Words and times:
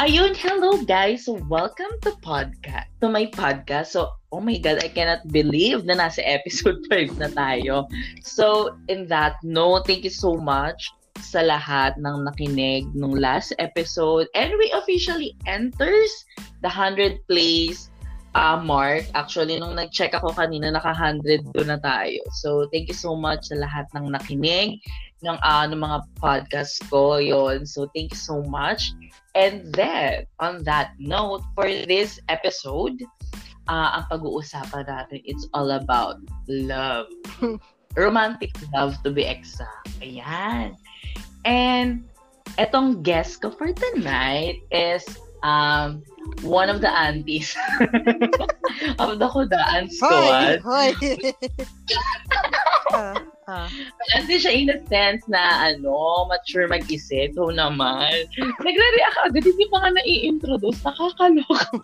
Ayun, 0.00 0.32
hello 0.32 0.80
guys. 0.88 1.28
Welcome 1.28 1.92
to 2.08 2.16
podcast 2.24 2.88
to 3.04 3.12
my 3.12 3.28
podcast. 3.28 3.92
So 3.92 4.08
oh 4.32 4.40
my 4.40 4.56
god, 4.56 4.80
I 4.80 4.88
cannot 4.88 5.28
believe 5.28 5.84
na 5.84 5.92
nasa 5.92 6.24
episode 6.24 6.80
5 6.88 7.20
na 7.20 7.28
tayo. 7.28 7.84
So 8.24 8.80
in 8.88 9.04
that 9.12 9.36
note, 9.44 9.84
thank 9.84 10.08
you 10.08 10.14
so 10.16 10.40
much 10.40 10.88
sa 11.20 11.44
lahat 11.44 12.00
ng 12.00 12.24
nakinig 12.24 12.88
nung 12.96 13.12
last 13.12 13.52
episode. 13.60 14.24
And 14.32 14.56
we 14.56 14.72
officially 14.72 15.36
enters 15.44 16.08
the 16.64 16.72
100 16.72 17.20
plays 17.28 17.92
uh, 18.32 18.56
mark. 18.56 19.04
Actually, 19.12 19.60
nung 19.60 19.76
nag-check 19.76 20.16
ako 20.16 20.32
kanina, 20.32 20.72
naka-100 20.72 21.52
doon 21.52 21.76
na 21.76 21.80
tayo. 21.84 22.24
So, 22.40 22.72
thank 22.72 22.88
you 22.88 22.96
so 22.96 23.12
much 23.12 23.52
sa 23.52 23.60
lahat 23.60 23.84
ng 23.92 24.16
nakinig 24.16 24.80
ng, 25.20 25.36
uh, 25.44 25.64
ng 25.68 25.76
mga 25.76 25.98
podcast 26.16 26.80
ko. 26.88 27.20
yon 27.20 27.68
So, 27.68 27.84
thank 27.92 28.16
you 28.16 28.20
so 28.20 28.40
much. 28.48 28.96
And 29.34 29.72
then, 29.74 30.26
on 30.40 30.64
that 30.64 30.98
note, 30.98 31.42
for 31.54 31.70
this 31.70 32.18
episode, 32.28 32.98
uh, 33.70 34.02
ang 34.02 34.04
pag-uusapan 34.10 34.90
natin, 34.90 35.22
it's 35.22 35.46
all 35.54 35.70
about 35.70 36.18
love. 36.50 37.06
Romantic 37.98 38.54
love 38.74 38.98
to 39.02 39.10
be 39.10 39.26
exact. 39.26 39.90
Ayan. 40.02 40.74
And 41.46 42.06
etong 42.58 43.02
guest 43.02 43.42
ko 43.42 43.50
for 43.54 43.70
tonight 43.74 44.62
is 44.70 45.02
um, 45.42 46.02
one 46.42 46.68
of 46.68 46.80
the 46.80 46.90
aunties 46.90 47.56
of 48.98 49.18
the 49.18 49.28
Kudaan 49.30 49.90
Squad. 49.90 50.60
Hoy! 50.62 50.94
uh, 52.94 53.14
Uh. 53.50 53.66
Kasi 54.14 54.38
siya 54.38 54.52
in 54.54 54.70
a 54.70 54.78
sense 54.86 55.26
na, 55.26 55.74
ano, 55.74 56.30
mature 56.30 56.70
mag-isip. 56.70 57.34
So 57.34 57.50
naman, 57.50 58.30
nagre-react 58.38 59.18
agad. 59.26 59.42
Hindi 59.42 59.66
pa 59.66 59.82
nga 59.82 59.90
nai-introduce. 59.98 60.78
Nakakaloka. 60.86 61.82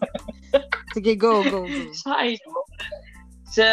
Sige, 0.94 1.18
go, 1.18 1.42
go, 1.42 1.66
go. 1.66 1.82
So, 2.00 2.14
I 2.14 2.38
know. 2.46 2.62
So, 3.50 3.68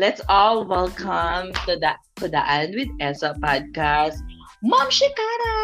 let's 0.00 0.24
all 0.32 0.64
welcome 0.64 1.52
to 1.68 1.76
the 1.76 1.92
to 2.16 2.32
the 2.32 2.40
End 2.48 2.72
with 2.80 2.88
Esa 2.96 3.36
podcast, 3.36 4.24
Mom 4.64 4.88
Shikara! 4.88 5.54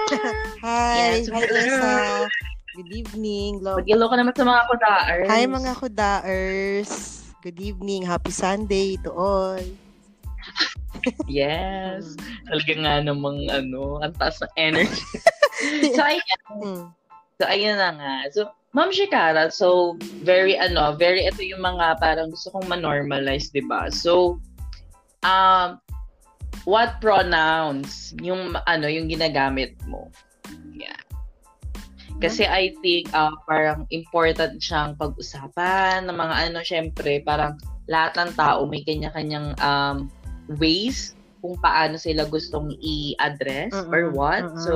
Hi! 0.60 1.16
Yes, 1.16 1.32
hi, 1.32 1.48
Esa! 1.48 2.28
Good 2.76 2.92
evening. 2.92 3.64
Love. 3.64 3.80
Mag-hello 3.82 4.12
ka 4.12 4.20
naman 4.20 4.34
sa 4.36 4.44
mga 4.44 4.62
kudaers. 4.68 5.28
Hi, 5.32 5.42
mga 5.48 5.72
kudaers. 5.80 6.92
Good 7.40 7.58
evening. 7.58 8.04
Happy 8.04 8.30
Sunday 8.34 9.00
to 9.00 9.10
all 9.16 9.58
yes. 11.30 12.16
Talaga 12.48 12.72
nga 12.78 12.94
namang 13.02 13.48
ano, 13.48 14.02
ang 14.02 14.14
taas 14.16 14.40
ng 14.42 14.54
energy. 14.58 15.04
so, 15.94 16.02
ayan. 16.02 16.40
Hmm. 16.48 16.84
So, 17.38 17.44
ayan 17.46 17.78
na 17.78 17.90
nga. 17.94 18.14
So, 18.34 18.40
Ma'am 18.76 18.92
Shikara, 18.92 19.48
so, 19.48 19.96
very, 20.20 20.52
ano, 20.60 20.92
very, 20.92 21.24
ito 21.24 21.40
yung 21.40 21.64
mga 21.64 21.96
parang 22.04 22.28
gusto 22.28 22.52
kong 22.52 22.68
ma-normalize, 22.68 23.48
di 23.48 23.64
ba? 23.64 23.88
So, 23.88 24.36
um, 25.24 25.80
what 26.68 27.00
pronouns 27.00 28.12
yung, 28.20 28.52
ano, 28.68 28.86
yung 28.92 29.08
ginagamit 29.08 29.72
mo? 29.88 30.12
Yeah. 30.76 31.00
Kasi 32.18 32.44
I 32.44 32.74
think 32.82 33.14
uh, 33.14 33.32
parang 33.46 33.86
important 33.94 34.58
siyang 34.58 34.98
pag-usapan 34.98 36.04
ng 36.10 36.18
mga 36.18 36.34
ano, 36.50 36.58
syempre, 36.66 37.22
parang 37.22 37.54
lahat 37.86 38.18
ng 38.18 38.30
tao 38.34 38.66
may 38.66 38.82
kanya-kanyang 38.82 39.54
um, 39.62 40.10
ways 40.56 41.12
kung 41.44 41.54
paano 41.60 42.00
sila 42.00 42.26
gustong 42.26 42.74
i-address 42.80 43.70
uh-uh, 43.74 43.94
or 43.94 44.02
what. 44.10 44.42
Uh-uh. 44.42 44.62
So, 44.64 44.74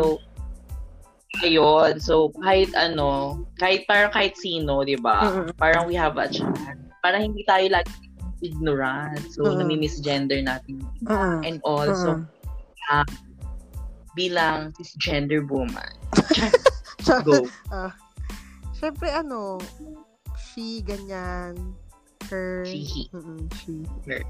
ayun. 1.42 1.98
So, 1.98 2.30
kahit 2.38 2.70
ano, 2.76 3.42
kahit 3.58 3.88
parang 3.88 4.12
kahit 4.14 4.38
sino, 4.38 4.84
di 4.86 4.94
ba? 5.00 5.26
Uh-uh. 5.26 5.50
Parang 5.58 5.88
we 5.88 5.96
have 5.96 6.20
a 6.20 6.28
chance. 6.28 6.60
Parang 7.02 7.32
hindi 7.32 7.42
tayo 7.48 7.66
lagi 7.72 7.90
ignorant. 8.42 9.18
So, 9.34 9.46
uh-uh. 9.46 9.58
nami-misgender 9.58 10.38
natin. 10.44 10.86
Uh-uh. 11.08 11.42
And 11.42 11.58
also, 11.66 12.22
uh-uh. 12.22 13.02
uh, 13.02 13.08
bilang 14.14 14.76
cisgender 14.76 15.42
woman. 15.48 15.88
Go. 17.26 17.48
Uh, 17.72 17.90
Siyempre, 18.82 19.14
ano, 19.14 19.62
she, 20.34 20.82
ganyan, 20.82 21.54
her, 22.26 22.66
she, 22.66 23.06
mm 23.14 23.46
she, 23.62 23.86
her. 24.10 24.22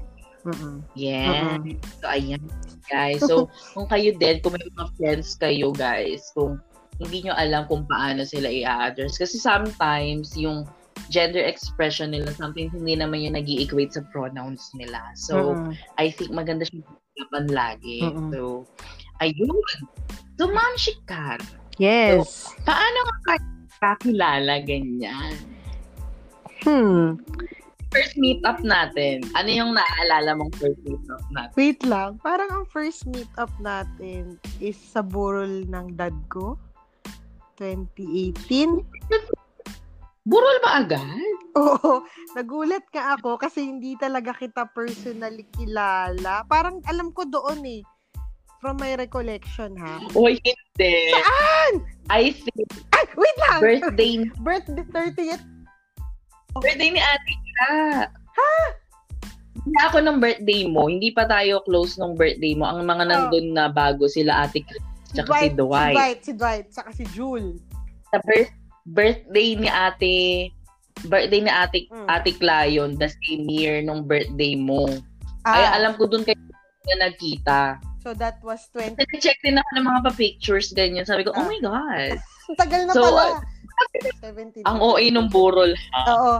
Mm-mm. 0.43 0.83
Yeah. 0.93 1.57
Mm-mm. 1.57 1.79
So, 2.03 2.05
ayan, 2.11 2.43
guys. 2.91 3.23
So, 3.23 3.47
kung 3.75 3.87
kayo 3.87 4.11
din, 4.19 4.43
kung 4.43 4.55
may 4.55 4.67
mga 4.75 4.91
friends 4.99 5.39
kayo, 5.39 5.71
guys, 5.71 6.27
kung 6.35 6.59
hindi 6.99 7.25
nyo 7.25 7.33
alam 7.35 7.65
kung 7.71 7.87
paano 7.87 8.27
sila 8.27 8.51
i-address. 8.51 9.17
Kasi 9.17 9.39
sometimes, 9.39 10.35
yung 10.35 10.67
gender 11.09 11.41
expression 11.41 12.11
nila, 12.11 12.35
something 12.35 12.69
hindi 12.69 12.99
naman 12.99 13.23
yung 13.23 13.35
nag 13.39 13.47
equate 13.47 13.95
sa 13.95 14.03
pronouns 14.11 14.71
nila. 14.75 14.99
So, 15.15 15.55
mm-hmm. 15.55 15.71
I 15.97 16.11
think 16.11 16.31
maganda 16.35 16.67
siya 16.67 16.83
pag 17.31 17.47
lagi. 17.49 18.03
Mm-hmm. 18.03 18.29
So, 18.35 18.67
ayun. 19.23 19.77
So, 20.35 20.51
Ma'am 20.51 20.75
Shikar. 20.75 21.39
Yes. 21.79 22.51
So, 22.51 22.61
paano 22.67 22.99
ka 23.25 23.35
kakilala 23.83 24.63
ganyan? 24.63 25.35
Hmm 26.63 27.19
first 27.93 28.17
meet-up 28.17 28.59
natin, 28.65 29.21
ano 29.37 29.49
yung 29.53 29.71
naaalala 29.77 30.33
mong 30.41 30.53
first 30.57 30.81
meet-up 30.81 31.21
natin? 31.29 31.53
Wait 31.53 31.81
lang. 31.85 32.17
Parang 32.25 32.49
ang 32.49 32.65
first 32.73 33.05
meet-up 33.05 33.53
natin 33.61 34.41
is 34.57 34.75
sa 34.75 35.05
burol 35.05 35.69
ng 35.69 35.93
dad 35.93 36.17
ko. 36.33 36.57
2018. 37.61 38.81
Burol 40.25 40.57
ba 40.65 40.81
agad? 40.81 41.05
Oo. 41.53 42.01
Nagulat 42.33 42.83
ka 42.89 43.21
ako 43.21 43.37
kasi 43.37 43.69
hindi 43.69 43.93
talaga 44.01 44.33
kita 44.33 44.65
personally 44.73 45.45
kilala. 45.53 46.41
Parang 46.49 46.81
alam 46.89 47.13
ko 47.13 47.29
doon 47.29 47.61
eh. 47.61 47.81
From 48.63 48.79
my 48.79 48.95
recollection, 48.95 49.75
ha? 49.75 49.99
Uy, 50.15 50.39
hindi. 50.39 50.95
Saan? 51.11 51.83
I 52.07 52.31
think. 52.31 52.71
Ay, 52.95 53.03
wait 53.19 53.37
lang! 53.51 53.59
Birthday. 53.59 54.13
birthday, 54.39 54.85
30th 54.87 55.43
Birthday 56.61 56.89
ni 56.93 57.01
ate 57.01 57.42
ka. 57.57 57.73
Ha? 58.09 58.53
Hindi 59.63 59.79
ako 59.85 59.97
ng 60.03 60.17
birthday 60.19 60.61
mo. 60.67 60.89
Hindi 60.89 61.13
pa 61.13 61.23
tayo 61.29 61.61
close 61.63 61.95
nung 62.01 62.17
birthday 62.17 62.57
mo. 62.57 62.67
Ang 62.67 62.83
mga 62.83 63.03
oh. 63.05 63.09
nandun 63.09 63.47
na 63.53 63.69
bago 63.69 64.09
sila 64.09 64.47
ate 64.47 64.65
Chris 64.65 64.83
tsaka 65.13 65.45
si 65.45 65.49
Dwight. 65.53 65.93
Si 65.93 65.97
Dwight, 65.97 66.19
si 66.25 66.31
Dwight, 66.33 66.65
tsaka 66.73 66.89
si 66.91 67.03
Jule. 67.13 67.61
Sa 68.09 68.17
birth, 68.25 68.53
birthday 68.89 69.55
ni 69.55 69.69
ate 69.69 70.15
birthday 71.07 71.41
ni 71.41 71.51
ate 71.51 71.87
mm. 71.89 72.07
ate 72.09 72.35
Clayon 72.37 72.97
the 72.97 73.09
same 73.09 73.45
year 73.47 73.79
nung 73.79 74.03
birthday 74.03 74.57
mo. 74.57 74.89
Ah. 75.45 75.55
Ay 75.55 75.63
alam 75.81 75.95
ko 75.95 76.09
doon 76.09 76.25
kayo 76.25 76.37
na 76.89 77.07
nagkita. 77.07 77.79
So 78.03 78.11
that 78.19 78.43
was 78.43 78.67
20. 78.75 78.99
Check 79.23 79.39
din 79.47 79.55
ako 79.55 79.69
ng 79.79 79.85
mga 79.87 79.99
pa-pictures 80.11 80.75
ganyan. 80.75 81.07
Sabi 81.07 81.23
ko, 81.23 81.31
ah. 81.31 81.39
oh 81.39 81.47
my 81.47 81.59
God. 81.63 82.19
Tagal 82.59 82.81
na 82.83 82.91
so, 82.91 82.99
pala. 82.99 83.39
17. 84.21 84.63
Ang 84.65 84.77
OA 84.79 85.09
nung 85.09 85.29
burol 85.29 85.73
ha. 85.93 86.01
Oo. 86.13 86.33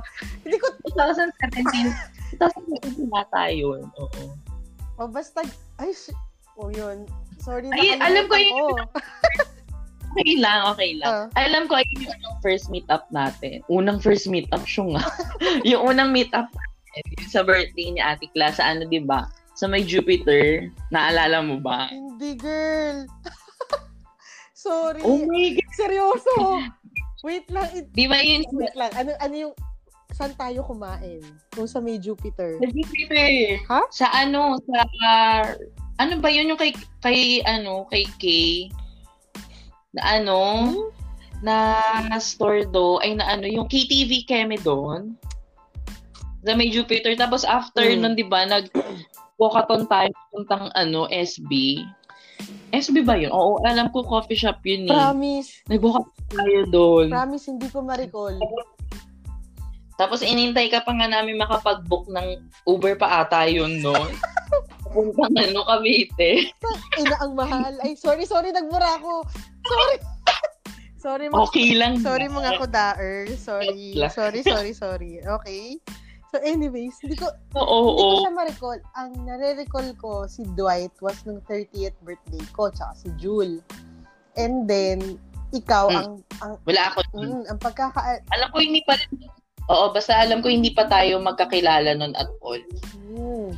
Hindi 0.46 0.58
ko 0.60 0.68
2017. 0.96 2.38
2017 2.40 3.14
na 3.14 3.24
tayo. 3.30 3.80
Oo. 4.00 4.24
O 4.98 5.10
basta 5.10 5.42
ay 5.82 5.92
oh 6.58 6.70
yun. 6.70 7.10
Sorry 7.42 7.68
na 7.68 7.76
ay, 7.76 7.98
alam 8.00 8.26
ko 8.30 8.38
yun. 8.38 8.78
okay 10.14 10.32
lang, 10.38 10.60
okay 10.70 10.92
lang. 11.02 11.10
Uh. 11.10 11.28
Alam 11.36 11.66
ko, 11.66 11.82
ayun 11.82 12.08
yung 12.08 12.38
first 12.46 12.70
meet-up 12.70 13.10
natin. 13.10 13.66
Unang 13.68 14.00
first 14.00 14.30
meet-up 14.30 14.64
siya 14.64 14.96
nga. 14.96 15.04
yung 15.70 15.82
unang 15.90 16.14
meet-up 16.14 16.48
natin, 16.54 17.04
sa 17.28 17.42
birthday 17.42 17.90
ni 17.92 18.00
Ate 18.00 18.30
Kla, 18.32 18.54
sa 18.54 18.72
ano, 18.72 18.86
di 18.86 19.02
ba? 19.02 19.28
Sa 19.58 19.66
may 19.66 19.82
Jupiter. 19.82 20.70
Naalala 20.94 21.42
mo 21.42 21.58
ba? 21.58 21.90
Hindi, 21.90 22.38
girl. 22.38 23.10
Sorry. 24.64 25.02
Oh 25.04 25.20
my 25.28 25.60
God. 25.60 25.72
Seryoso. 25.76 26.36
Wait 27.24 27.48
lang. 27.48 27.72
It, 27.72 27.88
Di 27.96 28.06
ba 28.06 28.20
yun? 28.20 28.44
Wait 28.52 28.76
lang. 28.76 28.92
Ano, 29.00 29.16
ano 29.16 29.36
yung, 29.48 29.54
saan 30.12 30.36
tayo 30.36 30.68
kumain? 30.68 31.24
Kung 31.56 31.66
sa 31.66 31.80
may 31.80 31.96
Jupiter. 31.98 32.60
Sa 32.60 32.68
Jupiter. 32.68 33.58
Ha? 33.72 33.82
Sa 33.90 34.08
ano, 34.12 34.60
sa, 34.68 34.84
uh, 34.84 35.44
ano 36.04 36.14
ba 36.20 36.28
yun 36.28 36.52
yung 36.52 36.60
kay, 36.60 36.76
kay, 37.00 37.40
ano, 37.48 37.88
kay 37.88 38.04
Kay? 38.20 38.68
Na 39.96 40.20
ano, 40.20 40.40
hmm? 40.68 40.86
na, 41.40 41.56
na 42.12 42.20
store 42.20 42.68
do, 42.68 43.00
ay 43.00 43.16
na 43.16 43.40
ano, 43.40 43.48
yung 43.48 43.72
KTV 43.72 44.28
keme 44.28 44.60
doon. 44.60 45.16
Sa 46.44 46.60
may 46.60 46.68
Jupiter. 46.68 47.16
Tapos 47.16 47.48
after 47.48 47.88
hmm. 47.88 48.04
nun, 48.04 48.20
di 48.20 48.28
ba, 48.28 48.44
nag, 48.44 48.68
walkathon 49.40 49.88
tayo 49.88 50.12
puntang 50.36 50.68
ano, 50.76 51.08
SB. 51.08 51.84
SB 52.74 53.06
ba 53.06 53.14
yun? 53.14 53.30
Oo, 53.30 53.62
alam 53.62 53.94
ko 53.94 54.02
coffee 54.02 54.38
shop 54.38 54.66
yun 54.66 54.90
eh. 54.90 54.94
Promise. 54.94 55.62
Nagbuka 55.70 56.02
tayo 56.34 56.62
doon. 56.74 57.08
Promise, 57.14 57.46
hindi 57.54 57.68
ko 57.70 57.86
ma-recall. 57.86 58.42
Tapos 59.94 60.26
inintay 60.26 60.74
ka 60.74 60.82
pa 60.82 60.90
nga 60.98 61.06
namin 61.06 61.38
makapag-book 61.38 62.10
ng 62.10 62.42
Uber 62.66 62.98
pa 62.98 63.22
ata 63.22 63.46
yun, 63.46 63.78
no? 63.78 63.94
Puntang 64.94 65.38
ano, 65.38 65.66
Cavite. 65.66 66.50
Ina, 67.02 67.16
ang 67.22 67.34
mahal. 67.38 67.74
Ay, 67.82 67.94
sorry, 67.94 68.26
sorry, 68.26 68.50
nagmura 68.50 68.98
ako. 68.98 69.26
Sorry. 69.70 69.98
sorry 71.04 71.26
mga, 71.30 71.42
okay 71.46 71.70
lang. 71.78 72.02
Sorry 72.02 72.26
mga 72.26 72.58
kudaer. 72.58 73.30
Sorry. 73.38 73.98
Sorry, 74.10 74.42
sorry, 74.42 74.74
sorry. 74.74 75.22
Okay. 75.22 75.78
So 76.34 76.42
anyways, 76.42 76.98
hindi 76.98 77.14
ko, 77.14 77.30
oo, 77.54 77.62
oo, 77.62 77.94
hindi 77.94 78.02
ko 78.02 78.26
siya 78.26 78.34
ma-recall. 78.34 78.80
Ang 78.98 79.12
nare-recall 79.22 79.94
ko 80.02 80.26
si 80.26 80.42
Dwight 80.58 80.90
was 80.98 81.22
nung 81.30 81.46
30th 81.46 81.94
birthday 82.02 82.42
ko, 82.58 82.74
tsaka 82.74 82.98
si 82.98 83.14
Jule. 83.22 83.62
And 84.34 84.66
then, 84.66 85.22
ikaw, 85.54 85.94
hmm. 85.94 85.98
ang, 86.02 86.10
ang, 86.42 86.52
Wala 86.66 86.90
ako. 86.90 87.00
Mm, 87.14 87.46
ang 87.54 87.60
pagkaka... 87.62 88.26
Alam 88.34 88.50
ko, 88.50 88.58
hindi 88.66 88.82
pa 88.82 88.98
Oo, 89.70 89.94
basta 89.94 90.18
alam 90.18 90.42
ko 90.42 90.50
hindi 90.50 90.74
pa 90.74 90.90
tayo 90.90 91.22
magkakilala 91.22 91.94
nun 91.94 92.18
at 92.18 92.28
all. 92.42 92.60
Hmm. 93.14 93.54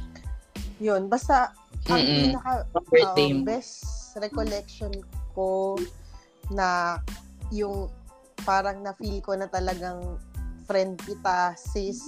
Yun, 0.84 1.08
basta 1.08 1.56
ang 1.88 2.04
Mm-mm. 2.04 2.36
pinaka 2.36 2.54
uh, 2.76 3.40
best 3.48 3.88
recollection 4.20 4.92
ko 5.32 5.80
na 6.52 7.00
yung 7.56 7.88
parang 8.44 8.84
na-feel 8.84 9.24
ko 9.24 9.34
na 9.34 9.48
talagang 9.48 10.20
friend 10.68 11.00
kita 11.08 11.56
sis 11.56 12.04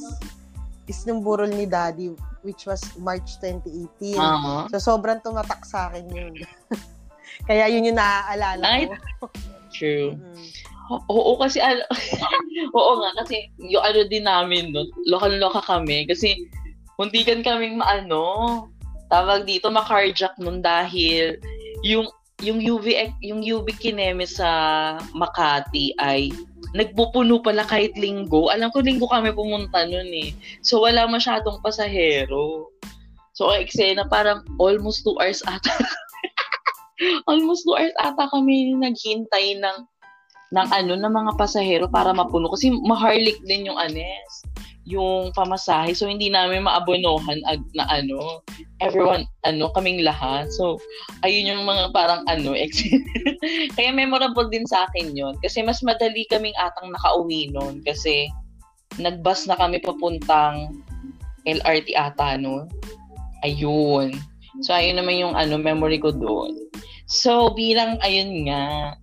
is 0.87 1.03
nung 1.03 1.21
burol 1.21 1.51
ni 1.51 1.67
daddy 1.67 2.11
which 2.47 2.63
was 2.63 2.79
March 2.97 3.39
2018. 3.43 4.15
Uh-huh. 4.15 4.63
So 4.71 4.95
sobrang 4.95 5.19
tumatak 5.19 5.67
sa 5.67 5.91
akin 5.91 6.07
yun. 6.09 6.33
Kaya 7.47 7.67
yun 7.69 7.91
yung 7.91 7.99
naaalala 7.99 8.63
Ay, 8.63 8.87
ko. 9.19 9.27
True. 9.71 10.15
Mm-hmm. 10.15 10.47
Oo, 11.11 11.35
kasi, 11.35 11.59
al- 11.59 11.83
oo 12.79 12.91
nga, 13.03 13.11
kasi 13.23 13.51
yung 13.59 13.83
ano 13.83 14.07
din 14.07 14.23
namin 14.23 14.71
no, 14.71 14.87
lokal-loka 15.03 15.59
kami. 15.67 16.07
Kasi, 16.07 16.47
muntikan 16.95 17.43
kaming 17.43 17.75
maano, 17.75 18.65
tawag 19.11 19.43
dito, 19.43 19.67
makarjack 19.67 20.33
nun 20.39 20.63
dahil 20.63 21.35
yung 21.83 22.07
yung 22.45 22.61
UV 22.61 23.17
yung 23.25 23.41
UV 23.41 23.73
kineme 23.81 24.29
sa 24.29 24.49
Makati 25.17 25.97
ay 25.97 26.29
nagpupuno 26.77 27.41
pala 27.41 27.65
kahit 27.65 27.97
linggo. 27.97 28.53
Alam 28.53 28.69
ko 28.69 28.85
linggo 28.85 29.09
kami 29.09 29.33
pumunta 29.33 29.87
noon 29.89 30.11
eh. 30.13 30.29
So 30.61 30.85
wala 30.85 31.09
masyadong 31.09 31.63
pasahero. 31.65 32.69
So 33.33 33.49
eksena 33.53 34.05
parang 34.05 34.45
almost 34.61 35.01
2 35.05 35.17
hours 35.17 35.41
ata. 35.49 35.73
almost 37.31 37.65
2 37.65 37.73
hours 37.73 37.95
ata 38.01 38.29
kami 38.29 38.73
naghintay 38.77 39.57
ng 39.57 39.77
ng 40.47 40.67
ano 40.71 40.93
ng 40.95 41.13
mga 41.13 41.31
pasahero 41.35 41.85
para 41.91 42.15
mapuno 42.15 42.47
kasi 42.53 42.71
maharlik 42.71 43.35
din 43.43 43.67
yung 43.67 43.75
anes 43.75 44.47
yung 44.87 45.35
pamasahe. 45.35 45.91
So, 45.91 46.07
hindi 46.07 46.31
namin 46.31 46.63
maabonohan 46.63 47.43
ag, 47.43 47.59
na 47.75 47.83
ano, 47.91 48.39
everyone, 48.79 49.27
ano, 49.43 49.67
kaming 49.75 49.99
lahat. 49.99 50.47
So, 50.55 50.79
ayun 51.27 51.51
yung 51.51 51.67
mga 51.67 51.91
parang 51.91 52.23
ano, 52.31 52.55
Kaya 53.75 53.91
memorable 53.91 54.47
din 54.47 54.63
sa 54.63 54.87
akin 54.87 55.11
yon 55.11 55.35
Kasi 55.43 55.59
mas 55.59 55.83
madali 55.83 56.23
kaming 56.31 56.55
atang 56.55 56.95
nakauwi 56.95 57.51
noon. 57.51 57.83
Kasi, 57.83 58.31
nagbus 58.95 59.43
na 59.45 59.59
kami 59.59 59.83
papuntang 59.83 60.79
LRT 61.43 61.91
ata 61.99 62.39
no. 62.39 62.63
Ayun. 63.43 64.15
So, 64.63 64.71
ayun 64.71 65.03
naman 65.03 65.19
yung 65.19 65.35
ano, 65.35 65.59
memory 65.59 65.99
ko 65.99 66.15
doon. 66.15 66.55
So, 67.11 67.51
bilang, 67.51 67.99
ayun 67.99 68.47
nga. 68.47 68.95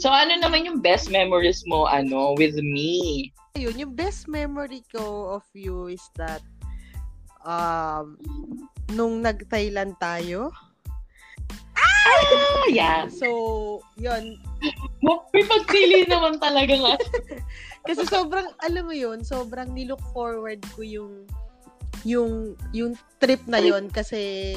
So, 0.00 0.08
ano 0.08 0.40
naman 0.40 0.64
yung 0.64 0.80
best 0.80 1.12
memories 1.12 1.62
mo, 1.68 1.84
ano, 1.84 2.32
with 2.40 2.56
me? 2.64 3.28
Yun, 3.58 3.74
yung 3.76 3.92
best 3.98 4.30
memory 4.30 4.86
ko 4.88 5.34
of 5.36 5.44
you 5.52 5.90
is 5.90 6.02
that 6.14 6.40
um, 7.42 8.14
nung 8.94 9.20
nag-Thailand 9.20 9.98
tayo. 9.98 10.54
Ah! 11.74 12.64
Yeah. 12.70 13.10
So, 13.10 13.82
yun. 13.98 14.38
May 15.34 15.44
pagpili 15.44 16.06
naman 16.06 16.38
talaga 16.38 16.74
nga. 16.74 16.94
Kasi 17.88 18.06
sobrang, 18.06 18.48
alam 18.62 18.84
mo 18.86 18.94
yun, 18.94 19.26
sobrang 19.26 19.74
nilook 19.74 20.02
forward 20.14 20.60
ko 20.76 20.86
yung 20.86 21.26
yung 22.06 22.54
yung 22.70 22.94
trip 23.18 23.42
na 23.50 23.58
yon 23.58 23.90
kasi 23.90 24.54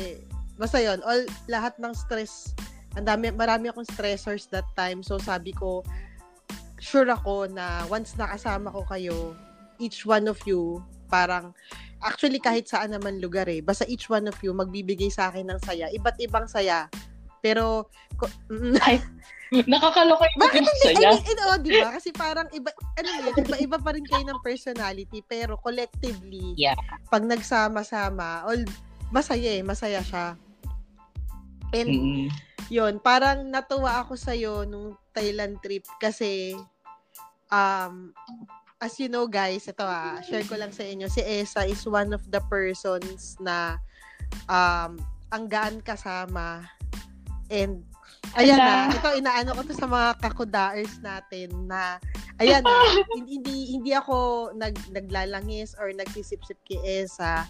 basta 0.62 0.78
yon 0.78 1.02
all 1.02 1.26
lahat 1.50 1.74
ng 1.82 1.94
stress 1.96 2.54
ang 2.94 3.08
dami 3.08 3.34
marami 3.34 3.72
akong 3.72 3.88
stressors 3.88 4.46
that 4.52 4.68
time 4.78 5.02
so 5.02 5.18
sabi 5.18 5.56
ko 5.56 5.82
sure 6.82 7.08
ako 7.14 7.46
na 7.46 7.86
once 7.88 8.18
nakasama 8.18 8.74
ko 8.74 8.82
kayo, 8.90 9.38
each 9.78 10.04
one 10.04 10.26
of 10.26 10.42
you, 10.50 10.82
parang, 11.06 11.54
actually 12.02 12.42
kahit 12.42 12.66
saan 12.66 12.98
naman 12.98 13.22
lugar 13.22 13.46
eh, 13.46 13.62
basta 13.62 13.86
each 13.86 14.10
one 14.10 14.26
of 14.26 14.36
you 14.42 14.50
magbibigay 14.52 15.14
sa 15.14 15.30
akin 15.30 15.46
ng 15.54 15.62
saya, 15.62 15.94
iba't 15.94 16.18
ibang 16.18 16.50
saya. 16.50 16.90
Pero, 17.42 17.90
ay, 18.86 19.02
nakakaloka 19.66 20.30
iba 20.30 20.46
Bakit 20.46 20.62
yung 20.62 20.80
saya. 20.82 21.10
I 21.10 21.22
mean, 21.26 21.40
oh, 21.50 21.58
di 21.58 21.70
ba? 21.74 21.90
Kasi 21.98 22.10
parang 22.14 22.46
iba, 22.54 22.70
ano 22.98 23.08
yun, 23.10 23.34
iba-iba 23.34 23.78
pa 23.82 23.92
rin 23.98 24.06
kayo 24.06 24.24
ng 24.30 24.42
personality, 24.46 25.26
pero 25.26 25.58
collectively, 25.58 26.54
yeah. 26.58 26.78
pag 27.10 27.26
nagsama-sama, 27.26 28.46
all, 28.46 28.62
masaya 29.10 29.58
eh, 29.58 29.66
masaya 29.66 30.06
siya. 30.06 30.38
And, 31.72 31.90
mm-hmm. 31.90 32.28
yun, 32.72 33.00
parang 33.00 33.48
natuwa 33.48 34.04
ako 34.04 34.16
sa'yo 34.16 34.68
nung 34.68 34.96
Thailand 35.12 35.60
trip 35.60 35.84
kasi 36.00 36.56
um, 37.52 38.16
as 38.82 38.98
you 38.98 39.12
know 39.12 39.30
guys, 39.30 39.70
ito 39.70 39.86
ah, 39.86 40.18
share 40.26 40.48
ko 40.48 40.58
lang 40.58 40.74
sa 40.74 40.82
inyo, 40.82 41.06
si 41.06 41.22
Esa 41.22 41.68
is 41.68 41.86
one 41.86 42.16
of 42.16 42.24
the 42.34 42.42
persons 42.50 43.38
na 43.38 43.78
um, 44.50 44.98
ang 45.30 45.46
gaan 45.48 45.78
kasama 45.86 46.66
and 47.52 47.84
ayan 48.36 48.58
na, 48.58 48.90
ito 48.90 49.10
inaano 49.20 49.54
ko 49.54 49.62
to 49.68 49.76
sa 49.76 49.88
mga 49.88 50.18
kakudaers 50.24 51.00
natin 51.04 51.52
na 51.68 52.00
ayan 52.40 52.64
na, 52.64 52.74
hindi 53.22 53.76
hindi 53.76 53.92
ako 53.94 54.50
nag 54.56 54.76
naglalangis 54.90 55.76
or 55.78 55.92
nagsisip-sip 55.94 56.58
kay 56.66 56.80
Esa. 57.04 57.46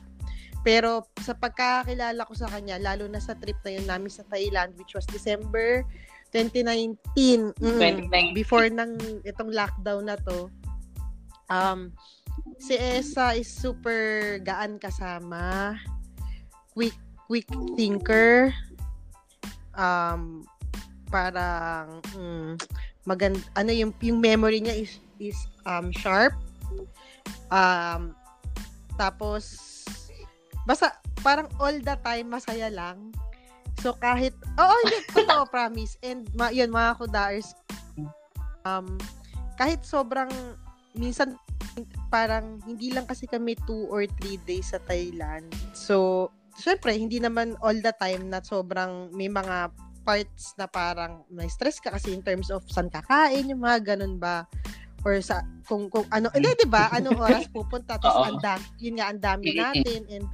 Pero 0.61 1.09
sa 1.17 1.33
pagkakilala 1.33 2.21
ko 2.29 2.33
sa 2.37 2.49
kanya, 2.49 2.77
lalo 2.77 3.09
na 3.09 3.17
sa 3.17 3.33
trip 3.33 3.57
na 3.65 3.71
yun 3.73 3.87
namin 3.89 4.13
sa 4.13 4.21
Thailand, 4.29 4.77
which 4.77 4.93
was 4.93 5.05
December 5.09 5.81
2019. 6.29 7.57
Mm, 7.57 8.07
2019. 8.13 8.37
Before 8.37 8.69
ng 8.69 9.25
itong 9.25 9.51
lockdown 9.51 10.05
na 10.05 10.17
to. 10.21 10.47
Um, 11.51 11.91
si 12.61 12.77
Esa 12.77 13.35
is 13.35 13.49
super 13.49 14.37
gaan 14.45 14.77
kasama. 14.77 15.75
Quick 16.77 16.95
quick 17.27 17.49
thinker. 17.75 18.53
Um, 19.75 20.45
parang 21.11 21.99
mm, 22.15 22.55
magand 23.03 23.41
ano 23.57 23.71
yung 23.73 23.91
yung 23.99 24.21
memory 24.21 24.63
niya 24.63 24.77
is 24.77 25.01
is 25.17 25.37
um 25.65 25.89
sharp. 25.91 26.37
Um 27.51 28.15
tapos 28.95 29.70
basta 30.65 30.97
parang 31.21 31.49
all 31.57 31.75
the 31.81 31.95
time 32.01 32.27
masaya 32.29 32.69
lang. 32.69 33.13
So 33.81 33.97
kahit, 33.97 34.35
oo, 34.59 34.75
hindi, 34.85 34.97
totoo, 35.17 35.47
promise. 35.49 35.97
And 36.05 36.29
ma, 36.37 36.53
yun, 36.53 36.69
mga 36.69 37.01
kudaers, 37.01 37.57
um, 38.67 38.97
kahit 39.57 39.81
sobrang, 39.81 40.29
minsan, 40.93 41.37
parang, 42.13 42.61
hindi 42.67 42.93
lang 42.93 43.09
kasi 43.09 43.25
kami 43.25 43.57
two 43.65 43.89
or 43.89 44.05
three 44.21 44.37
days 44.45 44.75
sa 44.75 44.79
Thailand. 44.85 45.49
So, 45.73 46.29
syempre, 46.59 46.93
hindi 46.93 47.17
naman 47.17 47.57
all 47.63 47.79
the 47.79 47.95
time 47.97 48.29
na 48.29 48.43
sobrang, 48.43 49.09
may 49.15 49.31
mga 49.31 49.73
parts 50.01 50.57
na 50.57 50.65
parang 50.65 51.25
may 51.29 51.45
stress 51.45 51.77
ka 51.77 51.93
kasi 51.93 52.13
in 52.13 52.25
terms 52.25 52.49
of 52.49 52.65
saan 52.69 52.89
kakain, 52.89 53.49
yung 53.49 53.61
mga 53.61 53.93
ganun 53.95 54.17
ba? 54.17 54.49
Or 55.01 55.17
sa 55.21 55.45
kung 55.65 55.89
kung 55.89 56.05
ano 56.13 56.29
hindi 56.33 56.53
'di 56.57 56.69
ba? 56.69 56.89
Anong 56.93 57.21
oras 57.21 57.45
pupunta? 57.53 57.97
Tapos 57.97 58.33
ang 58.33 58.41
dami 58.41 58.65
yun 58.81 58.95
nga 58.97 59.09
ang 59.09 59.21
dami 59.21 59.53
natin. 59.53 60.01
And 60.09 60.25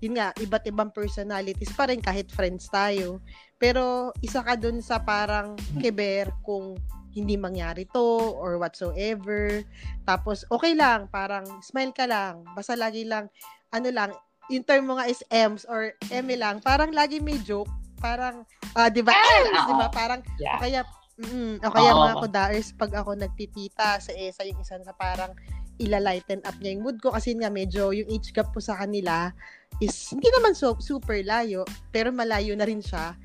yun 0.00 0.16
nga, 0.16 0.32
iba't 0.40 0.64
ibang 0.64 0.88
personalities 0.90 1.72
pa 1.76 1.84
rin 1.84 2.00
kahit 2.00 2.32
friends 2.32 2.72
tayo. 2.72 3.20
Pero 3.60 4.16
isa 4.24 4.40
ka 4.40 4.56
dun 4.56 4.80
sa 4.80 5.04
parang 5.04 5.54
keber 5.76 6.32
kung 6.40 6.80
hindi 7.12 7.36
mangyari 7.36 7.84
to 7.92 8.32
or 8.40 8.56
whatsoever. 8.56 9.60
Tapos 10.08 10.48
okay 10.48 10.72
lang, 10.72 11.06
parang 11.12 11.44
smile 11.60 11.92
ka 11.92 12.08
lang. 12.08 12.40
Basta 12.56 12.72
lagi 12.72 13.04
lang, 13.04 13.28
ano 13.76 13.88
lang, 13.92 14.10
yung 14.48 14.64
term 14.64 14.88
mo 14.88 14.96
nga 14.98 15.06
is 15.06 15.20
M's 15.28 15.68
or 15.68 15.94
M 16.10 16.26
lang, 16.32 16.64
parang 16.64 16.90
lagi 16.96 17.20
may 17.20 17.38
joke. 17.44 17.70
Parang, 18.00 18.48
uh, 18.74 18.88
di 18.88 19.04
ba? 19.04 19.12
M's, 19.12 19.68
di 19.68 19.74
ba? 19.76 19.86
Parang, 19.92 20.24
yeah. 20.40 20.56
kaya, 20.56 20.80
mm, 21.20 21.60
o 21.60 21.70
kaya 21.70 21.90
oh. 21.92 22.00
mga 22.08 22.16
kudaers, 22.24 22.68
pag 22.74 22.96
ako 22.96 23.14
nagtitita 23.20 24.00
sa 24.00 24.10
ESA, 24.16 24.48
yung 24.48 24.58
isa 24.64 24.80
na 24.80 24.96
parang 24.96 25.36
ila-lighten 25.80 26.44
up 26.44 26.56
niya 26.60 26.76
yung 26.76 26.84
mood 26.84 26.98
ko 27.00 27.08
kasi 27.08 27.32
nga 27.40 27.48
medyo 27.48 27.88
yung 27.96 28.08
age 28.12 28.36
gap 28.36 28.52
po 28.52 28.60
sa 28.60 28.76
kanila 28.76 29.32
is 29.80 30.12
hindi 30.12 30.28
naman 30.28 30.52
so, 30.52 30.76
super 30.78 31.16
layo, 31.24 31.64
pero 31.90 32.12
malayo 32.12 32.52
na 32.54 32.68
rin 32.68 32.84
siya. 32.84 33.16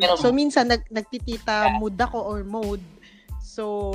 Pero, 0.00 0.16
so, 0.18 0.34
minsan, 0.34 0.68
nag, 0.68 0.82
nagtitita 0.90 1.78
mood 1.78 1.94
ako 1.96 2.18
or 2.18 2.42
mode. 2.42 2.84
So, 3.40 3.94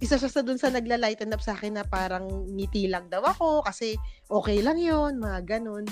isa 0.00 0.20
siya 0.20 0.28
sa 0.28 0.44
dun 0.44 0.60
sa 0.60 0.68
nagla-lighten 0.68 1.32
up 1.32 1.40
sa 1.40 1.56
akin 1.56 1.80
na 1.80 1.84
parang 1.84 2.28
ngiti 2.52 2.88
lang 2.88 3.08
daw 3.08 3.24
ako 3.24 3.64
kasi 3.64 3.96
okay 4.28 4.60
lang 4.60 4.76
yon 4.76 5.16
mga 5.16 5.56
ganun. 5.56 5.88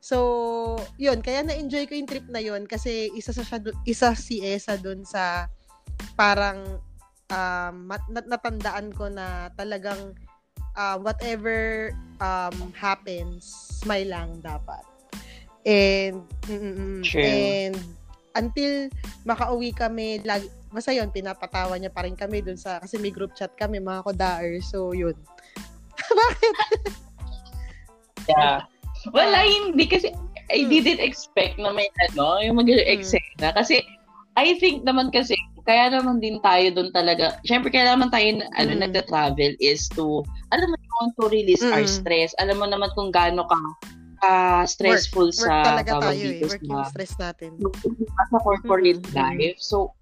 So, 0.00 0.76
yun, 1.00 1.24
kaya 1.24 1.42
na-enjoy 1.42 1.88
ko 1.88 1.96
yung 1.96 2.08
trip 2.08 2.28
na 2.28 2.38
yon 2.38 2.68
kasi 2.68 3.08
isa 3.16 3.32
sa 3.32 3.42
siya, 3.42 3.58
isa 3.88 4.12
si 4.12 4.44
Esa 4.44 4.76
dun 4.76 5.02
sa 5.02 5.48
parang 6.14 6.78
um, 7.32 7.76
natandaan 8.28 8.92
ko 8.92 9.08
na 9.08 9.50
talagang 9.56 10.14
uh, 10.76 10.96
whatever 11.00 11.90
um, 12.20 12.72
happens, 12.76 13.48
smile 13.82 14.08
lang 14.12 14.28
dapat. 14.44 14.84
And, 15.66 16.22
mm, 16.46 17.02
and 17.18 17.74
until 18.38 18.92
makauwi 19.26 19.74
kami, 19.74 20.22
lagi, 20.22 20.46
basta 20.70 20.94
yun, 20.94 21.10
pinapatawa 21.10 21.74
niya 21.80 21.90
pa 21.90 22.04
rin 22.06 22.14
kami 22.14 22.44
dun 22.44 22.60
sa, 22.60 22.78
kasi 22.78 23.00
may 23.00 23.10
group 23.10 23.34
chat 23.34 23.50
kami, 23.58 23.82
mga 23.82 24.04
kodaer, 24.06 24.60
so 24.62 24.92
yun. 24.92 25.16
Bakit? 26.20 26.54
yeah. 28.30 28.62
Wala, 29.10 29.42
hindi 29.42 29.88
kasi, 29.88 30.12
I 30.52 30.62
hmm. 30.62 30.70
didn't 30.70 31.02
expect 31.02 31.58
na 31.58 31.74
may 31.74 31.90
ano, 32.12 32.38
yung 32.44 32.62
mag-eksena. 32.62 33.50
Hmm. 33.50 33.56
Kasi, 33.58 33.82
I 34.36 34.54
think 34.60 34.84
naman 34.86 35.10
kasi, 35.10 35.34
kaya 35.66 35.90
naman 35.90 36.22
din 36.22 36.38
tayo 36.40 36.70
doon 36.70 36.94
talaga. 36.94 37.42
Syempre, 37.42 37.74
kaya 37.74 37.92
naman 37.92 38.08
tayo 38.14 38.38
ano, 38.54 38.70
mm. 38.70 38.80
nagta-travel 38.86 39.58
is 39.58 39.90
to, 39.92 40.22
alam 40.54 40.70
mo 40.70 40.78
naman, 40.78 41.06
to 41.18 41.26
release 41.26 41.66
mm. 41.66 41.74
our 41.74 41.84
stress. 41.84 42.30
Alam 42.38 42.62
mo 42.62 42.66
naman 42.70 42.88
kung 42.94 43.10
gaano 43.10 43.42
ka 43.50 43.58
uh, 44.22 44.62
stressful 44.64 45.28
work, 45.28 45.36
sa 45.36 45.52
work 45.52 45.66
talaga 45.66 45.92
tayo 46.10 46.24
eh. 46.24 46.40
Work 46.44 46.62
yung 46.62 46.86
stress 46.88 47.12
natin. 47.18 47.50
Sa 48.30 48.38
corporate 48.40 49.02
mm-hmm. 49.02 49.16
life. 49.16 49.58
So, 49.60 49.92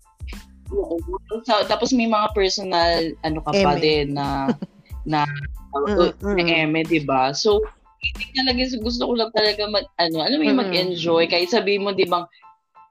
so, 1.47 1.53
tapos 1.67 1.91
may 1.91 2.07
mga 2.07 2.29
personal 2.37 3.15
ano 3.27 3.39
ka 3.43 3.53
pa 3.53 3.73
din 3.79 4.15
na 4.15 4.53
na 5.11 5.27
mm-hmm. 5.75 6.39
na 6.39 6.45
eme, 6.45 6.81
'di 6.87 7.05
ba? 7.05 7.35
So, 7.35 7.61
hindi 8.05 8.25
talaga 8.37 8.63
gusto 8.81 9.03
ko 9.09 9.13
lang 9.17 9.33
talaga 9.33 9.63
mag 9.69 9.87
ano, 9.99 10.17
alam 10.23 10.37
mo 10.39 10.45
yung 10.45 10.61
mm-hmm. 10.61 10.73
mag-enjoy 10.93 11.25
kahit 11.29 11.51
sabihin 11.51 11.85
mo 11.85 11.93
'di 11.93 12.09
ba 12.09 12.29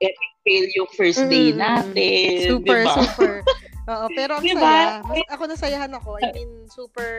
epic 0.01 0.32
fail 0.43 0.67
yung 0.75 0.89
first 0.93 1.23
day 1.31 1.51
mm-hmm. 1.51 1.63
natin, 1.63 2.51
super 2.51 2.83
diba? 2.83 2.95
super. 2.99 3.33
Oo, 3.91 4.05
pero 4.15 4.39
ang 4.39 4.45
diba? 4.45 4.63
saya, 4.63 4.83
mas, 5.03 5.27
ako 5.27 5.43
nasayahan 5.47 5.91
ako. 5.91 6.19
I 6.23 6.31
mean, 6.31 6.51
super 6.71 7.11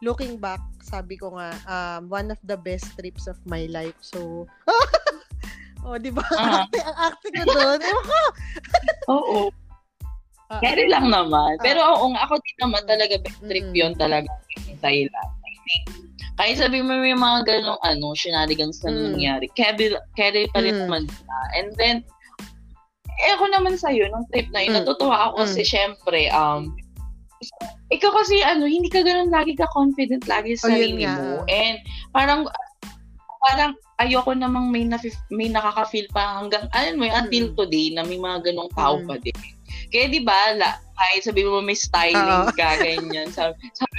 looking 0.00 0.36
back, 0.36 0.60
sabi 0.84 1.16
ko 1.16 1.36
nga, 1.36 1.52
um, 1.68 2.08
one 2.08 2.28
of 2.32 2.40
the 2.44 2.56
best 2.56 2.92
trips 2.96 3.28
of 3.28 3.36
my 3.48 3.68
life. 3.68 3.96
So, 4.00 4.48
oh, 5.84 5.96
di 5.96 6.12
ba? 6.12 6.24
Uh-huh. 6.24 6.64
Ang 6.64 6.98
acting 7.00 7.34
ko 7.40 7.44
doon. 7.44 7.80
Oo. 9.16 9.38
Uh, 10.46 10.60
Carry 10.62 10.86
lang 10.86 11.10
naman. 11.10 11.58
Uh, 11.58 11.64
Pero 11.64 11.80
oo 11.82 12.06
nga, 12.14 12.22
ako 12.28 12.38
din 12.38 12.56
naman 12.62 12.82
talaga 12.86 13.14
best 13.20 13.40
trip 13.44 13.66
mm-hmm. 13.66 13.80
yun 13.80 13.92
talaga 13.96 14.30
in 14.68 14.78
Thailand. 14.80 15.30
I 15.44 15.52
think, 15.64 15.84
kahit 16.36 16.56
sabi 16.60 16.84
mo 16.84 17.00
may 17.00 17.16
mga 17.16 17.48
ganong 17.48 17.80
ano, 17.80 18.12
shenanigans 18.12 18.84
na 18.84 18.92
mm. 18.92 19.00
nangyari, 19.16 19.46
carry, 19.56 19.96
carry 20.20 20.44
pa 20.52 20.60
rin 20.60 20.76
mm. 20.76 20.80
naman 20.84 21.08
sila. 21.08 21.36
And 21.56 21.68
then, 21.80 21.96
eh 23.16 23.30
ako 23.32 23.44
naman 23.48 23.74
sa'yo, 23.80 24.08
nung 24.12 24.28
trip 24.28 24.48
na 24.52 24.60
yun, 24.64 24.76
mm. 24.76 24.78
natutuwa 24.84 25.30
ako 25.30 25.32
mm. 25.36 25.42
kasi 25.48 25.60
syempre, 25.64 26.20
um, 26.32 26.76
ikaw 27.92 28.10
kasi 28.12 28.42
ano, 28.42 28.66
hindi 28.66 28.90
ka 28.90 29.04
ganun 29.04 29.30
lagi 29.30 29.54
ka 29.54 29.68
confident 29.70 30.24
lagi 30.26 30.58
sa 30.58 30.68
oh, 30.68 30.70
sarili 30.74 31.04
mo. 31.06 31.44
And 31.46 31.78
parang 32.10 32.50
parang 33.46 33.78
ayoko 34.02 34.34
namang 34.34 34.74
may 34.74 34.82
na 34.82 34.98
may 35.30 35.46
nakaka-feel 35.46 36.10
pa 36.10 36.42
hanggang 36.42 36.66
ano 36.74 36.88
mo 36.98 37.06
until 37.06 37.52
mm. 37.52 37.54
today 37.54 37.86
na 37.94 38.02
may 38.02 38.18
mga 38.18 38.50
ganong 38.52 38.72
tao 38.74 38.98
mm. 39.00 39.06
pa 39.06 39.14
din. 39.22 39.38
Kaya 39.94 40.10
'di 40.10 40.20
ba, 40.26 40.56
la, 40.58 40.80
kahit 40.98 41.28
sabi 41.28 41.46
mo 41.46 41.62
may 41.62 41.78
styling 41.78 42.18
Uh-oh. 42.18 42.50
ka 42.56 42.74
ganyan, 42.82 43.30
sabi, 43.30 43.54
sabi 43.76 43.96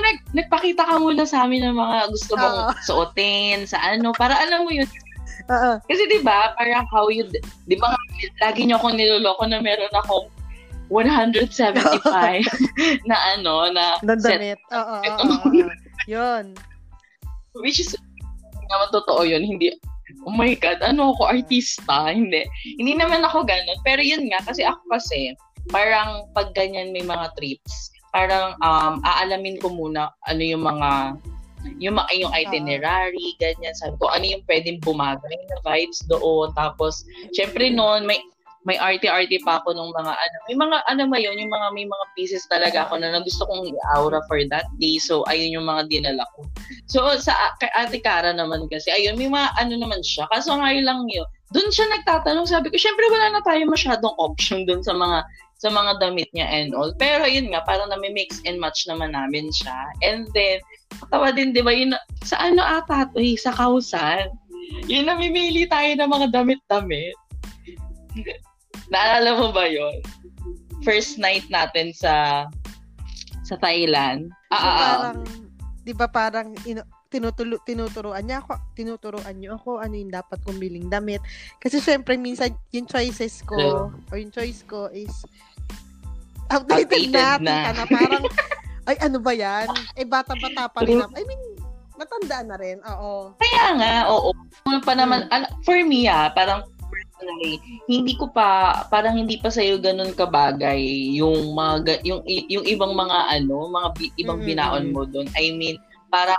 nag, 0.00 0.18
nagpakita 0.32 0.82
ka 0.88 0.96
muna 0.96 1.28
sa 1.28 1.44
amin 1.44 1.60
ng 1.60 1.76
mga 1.76 2.08
gusto 2.08 2.32
mong 2.40 2.58
Uh-oh. 2.72 2.74
suotin, 2.88 3.68
sa 3.68 3.78
ano, 3.84 4.16
para 4.16 4.32
alam 4.32 4.64
mo 4.64 4.72
yun. 4.72 4.88
Uh-oh. 5.50 5.76
Kasi 5.90 6.02
'di 6.06 6.22
ba, 6.22 6.54
parang 6.54 6.86
how 6.94 7.10
you 7.10 7.26
'di 7.66 7.76
ba 7.76 7.90
lagi 8.38 8.64
niyo 8.64 8.78
akong 8.78 8.94
niloloko 8.94 9.42
na 9.50 9.58
meron 9.58 9.90
akong 9.98 10.30
175 10.90 12.02
na 13.10 13.16
ano, 13.34 13.70
na 13.70 13.94
Nandamit. 14.02 14.58
oo. 14.74 14.96
Yun. 16.10 16.58
Which 17.62 17.78
is, 17.78 17.94
naman 18.66 18.90
totoo 18.90 19.22
yun, 19.22 19.46
hindi, 19.46 19.70
oh 20.26 20.34
my 20.34 20.50
God, 20.58 20.82
ano 20.82 21.14
ako, 21.14 21.30
artista? 21.30 22.10
Hindi. 22.10 22.42
Hindi 22.78 22.98
naman 22.98 23.22
ako 23.22 23.46
ganun. 23.46 23.78
Pero 23.86 24.02
yun 24.02 24.26
nga, 24.34 24.42
kasi 24.42 24.66
ako 24.66 24.82
kasi, 24.90 25.34
parang 25.70 26.26
pag 26.34 26.50
ganyan 26.58 26.90
may 26.90 27.06
mga 27.06 27.30
trips, 27.38 27.94
parang 28.10 28.58
um, 28.58 28.98
aalamin 29.06 29.62
ko 29.62 29.70
muna 29.70 30.10
ano 30.26 30.42
yung 30.42 30.66
mga 30.66 31.14
yung 31.80 31.96
yung 32.14 32.32
itinerary, 32.32 33.36
ganyan. 33.40 33.74
Sabi 33.76 33.96
ko, 34.00 34.08
ano 34.08 34.24
yung 34.24 34.44
pwedeng 34.46 34.80
bumagay 34.84 35.38
na 35.48 35.58
vibes 35.64 36.04
doon. 36.08 36.52
Tapos, 36.56 37.04
syempre 37.32 37.72
noon, 37.72 38.04
may 38.04 38.20
may 38.68 38.76
arte-arte 38.76 39.40
pa 39.40 39.56
ako 39.56 39.72
nung 39.72 39.88
mga 39.96 40.12
ano, 40.12 40.36
may 40.44 40.56
mga 40.56 40.76
ano 40.84 41.02
ba 41.08 41.16
yun, 41.16 41.36
yung 41.40 41.48
mga 41.48 41.68
may 41.72 41.86
mga 41.88 42.04
pieces 42.12 42.44
talaga 42.44 42.84
ako 42.84 43.00
na, 43.00 43.08
na 43.08 43.24
gusto 43.24 43.48
kong 43.48 43.64
i-aura 43.64 44.20
for 44.28 44.36
that 44.52 44.68
day. 44.76 45.00
So 45.00 45.24
ayun 45.32 45.56
yung 45.56 45.64
mga 45.64 45.88
dinala 45.88 46.28
ko. 46.36 46.44
So 46.84 47.08
sa 47.16 47.56
kay 47.56 47.72
Ate 47.72 48.04
Cara 48.04 48.36
naman 48.36 48.68
kasi, 48.68 48.92
ayun 48.92 49.16
may 49.16 49.32
mga 49.32 49.48
ano 49.56 49.80
naman 49.80 50.04
siya. 50.04 50.28
Kaso 50.28 50.52
ngayon 50.52 50.84
lang 50.84 51.08
yun. 51.08 51.24
Doon 51.56 51.72
siya 51.72 51.88
nagtatanong, 51.88 52.46
sabi 52.46 52.68
ko, 52.68 52.76
syempre 52.76 53.08
wala 53.08 53.32
na 53.32 53.42
tayo 53.42 53.64
masyadong 53.64 54.14
option 54.20 54.68
doon 54.68 54.84
sa 54.84 54.92
mga 54.92 55.24
sa 55.60 55.68
mga 55.68 56.00
damit 56.00 56.28
niya 56.32 56.48
and 56.48 56.72
all. 56.72 56.88
Pero 56.96 57.28
yun 57.28 57.52
nga, 57.52 57.60
parang 57.68 57.92
nami-mix 57.92 58.40
and 58.48 58.56
match 58.56 58.88
naman 58.88 59.12
namin 59.12 59.52
siya. 59.52 59.76
And 60.00 60.24
then, 60.32 60.64
katawa 60.98 61.30
din, 61.30 61.54
di 61.54 61.62
ba, 61.62 61.70
yun, 61.70 61.94
sa 62.26 62.36
ano 62.40 62.62
ata 62.62 63.06
to, 63.14 63.22
eh, 63.22 63.38
sa 63.38 63.54
kausan. 63.54 64.30
Yun, 64.86 65.06
namimili 65.06 65.66
tayo 65.66 65.90
ng 65.94 66.10
mga 66.10 66.26
damit-damit. 66.34 67.16
Naalala 68.90 69.38
mo 69.38 69.48
ba 69.54 69.70
yon 69.70 70.02
First 70.82 71.20
night 71.20 71.46
natin 71.52 71.94
sa 71.94 72.46
sa 73.46 73.54
Thailand. 73.58 74.30
Ah, 74.50 74.58
so, 74.58 74.66
ah, 74.66 74.70
ah. 74.70 74.78
parang, 74.78 75.18
di 75.82 75.92
ba 75.94 76.06
parang 76.06 76.48
ino, 76.66 76.82
tinutulu, 77.10 77.58
tinuturuan 77.66 78.22
niya 78.22 78.38
ako, 78.46 78.54
tinuturuan 78.78 79.34
niyo 79.34 79.58
ako 79.58 79.82
ano 79.82 79.98
yung 79.98 80.14
dapat 80.14 80.38
kong 80.46 80.62
biling 80.62 80.86
damit. 80.86 81.18
Kasi 81.58 81.82
syempre 81.82 82.14
minsan 82.14 82.54
yung 82.70 82.86
choices 82.86 83.42
ko 83.42 83.58
so, 83.58 84.14
o 84.14 84.14
yung 84.14 84.30
choice 84.30 84.62
ko 84.62 84.86
is 84.94 85.10
outdated, 86.54 87.10
outdated 87.10 87.42
na. 87.42 87.74
na. 87.74 87.84
parang 87.90 88.24
ay 88.88 88.96
ano 89.00 89.18
ba 89.20 89.32
yan? 89.34 89.68
Eh 89.98 90.06
bata-bata 90.08 90.70
pa 90.72 90.80
rin. 90.84 91.00
I 91.02 91.22
mean, 91.26 91.42
matanda 91.98 92.40
na 92.44 92.56
rin. 92.56 92.80
Oo. 92.84 93.36
Kaya 93.36 93.64
nga, 93.76 93.92
oo. 94.08 94.32
Ano 94.64 94.80
pa 94.80 94.96
naman, 94.96 95.28
hmm. 95.28 95.64
for 95.66 95.76
me 95.84 96.08
ah, 96.08 96.32
parang 96.32 96.64
personally, 97.20 97.60
hindi 97.84 98.16
ko 98.16 98.32
pa 98.32 98.80
parang 98.88 99.20
hindi 99.20 99.36
pa 99.36 99.52
sa 99.52 99.60
iyo 99.60 99.76
ganun 99.76 100.16
kabagay 100.16 100.80
yung 101.12 101.52
mga 101.52 102.00
yung 102.08 102.24
yung 102.24 102.64
ibang 102.64 102.96
mga 102.96 103.40
ano, 103.40 103.68
mga 103.68 103.88
bi, 104.00 104.08
ibang 104.16 104.40
mm-hmm. 104.40 104.50
binaon 104.56 104.84
mo 104.96 105.04
doon. 105.04 105.28
I 105.36 105.52
mean, 105.52 105.76
para 106.08 106.32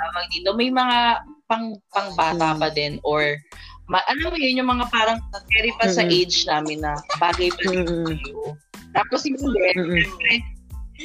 tawag 0.00 0.26
dito, 0.32 0.56
may 0.56 0.72
mga 0.72 1.20
pang 1.44 1.76
pangbata 1.92 2.56
pa 2.56 2.68
din 2.72 2.96
or 3.04 3.36
ma, 3.84 4.00
alam 4.08 4.32
mo 4.32 4.36
yun, 4.40 4.64
yung 4.64 4.70
mga 4.72 4.88
parang 4.88 5.20
carry 5.52 5.70
pa 5.76 5.92
mm-hmm. 5.92 5.96
sa 6.00 6.04
age 6.08 6.36
namin 6.48 6.80
na 6.80 6.96
bagay 7.20 7.52
pa 7.52 7.68
din 7.68 7.84
mm-hmm. 7.84 8.56
Tapos 8.96 9.28
yung 9.28 9.36
mm-hmm. 9.36 10.40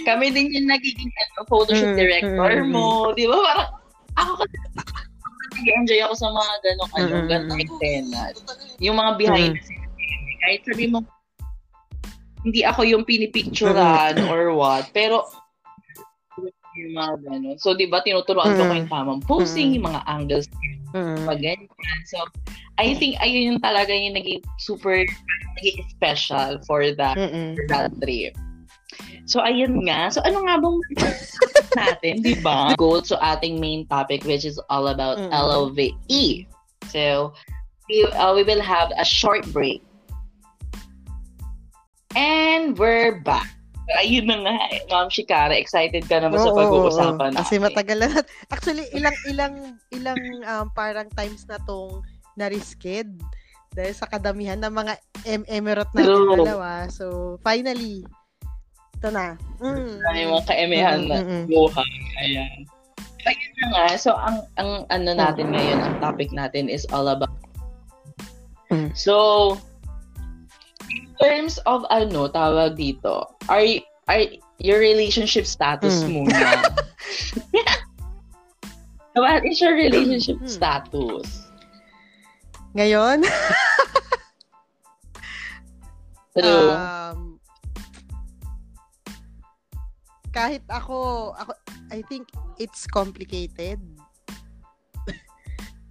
Kami 0.06 0.30
din 0.30 0.54
yung 0.54 0.70
nagiging 0.70 1.10
ano, 1.10 1.46
photoshoot 1.50 1.96
mm-hmm. 1.96 2.00
director 2.00 2.54
mo, 2.66 3.12
di 3.18 3.26
ba? 3.26 3.38
Parang 3.42 3.70
ako 4.20 4.32
kasi 4.46 4.56
nag-enjoy 5.60 6.00
ako 6.06 6.14
sa 6.16 6.30
mga 6.32 6.54
ganong 6.64 6.92
ano, 6.94 7.08
mm-hmm. 7.10 7.30
ganong 7.30 7.60
eksena. 7.60 8.22
Yung 8.80 8.96
mga 8.96 9.12
behind 9.18 9.54
the 9.58 9.64
scenes. 9.66 9.92
Kahit 10.40 10.62
sabi 10.64 10.86
mo, 10.88 10.98
hindi 12.48 12.62
ako 12.64 12.82
yung 12.88 13.04
pinipicturean 13.04 14.16
or 14.32 14.56
what, 14.56 14.88
pero 14.96 15.28
yung 16.80 16.96
mga 16.96 17.14
ganun. 17.28 17.58
So, 17.60 17.76
di 17.76 17.92
ba, 17.92 18.00
tinuturuan 18.00 18.56
mm-hmm. 18.56 18.70
ko 18.72 18.78
yung 18.80 18.92
tamang 18.92 19.22
posing, 19.28 19.76
yung 19.76 19.90
mga 19.90 20.02
angles, 20.08 20.48
mm-hmm. 20.96 21.28
mga 21.28 21.38
ganyan. 21.44 22.02
So, 22.08 22.24
I 22.80 22.96
think, 22.96 23.20
ayun 23.20 23.56
yung 23.56 23.62
talaga 23.62 23.92
yung 23.92 24.16
naging 24.16 24.40
super, 24.64 25.04
naging 25.60 25.84
special 25.92 26.62
for 26.64 26.88
that, 26.96 27.20
mm-hmm. 27.20 27.60
for 27.60 27.66
that 27.68 27.92
trip. 28.00 28.32
So, 29.30 29.46
ayun 29.46 29.86
nga. 29.86 30.10
So, 30.10 30.26
ano 30.26 30.42
nga 30.46 30.58
bang 30.58 30.78
natin, 31.78 32.14
di 32.26 32.36
ba? 32.42 32.74
Go 32.82 32.98
to 32.98 33.16
ating 33.22 33.62
main 33.62 33.86
topic, 33.86 34.26
which 34.26 34.44
is 34.44 34.58
all 34.74 34.90
about 34.90 35.22
mm. 35.22 35.30
LOVE. 35.30 35.94
So, 36.90 37.34
we, 37.86 38.10
uh, 38.18 38.34
we 38.34 38.42
will 38.42 38.62
have 38.62 38.90
a 38.98 39.06
short 39.06 39.46
break. 39.54 39.86
And 42.18 42.74
we're 42.74 43.22
back. 43.22 43.54
Ayun 44.02 44.30
na 44.30 44.38
nga, 44.46 44.58
eh. 44.74 44.82
Ma'am 44.90 45.10
Shikara, 45.10 45.54
excited 45.58 46.06
ka 46.06 46.22
naman 46.22 46.38
sa 46.38 46.54
pag-uusapan 46.54 47.34
natin. 47.34 47.42
Kasi 47.42 47.56
matagal 47.58 47.98
na. 48.06 48.10
Actually, 48.54 48.86
ilang, 48.94 49.18
ilang, 49.26 49.56
ilang 49.90 50.22
um, 50.46 50.68
parang 50.74 51.10
times 51.18 51.46
na 51.50 51.58
tong 51.66 52.06
na-risked 52.38 53.10
dahil 53.74 53.94
sa 53.94 54.10
kadamihan 54.10 54.58
ng 54.58 54.74
mga 54.74 54.94
em 55.26 55.44
emirate 55.50 55.94
na 55.94 56.06
dalawa. 56.06 56.70
So, 56.90 57.38
finally, 57.46 58.06
ito 59.00 59.10
na. 59.16 59.40
Mm. 59.64 60.04
Ay, 60.12 60.28
mga 60.28 60.44
kaemehan 60.44 61.00
na 61.08 61.18
mm, 61.24 61.48
buhay. 61.48 61.92
Ayan. 62.20 62.68
Ayun 63.24 63.54
na 63.56 63.66
nga. 63.72 63.86
So, 63.96 64.12
ang, 64.12 64.44
ang 64.60 64.84
ano 64.92 65.16
natin 65.16 65.56
ngayon, 65.56 65.80
ang 65.80 65.96
topic 66.04 66.36
natin 66.36 66.68
is 66.68 66.84
all 66.92 67.08
about 67.08 67.32
mm. 68.68 68.92
So, 68.92 69.56
terms 71.24 71.64
of 71.64 71.88
ano, 71.88 72.28
tawag 72.28 72.76
dito, 72.76 73.24
are, 73.48 73.64
are 74.12 74.28
your 74.60 74.84
relationship 74.84 75.48
status 75.48 76.04
mm. 76.04 76.28
muna. 76.28 76.60
What 79.20 79.44
is 79.44 79.60
your 79.60 79.76
relationship 79.76 80.40
hmm. 80.40 80.48
status? 80.48 81.28
Ngayon? 82.72 83.28
True. 86.40 86.72
Um, 86.72 87.29
kahit 90.30 90.64
ako, 90.70 91.32
ako, 91.36 91.52
I 91.90 92.02
think 92.06 92.30
it's 92.62 92.86
complicated. 92.86 93.82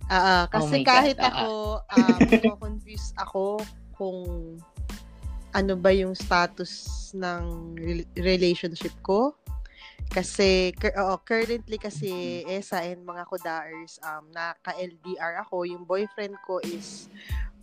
Uh, 0.09 0.47
kasi 0.55 0.83
oh 0.83 0.87
kahit 0.87 1.19
God, 1.19 1.29
ako, 1.29 1.49
um, 1.83 2.21
confused 2.65 3.13
ako 3.19 3.61
kung 3.99 4.19
ano 5.53 5.75
ba 5.75 5.91
yung 5.91 6.15
status 6.15 7.11
ng 7.17 7.75
relationship 8.15 8.95
ko. 9.03 9.35
Kasi, 10.09 10.73
oo, 10.97 11.15
currently 11.21 11.77
kasi, 11.77 12.41
ESA 12.49 12.81
and 12.81 13.05
mga 13.05 13.29
kudaers, 13.29 14.01
um, 14.01 14.25
naka-LDR 14.33 15.45
ako. 15.45 15.69
Yung 15.69 15.85
boyfriend 15.85 16.33
ko 16.49 16.65
is 16.65 17.13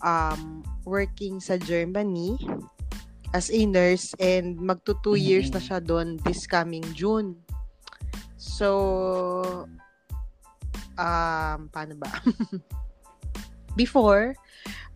um, 0.05 0.61
working 0.85 1.41
sa 1.41 1.57
Germany 1.57 2.37
as 3.35 3.51
a 3.51 3.67
nurse 3.67 4.15
and 4.23 4.55
magto 4.55 4.95
two 5.03 5.19
mm-hmm. 5.19 5.27
years 5.27 5.51
na 5.51 5.59
siya 5.59 5.83
doon 5.83 6.15
this 6.23 6.47
coming 6.47 6.87
June. 6.95 7.35
So, 8.39 9.67
um, 10.95 11.67
paano 11.67 11.99
ba? 11.99 12.07
Before, 13.79 14.39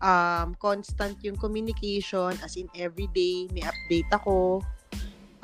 um, 0.00 0.56
constant 0.56 1.20
yung 1.20 1.36
communication, 1.36 2.32
as 2.40 2.56
in 2.56 2.72
everyday, 2.72 3.44
may 3.52 3.60
update 3.60 4.08
ako, 4.08 4.64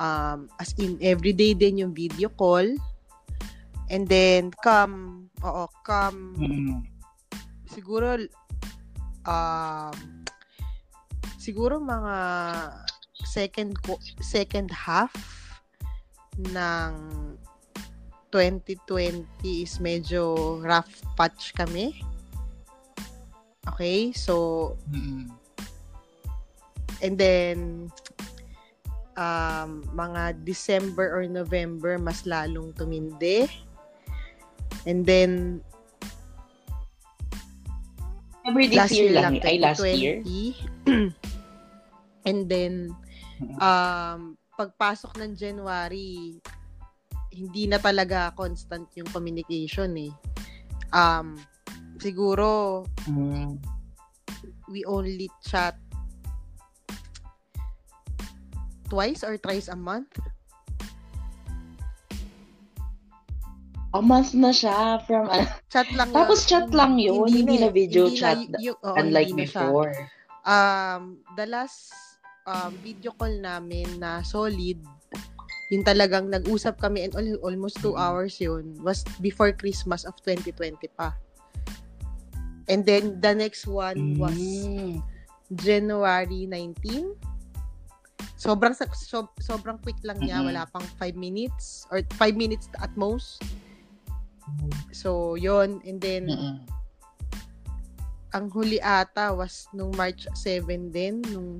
um, 0.01 0.49
as 0.57 0.73
in 0.81 0.97
everyday 0.97 1.53
din 1.53 1.85
yung 1.85 1.93
video 1.93 2.33
call. 2.33 2.65
And 3.93 4.09
then, 4.09 4.49
come, 4.65 5.29
oo, 5.45 5.69
come, 5.85 6.33
mm-hmm. 6.33 6.81
siguro, 7.69 8.17
um, 9.29 10.16
siguro 11.47 11.79
mga 11.79 12.17
second 13.23 13.79
second 14.19 14.67
half 14.67 15.15
ng 16.51 16.91
2020 18.35 19.23
is 19.63 19.79
medyo 19.79 20.59
rough 20.59 20.91
patch 21.15 21.55
kami. 21.55 21.95
Okay? 23.63 24.11
So, 24.11 24.75
mm-hmm. 24.91 25.31
and 26.99 27.15
then, 27.15 27.57
um, 29.15 29.87
mga 29.95 30.43
December 30.43 31.15
or 31.15 31.23
November, 31.31 31.95
mas 31.95 32.27
lalong 32.27 32.75
tumindi. 32.75 33.47
And 34.83 35.07
then, 35.07 35.63
November 38.43 38.67
this 38.67 38.75
last 38.75 38.91
year, 38.95 39.11
year 39.11 39.23
lang, 39.23 39.39
ay 39.43 39.55
last 39.59 39.83
year. 39.83 40.19
and 42.27 42.51
then, 42.51 42.91
um, 43.63 44.35
pagpasok 44.57 45.15
ng 45.21 45.31
January, 45.37 46.41
hindi 47.31 47.63
na 47.69 47.77
talaga 47.77 48.33
constant 48.33 48.89
yung 48.97 49.07
communication 49.13 49.93
eh. 49.95 50.13
Um, 50.89 51.37
siguro, 52.01 52.81
mm. 53.05 53.61
we 54.73 54.81
only 54.89 55.29
chat 55.45 55.77
twice 58.89 59.21
or 59.21 59.37
thrice 59.37 59.69
a 59.69 59.77
month? 59.77 60.09
A 63.95 64.01
month 64.03 64.35
na 64.35 64.51
siya 64.51 64.99
from 65.07 65.31
uh, 65.31 65.47
chat 65.71 65.87
lang 65.95 66.11
Tapos 66.11 66.43
yun. 66.43 66.49
chat 66.49 66.67
lang 66.75 66.99
yun, 66.99 67.23
hindi, 67.29 67.39
hindi 67.43 67.55
na 67.61 67.69
video 67.71 68.11
hindi 68.11 68.19
chat 68.19 68.39
na, 68.49 68.57
yung, 68.59 68.77
oh, 68.83 68.95
unlike 68.99 69.31
before. 69.37 69.93
Um, 70.47 71.23
the 71.35 71.47
last 71.47 72.06
um, 72.47 72.71
video 72.81 73.11
call 73.13 73.35
namin 73.37 73.99
na 73.99 74.23
solid, 74.23 74.79
yung 75.67 75.83
talagang 75.83 76.31
nag-usap 76.31 76.79
kami 76.79 77.03
and 77.03 77.13
almost 77.43 77.77
two 77.83 77.99
hours 77.99 78.39
yun, 78.39 78.73
was 78.79 79.03
before 79.19 79.51
Christmas 79.51 80.07
of 80.07 80.15
2020 80.23 80.79
pa. 80.95 81.11
And 82.71 82.83
then, 82.83 83.19
the 83.19 83.35
next 83.35 83.67
one 83.67 84.19
was 84.19 84.35
mm. 84.35 84.99
January 85.51 86.47
19 86.47 87.15
sobrang 88.37 88.77
so, 88.93 89.27
sobrang 89.41 89.81
quick 89.81 89.97
lang 90.05 90.21
niya, 90.21 90.39
mm-hmm. 90.39 90.53
wala 90.53 90.69
pang 90.69 90.85
5 91.01 91.17
minutes 91.17 91.89
or 91.89 92.05
5 92.21 92.37
minutes 92.37 92.69
at 92.79 92.93
most. 92.93 93.41
So, 94.93 95.35
yon 95.35 95.81
and 95.83 95.99
then 95.99 96.29
mm-hmm. 96.29 96.55
ang 98.31 98.45
huli 98.53 98.77
ata 98.79 99.33
was 99.33 99.65
nung 99.73 99.91
March 99.97 100.29
7 100.37 100.93
din, 100.93 101.19
nung 101.33 101.59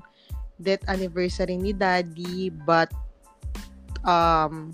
death 0.58 0.84
anniversary 0.90 1.58
ni 1.58 1.72
Daddy, 1.74 2.50
but 2.50 2.90
um 4.06 4.74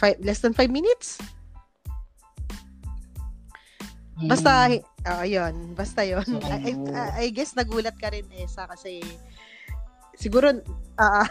five, 0.00 0.16
less 0.24 0.40
than 0.40 0.56
5 0.56 0.72
minutes. 0.72 1.20
Basta, 4.20 4.68
uh, 5.08 5.24
yun, 5.24 5.72
basta 5.72 6.04
yun. 6.04 6.24
So, 6.28 6.36
I, 6.44 6.76
I, 6.92 7.08
I 7.24 7.26
guess 7.32 7.56
nagulat 7.56 7.96
ka 7.96 8.12
rin, 8.12 8.28
Esa, 8.36 8.68
kasi 8.68 9.00
Siguro. 10.20 10.52
Uh, 11.00 11.24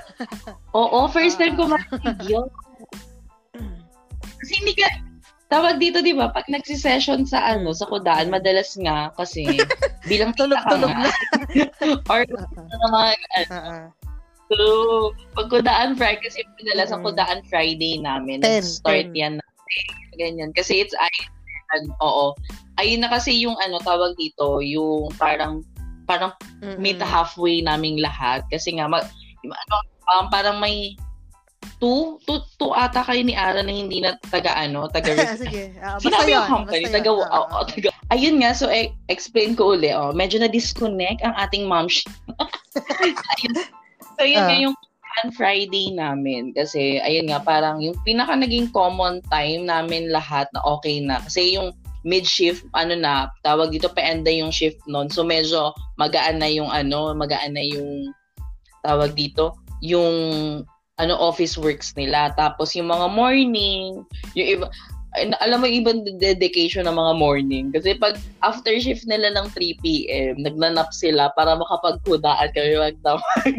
Oo, 0.74 1.06
first 1.14 1.38
time 1.38 1.54
ko 1.54 1.70
marinig 1.70 2.18
yun. 2.26 2.50
Kasi 4.42 4.52
hindi 4.58 4.74
ka, 4.74 4.88
tawag 5.50 5.82
dito, 5.82 6.00
di 6.06 6.14
ba, 6.14 6.30
pag 6.30 6.46
nagsi-session 6.46 7.26
sa 7.26 7.58
ano, 7.58 7.74
sa 7.74 7.90
kudaan, 7.90 8.30
madalas 8.30 8.78
nga, 8.78 9.10
kasi, 9.18 9.46
bilang 10.10 10.34
tulog-tulog 10.38 10.94
na. 10.94 11.10
or, 12.14 12.22
naman, 12.30 13.18
ano, 13.38 13.54
uh-uh. 13.54 13.86
So, 14.50 14.66
pag 15.38 15.50
kudaan 15.54 15.94
Friday, 15.94 16.22
kasi 16.26 16.42
madalas 16.58 16.90
ang 16.90 17.06
kudaan 17.06 17.46
Friday 17.46 18.02
namin, 18.02 18.42
ten, 18.42 18.66
start 18.66 19.14
ten. 19.14 19.18
yan 19.18 19.34
natin. 19.38 19.86
Ganyan. 20.18 20.52
Kasi 20.58 20.82
it's, 20.82 20.98
ay, 20.98 21.14
oo. 22.02 22.34
Ayun 22.82 23.06
na 23.06 23.14
kasi 23.14 23.38
yung 23.38 23.54
ano, 23.62 23.78
tawag 23.86 24.18
dito, 24.18 24.58
yung 24.66 25.14
parang 25.22 25.62
parang 26.10 26.34
mm-hmm. 26.66 26.82
meet 26.82 26.98
halfway 26.98 27.62
naming 27.62 28.02
lahat 28.02 28.42
kasi 28.50 28.74
nga 28.74 28.90
mag, 28.90 29.06
ano, 29.46 29.76
um, 30.18 30.26
parang 30.34 30.58
may 30.58 30.98
two, 31.80 32.20
two, 32.28 32.40
two 32.60 32.72
ata 32.76 33.02
kayo 33.08 33.24
ni 33.24 33.34
Ara 33.34 33.64
na 33.64 33.72
hindi 33.72 34.04
na 34.04 34.20
taga 34.28 34.56
ano, 34.56 34.92
taga 34.92 35.16
Sige. 35.40 35.74
Uh, 35.80 35.98
Sinabi 36.00 36.36
yung 36.36 36.48
company, 36.48 36.86
taga, 36.92 37.10
uh, 37.12 37.28
oh, 37.32 37.48
oh, 37.50 37.66
taga, 37.66 37.90
ayun 38.12 38.40
nga, 38.44 38.52
so 38.52 38.68
eh, 38.68 38.92
explain 39.08 39.56
ko 39.56 39.74
uli, 39.74 39.96
oh, 39.96 40.12
medyo 40.12 40.38
na-disconnect 40.44 41.24
ang 41.24 41.36
ating 41.40 41.66
mom 41.66 41.88
ayun, 43.36 43.56
so 44.20 44.22
yun 44.24 44.44
uh, 44.44 44.48
nga 44.48 44.58
yung 44.60 44.76
Friday 45.36 45.92
namin 45.92 46.56
kasi 46.56 47.02
ayun 47.04 47.28
nga 47.28 47.44
parang 47.44 47.84
yung 47.84 47.98
pinaka 48.08 48.40
naging 48.40 48.72
common 48.72 49.20
time 49.28 49.68
namin 49.68 50.08
lahat 50.08 50.48
na 50.56 50.64
okay 50.64 51.04
na. 51.04 51.20
Kasi 51.20 51.60
yung 51.60 51.76
mid-shift, 52.08 52.64
ano 52.72 52.96
na, 52.96 53.28
tawag 53.44 53.76
dito, 53.76 53.92
pa-enda 53.92 54.32
yung 54.32 54.54
shift 54.54 54.80
nun. 54.88 55.12
So, 55.12 55.28
medyo 55.28 55.76
magaan 56.00 56.40
na 56.40 56.48
yung 56.48 56.72
ano, 56.72 57.12
magaan 57.12 57.60
na 57.60 57.64
yung, 57.64 58.16
tawag 58.88 59.12
dito, 59.20 59.60
yung, 59.84 60.64
ano, 61.00 61.16
office 61.16 61.56
works 61.56 61.96
nila. 61.96 62.36
Tapos, 62.36 62.76
yung 62.76 62.92
mga 62.92 63.08
morning, 63.10 64.04
yung 64.36 64.48
iba, 64.60 64.68
alam 65.18 65.66
mo, 65.66 65.68
ibang 65.68 66.06
dedication 66.22 66.86
ng 66.86 66.94
mga 66.94 67.14
morning. 67.18 67.66
Kasi 67.74 67.98
pag 67.98 68.22
after 68.46 68.78
shift 68.78 69.10
nila 69.10 69.34
ng 69.34 69.50
3 69.58 69.82
p.m., 69.82 70.38
nagnanap 70.38 70.94
sila 70.94 71.34
para 71.34 71.58
makapagkudaan 71.58 72.54
kami 72.54 72.78
magdamag. 72.78 73.58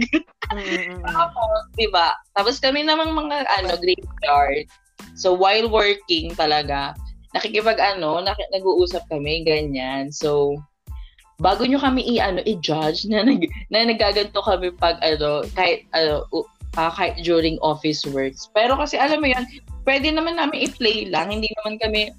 Mm-hmm. 0.54 1.02
Tapos, 1.10 1.60
di 1.74 1.88
ba? 1.90 2.14
Tapos 2.38 2.62
kami 2.62 2.86
namang 2.86 3.16
mga 3.18 3.50
ano, 3.58 3.74
graveyard. 3.82 4.70
So, 5.18 5.34
while 5.34 5.66
working 5.66 6.36
talaga, 6.38 6.94
nakikipag 7.34 7.82
ano, 7.82 8.22
nak- 8.22 8.50
nag-uusap 8.54 9.02
kami, 9.10 9.42
ganyan. 9.42 10.14
So, 10.14 10.54
bago 11.42 11.66
nyo 11.66 11.82
kami 11.82 12.06
i-ano, 12.14 12.44
i-judge 12.46 13.10
na, 13.10 13.26
nag, 13.26 13.42
na 13.74 13.90
nagaganto 13.90 14.38
kami 14.44 14.70
pag 14.78 15.02
ano, 15.02 15.42
kahit 15.58 15.82
ano, 15.96 16.28
uh, 16.76 16.92
kahit 16.92 17.18
during 17.22 17.56
office 17.64 18.04
works. 18.10 18.50
Pero 18.52 18.76
kasi 18.76 19.00
alam 19.00 19.22
mo 19.22 19.28
yan, 19.30 19.46
pwede 19.88 20.12
naman 20.12 20.36
namin 20.36 20.70
i-play 20.70 21.08
lang, 21.08 21.32
hindi 21.32 21.48
naman 21.62 21.80
kami 21.80 22.12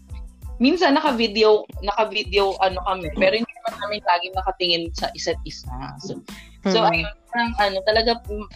minsan 0.61 0.93
naka-video, 0.93 1.65
naka-video 1.81 2.53
ano 2.61 2.77
kami, 2.85 3.09
pero 3.17 3.33
hindi 3.33 3.53
naman 3.61 3.73
namin 3.81 4.01
lagi 4.05 4.27
nakatingin 4.33 4.83
sa 4.93 5.09
isa't 5.17 5.39
isa. 5.43 5.73
So, 6.05 6.21
mm-hmm. 6.21 6.69
so 6.69 6.85
ayun, 6.85 7.09
parang, 7.33 7.51
ano, 7.57 7.77
talaga 7.89 8.11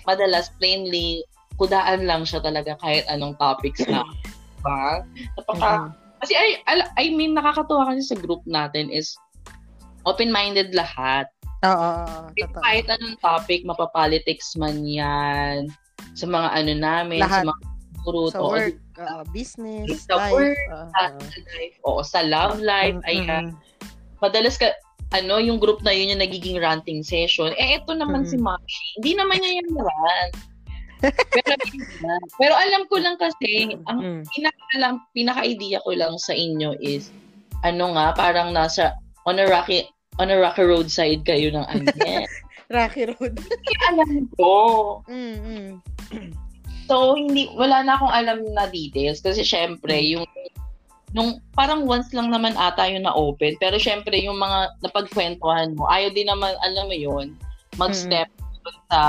madalas 0.06 0.54
plainly 0.62 1.26
kudaan 1.58 2.06
lang 2.06 2.22
siya 2.28 2.44
talaga 2.46 2.78
kahit 2.84 3.08
anong 3.10 3.34
topics 3.42 3.82
na. 3.90 4.06
Diba? 4.66 5.06
Napaka, 5.38 5.70
mm-hmm 5.90 6.06
kasi 6.26 6.34
I, 6.34 6.82
I 6.98 7.06
mean, 7.14 7.38
nakakatuwa 7.38 7.94
kasi 7.94 8.02
sa 8.02 8.18
group 8.18 8.42
natin 8.50 8.90
is 8.90 9.14
open-minded 10.10 10.74
lahat. 10.74 11.30
Oo, 11.62 12.34
totoo. 12.34 12.62
Kahit 12.66 12.90
anong 12.90 13.22
topic, 13.22 13.62
mapapolitics 13.62 14.58
man 14.58 14.82
yan, 14.82 15.70
sa 16.16 16.26
mga 16.26 16.48
ano 16.56 16.74
namin, 16.80 17.20
Lahat. 17.20 17.44
sa 17.44 17.52
mga 17.52 17.64
group, 18.06 18.32
sa 18.32 18.42
work, 18.42 18.78
uh, 19.02 19.24
business, 19.36 20.08
sa 20.08 20.16
life, 20.16 20.34
work, 20.34 20.60
uh, 20.72 20.88
sa 21.20 21.40
life, 21.52 21.76
o 21.84 22.00
sa 22.06 22.20
love 22.24 22.58
life, 22.64 22.96
mm-hmm. 23.04 23.12
ayan. 23.12 23.46
Madalas 24.24 24.56
ka, 24.56 24.72
ano, 25.12 25.38
yung 25.44 25.60
group 25.60 25.84
na 25.84 25.92
yun 25.92 26.16
yung 26.16 26.24
nagiging 26.24 26.58
ranting 26.62 27.04
session. 27.04 27.52
Eh, 27.60 27.82
ito 27.82 27.92
naman 27.92 28.24
mm-hmm. 28.24 28.40
si 28.40 28.42
Mashi. 28.42 28.88
Hindi 29.02 29.12
naman 29.20 29.38
niya 29.44 29.52
yung 29.60 29.72
rant. 29.76 30.36
pero, 31.04 31.54
pero 32.40 32.54
alam 32.56 32.88
ko 32.88 32.96
lang 33.04 33.20
kasi, 33.20 33.76
ang 33.92 34.00
mm-hmm. 34.00 34.24
pinaka, 34.32 34.88
pinaka-idea 35.12 35.78
ko 35.84 35.92
lang 35.94 36.16
sa 36.16 36.32
inyo 36.32 36.80
is, 36.80 37.12
ano 37.68 37.92
nga, 37.98 38.16
parang 38.16 38.56
nasa, 38.56 38.96
on 39.28 39.42
a 39.42 39.46
rocky, 39.46 39.84
on 40.22 40.32
a 40.32 40.38
rocky 40.40 40.64
road 40.64 40.88
side 40.88 41.28
kayo 41.28 41.52
ng 41.52 41.66
ano 41.72 41.84
rocky 42.70 43.06
road. 43.06 43.34
Hindi 43.36 43.74
alam 43.90 44.12
ko. 44.38 44.54
Mm-hmm. 45.06 45.95
So, 46.86 47.18
hindi, 47.18 47.50
wala 47.58 47.82
na 47.82 47.98
akong 47.98 48.14
alam 48.14 48.46
na 48.54 48.70
details 48.70 49.18
kasi 49.18 49.42
syempre, 49.42 49.98
mm. 49.98 50.06
yung 50.06 50.26
nung 51.16 51.40
parang 51.56 51.88
once 51.88 52.12
lang 52.12 52.28
naman 52.28 52.54
ata 52.60 52.92
yung 52.92 53.08
na-open. 53.08 53.56
Pero 53.58 53.80
syempre, 53.80 54.20
yung 54.20 54.36
mga 54.36 54.76
napagkwentuhan 54.84 55.72
mo, 55.80 55.88
ayaw 55.88 56.12
din 56.12 56.28
naman, 56.28 56.52
alam 56.60 56.92
mo 56.92 56.94
yun, 56.94 57.34
mag-step 57.80 58.28
mm-hmm. 58.28 58.76
sa, 58.92 59.00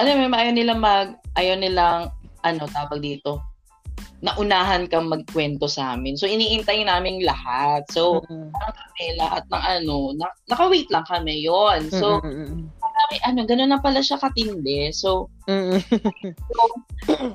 alam 0.00 0.14
mo, 0.16 0.32
ayaw 0.32 0.52
nilang 0.56 0.80
mag, 0.80 1.08
ayaw 1.36 1.60
nilang, 1.60 2.08
ano, 2.40 2.64
tawag 2.72 3.04
dito, 3.04 3.36
naunahan 4.24 4.88
kang 4.88 5.12
magkwento 5.12 5.68
sa 5.68 5.92
amin. 5.92 6.16
So, 6.16 6.24
iniintay 6.24 6.88
namin 6.88 7.20
lahat. 7.20 7.84
So, 7.92 8.24
mm-hmm. 8.24 8.48
kami, 8.48 9.04
lahat 9.20 9.44
ng 9.52 9.62
ano, 9.62 9.96
na, 10.16 10.32
naka-wait 10.48 10.88
lang 10.88 11.04
kami 11.04 11.44
yon 11.44 11.92
So, 11.92 12.24
mm-hmm. 12.24 12.64
Ano, 13.24 13.46
gano'n 13.46 13.70
na 13.70 13.80
pala 13.80 14.02
siya 14.02 14.18
katindi. 14.18 14.90
So, 14.90 15.30
so 15.46 16.60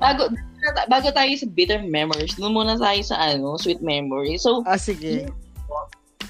bago, 0.00 0.30
bago 0.88 1.08
tayo 1.10 1.32
sa 1.36 1.48
bitter 1.52 1.82
memories, 1.84 2.36
doon 2.36 2.54
muna 2.54 2.76
tayo 2.76 3.00
sa 3.04 3.16
ano, 3.16 3.56
sweet 3.56 3.80
memories. 3.80 4.44
So, 4.44 4.62
ah, 4.68 4.78
sige. 4.78 5.28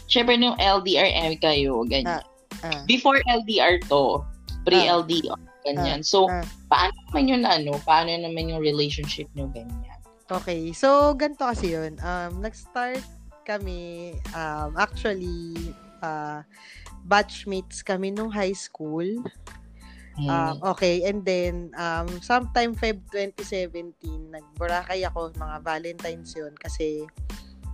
Syempre, 0.06 0.38
nung 0.38 0.58
LDR 0.60 1.34
kayo, 1.40 1.82
ganyan. 1.88 2.22
Ah, 2.62 2.68
ah. 2.68 2.82
Before 2.86 3.18
LDR 3.26 3.82
to, 3.90 4.22
pre-LDR, 4.68 5.40
ganyan. 5.66 6.00
Ah, 6.00 6.06
so, 6.06 6.30
ah. 6.30 6.44
paano 6.70 6.94
naman 7.10 7.24
yung 7.30 7.44
ano, 7.44 7.72
paano 7.82 8.10
naman 8.14 8.52
yung 8.52 8.62
relationship 8.62 9.26
nyo 9.34 9.50
ganyan? 9.50 9.98
Okay, 10.24 10.72
so 10.72 11.12
ganito 11.12 11.44
kasi 11.44 11.76
yun. 11.76 12.00
Um, 12.00 12.40
nag-start 12.40 13.04
kami, 13.44 14.16
um, 14.32 14.72
actually, 14.80 15.52
uh, 16.00 16.40
batchmates 17.04 17.84
kami 17.84 18.10
nung 18.10 18.32
high 18.32 18.56
school. 18.56 19.04
Mm. 20.14 20.30
Um, 20.30 20.54
okay, 20.74 21.02
and 21.10 21.26
then, 21.26 21.74
um, 21.74 22.06
sometime 22.22 22.70
Feb 22.74 23.02
2017, 23.10 24.30
nag-Boracay 24.30 25.02
ako, 25.10 25.34
mga 25.34 25.56
Valentine's 25.58 26.30
yun, 26.38 26.54
kasi, 26.54 27.02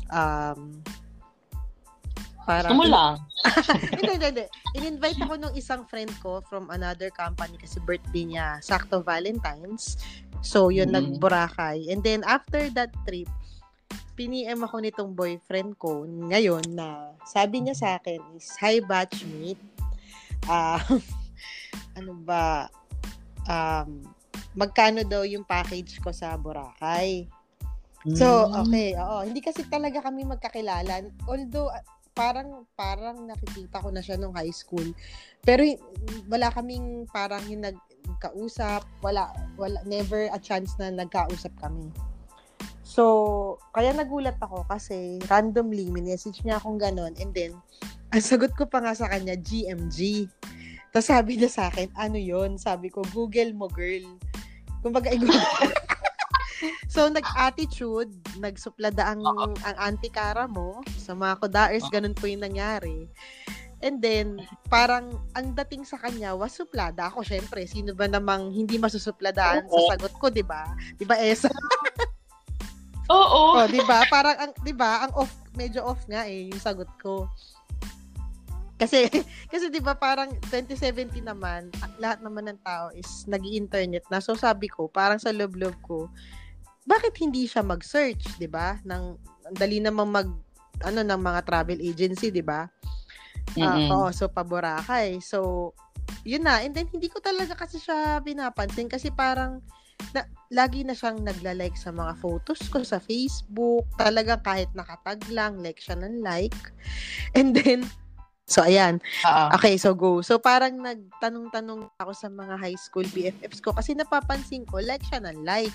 um, 0.08 0.80
Parang, 2.50 2.72
Gusto 2.72 2.82
mo 2.82 2.86
lang. 2.88 3.14
hindi, 3.94 4.12
hindi, 4.16 4.26
hindi. 4.32 4.46
In-invite 4.74 5.20
ako 5.22 5.34
nung 5.38 5.54
isang 5.54 5.86
friend 5.86 6.10
ko 6.18 6.42
from 6.50 6.66
another 6.72 7.12
company 7.12 7.54
kasi 7.60 7.78
birthday 7.84 8.26
niya. 8.26 8.58
Sakto 8.58 9.04
Valentine's. 9.04 10.00
So, 10.42 10.72
yun, 10.72 10.90
mm-hmm. 10.90 11.20
nag-Boracay. 11.20 11.92
And 11.92 12.00
then, 12.02 12.24
after 12.26 12.66
that 12.74 12.90
trip, 13.06 13.30
piniem 14.20 14.60
ako 14.60 14.84
nitong 14.84 15.16
boyfriend 15.16 15.80
ko 15.80 16.04
ngayon 16.04 16.60
na 16.76 17.16
sabi 17.24 17.64
niya 17.64 17.72
sa 17.72 17.88
akin 17.96 18.20
is, 18.36 18.52
Hi, 18.60 18.76
batchmate. 18.84 19.64
Uh, 20.44 20.76
ano 21.98 22.12
ba? 22.20 22.68
Um, 23.48 24.04
magkano 24.52 25.08
daw 25.08 25.24
yung 25.24 25.48
package 25.48 26.04
ko 26.04 26.12
sa 26.12 26.36
Boracay? 26.36 27.24
So, 28.16 28.48
hmm. 28.48 28.64
okay, 28.64 28.96
oo. 28.96 29.24
Hindi 29.24 29.40
kasi 29.40 29.64
talaga 29.68 30.04
kami 30.04 30.24
magkakilala. 30.28 31.04
Although, 31.28 31.72
parang 32.12 32.68
parang 32.76 33.24
nakikita 33.24 33.80
ko 33.80 33.88
na 33.88 34.04
siya 34.04 34.20
nung 34.20 34.36
high 34.36 34.52
school. 34.52 34.84
Pero 35.40 35.64
wala 36.28 36.52
kaming 36.52 37.08
parang 37.08 37.40
yung 37.48 37.64
nagkausap, 37.64 38.84
wala 39.00 39.32
wala 39.56 39.80
never 39.88 40.28
a 40.28 40.38
chance 40.40 40.76
na 40.76 40.92
nagkausap 40.92 41.52
kami. 41.56 41.88
So, 42.90 43.04
kaya 43.70 43.94
nagulat 43.94 44.34
ako 44.42 44.66
kasi 44.66 45.22
randomly 45.30 45.86
message 45.94 46.42
niya 46.42 46.58
akong 46.58 46.74
ganon 46.74 47.14
and 47.22 47.30
then 47.30 47.54
ang 48.10 48.18
sagot 48.18 48.50
ko 48.58 48.66
pa 48.66 48.82
nga 48.82 48.98
sa 48.98 49.06
kanya 49.06 49.38
GMG. 49.38 50.26
Tapos 50.90 51.06
sabi 51.06 51.38
niya 51.38 51.46
sa 51.46 51.70
akin, 51.70 51.86
ano 51.94 52.18
yon 52.18 52.58
Sabi 52.58 52.90
ko, 52.90 53.06
Google 53.14 53.54
mo, 53.54 53.70
girl. 53.70 54.02
Kumbaga, 54.82 55.06
i-google. 55.14 55.70
so, 56.90 57.06
nag-attitude, 57.06 58.10
nagsuplada 58.42 59.14
ang, 59.14 59.22
ang 59.62 59.76
antikara 59.78 60.50
mo 60.50 60.82
sa 60.98 61.14
mga 61.14 61.38
kudaers, 61.38 61.86
ah. 61.86 61.92
ganun 61.94 62.18
po 62.18 62.26
yung 62.26 62.42
nangyari. 62.42 63.06
And 63.86 64.02
then, 64.02 64.42
parang 64.66 65.14
ang 65.38 65.54
dating 65.54 65.86
sa 65.86 65.94
kanya 66.02 66.34
was 66.34 66.58
suplada. 66.58 67.06
Ako, 67.06 67.22
syempre, 67.22 67.70
sino 67.70 67.94
ba 67.94 68.10
namang 68.10 68.50
hindi 68.50 68.82
masusupladaan 68.82 69.70
sa 69.70 69.78
sagot 69.94 70.12
ko, 70.18 70.26
di 70.26 70.42
ba? 70.42 70.66
Di 70.98 71.06
ba, 71.06 71.14
Esa? 71.22 71.54
Oo. 73.10 73.58
oh, 73.58 73.66
di 73.66 73.82
ba? 73.82 74.06
Parang, 74.06 74.36
ang, 74.38 74.52
di 74.62 74.70
ba, 74.70 75.04
ang 75.04 75.12
off, 75.18 75.34
medyo 75.58 75.82
off 75.82 76.06
nga 76.06 76.24
eh, 76.30 76.46
yung 76.46 76.62
sagot 76.62 76.88
ko. 77.02 77.26
Kasi, 78.80 79.10
kasi 79.52 79.68
di 79.68 79.82
ba 79.84 79.92
parang 79.92 80.32
2017 80.48 81.20
naman, 81.20 81.68
lahat 82.00 82.24
naman 82.24 82.48
ng 82.48 82.60
tao 82.64 82.88
is 82.96 83.28
nag 83.28 83.44
internet 83.44 84.08
na. 84.08 84.24
So 84.24 84.32
sabi 84.32 84.72
ko, 84.72 84.88
parang 84.88 85.20
sa 85.20 85.36
love-love 85.36 85.76
ko, 85.84 86.08
bakit 86.88 87.12
hindi 87.20 87.44
siya 87.44 87.60
mag-search, 87.60 88.40
'di 88.40 88.48
ba? 88.48 88.80
Nang 88.88 89.20
dali 89.52 89.78
namang 89.84 90.08
mag 90.08 90.28
ano 90.80 91.04
ng 91.04 91.20
mga 91.20 91.40
travel 91.44 91.78
agency, 91.78 92.32
'di 92.32 92.40
ba? 92.40 92.64
Mm-hmm. 93.52 93.92
Uh, 93.92 94.10
so 94.16 94.32
paborakay. 94.32 95.20
So 95.20 95.70
yun 96.24 96.48
na. 96.48 96.64
And 96.64 96.72
then 96.72 96.88
hindi 96.88 97.12
ko 97.12 97.20
talaga 97.20 97.52
kasi 97.52 97.76
siya 97.76 98.24
pinapansin 98.24 98.88
kasi 98.88 99.12
parang 99.12 99.60
na, 100.12 100.26
lagi 100.50 100.82
na 100.82 100.96
siyang 100.96 101.22
nagla-like 101.22 101.76
sa 101.76 101.94
mga 101.94 102.16
photos 102.18 102.60
ko 102.68 102.82
sa 102.82 102.98
Facebook. 102.98 103.86
Talaga 103.96 104.40
kahit 104.40 104.70
nakatag 104.74 105.22
lang, 105.30 105.60
like 105.60 105.78
siya 105.78 105.98
ng 106.00 106.24
like. 106.24 106.56
And 107.38 107.54
then, 107.54 107.86
so 108.50 108.66
ayan. 108.66 108.98
Uh-huh. 109.24 109.48
Okay, 109.60 109.78
so 109.78 109.94
go. 109.94 110.20
So 110.20 110.40
parang 110.40 110.80
nagtanong-tanong 110.82 111.92
ako 112.00 112.12
sa 112.12 112.28
mga 112.28 112.54
high 112.58 112.78
school 112.78 113.06
BFFs 113.10 113.62
ko 113.62 113.76
kasi 113.76 113.94
napapansin 113.94 114.66
ko, 114.66 114.82
like 114.82 115.04
siya 115.06 115.22
ng 115.22 115.46
like. 115.46 115.74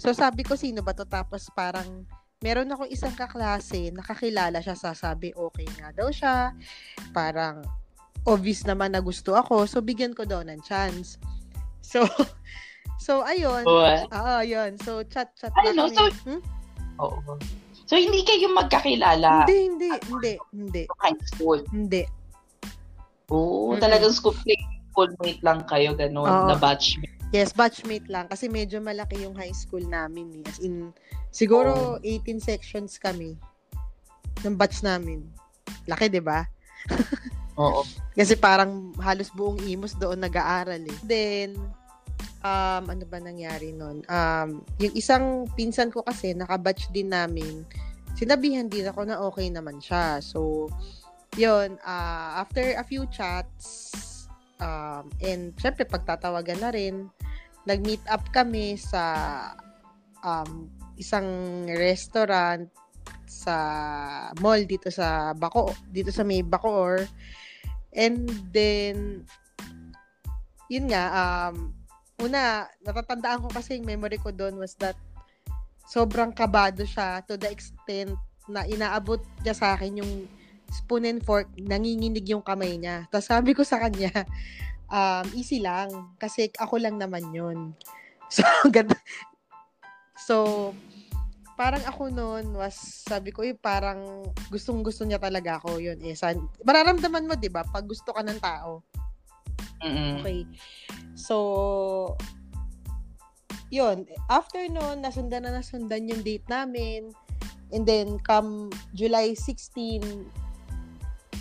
So 0.00 0.16
sabi 0.16 0.46
ko, 0.46 0.56
sino 0.56 0.80
ba 0.80 0.96
to? 0.96 1.04
Tapos 1.04 1.52
parang 1.52 2.08
meron 2.40 2.72
ako 2.72 2.88
isang 2.88 3.12
kaklase, 3.12 3.92
nakakilala 3.92 4.64
siya, 4.64 4.72
sasabi 4.72 5.36
okay 5.36 5.68
nga 5.76 5.92
daw 5.92 6.08
siya. 6.08 6.56
Parang 7.12 7.60
obvious 8.24 8.64
naman 8.64 8.96
na 8.96 9.04
gusto 9.04 9.36
ako. 9.36 9.68
So 9.68 9.84
bigyan 9.84 10.16
ko 10.16 10.24
daw 10.24 10.40
ng 10.40 10.64
chance. 10.64 11.20
So, 11.80 12.04
so 13.10 13.26
ayun. 13.26 13.66
Oo, 13.66 13.82
uh, 14.14 14.42
yun. 14.46 14.78
So 14.86 15.02
chat, 15.10 15.34
chat 15.34 15.50
Ay, 15.58 15.74
no, 15.74 15.90
so, 15.90 16.06
hmm? 16.22 16.38
Oo. 17.02 17.34
So, 17.90 17.98
hindi 17.98 18.22
kayo 18.22 18.54
magkakilala? 18.54 19.50
Hindi, 19.50 19.58
hindi, 19.66 19.90
hindi, 20.06 20.32
hindi. 20.54 20.82
High 21.02 21.18
school? 21.34 21.58
Hindi. 21.74 22.06
Oo, 23.34 23.74
mm-hmm. 23.74 23.82
talagang 23.82 24.14
school, 24.14 24.38
schoolmate 24.94 25.42
lang 25.42 25.66
kayo, 25.66 25.98
gano'n, 25.98 26.22
Oo. 26.22 26.46
na 26.46 26.54
batchmate. 26.54 27.10
Yes, 27.34 27.50
batchmate 27.50 28.06
lang. 28.06 28.30
Kasi 28.30 28.46
medyo 28.46 28.78
malaki 28.78 29.26
yung 29.26 29.34
high 29.34 29.50
school 29.50 29.82
namin. 29.82 30.38
Eh. 30.38 30.46
As 30.46 30.62
in, 30.62 30.94
siguro 31.34 31.98
oh. 31.98 32.06
18 32.06 32.38
sections 32.38 32.94
kami 32.94 33.34
ng 34.46 34.54
batch 34.54 34.86
namin. 34.86 35.26
Laki, 35.90 36.06
di 36.06 36.22
ba? 36.22 36.46
Oo. 37.58 37.82
Kasi 38.18 38.38
parang 38.38 38.94
halos 39.02 39.34
buong 39.34 39.66
imos 39.66 39.98
doon 39.98 40.22
nag-aaral 40.22 40.82
eh. 40.86 40.98
Then, 41.02 41.58
um, 42.42 42.84
ano 42.88 43.04
ba 43.08 43.18
nangyari 43.20 43.72
nun? 43.72 44.04
Um, 44.06 44.64
yung 44.80 44.94
isang 44.96 45.46
pinsan 45.54 45.92
ko 45.92 46.04
kasi, 46.04 46.32
nakabatch 46.32 46.88
din 46.92 47.12
namin, 47.12 47.64
sinabihan 48.16 48.68
din 48.68 48.88
ako 48.88 49.00
na 49.06 49.20
okay 49.24 49.48
naman 49.48 49.80
siya. 49.80 50.20
So, 50.24 50.68
yun, 51.38 51.78
uh, 51.82 52.30
after 52.40 52.76
a 52.76 52.84
few 52.84 53.06
chats, 53.08 53.96
um, 54.60 55.08
and 55.24 55.54
syempre 55.56 55.88
pagtatawagan 55.88 56.60
na 56.60 56.70
rin, 56.72 57.08
nag-meet 57.68 58.02
up 58.08 58.24
kami 58.32 58.76
sa 58.76 59.02
um, 60.24 60.68
isang 61.00 61.28
restaurant 61.68 62.68
sa 63.30 63.56
mall 64.42 64.60
dito 64.66 64.90
sa 64.90 65.32
Bako 65.32 65.72
dito 65.88 66.10
sa 66.10 66.26
may 66.26 66.42
Bacoor 66.42 67.06
and 67.94 68.26
then 68.50 69.22
yun 70.66 70.90
nga 70.90 71.08
um 71.14 71.72
una 72.20 72.68
natatandaan 72.84 73.42
ko 73.44 73.48
kasi 73.50 73.80
yung 73.80 73.88
memory 73.88 74.20
ko 74.20 74.30
doon 74.30 74.60
was 74.60 74.76
that 74.78 74.96
sobrang 75.88 76.30
kabado 76.30 76.86
siya 76.86 77.24
to 77.26 77.34
the 77.34 77.50
extent 77.50 78.14
na 78.46 78.62
inaabot 78.68 79.18
niya 79.42 79.54
sa 79.56 79.74
akin 79.74 80.00
yung 80.04 80.12
spoon 80.70 81.04
and 81.06 81.20
fork, 81.26 81.50
nanginginig 81.58 82.24
yung 82.30 82.42
kamay 82.42 82.78
niya. 82.78 83.10
Tapos 83.10 83.26
sabi 83.26 83.52
ko 83.52 83.66
sa 83.66 83.82
kanya, 83.82 84.10
um, 84.86 85.26
easy 85.34 85.58
lang. 85.58 86.14
Kasi 86.16 86.50
ako 86.56 86.78
lang 86.78 86.96
naman 86.96 87.30
yun. 87.34 87.58
So. 88.30 88.46
So, 90.20 90.36
parang 91.58 91.82
ako 91.82 92.14
noon 92.14 92.54
was, 92.54 92.78
sabi 93.02 93.34
ko, 93.34 93.42
eh, 93.42 93.58
parang 93.58 94.22
gustong-gusto 94.54 95.02
niya 95.02 95.18
talaga 95.18 95.58
ako 95.58 95.82
yun. 95.82 95.98
Eh, 96.06 96.14
san, 96.14 96.38
mararamdaman 96.62 97.26
mo, 97.26 97.34
di 97.34 97.50
ba, 97.50 97.66
pag 97.66 97.82
gusto 97.90 98.14
ka 98.14 98.22
ng 98.22 98.38
tao. 98.38 98.86
Mm-mm. 99.80 100.20
Okay. 100.20 100.44
So, 101.16 102.16
yun. 103.72 104.04
After 104.28 104.60
noon, 104.68 105.00
nasundan 105.00 105.48
na 105.48 105.60
nasundan 105.60 106.10
yung 106.10 106.22
date 106.24 106.46
namin. 106.48 107.14
And 107.70 107.86
then, 107.86 108.18
come 108.20 108.68
July 108.92 109.32
16, 109.38 110.02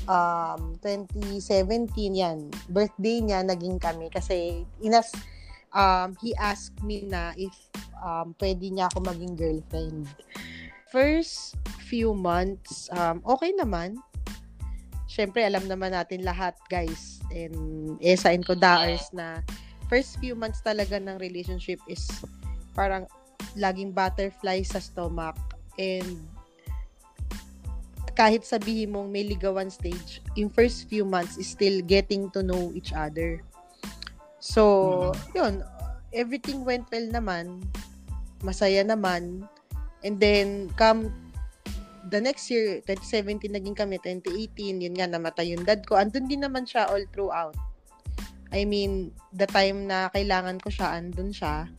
um, 0.06 0.78
2017, 0.82 1.90
yan. 2.16 2.54
Birthday 2.70 3.20
niya, 3.26 3.44
naging 3.44 3.82
kami. 3.82 4.14
Kasi, 4.14 4.64
inas, 4.80 5.10
um, 5.74 6.14
he 6.22 6.34
asked 6.38 6.80
me 6.86 7.04
na 7.06 7.34
if 7.36 7.54
um, 8.00 8.34
pwede 8.38 8.70
niya 8.70 8.88
ako 8.94 9.04
maging 9.06 9.34
girlfriend. 9.36 10.06
First 10.90 11.58
few 11.86 12.14
months, 12.18 12.90
um, 12.94 13.22
okay 13.26 13.54
naman. 13.54 13.98
Siyempre, 15.10 15.42
alam 15.46 15.66
naman 15.66 15.94
natin 15.94 16.22
lahat, 16.22 16.58
guys. 16.70 17.19
And 17.34 17.98
Esa 18.02 18.34
and 18.34 18.46
Kodaers 18.46 19.14
na 19.14 19.46
first 19.90 20.18
few 20.18 20.34
months 20.34 20.62
talaga 20.62 20.98
ng 20.98 21.18
relationship 21.18 21.82
is 21.90 22.06
parang 22.78 23.10
laging 23.58 23.94
butterfly 23.94 24.62
sa 24.62 24.78
stomach 24.78 25.38
and 25.82 26.22
kahit 28.20 28.44
sabihin 28.44 28.92
mong 28.92 29.08
may 29.08 29.24
ligawan 29.24 29.72
stage, 29.72 30.20
in 30.36 30.52
first 30.52 30.92
few 30.92 31.08
months 31.08 31.40
is 31.40 31.48
still 31.48 31.80
getting 31.88 32.28
to 32.36 32.44
know 32.44 32.68
each 32.76 32.92
other. 32.92 33.40
So, 34.44 34.64
mm-hmm. 35.16 35.40
yun, 35.40 35.54
everything 36.12 36.68
went 36.68 36.92
well 36.92 37.08
naman. 37.08 37.64
Masaya 38.44 38.84
naman. 38.84 39.48
And 40.04 40.20
then, 40.20 40.68
come 40.76 41.16
the 42.10 42.20
next 42.20 42.50
year, 42.50 42.82
2017 42.84 43.54
naging 43.54 43.78
kami, 43.78 44.02
2018, 44.02 44.84
yun 44.84 44.96
nga, 44.98 45.08
namatay 45.08 45.54
yung 45.54 45.64
dad 45.64 45.86
ko. 45.86 45.96
Andun 45.96 46.26
din 46.26 46.42
naman 46.42 46.66
siya 46.66 46.90
all 46.90 47.06
throughout. 47.14 47.56
I 48.50 48.66
mean, 48.66 49.14
the 49.32 49.46
time 49.46 49.86
na 49.86 50.10
kailangan 50.10 50.58
ko 50.58 50.74
siya, 50.74 50.98
andun 50.98 51.30
siya. 51.30 51.70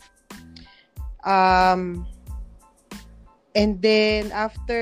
Um, 1.26 2.06
And 3.50 3.82
then, 3.82 4.30
after 4.30 4.78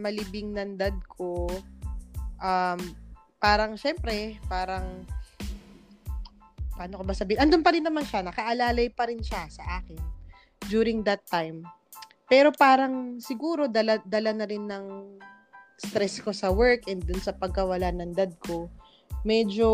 malibing 0.00 0.56
ng 0.56 0.80
dad 0.80 0.96
ko, 1.04 1.52
um, 2.40 2.80
parang, 3.36 3.76
syempre, 3.76 4.40
parang, 4.48 5.04
paano 6.72 7.00
ko 7.00 7.04
ba 7.04 7.12
sabihin? 7.12 7.44
Andun 7.44 7.60
pa 7.60 7.76
rin 7.76 7.84
naman 7.84 8.08
siya, 8.08 8.24
nakaalalay 8.24 8.88
pa 8.88 9.04
rin 9.12 9.20
siya 9.20 9.44
sa 9.52 9.84
akin 9.84 10.00
during 10.72 11.04
that 11.04 11.20
time. 11.28 11.60
Pero 12.26 12.50
parang, 12.50 13.22
siguro, 13.22 13.70
dala, 13.70 14.02
dala 14.02 14.34
na 14.34 14.46
rin 14.46 14.66
ng 14.66 15.18
stress 15.78 16.18
ko 16.18 16.34
sa 16.34 16.50
work 16.50 16.88
and 16.90 17.04
dun 17.06 17.22
sa 17.22 17.36
pagkawala 17.36 17.92
ng 17.94 18.12
dad 18.16 18.34
ko. 18.42 18.66
Medyo, 19.22 19.68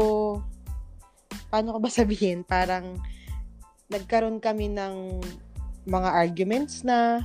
paano 1.49 1.77
ko 1.77 1.79
ba 1.81 1.91
sabihin? 1.91 2.45
Parang, 2.45 3.01
nagkaroon 3.88 4.41
kami 4.41 4.73
ng 4.73 5.21
mga 5.88 6.11
arguments 6.12 6.85
na 6.85 7.25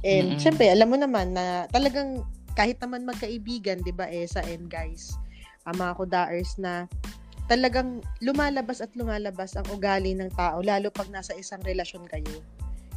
And 0.00 0.36
mm-hmm. 0.36 0.40
syempre, 0.40 0.72
alam 0.72 0.88
mo 0.88 0.96
naman 0.96 1.36
na 1.36 1.68
talagang 1.68 2.24
kahit 2.56 2.80
naman 2.80 3.04
magkaibigan, 3.04 3.84
'di 3.84 3.92
ba, 3.92 4.08
Esa 4.08 4.40
and 4.48 4.72
guys, 4.72 5.12
ang 5.68 5.76
mga 5.76 5.92
kudaers 5.96 6.56
na 6.56 6.88
talagang 7.50 8.00
lumalabas 8.24 8.80
at 8.80 8.88
lumalabas 8.96 9.58
ang 9.58 9.66
ugali 9.74 10.14
ng 10.16 10.30
tao 10.38 10.62
lalo 10.62 10.88
pag 10.88 11.10
nasa 11.12 11.36
isang 11.36 11.60
relasyon 11.60 12.08
kayo. 12.08 12.40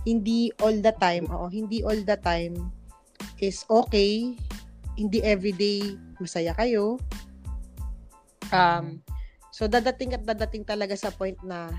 Hindi 0.04 0.52
all 0.60 0.78
the 0.84 0.94
time, 1.00 1.28
oo, 1.32 1.48
hindi 1.48 1.84
all 1.84 2.00
the 2.04 2.20
time 2.20 2.72
is 3.40 3.64
okay. 3.72 4.36
Hindi 5.00 5.20
everyday 5.24 5.96
masaya 6.20 6.54
kayo. 6.54 7.00
Um, 8.54 9.02
so 9.50 9.66
dadating 9.66 10.14
at 10.14 10.28
dadating 10.28 10.68
talaga 10.68 10.94
sa 10.94 11.10
point 11.10 11.40
na 11.42 11.72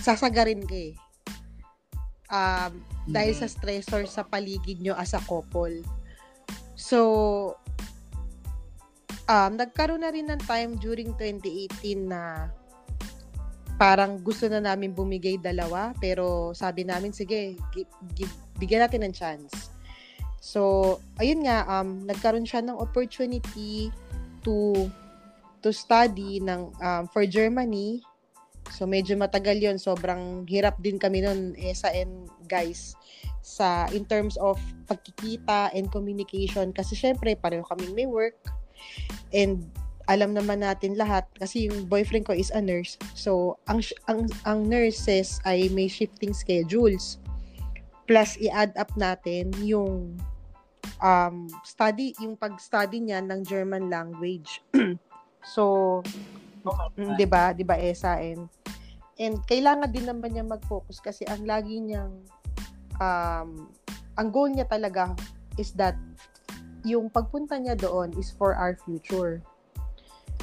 sasagarin 0.00 0.64
ka 0.64 0.76
eh 0.76 0.94
um, 2.30 2.82
dahil 3.06 3.34
sa 3.34 3.46
stressor 3.46 4.06
sa 4.06 4.26
paligid 4.26 4.82
nyo 4.82 4.94
as 4.98 5.14
a 5.14 5.22
couple. 5.22 5.82
So, 6.76 6.98
um, 9.30 9.56
nagkaroon 9.56 10.02
na 10.02 10.12
rin 10.12 10.28
ng 10.30 10.42
time 10.44 10.76
during 10.78 11.14
2018 11.18 12.06
na 12.06 12.50
parang 13.76 14.20
gusto 14.20 14.48
na 14.48 14.60
namin 14.60 14.96
bumigay 14.96 15.36
dalawa, 15.36 15.92
pero 16.00 16.56
sabi 16.56 16.84
namin, 16.84 17.12
sige, 17.12 17.60
give, 17.72 17.88
give, 18.16 18.34
bigyan 18.56 18.88
natin 18.88 19.04
ng 19.04 19.14
chance. 19.14 19.72
So, 20.40 20.96
ayun 21.20 21.44
nga, 21.44 21.64
um, 21.68 22.04
nagkaroon 22.08 22.48
siya 22.48 22.64
ng 22.64 22.76
opportunity 22.76 23.92
to 24.44 24.88
to 25.60 25.74
study 25.74 26.38
ng 26.40 26.70
um, 26.78 27.04
for 27.10 27.26
Germany 27.26 28.00
So 28.74 28.86
medyo 28.88 29.14
matagal 29.14 29.62
'yon. 29.62 29.78
Sobrang 29.78 30.42
hirap 30.50 30.80
din 30.82 30.98
kami 30.98 31.22
noon 31.22 31.54
eh, 31.58 31.74
sa 31.76 31.92
and 31.94 32.26
guys 32.50 32.98
sa 33.46 33.86
in 33.94 34.02
terms 34.02 34.34
of 34.42 34.58
pagkikita 34.90 35.70
and 35.70 35.86
communication 35.94 36.74
kasi 36.74 36.98
syempre 36.98 37.38
pareho 37.38 37.62
kaming 37.62 37.94
may 37.94 38.08
work 38.10 38.34
and 39.30 39.62
alam 40.06 40.34
naman 40.34 40.62
natin 40.62 40.94
lahat 40.94 41.26
kasi 41.34 41.66
yung 41.66 41.90
boyfriend 41.90 42.26
ko 42.26 42.32
is 42.34 42.54
a 42.54 42.62
nurse. 42.62 42.94
So 43.18 43.58
ang 43.66 43.82
ang 44.06 44.30
ang 44.46 44.66
nurses 44.70 45.42
ay 45.42 45.66
may 45.74 45.90
shifting 45.90 46.30
schedules. 46.34 47.18
Plus 48.06 48.38
i-add 48.38 48.70
up 48.78 48.94
natin 48.94 49.50
yung 49.66 50.14
um 51.02 51.50
study 51.66 52.14
yung 52.22 52.38
pag-study 52.38 53.02
niya 53.02 53.18
ng 53.22 53.42
German 53.42 53.90
language. 53.90 54.62
so 55.54 56.00
Mm, 56.98 57.14
'di 57.14 57.26
ba? 57.30 57.54
'Di 57.54 57.62
ba 57.62 57.78
Esa 57.78 58.18
and 58.18 58.50
and 59.16 59.38
kailangan 59.46 59.88
din 59.88 60.06
naman 60.06 60.34
niya 60.34 60.44
mag-focus 60.44 60.98
kasi 60.98 61.22
ang 61.30 61.46
lagi 61.46 61.78
niyang 61.78 62.26
um 62.98 63.70
ang 64.16 64.28
goal 64.32 64.50
niya 64.50 64.66
talaga 64.66 65.14
is 65.60 65.72
that 65.78 65.94
yung 66.82 67.10
pagpunta 67.10 67.58
niya 67.58 67.78
doon 67.78 68.14
is 68.18 68.30
for 68.34 68.54
our 68.54 68.74
future. 68.86 69.42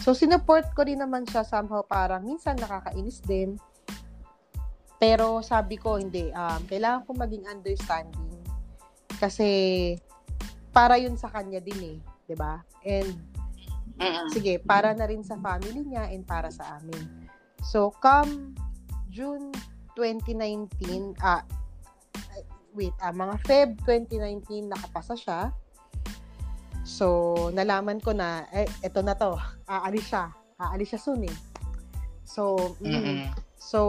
So, 0.04 0.12
sinuport 0.12 0.68
ko 0.76 0.84
rin 0.84 1.00
naman 1.00 1.24
siya 1.24 1.48
somehow 1.48 1.80
parang 1.80 2.28
minsan 2.28 2.60
nakakainis 2.60 3.24
din. 3.24 3.56
Pero 5.00 5.40
sabi 5.40 5.80
ko, 5.80 5.96
hindi. 5.96 6.28
Um, 6.36 6.60
kailangan 6.68 7.08
ko 7.08 7.16
maging 7.16 7.48
understanding. 7.48 8.36
Kasi 9.16 9.48
para 10.76 11.00
yun 11.00 11.16
sa 11.16 11.32
kanya 11.32 11.64
din 11.64 11.80
eh. 11.96 11.98
ba 12.04 12.28
diba? 12.28 12.54
And. 12.84 13.16
Sige, 14.36 14.60
para 14.60 14.92
na 14.92 15.08
rin 15.08 15.24
sa 15.24 15.40
family 15.40 15.88
niya 15.88 16.12
and 16.12 16.28
para 16.28 16.52
sa 16.52 16.82
amin. 16.82 17.30
So, 17.64 17.96
come 18.04 18.58
June 19.08 19.56
2019, 19.96 21.16
ah, 21.24 21.48
wait, 22.76 22.92
ah, 23.00 23.14
mga 23.14 23.36
Feb 23.46 23.70
2019, 23.88 24.68
nakapasa 24.68 25.16
siya. 25.16 25.54
So, 26.84 27.08
nalaman 27.56 28.04
ko 28.04 28.12
na, 28.12 28.44
eh, 28.52 28.68
eto 28.84 29.00
na 29.00 29.16
to, 29.16 29.40
aalis 29.68 30.12
siya. 30.12 30.28
Aalis 30.60 30.92
siya 30.92 31.00
soon 31.00 31.32
eh. 31.32 31.38
So, 32.28 32.76
mm, 32.84 33.32
so, 33.56 33.80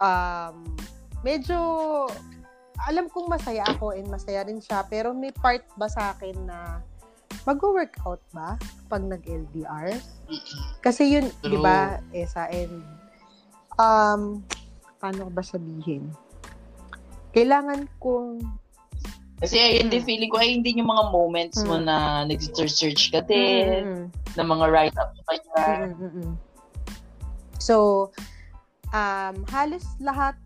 um, 0.00 0.56
medyo, 1.20 1.60
alam 2.88 3.12
kong 3.12 3.28
masaya 3.28 3.68
ako 3.68 3.92
and 3.92 4.08
masaya 4.08 4.48
rin 4.48 4.58
siya, 4.58 4.88
pero 4.88 5.12
may 5.12 5.30
part 5.36 5.68
ba 5.76 5.86
sa 5.86 6.16
akin 6.16 6.48
na 6.48 6.80
mag-workout 7.44 8.22
ba 8.32 8.56
pag 8.88 9.04
nag-LDR? 9.04 9.92
Kasi 10.80 11.12
yun, 11.12 11.28
di 11.44 11.60
ba, 11.60 12.00
Esa, 12.16 12.48
and 12.48 12.80
um, 13.76 14.40
paano 14.96 15.28
ba 15.28 15.44
sabihin? 15.44 16.08
Kailangan 17.32 17.88
kong 18.00 18.61
kasi 19.42 19.58
ay, 19.58 19.82
hindi 19.82 19.98
feeling 19.98 20.30
ko 20.30 20.38
ay 20.38 20.54
hindi 20.54 20.70
yung 20.78 20.86
mga 20.86 21.10
moments 21.10 21.58
mm. 21.58 21.66
mo 21.66 21.76
na 21.82 22.22
nag-search 22.30 23.10
ka 23.10 23.26
din, 23.26 24.06
mm. 24.06 24.06
na 24.38 24.42
mga 24.46 24.70
write-up 24.70 25.10
mo 25.18 25.22
kanya. 25.26 25.90
Mm-mm. 25.98 26.38
So, 27.58 28.08
um, 28.94 29.42
halos 29.50 29.82
lahat, 29.98 30.38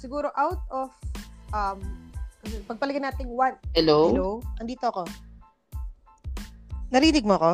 siguro 0.00 0.32
out 0.32 0.64
of, 0.72 0.88
um, 1.52 1.76
pagpalagay 2.64 3.04
natin 3.04 3.28
one. 3.28 3.60
Hello? 3.76 4.16
Hello? 4.16 4.30
Andito 4.64 4.88
ako. 4.88 5.04
Narinig 6.88 7.28
mo 7.28 7.36
ko? 7.36 7.52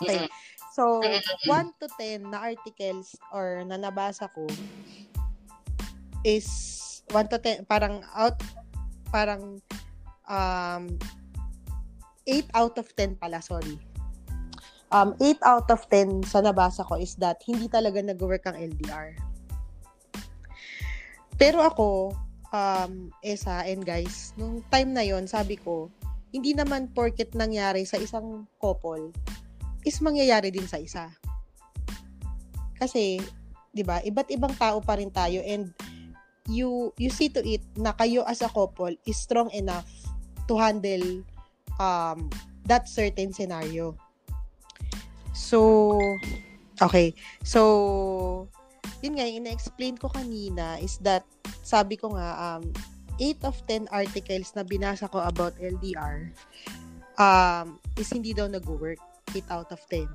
Okay. 0.00 0.24
So, 0.72 1.04
1 1.44 1.76
to 1.84 1.86
10 2.00 2.32
na 2.32 2.48
articles 2.48 3.12
or 3.28 3.60
na 3.68 3.76
nabasa 3.76 4.30
ko 4.32 4.48
is 6.24 6.48
1 7.12 7.28
to 7.28 7.36
10, 7.36 7.68
parang 7.68 8.00
out, 8.16 8.40
parang 9.12 9.60
um, 10.28 10.94
8 12.28 12.44
out 12.54 12.76
of 12.76 12.86
10 12.94 13.16
pala, 13.16 13.40
sorry. 13.40 13.80
Um, 14.92 15.16
8 15.20 15.40
out 15.44 15.68
of 15.72 15.84
10 15.88 16.24
sa 16.24 16.40
nabasa 16.40 16.84
ko 16.84 16.96
is 16.96 17.16
that 17.20 17.40
hindi 17.44 17.68
talaga 17.68 18.00
nag-work 18.00 18.44
ang 18.48 18.56
LDR. 18.56 19.16
Pero 21.40 21.64
ako, 21.64 22.12
um, 22.52 23.12
Esa 23.24 23.64
and 23.64 23.84
guys, 23.84 24.32
nung 24.36 24.64
time 24.72 24.92
na 24.92 25.04
yon 25.04 25.28
sabi 25.28 25.56
ko, 25.56 25.88
hindi 26.32 26.52
naman 26.52 26.92
porket 26.92 27.32
nangyari 27.32 27.88
sa 27.88 27.96
isang 27.96 28.44
couple, 28.60 29.12
is 29.84 30.00
mangyayari 30.04 30.52
din 30.52 30.68
sa 30.68 30.76
isa. 30.76 31.08
Kasi, 32.76 33.20
'di 33.72 33.82
ba, 33.84 34.04
iba't 34.04 34.28
ibang 34.32 34.52
tao 34.56 34.82
pa 34.84 35.00
rin 35.00 35.08
tayo 35.08 35.40
and 35.44 35.72
you 36.48 36.90
you 36.96 37.12
see 37.12 37.28
to 37.28 37.44
it 37.44 37.62
na 37.76 37.92
kayo 37.92 38.24
as 38.24 38.40
a 38.40 38.48
couple 38.48 38.92
is 39.04 39.20
strong 39.20 39.52
enough 39.52 39.84
to 40.48 40.56
handle 40.56 41.22
um 41.78 42.32
that 42.68 42.88
certain 42.88 43.32
scenario. 43.32 43.96
So, 45.32 45.96
okay. 46.82 47.14
So, 47.46 48.50
yun 49.00 49.16
nga, 49.16 49.24
yung 49.24 49.46
ina-explain 49.46 49.96
ko 49.96 50.12
kanina 50.12 50.76
is 50.82 50.98
that, 51.00 51.24
sabi 51.64 51.96
ko 51.96 52.12
nga, 52.12 52.34
um, 52.36 52.68
8 53.16 53.48
of 53.48 53.56
10 53.66 53.88
articles 53.90 54.52
na 54.54 54.62
binasa 54.62 55.10
ko 55.10 55.22
about 55.22 55.56
LDR 55.58 56.30
um, 57.18 57.80
is 57.98 58.10
hindi 58.10 58.36
daw 58.36 58.46
nag-work. 58.46 59.00
8 59.34 59.48
out 59.50 59.70
of 59.74 59.80
10. 59.90 60.06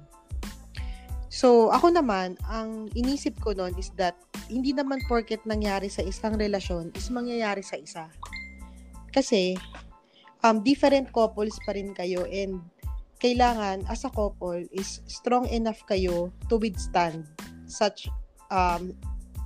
So, 1.33 1.73
ako 1.73 1.89
naman, 1.89 2.37
ang 2.45 2.93
inisip 2.93 3.41
ko 3.41 3.57
noon 3.57 3.73
is 3.75 3.89
that 3.97 4.13
hindi 4.47 4.69
naman 4.69 5.01
porket 5.09 5.41
nangyari 5.49 5.89
sa 5.89 6.05
isang 6.05 6.37
relasyon 6.37 6.93
is 6.93 7.09
mangyayari 7.09 7.65
sa 7.65 7.77
isa. 7.77 8.05
Kasi, 9.09 9.57
um, 10.43 10.61
different 10.61 11.09
couples 11.15 11.57
pa 11.63 11.73
rin 11.73 11.95
kayo 11.95 12.27
and 12.27 12.59
kailangan 13.23 13.87
as 13.87 14.03
a 14.03 14.11
couple 14.11 14.59
is 14.75 14.99
strong 15.07 15.47
enough 15.47 15.79
kayo 15.87 16.29
to 16.51 16.59
withstand 16.59 17.23
such 17.65 18.11
um, 18.51 18.91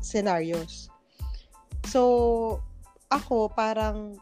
scenarios. 0.01 0.89
So, 1.85 2.59
ako 3.13 3.53
parang 3.53 4.17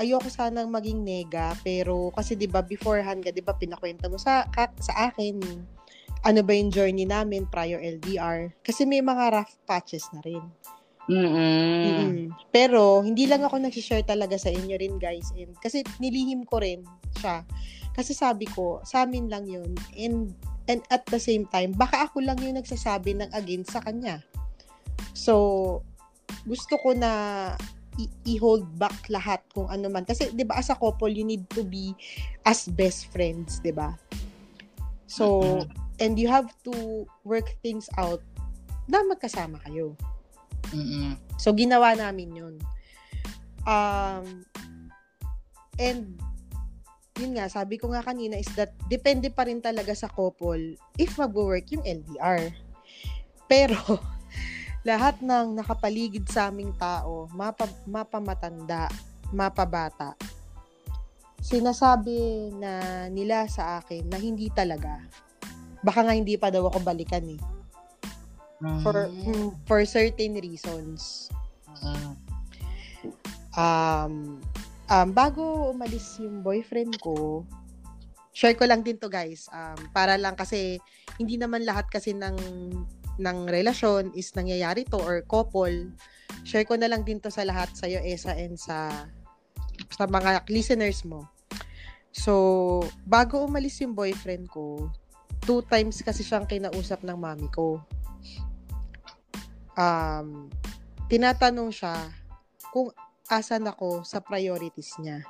ayoko 0.00 0.30
sanang 0.32 0.72
maging 0.72 1.04
nega 1.04 1.52
pero 1.60 2.08
kasi 2.16 2.32
'di 2.32 2.48
ba 2.48 2.64
beforehand 2.64 3.20
ka 3.20 3.28
'di 3.28 3.44
ba 3.44 3.52
pinakwento 3.52 4.08
mo 4.08 4.16
sa 4.16 4.48
sa 4.80 5.12
akin 5.12 5.36
ano 6.24 6.40
ba 6.40 6.52
yung 6.56 6.72
journey 6.72 7.04
namin 7.04 7.44
prior 7.44 7.76
LDR 7.76 8.56
kasi 8.64 8.88
may 8.88 9.04
mga 9.04 9.36
rough 9.36 9.52
patches 9.68 10.08
na 10.16 10.24
rin. 10.24 10.42
Mm-mm. 11.10 11.82
Mm-mm. 11.82 12.18
Pero 12.54 13.02
hindi 13.02 13.26
lang 13.26 13.42
ako 13.42 13.58
nag-share 13.58 14.06
talaga 14.06 14.38
sa 14.38 14.52
inyo 14.54 14.78
rin 14.78 14.96
guys 15.02 15.34
and 15.34 15.50
kasi 15.58 15.82
nilihim 15.98 16.46
ko 16.46 16.62
rin 16.62 16.86
siya. 17.18 17.42
Kasi 17.92 18.16
sabi 18.16 18.48
ko, 18.48 18.80
sa 18.88 19.04
amin 19.04 19.28
lang 19.28 19.44
yun. 19.44 19.76
And, 19.96 20.32
and 20.64 20.80
at 20.88 21.04
the 21.12 21.20
same 21.20 21.44
time, 21.52 21.76
baka 21.76 22.08
ako 22.08 22.24
lang 22.24 22.40
yung 22.40 22.56
nagsasabi 22.56 23.20
ng 23.20 23.30
against 23.36 23.76
sa 23.76 23.84
kanya. 23.84 24.24
So, 25.12 25.84
gusto 26.48 26.80
ko 26.80 26.96
na 26.96 27.52
i- 28.00 28.40
hold 28.40 28.64
back 28.80 28.96
lahat 29.12 29.44
kung 29.52 29.68
ano 29.68 29.92
man. 29.92 30.08
Kasi, 30.08 30.32
di 30.32 30.40
ba, 30.40 30.56
as 30.56 30.72
a 30.72 30.78
couple, 30.78 31.12
you 31.12 31.24
need 31.26 31.44
to 31.52 31.60
be 31.60 31.92
as 32.48 32.64
best 32.72 33.12
friends, 33.12 33.60
di 33.60 33.76
ba? 33.76 33.92
So, 35.04 35.44
mm-hmm. 35.44 36.00
and 36.00 36.16
you 36.16 36.32
have 36.32 36.48
to 36.64 37.04
work 37.28 37.60
things 37.60 37.92
out 38.00 38.24
na 38.88 39.04
magkasama 39.04 39.60
kayo. 39.68 39.92
Mm-mm. 40.70 41.18
So, 41.42 41.50
ginawa 41.50 41.98
namin 41.98 42.30
yun. 42.30 42.54
Um, 43.66 44.46
and, 45.74 46.14
yun 47.18 47.32
nga, 47.34 47.50
sabi 47.50 47.76
ko 47.76 47.90
nga 47.90 48.06
kanina 48.06 48.38
is 48.38 48.48
that 48.54 48.70
depende 48.86 49.28
pa 49.34 49.42
rin 49.44 49.58
talaga 49.58 49.92
sa 49.92 50.06
couple 50.06 50.78
if 50.96 51.18
mag-work 51.18 51.66
yung 51.74 51.82
LDR. 51.82 52.54
Pero, 53.50 53.78
lahat 54.88 55.18
ng 55.18 55.58
nakapaligid 55.58 56.30
sa 56.30 56.48
aming 56.48 56.72
tao, 56.78 57.26
mapa, 57.34 57.66
mapamatanda, 57.84 58.86
mapabata, 59.34 60.14
sinasabi 61.42 62.54
na 62.54 63.06
nila 63.10 63.50
sa 63.50 63.82
akin 63.82 64.06
na 64.06 64.18
hindi 64.18 64.46
talaga. 64.54 65.02
Baka 65.82 66.06
nga 66.06 66.14
hindi 66.14 66.38
pa 66.38 66.54
daw 66.54 66.70
ako 66.70 66.78
balikan 66.86 67.26
eh 67.26 67.61
for 68.82 69.10
mm, 69.10 69.50
for 69.66 69.82
certain 69.82 70.38
reasons. 70.38 71.28
Uh, 71.82 72.14
um 73.58 74.38
um 74.86 75.08
bago 75.10 75.74
umalis 75.74 76.22
yung 76.22 76.40
boyfriend 76.46 76.94
ko, 77.02 77.42
share 78.30 78.54
ko 78.54 78.64
lang 78.64 78.86
din 78.86 78.98
to 78.98 79.10
guys. 79.10 79.50
Um 79.50 79.90
para 79.90 80.14
lang 80.14 80.38
kasi 80.38 80.78
hindi 81.18 81.36
naman 81.36 81.66
lahat 81.66 81.90
kasi 81.90 82.14
ng 82.14 82.38
ng 83.20 83.38
relasyon 83.50 84.14
is 84.16 84.32
nangyayari 84.32 84.86
to 84.88 84.96
or 84.96 85.20
couple. 85.26 85.90
Share 86.46 86.64
ko 86.64 86.78
na 86.78 86.88
lang 86.88 87.04
din 87.04 87.20
to 87.20 87.28
sa 87.28 87.44
lahat 87.44 87.74
sa 87.76 87.90
iyo 87.90 88.00
Esa 88.00 88.32
and 88.38 88.56
sa 88.56 88.88
sa 89.92 90.08
mga 90.08 90.48
listeners 90.48 91.04
mo. 91.04 91.28
So, 92.12 92.84
bago 93.08 93.40
umalis 93.40 93.80
yung 93.80 93.96
boyfriend 93.96 94.52
ko, 94.52 94.92
two 95.48 95.64
times 95.64 96.04
kasi 96.04 96.20
siyang 96.20 96.44
kinausap 96.44 97.00
ng 97.00 97.16
mami 97.16 97.48
ko 97.48 97.80
um, 99.76 100.48
tinatanong 101.08 101.70
siya 101.72 101.94
kung 102.72 102.88
asan 103.28 103.68
ako 103.68 104.04
sa 104.04 104.20
priorities 104.20 104.96
niya. 105.00 105.24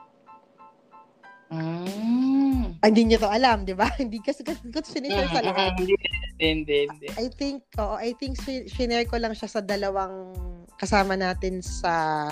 Mm. 1.52 2.80
Ah, 2.80 2.88
hindi 2.88 3.12
niya 3.12 3.20
to 3.20 3.28
alam, 3.28 3.68
di 3.68 3.76
ba? 3.76 3.92
hindi 4.02 4.18
kasi 4.24 4.40
ko 4.42 4.56
sinishare 4.82 5.28
sa 5.28 5.44
lahat. 5.44 5.76
Hindi, 5.82 5.94
hindi, 6.42 6.76
hindi. 6.90 7.06
I 7.14 7.30
think, 7.30 7.62
oo, 7.78 7.94
I 7.94 8.18
think 8.18 8.34
sinare 8.66 9.06
ko 9.06 9.14
lang 9.14 9.30
siya 9.30 9.46
sa 9.46 9.60
dalawang 9.62 10.34
kasama 10.74 11.14
natin 11.14 11.62
sa 11.62 12.26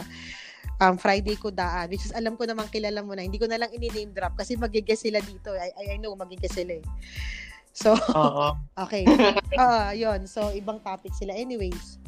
um, 0.82 0.98
Friday 0.98 1.38
ko 1.38 1.54
daan, 1.54 1.92
which 1.92 2.02
is 2.02 2.16
alam 2.16 2.34
ko 2.34 2.42
namang 2.48 2.72
kilala 2.72 3.04
mo 3.06 3.14
na. 3.14 3.22
Hindi 3.22 3.38
ko 3.38 3.46
na 3.46 3.60
lang 3.60 3.70
ini-name 3.70 4.10
drop 4.10 4.34
kasi 4.34 4.58
magigess 4.58 5.06
sila 5.06 5.22
dito. 5.22 5.54
I, 5.54 5.70
I, 5.76 5.84
I 5.94 5.96
know, 6.02 6.16
magigess 6.18 6.58
sila 6.58 6.80
eh. 6.80 6.84
So, 7.70 7.94
Oo. 7.94 8.56
okay. 8.84 9.06
Ah, 9.54 9.90
uh, 9.90 9.90
'yon. 9.94 10.26
So, 10.26 10.50
ibang 10.50 10.82
topic 10.82 11.14
sila 11.14 11.34
anyways. 11.34 12.00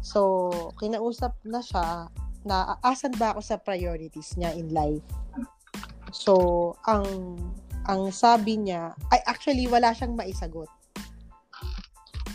So, 0.00 0.48
kinausap 0.80 1.36
na 1.44 1.60
siya 1.60 2.08
na 2.44 2.80
asan 2.80 3.12
ba 3.20 3.36
ako 3.36 3.40
sa 3.44 3.60
priorities 3.60 4.32
niya 4.40 4.56
in 4.56 4.72
life. 4.72 5.04
So, 6.10 6.74
ang 6.88 7.36
ang 7.88 8.12
sabi 8.12 8.60
niya, 8.60 8.96
ay 9.12 9.20
actually 9.28 9.68
wala 9.68 9.92
siyang 9.92 10.16
maisagot. 10.16 10.68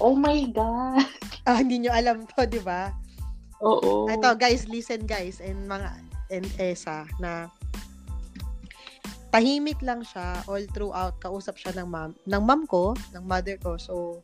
Oh 0.01 0.15
my 0.15 0.45
god. 0.51 1.05
Ah, 1.45 1.61
hindi 1.61 1.77
niyo 1.77 1.93
alam 1.93 2.25
to, 2.25 2.41
'di 2.49 2.57
ba? 2.65 2.89
Oo. 3.61 4.09
Ito, 4.09 4.33
guys, 4.33 4.65
listen 4.65 5.05
guys 5.05 5.37
and 5.37 5.69
mga 5.69 5.93
and 6.33 6.49
Esa 6.57 7.05
na 7.21 7.53
tahimik 9.35 9.83
lang 9.83 9.99
siya 9.99 10.39
all 10.47 10.63
throughout 10.71 11.19
kausap 11.19 11.59
siya 11.59 11.75
ng 11.75 11.91
mom 11.91 12.15
ng 12.23 12.43
mom 12.47 12.63
ko, 12.63 12.95
ng 13.11 13.19
mother 13.27 13.59
ko. 13.59 13.75
So 13.75 14.23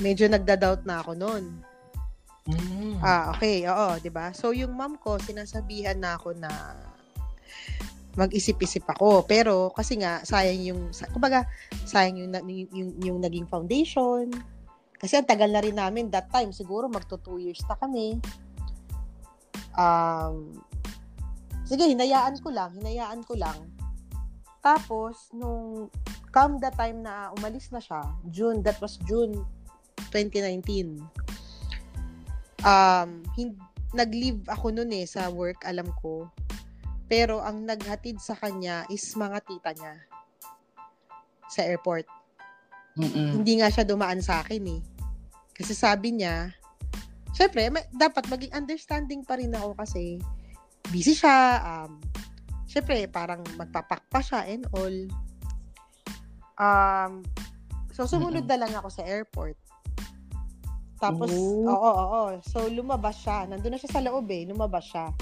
medyo 0.00 0.32
nagda-doubt 0.32 0.88
na 0.88 1.04
ako 1.04 1.12
noon. 1.12 1.60
Mm. 2.48 2.96
Ah, 3.04 3.36
okay. 3.36 3.68
Oo, 3.68 4.00
'di 4.00 4.08
ba? 4.08 4.32
So 4.32 4.56
yung 4.56 4.72
mom 4.72 4.96
ko 4.96 5.20
sinasabihan 5.20 6.00
na 6.00 6.16
ako 6.16 6.32
na 6.40 6.48
mag-isip-isip 8.16 8.88
ako. 8.88 9.28
Pero 9.28 9.68
kasi 9.76 10.00
nga 10.00 10.24
sayang 10.24 10.64
yung 10.64 10.80
kumbaga 11.12 11.44
sayang 11.84 12.16
yung 12.16 12.32
yung, 12.48 12.68
yung, 12.72 12.90
yung 13.04 13.18
naging 13.20 13.44
foundation. 13.44 14.32
Kasi 14.96 15.20
ang 15.20 15.28
tagal 15.28 15.52
na 15.52 15.60
rin 15.60 15.76
namin 15.76 16.08
that 16.08 16.32
time, 16.32 16.48
siguro 16.48 16.88
magto 16.88 17.20
2 17.20 17.44
years 17.44 17.60
na 17.68 17.76
kami. 17.76 18.16
Um 19.76 20.64
Sige, 21.66 21.90
hinayaan 21.90 22.38
ko 22.38 22.54
lang, 22.54 22.78
hinayaan 22.78 23.26
ko 23.26 23.34
lang. 23.34 23.58
Tapos 24.62 25.30
nung 25.34 25.90
come 26.30 26.62
the 26.62 26.70
time 26.78 27.02
na 27.02 27.34
umalis 27.34 27.74
na 27.74 27.82
siya, 27.82 28.06
June, 28.30 28.62
that 28.62 28.78
was 28.78 29.02
June 29.02 29.42
2019 30.14 31.02
um, 32.66 33.22
hin- 33.34 33.58
nag-leave 33.94 34.42
ako 34.50 34.74
noon 34.74 34.90
eh 34.92 35.06
sa 35.06 35.30
work, 35.30 35.62
alam 35.62 35.86
ko. 36.02 36.28
Pero 37.06 37.38
ang 37.38 37.62
naghatid 37.62 38.18
sa 38.18 38.34
kanya 38.34 38.82
is 38.90 39.02
mga 39.14 39.38
tita 39.46 39.70
niya 39.72 39.94
sa 41.46 41.62
airport. 41.62 42.04
Mm-mm. 42.98 43.40
Hindi 43.40 43.62
nga 43.62 43.70
siya 43.70 43.86
dumaan 43.86 44.18
sa 44.18 44.42
akin 44.42 44.64
eh. 44.66 44.80
Kasi 45.54 45.72
sabi 45.72 46.18
niya, 46.18 46.50
syempre, 47.30 47.70
may, 47.70 47.86
dapat 47.94 48.26
maging 48.26 48.52
understanding 48.52 49.22
pa 49.22 49.38
rin 49.38 49.54
ako 49.54 49.78
kasi 49.78 50.18
busy 50.90 51.14
siya. 51.16 51.62
Um, 51.62 52.02
syempre, 52.66 53.06
parang 53.08 53.42
magpapakpa 53.56 54.20
siya 54.20 54.40
and 54.46 54.64
all. 54.74 54.96
Um, 56.56 57.24
so, 57.92 58.08
sumunod 58.08 58.48
na 58.48 58.60
lang 58.60 58.72
ako 58.74 58.88
sa 58.90 59.02
airport. 59.04 59.56
Tapos, 60.96 61.28
oo, 61.28 61.68
oo, 61.68 62.04
oo. 62.08 62.30
So, 62.40 62.64
lumabas 62.72 63.20
siya. 63.20 63.44
Nandun 63.44 63.76
na 63.76 63.80
siya 63.80 63.92
sa 63.92 64.04
loob 64.04 64.26
eh. 64.32 64.48
Lumabas 64.48 64.84
siya. 64.88 65.12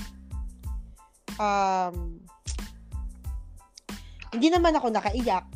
Um, 1.35 2.23
hindi 4.31 4.49
naman 4.55 4.75
ako 4.79 4.95
nakaiyak. 4.95 5.47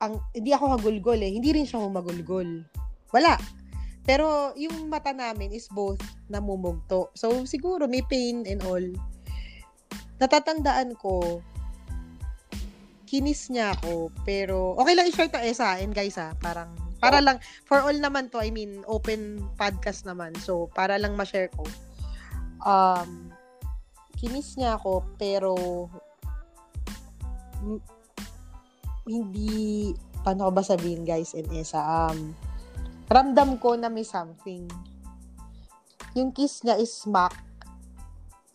Ang, 0.00 0.18
hindi 0.32 0.50
ako 0.56 0.80
hagulgol 0.80 1.20
eh. 1.20 1.32
Hindi 1.36 1.52
rin 1.52 1.68
siya 1.68 1.84
humagulgol. 1.84 2.64
Wala. 3.12 3.36
Pero 4.02 4.50
yung 4.58 4.90
mata 4.90 5.14
namin 5.14 5.54
is 5.54 5.70
both 5.70 6.02
namumugto. 6.26 7.14
So, 7.14 7.46
siguro 7.46 7.86
may 7.86 8.02
pain 8.02 8.42
and 8.50 8.62
all. 8.66 8.82
Natatandaan 10.18 10.98
ko, 10.98 11.42
kinis 13.12 13.52
niya 13.52 13.76
ako, 13.76 14.08
pero 14.24 14.72
okay 14.80 14.96
lang 14.96 15.04
i-share 15.04 15.28
to 15.28 15.36
Esa 15.36 15.76
and 15.84 15.92
guys 15.92 16.16
ha, 16.16 16.32
parang 16.40 16.72
para 16.96 17.20
lang 17.20 17.36
for 17.68 17.84
all 17.84 17.92
naman 17.92 18.32
to, 18.32 18.40
I 18.40 18.48
mean 18.48 18.80
open 18.88 19.44
podcast 19.60 20.08
naman. 20.08 20.32
So 20.40 20.72
para 20.72 20.96
lang 20.96 21.20
ma-share 21.20 21.52
ko. 21.52 21.68
Um 22.64 23.28
kinis 24.16 24.56
niya 24.56 24.80
ako 24.80 25.04
pero 25.20 25.52
hindi 29.04 29.92
paano 30.24 30.48
ko 30.48 30.50
ba 30.56 30.64
sabihin 30.64 31.04
guys 31.04 31.36
and 31.36 31.50
Esa 31.52 31.82
um 31.82 32.32
ramdam 33.12 33.60
ko 33.60 33.76
na 33.76 33.92
may 33.92 34.02
something. 34.02 34.64
Yung 36.16 36.32
kiss 36.32 36.64
niya 36.64 36.80
is 36.80 36.92
smack 36.92 37.36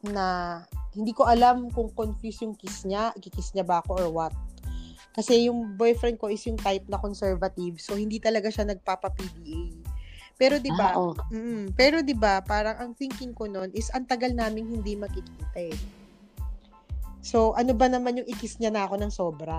na 0.02 0.62
hindi 0.98 1.14
ko 1.14 1.30
alam 1.30 1.70
kung 1.70 1.94
confused 1.94 2.42
yung 2.42 2.58
kiss 2.58 2.86
niya, 2.86 3.14
kikiss 3.22 3.54
niya 3.54 3.66
ba 3.66 3.86
ako 3.86 4.02
or 4.02 4.10
what. 4.10 4.34
Kasi 5.14 5.50
yung 5.50 5.78
boyfriend 5.78 6.22
ko 6.22 6.30
is 6.30 6.46
yung 6.46 6.58
type 6.62 6.86
na 6.90 7.02
conservative, 7.02 7.82
so 7.82 7.98
hindi 7.98 8.22
talaga 8.22 8.54
siya 8.54 8.70
nagpapa-PDA. 8.70 9.82
Pero 10.38 10.62
'di 10.62 10.70
ba? 10.78 10.94
Ah, 10.94 11.02
oh. 11.02 11.18
mm, 11.34 11.74
pero 11.74 12.06
'di 12.06 12.14
ba, 12.14 12.46
parang 12.46 12.78
ang 12.78 12.92
thinking 12.94 13.34
ko 13.34 13.50
noon 13.50 13.74
is 13.74 13.90
ang 13.90 14.06
tagal 14.06 14.30
naming 14.30 14.70
hindi 14.70 14.94
makikita 14.94 15.58
eh. 15.58 15.78
So, 17.26 17.58
ano 17.58 17.74
ba 17.74 17.90
naman 17.90 18.22
yung 18.22 18.30
ikis 18.30 18.62
niya 18.62 18.70
na 18.70 18.86
ako 18.86 19.02
ng 19.02 19.12
sobra? 19.12 19.58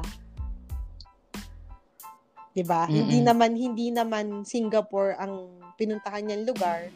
'Di 2.59 2.67
ba? 2.67 2.91
Hindi 2.91 3.23
naman 3.23 3.55
hindi 3.55 3.95
naman 3.95 4.43
Singapore 4.43 5.15
ang 5.23 5.63
pinuntahan 5.79 6.27
niyang 6.27 6.43
lugar. 6.43 6.91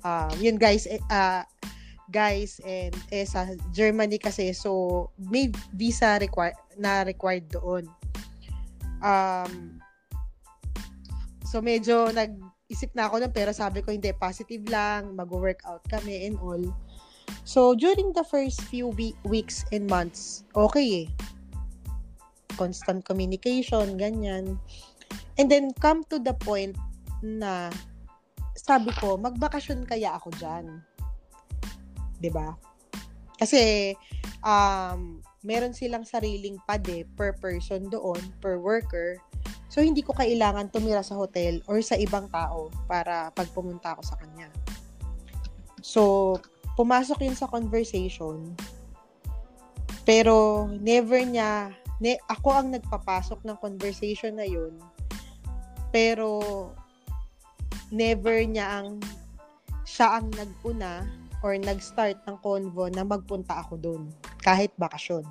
Uh, 0.00 0.32
yun 0.40 0.56
guys, 0.56 0.88
uh, 0.88 1.44
guys 2.08 2.56
and 2.64 2.96
eh 3.12 3.28
sa 3.28 3.52
Germany 3.72 4.16
kasi 4.16 4.56
so 4.56 5.08
may 5.16 5.52
visa 5.76 6.16
required 6.16 6.56
na 6.80 7.04
required 7.04 7.44
doon. 7.52 7.84
Um 9.04 9.76
so 11.44 11.60
medyo 11.60 12.08
nag-isip 12.12 12.92
na 12.96 13.12
ako 13.12 13.24
ng 13.24 13.32
pero 13.36 13.52
sabi 13.52 13.84
ko 13.84 13.92
hindi 13.92 14.08
positive 14.16 14.64
lang, 14.72 15.12
mag-workout 15.12 15.84
kami 15.92 16.28
and 16.28 16.40
all. 16.40 16.64
So 17.44 17.76
during 17.76 18.16
the 18.16 18.24
first 18.24 18.64
few 18.68 18.88
week, 18.96 19.16
weeks 19.24 19.64
and 19.72 19.84
months, 19.88 20.44
okay 20.56 21.04
eh. 21.04 21.08
Constant 22.56 23.04
communication, 23.04 24.00
ganyan. 24.00 24.56
And 25.34 25.50
then 25.50 25.74
come 25.78 26.06
to 26.14 26.22
the 26.22 26.34
point 26.34 26.78
na 27.24 27.72
sabi 28.54 28.94
ko, 28.96 29.18
magbakasyon 29.18 29.88
kaya 29.88 30.14
ako 30.14 30.30
diyan 30.38 30.82
'di 32.24 32.30
ba? 32.32 32.56
Kasi 33.36 33.92
um 34.40 35.20
meron 35.44 35.76
silang 35.76 36.08
sariling 36.08 36.56
pad 36.64 36.80
eh, 36.88 37.04
per 37.04 37.36
person 37.36 37.84
doon, 37.92 38.16
per 38.40 38.56
worker. 38.56 39.20
So 39.68 39.84
hindi 39.84 40.00
ko 40.00 40.16
kailangan 40.16 40.72
tumira 40.72 41.04
sa 41.04 41.20
hotel 41.20 41.60
or 41.68 41.84
sa 41.84 42.00
ibang 42.00 42.32
tao 42.32 42.72
para 42.88 43.28
pag 43.36 43.52
pumunta 43.52 43.92
ako 43.92 44.02
sa 44.08 44.16
kanya. 44.16 44.48
So 45.84 46.32
pumasok 46.80 47.28
yun 47.28 47.36
sa 47.36 47.50
conversation. 47.52 48.56
Pero 50.08 50.64
never 50.80 51.20
niya 51.20 51.76
ne, 52.00 52.16
ako 52.32 52.48
ang 52.56 52.68
nagpapasok 52.72 53.44
ng 53.44 53.60
conversation 53.60 54.40
na 54.40 54.48
yun. 54.48 54.72
Pero 55.94 56.42
never 57.94 58.42
niya 58.42 58.82
ang 58.82 58.98
siya 59.86 60.18
ang 60.18 60.26
naguna 60.34 61.06
or 61.44 61.54
nag-start 61.54 62.18
ng 62.26 62.36
convo 62.42 62.90
na 62.90 63.06
magpunta 63.06 63.62
ako 63.62 63.78
doon 63.78 64.02
kahit 64.42 64.74
bakasyon. 64.74 65.22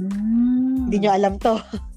Mm. 0.00 0.88
Hindi 0.88 0.96
nyo 1.04 1.10
alam 1.12 1.36
to. 1.36 1.60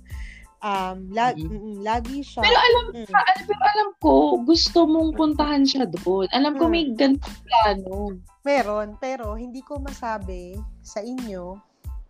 um, 0.65 0.97
la- 1.15 1.37
mm-hmm. 1.37 1.79
lagi 1.85 2.19
siya. 2.19 2.43
Pero 2.43 2.59
alam, 2.59 2.85
mm. 2.91 3.07
pero 3.47 3.63
alam 3.71 3.89
ko, 4.03 4.41
gusto 4.43 4.83
mong 4.83 5.15
puntahan 5.15 5.63
siya 5.63 5.85
doon. 5.87 6.27
Alam 6.35 6.59
ko 6.59 6.65
mm. 6.67 6.71
may 6.71 6.85
ganitong 6.91 7.39
plano. 7.47 8.17
Meron, 8.43 8.99
pero 8.99 9.39
hindi 9.39 9.63
ko 9.63 9.79
masabi 9.79 10.59
sa 10.83 10.99
inyo 10.99 11.55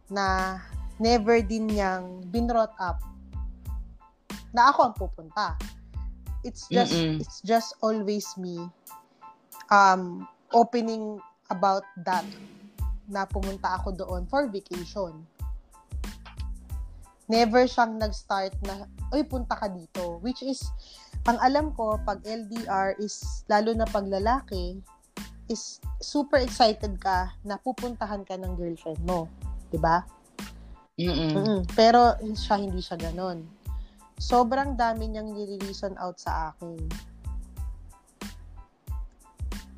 na 0.10 0.58
never 0.98 1.42
din 1.46 1.70
niyang 1.70 2.26
binrot 2.34 2.74
up 2.82 2.98
na 4.54 4.70
ako 4.70 4.80
ang 4.86 4.96
pupunta. 4.96 5.58
It's 6.46 6.70
just 6.70 6.94
Mm-mm. 6.94 7.20
it's 7.24 7.40
just 7.42 7.74
always 7.82 8.28
me 8.38 8.68
um 9.72 10.28
opening 10.54 11.18
about 11.50 11.84
that 12.06 12.24
na 13.10 13.28
pumunta 13.28 13.76
ako 13.82 13.92
doon 13.98 14.24
for 14.30 14.48
vacation. 14.48 15.28
Never 17.28 17.66
siyang 17.66 17.98
nag-start 18.00 18.54
na, 18.68 18.86
uy, 19.16 19.24
punta 19.24 19.56
ka 19.56 19.72
dito. 19.72 20.20
Which 20.20 20.44
is, 20.44 20.60
ang 21.24 21.40
alam 21.40 21.72
ko, 21.72 21.96
pag 22.04 22.20
LDR 22.28 23.00
is, 23.00 23.44
lalo 23.48 23.72
na 23.72 23.88
pag 23.88 24.08
lalaki, 24.08 24.80
is 25.48 25.80
super 26.00 26.40
excited 26.40 27.00
ka 27.00 27.32
na 27.44 27.60
pupuntahan 27.60 28.24
ka 28.28 28.36
ng 28.36 28.56
girlfriend 28.56 29.00
mo. 29.04 29.28
ba? 29.28 29.72
Diba? 29.72 29.98
Mm-mm. 31.00 31.66
Pero 31.74 32.16
siya, 32.36 32.60
hindi 32.60 32.80
siya 32.84 33.00
ganon. 33.00 33.44
Sobrang 34.18 34.76
dami 34.78 35.10
niyang 35.12 35.34
nire-reason 35.34 35.98
out 36.02 36.18
sa 36.18 36.54
akin 36.54 37.14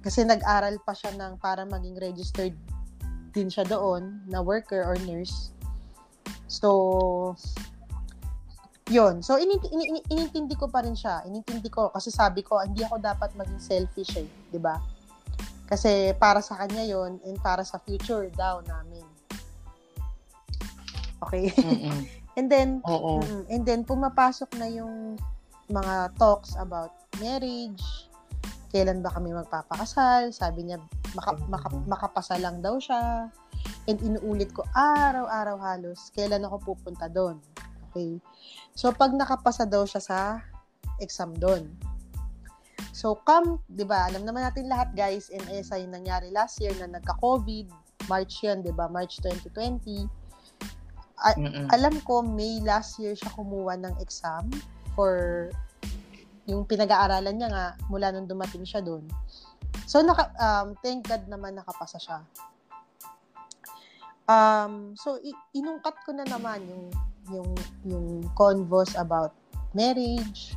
kasi 0.05 0.21
nag-aral 0.21 0.77
pa 0.85 0.93
siya 0.93 1.17
ng 1.17 1.41
para 1.41 1.65
maging 1.65 1.97
registered 1.97 2.53
din 3.33 3.49
siya 3.49 3.65
doon 3.65 4.21
na 4.29 4.37
worker 4.37 4.85
or 4.85 4.93
nurse. 5.01 5.49
So, 6.45 7.33
yun. 8.93 9.25
So, 9.25 9.41
inint- 9.41 9.65
in- 9.73 10.05
inintindi 10.13 10.53
ko 10.53 10.69
pa 10.69 10.85
rin 10.85 10.93
siya. 10.93 11.25
Inintindi 11.25 11.73
ko. 11.73 11.89
Kasi 11.89 12.13
sabi 12.13 12.45
ko, 12.45 12.61
hindi 12.61 12.85
ako 12.85 13.01
dapat 13.01 13.33
maging 13.33 13.57
selfish 13.57 14.13
eh. 14.21 14.29
ba 14.29 14.53
diba? 14.53 14.75
Kasi 15.65 16.13
para 16.21 16.37
sa 16.45 16.53
kanya 16.61 16.85
yon 16.85 17.17
and 17.25 17.41
para 17.41 17.65
sa 17.65 17.81
future 17.81 18.29
daw 18.37 18.61
namin. 18.61 19.01
Okay? 21.25 21.49
and 22.35 22.47
then, 22.51 22.79
Oo. 22.85 23.23
and 23.47 23.63
then, 23.63 23.83
pumapasok 23.83 24.55
na 24.59 24.67
yung 24.67 25.19
mga 25.71 26.13
talks 26.19 26.53
about 26.59 26.93
marriage, 27.17 27.81
kailan 28.69 28.99
ba 28.99 29.09
kami 29.13 29.31
magpapakasal. 29.31 30.35
Sabi 30.35 30.67
niya, 30.67 30.77
maka, 31.15 31.39
maka, 31.47 31.67
makapasa 31.87 32.35
lang 32.37 32.59
daw 32.59 32.75
siya. 32.77 33.31
And 33.87 33.97
inuulit 34.01 34.51
ko 34.51 34.67
araw-araw 34.75 35.57
halos, 35.61 36.11
kailan 36.11 36.43
ako 36.43 36.75
pupunta 36.75 37.07
doon. 37.07 37.39
Okay. 37.89 38.19
So, 38.75 38.91
pag 38.91 39.15
nakapasa 39.15 39.63
daw 39.63 39.87
siya 39.87 40.01
sa 40.03 40.19
exam 40.99 41.31
doon. 41.39 41.71
So, 42.91 43.19
come, 43.23 43.63
di 43.67 43.87
ba, 43.87 44.07
alam 44.07 44.27
naman 44.27 44.43
natin 44.43 44.67
lahat 44.71 44.95
guys, 44.95 45.31
in 45.31 45.43
nangyari 45.91 46.31
last 46.31 46.59
year 46.59 46.75
na 46.79 46.99
nagka-COVID, 46.99 47.67
March 48.11 48.43
yun, 48.43 48.63
di 48.63 48.71
ba, 48.71 48.91
March 48.91 49.19
2020. 49.23 50.24
A- 51.23 51.39
alam 51.71 51.95
ko, 52.03 52.19
May 52.19 52.59
last 52.59 52.99
year 52.99 53.15
siya 53.15 53.31
kumuha 53.31 53.79
ng 53.79 53.95
exam 54.03 54.51
for 54.95 55.47
yung 56.45 56.63
pinag-aaralan 56.65 57.35
niya 57.35 57.49
nga 57.49 57.65
mula 57.89 58.13
nung 58.13 58.29
dumating 58.29 58.63
siya 58.63 58.81
doon. 58.81 59.05
So 59.89 60.01
naka 60.01 60.29
um 60.37 60.77
thank 60.81 61.05
God 61.09 61.25
naman 61.25 61.57
nakapasa 61.57 61.97
siya. 61.97 62.19
Um 64.25 64.93
so 64.97 65.17
i- 65.21 65.43
inungkat 65.57 65.93
ko 66.05 66.13
na 66.13 66.25
naman 66.25 66.61
yung 66.65 66.85
yung 67.29 67.49
yung 67.85 68.07
convos 68.37 68.93
about 68.93 69.33
marriage, 69.73 70.53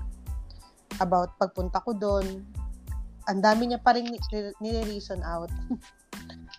about 1.01 1.33
pagpunta 1.41 1.81
ko 1.81 1.97
doon. 1.97 2.45
Ang 3.29 3.41
dami 3.45 3.69
niya 3.69 3.81
pa 3.81 3.93
rin 3.97 4.09
nire-reason 4.61 5.21
out. 5.25 5.53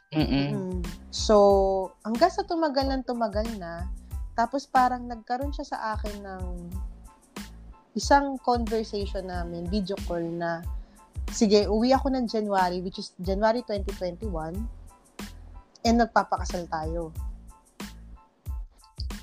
Mm-mm. 0.09 0.81
So, 1.13 1.35
hanggang 2.01 2.33
sa 2.33 2.41
tumagal 2.41 2.89
ng 2.89 3.05
tumagal 3.05 3.45
na, 3.61 3.85
tapos 4.33 4.65
parang 4.65 5.05
nagkaroon 5.05 5.53
siya 5.53 5.67
sa 5.69 5.77
akin 5.93 6.25
ng 6.25 6.43
isang 7.93 8.37
conversation 8.41 9.29
namin, 9.29 9.69
video 9.69 9.93
call 10.09 10.25
na, 10.25 10.65
sige, 11.29 11.69
uwi 11.69 11.93
ako 11.93 12.09
ng 12.13 12.25
January, 12.25 12.81
which 12.81 12.97
is 12.97 13.13
January 13.21 13.61
2021, 13.65 14.57
and 15.85 15.97
nagpapakasal 16.01 16.65
tayo. 16.73 17.13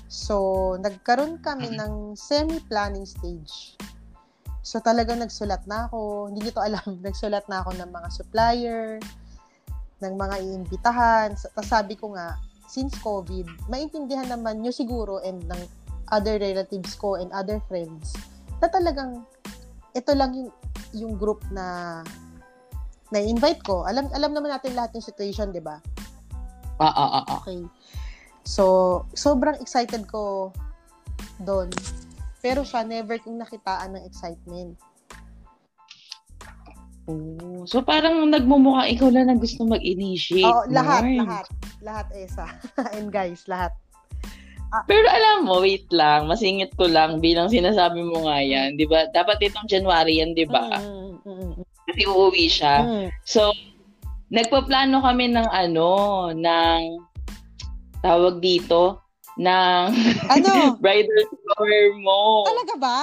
So, 0.07 0.75
nagkaroon 0.79 1.43
kami 1.43 1.75
ng 1.75 2.15
semi-planning 2.15 3.07
stage. 3.07 3.75
So, 4.63 4.83
talaga 4.83 5.15
nagsulat 5.15 5.63
na 5.67 5.87
ako. 5.87 6.31
Hindi 6.31 6.47
nyo 6.47 6.51
to 6.51 6.63
alam. 6.63 6.89
Nagsulat 7.07 7.47
na 7.47 7.63
ako 7.63 7.79
ng 7.79 7.87
mga 7.91 8.09
supplier, 8.11 8.99
ng 10.01 10.13
mga 10.13 10.35
iimbitahan. 10.43 11.33
Tapos 11.33 11.69
sabi 11.69 11.97
ko 11.97 12.13
nga, 12.13 12.37
since 12.67 12.93
COVID, 12.99 13.69
maintindihan 13.71 14.27
naman 14.27 14.61
nyo 14.61 14.71
siguro 14.71 15.23
and 15.23 15.41
ng 15.47 15.61
other 16.11 16.39
relatives 16.39 16.95
ko 16.95 17.19
and 17.19 17.31
other 17.31 17.59
friends 17.67 18.15
na 18.59 18.67
talagang 18.67 19.23
ito 19.95 20.11
lang 20.13 20.31
yung, 20.35 20.49
yung 20.95 21.13
group 21.15 21.41
na 21.51 21.99
na-invite 23.11 23.63
ko. 23.63 23.87
Alam 23.87 24.11
alam 24.11 24.35
naman 24.35 24.51
natin 24.51 24.75
lahat 24.75 24.91
ng 24.95 25.03
situation, 25.03 25.51
'di 25.55 25.63
ba? 25.63 25.79
Ah, 26.77 26.91
ah, 26.91 27.09
ah, 27.21 27.25
ah. 27.25 27.39
Okay. 27.41 27.63
So, 28.47 29.03
sobrang 29.11 29.59
excited 29.59 30.07
ko 30.07 30.55
doon. 31.43 31.67
Pero 32.39 32.63
siya, 32.63 32.85
never 32.85 33.19
kong 33.19 33.41
nakitaan 33.41 33.97
ng 33.97 34.03
excitement. 34.07 34.77
Oh, 37.07 37.63
so 37.63 37.79
parang 37.79 38.27
nagmumukha 38.27 38.91
ikaw 38.91 39.07
lang 39.07 39.31
na 39.31 39.39
gusto 39.39 39.63
mag-initiate. 39.63 40.43
Oo, 40.43 40.67
lahat, 40.67 41.03
Lord. 41.07 41.19
lahat. 41.23 41.45
Lahat, 41.79 42.07
Esa. 42.11 42.47
And 42.99 43.07
guys, 43.07 43.47
lahat. 43.47 43.71
Ah. 44.75 44.83
Pero 44.83 45.07
alam 45.07 45.47
mo, 45.47 45.63
wait 45.63 45.87
lang, 45.95 46.27
masingit 46.27 46.75
ko 46.75 46.91
lang 46.91 47.23
bilang 47.23 47.47
sinasabi 47.47 48.03
mo 48.03 48.27
nga 48.27 48.43
yan, 48.43 48.75
'di 48.75 48.83
ba? 48.83 49.07
Dapat 49.15 49.39
itong 49.47 49.63
January 49.63 50.19
yan, 50.19 50.35
'di 50.35 50.43
ba? 50.51 50.67
Mm, 50.75 51.23
mm, 51.23 51.35
mm. 51.55 51.63
Kasi 51.87 52.01
uuwi 52.03 52.45
siya. 52.51 52.83
Mm. 52.83 53.07
So, 53.23 53.55
nagpaplano 54.27 54.99
kami 54.99 55.31
ng 55.31 55.47
ano, 55.47 55.89
ng 56.35 56.81
tawag 58.03 58.43
dito, 58.43 59.07
ng 59.39 59.81
ano? 60.27 60.51
bridal 60.83 61.23
shower 61.31 61.85
mo. 62.03 62.43
Talaga 62.43 62.75
ba? 62.75 62.99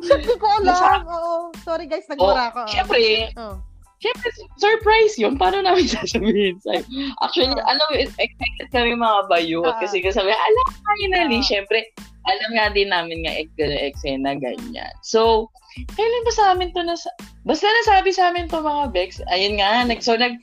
Hindi 0.00 0.34
ko 0.40 0.46
alam. 0.60 1.04
Oo. 1.06 1.34
Sorry 1.62 1.84
guys, 1.84 2.08
nagmura 2.08 2.48
oh, 2.48 2.50
ako. 2.52 2.60
Siyempre, 2.72 3.00
oh. 3.36 3.56
Siyempre, 4.00 4.28
surprise 4.56 5.14
yun. 5.20 5.36
Paano 5.36 5.60
namin 5.60 5.84
sasabihin 5.92 6.56
sa'yo? 6.64 6.80
Actually, 7.20 7.52
uh, 7.52 7.68
alam 7.68 7.88
excited 8.00 8.68
kami 8.72 8.96
mga 8.96 9.28
bayo. 9.28 9.60
Uh, 9.60 9.76
kasi 9.76 10.00
sabi, 10.08 10.32
alam, 10.32 10.66
finally, 10.72 11.44
uh, 11.44 11.44
siyempre, 11.44 11.84
alam 12.24 12.50
nga 12.56 12.72
din 12.72 12.88
namin 12.88 13.28
nga 13.28 13.36
eksena, 13.36 14.40
ganyan. 14.40 14.92
So, 15.04 15.52
kailan 15.92 16.24
ba 16.24 16.32
sa 16.32 16.56
amin 16.56 16.72
to 16.72 16.80
na, 16.80 16.96
basta 17.44 17.68
nasabi 17.84 18.10
sa 18.16 18.32
amin 18.32 18.48
to 18.48 18.64
mga 18.64 18.88
Bex, 18.96 19.20
ayun 19.28 19.60
nga, 19.60 19.84
nag, 19.84 20.00
so 20.00 20.16
nag, 20.16 20.40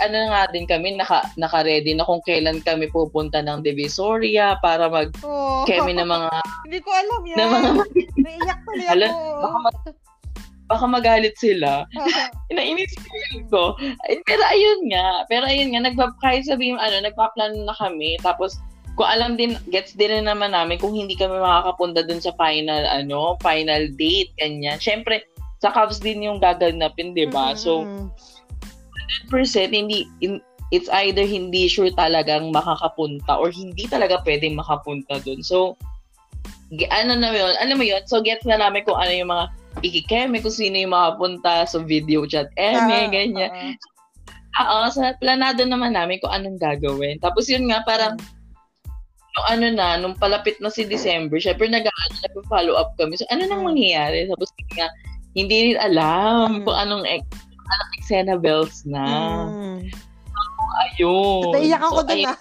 ano 0.00 0.18
nga 0.30 0.48
din 0.50 0.64
kami, 0.64 0.94
naka, 0.96 1.26
naka-ready 1.36 1.92
na 1.92 2.06
kung 2.06 2.22
kailan 2.24 2.62
kami 2.62 2.88
pupunta 2.88 3.42
ng 3.42 3.60
Divisoria 3.60 4.56
para 4.62 4.86
mag 4.88 5.10
oh, 5.26 5.66
kemi 5.66 5.92
ng 5.96 6.08
mga 6.08 6.30
hindi 6.66 6.78
ko 6.80 6.90
alam 6.90 7.20
yan. 7.26 7.36
Na 7.36 7.46
mga, 7.58 7.84
Naiyak 8.22 8.60
tuloy 8.64 8.86
ako. 8.88 9.20
baka, 9.42 9.58
mag- 9.58 10.00
baka 10.70 10.84
magalit 10.86 11.36
sila. 11.36 11.84
Nainis 12.56 12.94
ko. 13.50 13.76
Pero 14.06 14.42
ayun 14.48 14.80
nga, 14.88 15.26
pero 15.28 15.44
ayun 15.44 15.74
nga, 15.74 15.84
nagpa, 15.84 16.06
kahit 16.22 16.46
sabihin, 16.48 16.78
ano, 16.80 17.02
nagpa-plan 17.02 17.52
na 17.66 17.74
kami, 17.76 18.16
tapos 18.22 18.56
kung 18.96 19.08
alam 19.08 19.40
din, 19.40 19.56
gets 19.72 19.96
din 19.96 20.12
naman 20.24 20.52
namin 20.52 20.76
kung 20.76 20.92
hindi 20.92 21.16
kami 21.16 21.40
makakapunta 21.40 22.04
dun 22.04 22.20
sa 22.20 22.36
final, 22.36 22.84
ano, 22.84 23.40
final 23.40 23.88
date, 23.96 24.32
ganyan. 24.36 24.76
Siyempre, 24.76 25.24
sa 25.62 25.72
Cavs 25.72 26.02
din 26.02 26.26
yung 26.26 26.42
gaganapin, 26.42 27.14
di 27.14 27.24
ba? 27.30 27.54
Mm-hmm. 27.54 27.62
So, 27.62 27.86
100% 29.30 29.72
hindi, 29.72 30.08
in, 30.20 30.40
it's 30.72 30.88
either 31.04 31.24
hindi 31.26 31.68
sure 31.68 31.92
talagang 31.94 32.52
makakapunta 32.52 33.36
or 33.36 33.52
hindi 33.52 33.84
talaga 33.88 34.20
pwedeng 34.24 34.56
makapunta 34.56 35.20
dun. 35.20 35.44
So, 35.44 35.76
ano 36.88 37.12
na 37.12 37.28
yun, 37.32 37.54
alam 37.60 37.76
mo 37.76 37.84
yun, 37.84 38.00
so 38.08 38.24
gets 38.24 38.48
na 38.48 38.56
namin 38.56 38.84
kung 38.88 38.96
ano 38.96 39.12
yung 39.12 39.28
mga 39.28 39.44
ikikeme, 39.84 40.40
kung 40.40 40.54
sino 40.54 40.80
yung 40.80 40.96
makapunta 40.96 41.68
sa 41.68 41.78
video 41.84 42.24
chat, 42.24 42.48
eme, 42.56 43.08
uh, 43.08 43.10
ganyan. 43.12 43.52
Uh, 43.52 43.76
Oo, 44.52 44.92
so 44.92 45.00
planado 45.20 45.64
naman 45.64 45.96
namin 45.96 46.20
kung 46.20 46.32
anong 46.32 46.60
gagawin. 46.60 47.16
Tapos 47.24 47.48
yun 47.48 47.72
nga, 47.72 47.80
parang, 47.88 48.20
nung 49.32 49.46
ano 49.48 49.66
na, 49.72 49.96
nung 49.96 50.16
palapit 50.16 50.60
na 50.60 50.68
si 50.68 50.84
December, 50.84 51.40
syempre 51.40 51.68
nag-ano, 51.68 52.14
nag-follow 52.20 52.76
up 52.76 52.92
kami. 53.00 53.16
So, 53.16 53.24
ano 53.32 53.48
nang 53.48 53.64
hmm. 53.64 53.72
mangyayari? 53.72 54.28
Tapos 54.28 54.52
nga, 54.76 54.92
hindi 55.32 55.72
rin 55.72 55.78
alam 55.80 56.60
mm. 56.60 56.64
kung 56.68 56.76
anong, 56.76 57.04
anong 57.66 57.92
eksena 57.98 58.34
bells 58.38 58.82
na. 58.88 59.04
Mm. 59.46 59.78
So, 59.92 60.62
ayun. 60.82 61.52
Naiyak 61.54 61.82
ako 61.82 62.00
so, 62.02 62.06
doon 62.08 62.26
ah. 62.30 62.38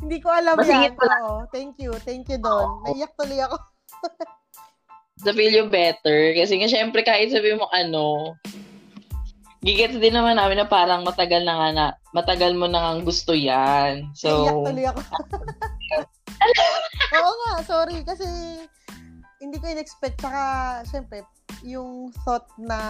Hindi 0.00 0.16
ko 0.24 0.28
alam 0.32 0.56
yan. 0.64 0.96
Oo, 0.96 1.44
thank 1.52 1.76
you. 1.76 1.92
Thank 2.00 2.32
you 2.32 2.40
doon. 2.40 2.68
Naiyak 2.88 3.12
tuloy 3.20 3.40
ako. 3.44 3.56
to 5.24 5.32
feel 5.36 5.52
you 5.52 5.68
better. 5.68 6.32
Kasi 6.32 6.56
nga, 6.56 6.68
syempre, 6.68 7.04
kahit 7.04 7.32
sabi 7.32 7.52
mo 7.56 7.68
ano, 7.72 8.36
gigets 9.60 10.00
din 10.00 10.16
naman 10.16 10.40
namin 10.40 10.64
na 10.64 10.68
parang 10.68 11.04
matagal 11.04 11.44
na 11.44 11.54
nga 11.60 11.68
na, 11.76 11.86
matagal 12.16 12.56
mo 12.56 12.64
na 12.64 12.80
nga 12.80 12.92
gusto 13.04 13.36
yan. 13.36 14.08
So, 14.16 14.48
Naiyak 14.48 14.64
tuloy 14.64 14.86
ako. 14.88 15.00
Oo 17.20 17.32
nga, 17.44 17.52
sorry. 17.68 18.00
Kasi, 18.00 18.24
hindi 19.44 19.56
ko 19.60 19.68
in-expect. 19.68 20.20
Saka, 20.24 20.42
syempre, 20.88 21.24
yung 21.60 22.08
thought 22.24 22.48
na, 22.56 22.80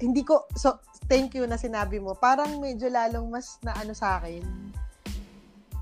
hindi 0.00 0.22
ko, 0.24 0.48
so, 0.56 0.80
thank 1.06 1.36
you 1.36 1.44
na 1.44 1.60
sinabi 1.60 2.00
mo. 2.00 2.16
Parang 2.16 2.60
medyo 2.60 2.88
lalong 2.88 3.28
mas 3.28 3.60
na 3.60 3.76
ano 3.76 3.92
sa 3.92 4.20
akin, 4.20 4.44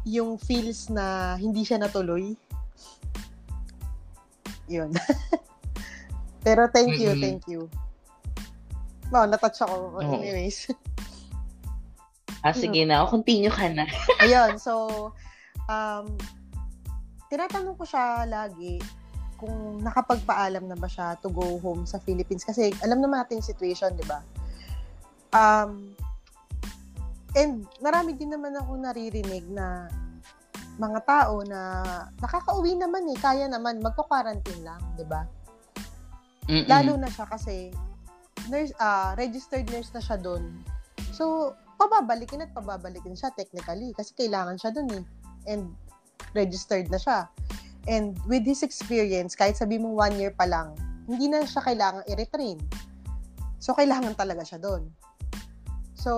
yung 0.02 0.36
feels 0.38 0.90
na 0.90 1.38
hindi 1.38 1.62
siya 1.62 1.78
natuloy. 1.78 2.34
Yun. 4.66 4.90
Pero 6.46 6.66
thank 6.74 6.98
you, 6.98 7.14
mm-hmm. 7.14 7.22
thank 7.22 7.42
you. 7.46 7.70
No, 9.14 9.28
natouch 9.28 9.62
ako. 9.62 10.00
Oh. 10.00 10.02
Anyways. 10.02 10.72
Ah, 12.42 12.50
sige 12.50 12.82
na. 12.82 13.06
O, 13.06 13.10
continue 13.10 13.52
ka 13.52 13.70
na. 13.70 13.86
Ayun, 14.18 14.58
so, 14.58 15.14
um, 15.70 16.10
tinatanong 17.30 17.78
ko 17.78 17.84
siya 17.86 18.26
lagi 18.26 18.82
kung 19.42 19.82
nakapagpaalam 19.82 20.70
na 20.70 20.78
ba 20.78 20.86
siya 20.86 21.18
to 21.18 21.26
go 21.34 21.58
home 21.58 21.82
sa 21.82 21.98
Philippines. 21.98 22.46
Kasi 22.46 22.70
alam 22.78 23.02
naman 23.02 23.18
natin 23.18 23.42
yung 23.42 23.50
situation, 23.50 23.90
di 23.98 24.06
ba? 24.06 24.22
Um, 25.34 25.90
and 27.34 27.66
marami 27.82 28.14
din 28.14 28.30
naman 28.30 28.54
ako 28.54 28.78
naririnig 28.78 29.42
na 29.50 29.90
mga 30.78 31.00
tao 31.02 31.42
na 31.42 31.82
nakakauwi 32.22 32.78
naman 32.78 33.02
eh, 33.10 33.18
kaya 33.18 33.50
naman, 33.50 33.82
magko-quarantine 33.82 34.62
lang, 34.62 34.80
di 34.94 35.02
ba? 35.02 35.26
Lalo 36.70 36.94
na 36.94 37.10
siya 37.10 37.26
kasi 37.26 37.74
nurse, 38.46 38.70
uh, 38.78 39.18
registered 39.18 39.66
nurse 39.74 39.90
na 39.90 40.02
siya 40.02 40.22
doon. 40.22 40.62
So, 41.10 41.54
pababalikin 41.82 42.46
at 42.46 42.54
pababalikin 42.54 43.18
siya 43.18 43.34
technically 43.34 43.90
kasi 43.98 44.14
kailangan 44.14 44.54
siya 44.54 44.70
doon 44.70 45.02
eh. 45.02 45.04
And 45.50 45.74
registered 46.32 46.86
na 46.88 46.98
siya. 46.98 47.26
And 47.90 48.14
with 48.30 48.46
his 48.46 48.62
experience, 48.62 49.34
kahit 49.34 49.58
sabi 49.58 49.78
mo 49.78 49.90
one 49.98 50.14
year 50.14 50.30
pa 50.30 50.46
lang, 50.46 50.78
hindi 51.10 51.26
na 51.26 51.42
siya 51.42 51.66
kailangan 51.66 52.06
i-retrain. 52.06 52.62
So, 53.58 53.74
kailangan 53.74 54.14
talaga 54.14 54.46
siya 54.46 54.62
doon. 54.62 54.86
So, 55.98 56.12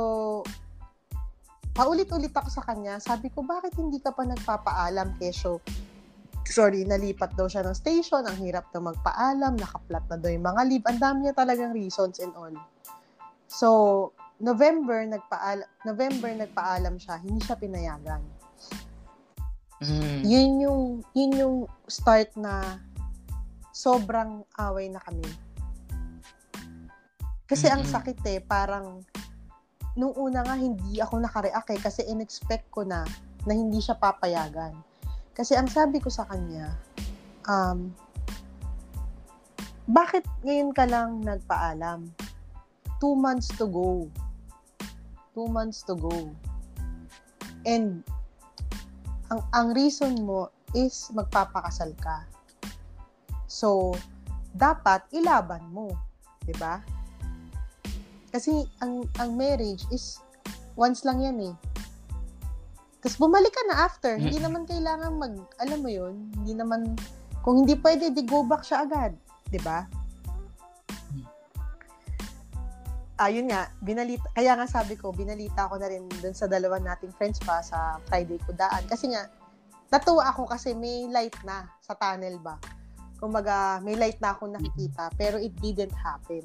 paulit-ulit 1.76 2.32
ako 2.32 2.48
sa 2.48 2.62
kanya, 2.64 3.00
sabi 3.00 3.28
ko, 3.28 3.44
bakit 3.44 3.76
hindi 3.76 4.00
ka 4.00 4.12
pa 4.12 4.24
nagpapaalam, 4.24 5.16
Kesyo? 5.20 5.60
Sorry, 6.44 6.84
nalipat 6.84 7.34
daw 7.34 7.48
siya 7.48 7.64
ng 7.64 7.76
station, 7.76 8.24
ang 8.24 8.36
hirap 8.40 8.68
na 8.76 8.92
magpaalam, 8.92 9.56
nakaplat 9.56 10.04
na 10.12 10.16
daw 10.20 10.28
yung 10.28 10.44
mga 10.44 10.62
leave, 10.68 10.86
ang 10.86 11.00
dami 11.00 11.18
niya 11.26 11.34
talagang 11.34 11.72
reasons 11.72 12.20
and 12.20 12.32
all. 12.36 12.52
So, 13.48 13.68
November, 14.38 15.02
nagpaalam, 15.08 15.68
November, 15.88 16.30
nagpaalam 16.36 17.00
siya, 17.00 17.16
hindi 17.20 17.40
siya 17.40 17.56
pinayagan. 17.56 18.22
Mm. 19.84 20.20
Yun 20.24 20.50
yung, 20.64 20.82
yun 21.12 21.32
yung 21.36 21.56
start 21.84 22.32
na 22.40 22.80
sobrang 23.74 24.46
away 24.56 24.88
na 24.88 25.02
kami. 25.02 25.26
Kasi 27.44 27.68
mm-hmm. 27.68 27.76
ang 27.76 27.84
sakit 27.84 28.18
eh, 28.32 28.40
parang 28.40 29.04
nung 29.94 30.14
una 30.16 30.42
nga 30.42 30.56
hindi 30.56 30.98
ako 30.98 31.20
nakareact 31.20 31.70
eh, 31.74 31.80
kasi 31.82 32.00
inexpect 32.08 32.72
ko 32.72 32.82
na 32.82 33.04
na 33.44 33.52
hindi 33.52 33.78
siya 33.78 34.00
papayagan. 34.00 34.72
Kasi 35.36 35.58
ang 35.58 35.68
sabi 35.68 36.00
ko 36.00 36.08
sa 36.08 36.24
kanya, 36.24 36.72
um, 37.44 37.92
bakit 39.84 40.24
ngayon 40.40 40.72
ka 40.72 40.88
lang 40.88 41.20
nagpaalam? 41.20 42.08
Two 43.02 43.12
months 43.12 43.52
to 43.60 43.68
go. 43.68 44.08
Two 45.36 45.50
months 45.50 45.84
to 45.84 45.92
go. 45.98 46.32
And 47.68 48.00
ang, 49.34 49.42
ang 49.50 49.68
reason 49.74 50.14
mo 50.22 50.54
is 50.70 51.10
magpapakasal 51.10 51.90
ka. 51.98 52.22
So, 53.50 53.98
dapat 54.54 55.02
ilaban 55.10 55.66
mo. 55.74 55.90
'di 56.46 56.54
ba? 56.60 56.78
Kasi 58.30 58.62
ang 58.78 59.10
ang 59.18 59.34
marriage 59.34 59.82
is 59.90 60.22
once 60.78 61.02
lang 61.02 61.22
yan 61.22 61.38
eh. 61.50 61.54
Tapos 63.02 63.20
bumalik 63.20 63.52
ka 63.52 63.62
na 63.68 63.84
after. 63.84 64.16
Hindi 64.16 64.40
naman 64.40 64.64
kailangan 64.64 65.12
mag, 65.20 65.36
alam 65.60 65.84
mo 65.84 65.92
yun, 65.92 66.32
hindi 66.40 66.56
naman, 66.56 66.96
kung 67.44 67.60
hindi 67.60 67.76
pwede, 67.76 68.08
di 68.08 68.24
go 68.24 68.40
back 68.40 68.64
siya 68.64 68.88
agad. 68.88 69.12
ba? 69.60 69.84
Ayun 73.18 73.46
nga, 73.46 73.70
binalita, 73.78 74.26
kaya 74.34 74.58
nga 74.58 74.66
sabi 74.66 74.98
ko, 74.98 75.14
binalita 75.14 75.70
ko 75.70 75.78
na 75.78 75.86
rin 75.86 76.06
dun 76.18 76.34
sa 76.34 76.50
dalawa 76.50 76.82
nating 76.82 77.14
friends 77.14 77.38
pa 77.42 77.62
sa 77.62 78.02
Friday 78.10 78.38
ko 78.42 78.50
daan. 78.54 78.82
Kasi 78.90 79.14
nga, 79.14 79.30
natuwa 79.94 80.26
ako 80.34 80.50
kasi 80.50 80.74
may 80.74 81.06
light 81.06 81.34
na 81.46 81.70
sa 81.78 81.94
tunnel 81.94 82.42
ba. 82.42 82.58
Kumbaga, 83.22 83.78
may 83.86 83.94
light 83.94 84.18
na 84.18 84.34
ako 84.34 84.50
nakikita, 84.50 85.14
pero 85.14 85.38
it 85.38 85.54
didn't 85.62 85.94
happen. 85.94 86.42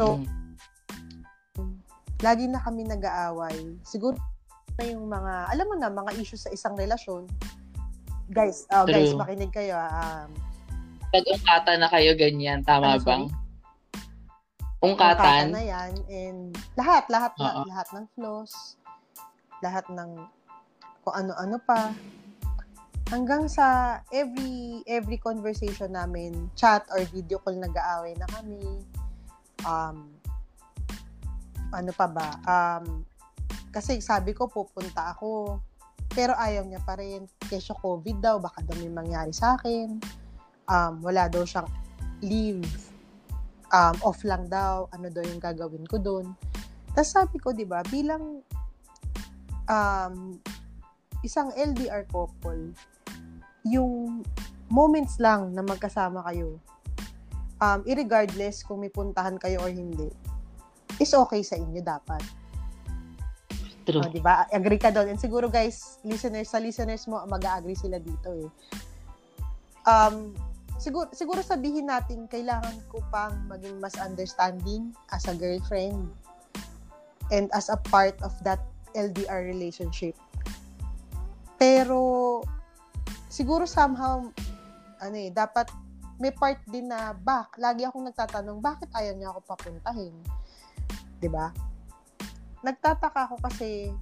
So, 0.00 0.20
mm-hmm. 0.24 1.76
lagi 2.24 2.48
na 2.48 2.60
kami 2.64 2.88
nag-aaway. 2.88 3.76
Siguro 3.84 4.16
na 4.78 4.84
yung 4.88 5.10
mga, 5.10 5.32
alam 5.52 5.66
mo 5.68 5.74
na, 5.76 5.92
mga 5.92 6.12
issues 6.16 6.48
sa 6.48 6.50
isang 6.54 6.78
relasyon. 6.78 7.28
Guys, 8.32 8.64
uh, 8.72 8.84
guys, 8.88 9.12
makinig 9.12 9.52
kayo. 9.52 9.76
Um, 9.76 10.32
Pag-ungkata 11.08 11.76
na 11.80 11.88
kayo 11.88 12.12
ganyan, 12.16 12.60
tama 12.64 12.96
ano, 12.96 13.04
bang? 13.04 13.24
Sorry? 13.28 13.47
Ungkatan. 14.78 15.50
Ungkatan 15.50 15.54
na 15.54 15.62
yan. 15.66 15.92
And 16.06 16.40
lahat, 16.78 17.10
lahat, 17.10 17.34
uh-huh. 17.34 17.66
lahat 17.66 17.88
ng 17.98 18.06
flaws, 18.14 18.78
lahat 19.58 19.86
ng 19.90 20.22
kung 21.02 21.14
ano-ano 21.14 21.58
pa. 21.58 21.90
Hanggang 23.08 23.48
sa 23.48 23.98
every 24.12 24.84
every 24.84 25.16
conversation 25.18 25.96
namin, 25.96 26.52
chat 26.54 26.84
or 26.92 27.02
video 27.08 27.40
call 27.42 27.56
nag-aaway 27.56 28.14
na 28.20 28.28
kami. 28.30 28.84
Um, 29.66 30.14
ano 31.74 31.90
pa 31.96 32.06
ba? 32.06 32.28
Um, 32.46 33.02
kasi 33.74 33.98
sabi 33.98 34.30
ko 34.36 34.46
pupunta 34.46 35.16
ako. 35.16 35.58
Pero 36.08 36.38
ayaw 36.38 36.64
niya 36.64 36.80
pa 36.86 36.96
rin. 36.96 37.26
Kesyo 37.50 37.76
COVID 37.82 38.22
daw, 38.22 38.38
baka 38.40 38.64
daw 38.64 38.78
may 38.78 38.92
mangyari 38.92 39.32
sa 39.34 39.58
akin. 39.58 39.98
Um, 40.68 41.00
wala 41.02 41.26
daw 41.26 41.42
siyang 41.42 41.68
leave 42.22 42.64
um, 43.72 43.96
off 44.04 44.20
lang 44.24 44.48
daw, 44.48 44.88
ano 44.92 45.08
daw 45.12 45.22
yung 45.24 45.40
gagawin 45.40 45.84
ko 45.84 46.00
doon. 46.00 46.32
Tapos 46.92 47.10
sabi 47.12 47.36
ko, 47.38 47.52
di 47.52 47.68
ba, 47.68 47.84
bilang 47.88 48.42
um, 49.68 50.36
isang 51.22 51.52
LDR 51.54 52.08
couple, 52.08 52.72
yung 53.66 54.22
moments 54.72 55.20
lang 55.20 55.52
na 55.52 55.64
magkasama 55.64 56.24
kayo, 56.28 56.56
um, 57.60 57.80
irregardless 57.84 58.64
kung 58.64 58.80
may 58.80 58.92
puntahan 58.92 59.36
kayo 59.36 59.60
or 59.62 59.70
hindi, 59.70 60.08
is 60.98 61.12
okay 61.14 61.44
sa 61.44 61.56
inyo 61.56 61.80
dapat. 61.84 62.22
True. 63.88 64.04
Oh, 64.04 64.12
di 64.12 64.20
ba? 64.20 64.44
Agree 64.52 64.76
ka 64.76 64.92
doon. 64.92 65.08
And 65.08 65.20
siguro 65.20 65.48
guys, 65.48 65.96
listeners, 66.04 66.52
sa 66.52 66.60
listeners 66.60 67.08
mo, 67.08 67.24
mag-agree 67.24 67.78
sila 67.78 67.96
dito 67.96 68.28
eh. 68.36 68.48
Um, 69.88 70.36
siguro, 70.78 71.10
siguro 71.10 71.42
sabihin 71.42 71.90
natin, 71.90 72.30
kailangan 72.30 72.78
ko 72.88 73.02
pang 73.10 73.34
maging 73.50 73.82
mas 73.82 73.98
understanding 73.98 74.94
as 75.10 75.26
a 75.26 75.34
girlfriend 75.34 76.08
and 77.34 77.50
as 77.52 77.68
a 77.68 77.76
part 77.90 78.16
of 78.24 78.32
that 78.46 78.62
LDR 78.96 79.44
relationship. 79.44 80.16
Pero, 81.58 82.40
siguro 83.28 83.66
somehow, 83.66 84.24
ano 85.02 85.16
eh, 85.18 85.34
dapat 85.34 85.68
may 86.18 86.34
part 86.34 86.58
din 86.66 86.90
na, 86.90 87.14
bak, 87.14 87.58
lagi 87.58 87.86
akong 87.86 88.06
nagtatanong, 88.06 88.58
bakit 88.58 88.90
ayaw 88.94 89.14
niya 89.14 89.30
ako 89.30 89.40
papuntahin? 89.46 90.14
ba? 90.18 90.34
Diba? 91.22 91.46
Nagtataka 92.66 93.30
ako 93.30 93.36
kasi, 93.46 93.94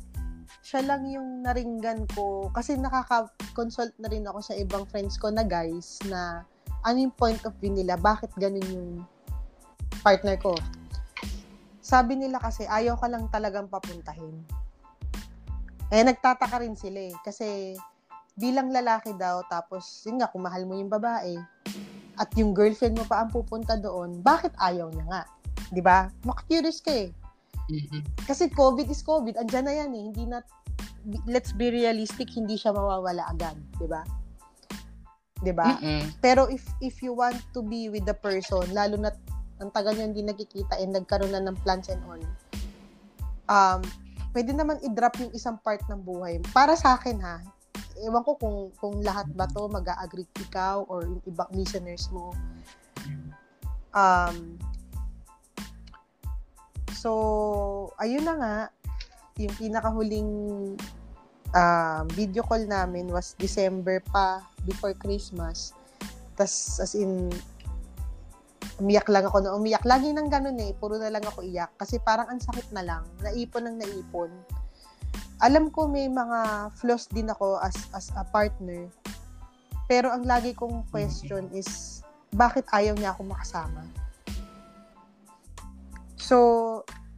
siya 0.65 0.81
lang 0.81 1.05
yung 1.09 1.45
naringgan 1.45 2.09
ko, 2.17 2.49
kasi 2.57 2.77
nakaka-consult 2.81 3.93
na 4.01 4.09
rin 4.09 4.25
ako 4.25 4.41
sa 4.41 4.57
ibang 4.57 4.89
friends 4.89 5.21
ko 5.21 5.29
na 5.29 5.45
guys, 5.45 6.01
na 6.09 6.49
ano 6.87 7.03
yung 7.03 7.15
point 7.19 7.43
of 7.43 7.53
view 7.59 7.75
nila, 7.75 7.99
bakit 7.99 8.31
ganun 8.39 8.63
yung 8.71 8.91
partner 10.07 10.39
ko. 10.39 10.55
Sabi 11.83 12.15
nila 12.15 12.39
kasi, 12.39 12.63
ayaw 12.63 12.95
ka 12.95 13.11
lang 13.11 13.27
talagang 13.35 13.67
papuntahin. 13.67 14.39
Eh, 15.91 16.03
nagtataka 16.07 16.63
rin 16.63 16.79
sila 16.79 17.11
eh. 17.11 17.15
Kasi, 17.27 17.75
bilang 18.39 18.71
lalaki 18.71 19.15
daw, 19.19 19.43
tapos, 19.51 19.83
yun 20.07 20.23
nga, 20.23 20.31
kung 20.31 20.47
mahal 20.47 20.63
mo 20.63 20.79
yung 20.79 20.91
babae, 20.91 21.35
at 22.17 22.31
yung 22.39 22.55
girlfriend 22.55 22.97
mo 22.97 23.05
pa 23.05 23.23
ang 23.23 23.31
pupunta 23.35 23.75
doon, 23.77 24.23
bakit 24.23 24.55
ayaw 24.63 24.89
niya 24.95 25.07
nga? 25.11 25.23
Di 25.75 25.83
ba? 25.83 26.09
Makakurious 26.23 26.81
ka 26.81 26.95
eh. 26.95 27.11
Mm-hmm. 27.67 28.31
Kasi 28.31 28.47
COVID 28.51 28.87
is 28.87 29.03
COVID. 29.03 29.37
Andiyan 29.43 29.67
na 29.67 29.75
yan 29.75 29.91
eh. 29.91 30.03
Hindi 30.11 30.25
na, 30.27 30.39
let's 31.27 31.51
be 31.51 31.69
realistic, 31.69 32.31
hindi 32.35 32.55
siya 32.55 32.73
mawawala 32.73 33.27
agad. 33.31 33.59
Di 33.77 33.87
ba? 33.91 34.07
'Di 35.41 35.53
ba? 35.53 35.77
Pero 36.25 36.49
if 36.49 36.65
if 36.81 37.01
you 37.05 37.13
want 37.13 37.37
to 37.53 37.61
be 37.61 37.93
with 37.93 38.05
the 38.09 38.17
person, 38.17 38.65
lalo 38.73 38.97
na 38.97 39.13
ang 39.61 39.73
tagal 39.73 39.97
niyo 39.97 40.13
hindi 40.13 40.25
nagkikita 40.25 40.77
and 40.81 40.93
nagkaroon 40.93 41.33
na 41.33 41.41
ng 41.45 41.57
plans 41.65 41.89
and 41.89 42.01
all. 42.05 42.21
Um, 43.49 43.81
pwede 44.37 44.53
naman 44.53 44.81
i-drop 44.85 45.17
yung 45.17 45.33
isang 45.33 45.57
part 45.65 45.81
ng 45.89 46.05
buhay. 46.05 46.41
Para 46.53 46.77
sa 46.77 47.01
akin 47.01 47.17
ha, 47.25 47.41
ewan 48.05 48.21
ko 48.21 48.37
kung 48.37 48.59
kung 48.77 49.01
lahat 49.01 49.25
ba 49.33 49.49
to 49.49 49.65
mag-agree 49.69 50.29
ikaw 50.45 50.85
or 50.93 51.09
yung 51.09 51.23
ibang 51.25 51.49
listeners 51.57 52.13
mo. 52.13 52.37
Um, 53.97 54.61
so, 56.93 57.11
ayun 57.97 58.29
na 58.29 58.35
nga, 58.37 58.57
yung 59.41 59.55
pinakahuling 59.57 60.31
uh, 61.57 62.05
video 62.13 62.45
call 62.45 62.61
namin 62.69 63.09
was 63.09 63.33
December 63.41 64.05
pa 64.13 64.45
before 64.69 64.93
Christmas. 64.93 65.73
Tas 66.37 66.77
as 66.77 66.93
in 66.93 67.33
umiyak 68.77 69.09
lang 69.09 69.25
ako 69.25 69.41
na 69.41 69.57
umiyak. 69.57 69.81
Lagi 69.89 70.13
nang 70.13 70.29
ganun 70.29 70.61
eh. 70.61 70.77
Puro 70.77 71.01
na 71.01 71.09
lang 71.09 71.25
ako 71.25 71.41
iyak. 71.41 71.73
Kasi 71.81 71.97
parang 71.97 72.29
ang 72.29 72.41
sakit 72.45 72.69
na 72.77 72.85
lang. 72.85 73.03
Naipon 73.25 73.65
ng 73.73 73.77
naipon. 73.81 74.29
Alam 75.41 75.73
ko 75.73 75.89
may 75.89 76.09
mga 76.09 76.73
flaws 76.77 77.09
din 77.09 77.33
ako 77.33 77.57
as, 77.65 77.77
as 77.97 78.13
a 78.21 78.25
partner. 78.29 78.89
Pero 79.89 80.13
ang 80.13 80.29
lagi 80.29 80.53
kong 80.53 80.89
question 80.93 81.49
is, 81.57 82.01
bakit 82.35 82.69
ayaw 82.73 82.97
niya 82.97 83.17
ako 83.17 83.33
makasama? 83.33 83.85
So, 86.17 86.37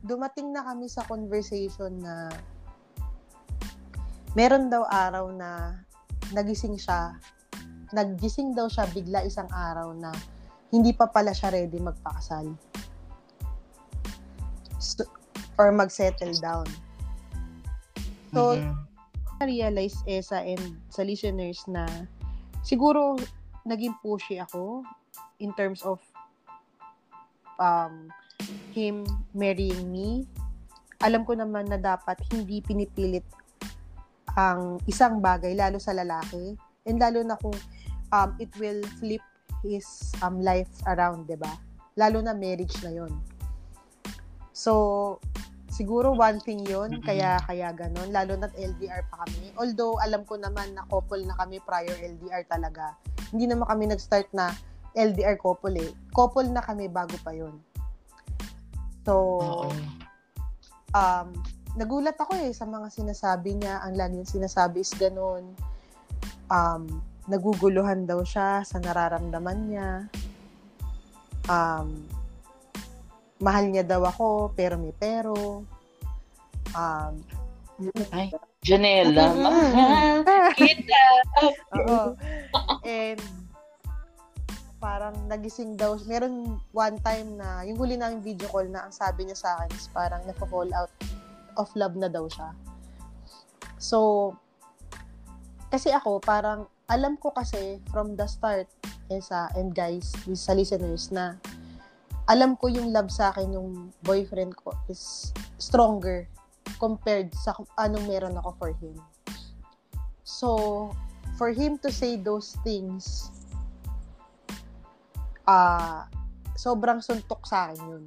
dumating 0.04 0.52
na 0.52 0.66
kami 0.66 0.86
sa 0.90 1.02
conversation 1.08 1.96
na 2.02 2.28
meron 4.36 4.68
daw 4.68 4.84
araw 4.88 5.32
na 5.32 5.80
nagising 6.32 6.76
siya 6.76 7.16
naggising 7.92 8.52
daw 8.52 8.68
siya 8.68 8.84
bigla 8.92 9.24
isang 9.24 9.48
araw 9.48 9.96
na 9.96 10.12
hindi 10.68 10.92
pa 10.92 11.08
pala 11.08 11.32
siya 11.32 11.52
ready 11.52 11.80
magpakasal. 11.80 12.52
So, 14.76 15.08
or 15.56 15.72
mag-settle 15.72 16.36
down. 16.38 16.68
So, 18.36 18.60
mm-hmm. 18.60 19.48
realize 19.48 19.96
Esa 20.04 20.44
and 20.44 20.76
sa 20.92 21.06
listeners 21.06 21.64
na 21.64 21.88
siguro 22.60 23.16
naging 23.64 23.96
pushy 24.04 24.36
ako 24.36 24.84
in 25.40 25.56
terms 25.56 25.80
of 25.80 26.02
um, 27.56 28.12
him 28.76 29.08
marrying 29.32 29.88
me. 29.88 30.28
Alam 31.00 31.24
ko 31.24 31.32
naman 31.32 31.70
na 31.70 31.78
dapat 31.78 32.18
hindi 32.34 32.60
pinipilit 32.60 33.24
ang 34.38 34.78
isang 34.86 35.18
bagay, 35.18 35.58
lalo 35.58 35.82
sa 35.82 35.90
lalaki. 35.90 36.54
And 36.86 37.02
lalo 37.02 37.26
na 37.26 37.34
kung 37.34 37.58
um, 38.14 38.30
it 38.38 38.54
will 38.62 38.86
flip 39.02 39.24
his 39.66 40.14
um, 40.22 40.38
life 40.38 40.70
around, 40.86 41.26
'di 41.26 41.34
ba? 41.34 41.50
Lalo 41.98 42.22
na 42.22 42.38
marriage 42.38 42.78
na 42.86 42.94
'yon. 42.94 43.10
So, 44.54 45.18
siguro 45.66 46.14
one 46.14 46.38
thing 46.38 46.62
'yon, 46.62 47.02
kaya 47.02 47.42
kaya 47.42 47.74
ganun, 47.74 48.14
lalo 48.14 48.38
na 48.38 48.46
LDR 48.54 49.02
pa 49.10 49.26
kami. 49.26 49.50
Although 49.58 49.98
alam 49.98 50.22
ko 50.22 50.38
naman 50.38 50.78
na 50.78 50.86
couple 50.86 51.26
na 51.26 51.34
kami 51.34 51.58
prior 51.66 51.98
LDR 51.98 52.46
talaga. 52.46 52.94
Hindi 53.34 53.50
naman 53.50 53.66
kami 53.66 53.90
nag-start 53.90 54.30
na 54.30 54.54
LDR 54.94 55.36
couple 55.42 55.74
eh. 55.82 55.90
Couple 56.14 56.46
na 56.46 56.62
kami 56.62 56.86
bago 56.86 57.18
pa 57.26 57.34
'yon. 57.34 57.58
So, 59.02 59.42
um, 60.94 61.28
nagulat 61.76 62.16
ako 62.16 62.38
eh 62.38 62.54
sa 62.54 62.64
mga 62.64 62.88
sinasabi 62.88 63.58
niya. 63.58 63.82
Ang 63.84 63.94
lagi 63.98 64.20
sinasabi 64.24 64.80
is 64.80 64.92
ganun. 64.96 65.52
Um, 66.48 67.02
naguguluhan 67.28 68.08
daw 68.08 68.24
siya 68.24 68.64
sa 68.64 68.80
nararamdaman 68.80 69.58
niya. 69.68 69.90
Um, 71.48 72.08
mahal 73.42 73.68
niya 73.68 73.84
daw 73.84 74.02
ako, 74.08 74.56
pero 74.56 74.80
may 74.80 74.96
pero. 74.96 75.62
Um, 76.72 77.14
Ay, 78.10 78.34
Janela, 78.64 79.38
mahal 79.38 80.26
kita. 80.58 81.04
Oo. 81.78 82.18
And, 82.82 83.22
parang 84.82 85.14
nagising 85.30 85.78
daw, 85.78 85.94
meron 86.06 86.58
one 86.74 86.98
time 87.02 87.38
na, 87.38 87.62
yung 87.66 87.78
huli 87.78 87.94
namin 87.94 88.22
video 88.22 88.50
call 88.50 88.66
na 88.66 88.86
ang 88.86 88.94
sabi 88.94 89.26
niya 89.26 89.38
sa 89.38 89.48
akin 89.58 89.70
is 89.74 89.86
parang 89.90 90.22
nagpo-fall 90.26 90.70
out 90.74 90.90
of 91.58 91.68
love 91.74 91.98
na 91.98 92.06
daw 92.06 92.24
siya. 92.30 92.54
So, 93.76 94.32
kasi 95.68 95.92
ako, 95.92 96.22
parang 96.22 96.70
alam 96.88 97.20
ko 97.20 97.34
kasi 97.34 97.82
from 97.92 98.16
the 98.16 98.24
start, 98.24 98.70
Esa 99.08 99.48
and 99.56 99.72
guys, 99.72 100.12
sa 100.36 100.52
listeners 100.52 101.08
na 101.08 101.40
alam 102.28 102.60
ko 102.60 102.68
yung 102.68 102.92
love 102.92 103.08
sa 103.08 103.32
akin 103.32 103.56
yung 103.56 103.88
boyfriend 104.04 104.52
ko 104.52 104.76
is 104.92 105.32
stronger 105.56 106.28
compared 106.76 107.32
sa 107.32 107.56
anong 107.80 108.04
meron 108.04 108.36
ako 108.36 108.50
for 108.60 108.70
him. 108.76 108.96
So, 110.28 110.48
for 111.40 111.56
him 111.56 111.80
to 111.80 111.88
say 111.88 112.20
those 112.20 112.52
things, 112.60 113.32
ah, 115.48 115.56
uh, 115.56 116.00
sobrang 116.52 117.00
suntok 117.00 117.48
sa 117.48 117.72
akin 117.72 117.80
yun. 117.88 118.04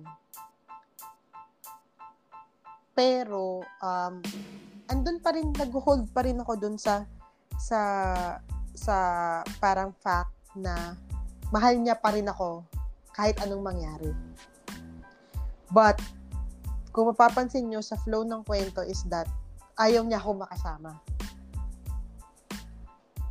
Pero, 2.92 3.64
um, 3.80 4.16
andun 4.92 5.18
pa 5.24 5.32
rin, 5.32 5.50
nag-hold 5.56 6.12
pa 6.12 6.28
rin 6.28 6.40
ako 6.40 6.54
dun 6.60 6.76
sa, 6.76 7.08
sa, 7.56 7.80
sa 8.76 8.96
parang 9.64 9.96
fact 10.04 10.36
na 10.56 11.00
mahal 11.52 11.80
niya 11.80 11.96
pa 11.96 12.12
rin 12.12 12.28
ako 12.28 12.68
kahit 13.16 13.40
anong 13.44 13.64
mangyari. 13.64 14.12
But, 15.72 16.04
kung 16.92 17.08
mapapansin 17.08 17.72
nyo 17.72 17.80
sa 17.80 17.96
flow 18.04 18.28
ng 18.28 18.44
kwento 18.44 18.84
is 18.84 19.00
that 19.08 19.28
ayaw 19.80 20.04
niya 20.04 20.20
ako 20.20 20.44
makasama. 20.44 21.00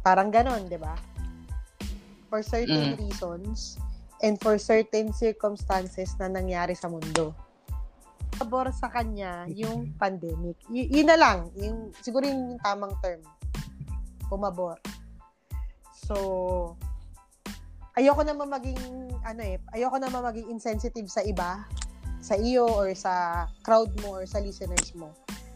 Parang 0.01 0.33
ganon, 0.33 0.65
di 0.65 0.81
ba? 0.81 0.97
For 2.33 2.41
certain 2.41 2.97
mm. 2.97 3.05
reasons 3.05 3.77
and 4.25 4.41
for 4.41 4.57
certain 4.57 5.13
circumstances 5.13 6.17
na 6.17 6.33
nangyari 6.33 6.73
sa 6.73 6.89
mundo. 6.89 7.37
Pabor 8.41 8.73
sa 8.73 8.89
kanya 8.89 9.45
yung 9.61 9.93
pandemic. 10.01 10.57
Y- 10.73 10.89
yun 10.89 11.13
na 11.13 11.21
lang. 11.21 11.53
Yung, 11.61 11.93
siguro 12.01 12.25
yung 12.25 12.57
tamang 12.65 12.97
term. 13.05 13.21
Pumabor. 14.33 14.81
So, 15.93 16.75
ayoko 17.95 18.25
naman 18.25 18.49
maging, 18.49 18.81
ano 19.21 19.41
eh, 19.45 19.61
ayoko 19.77 20.01
naman 20.01 20.25
maging 20.25 20.49
insensitive 20.49 21.13
sa 21.13 21.21
iba 21.21 21.69
sa 22.21 22.37
iyo 22.37 22.69
or 22.69 22.93
sa 22.93 23.45
crowd 23.65 23.89
mo 24.05 24.21
or 24.21 24.29
sa 24.29 24.39
listeners 24.39 24.93
mo. 24.93 25.11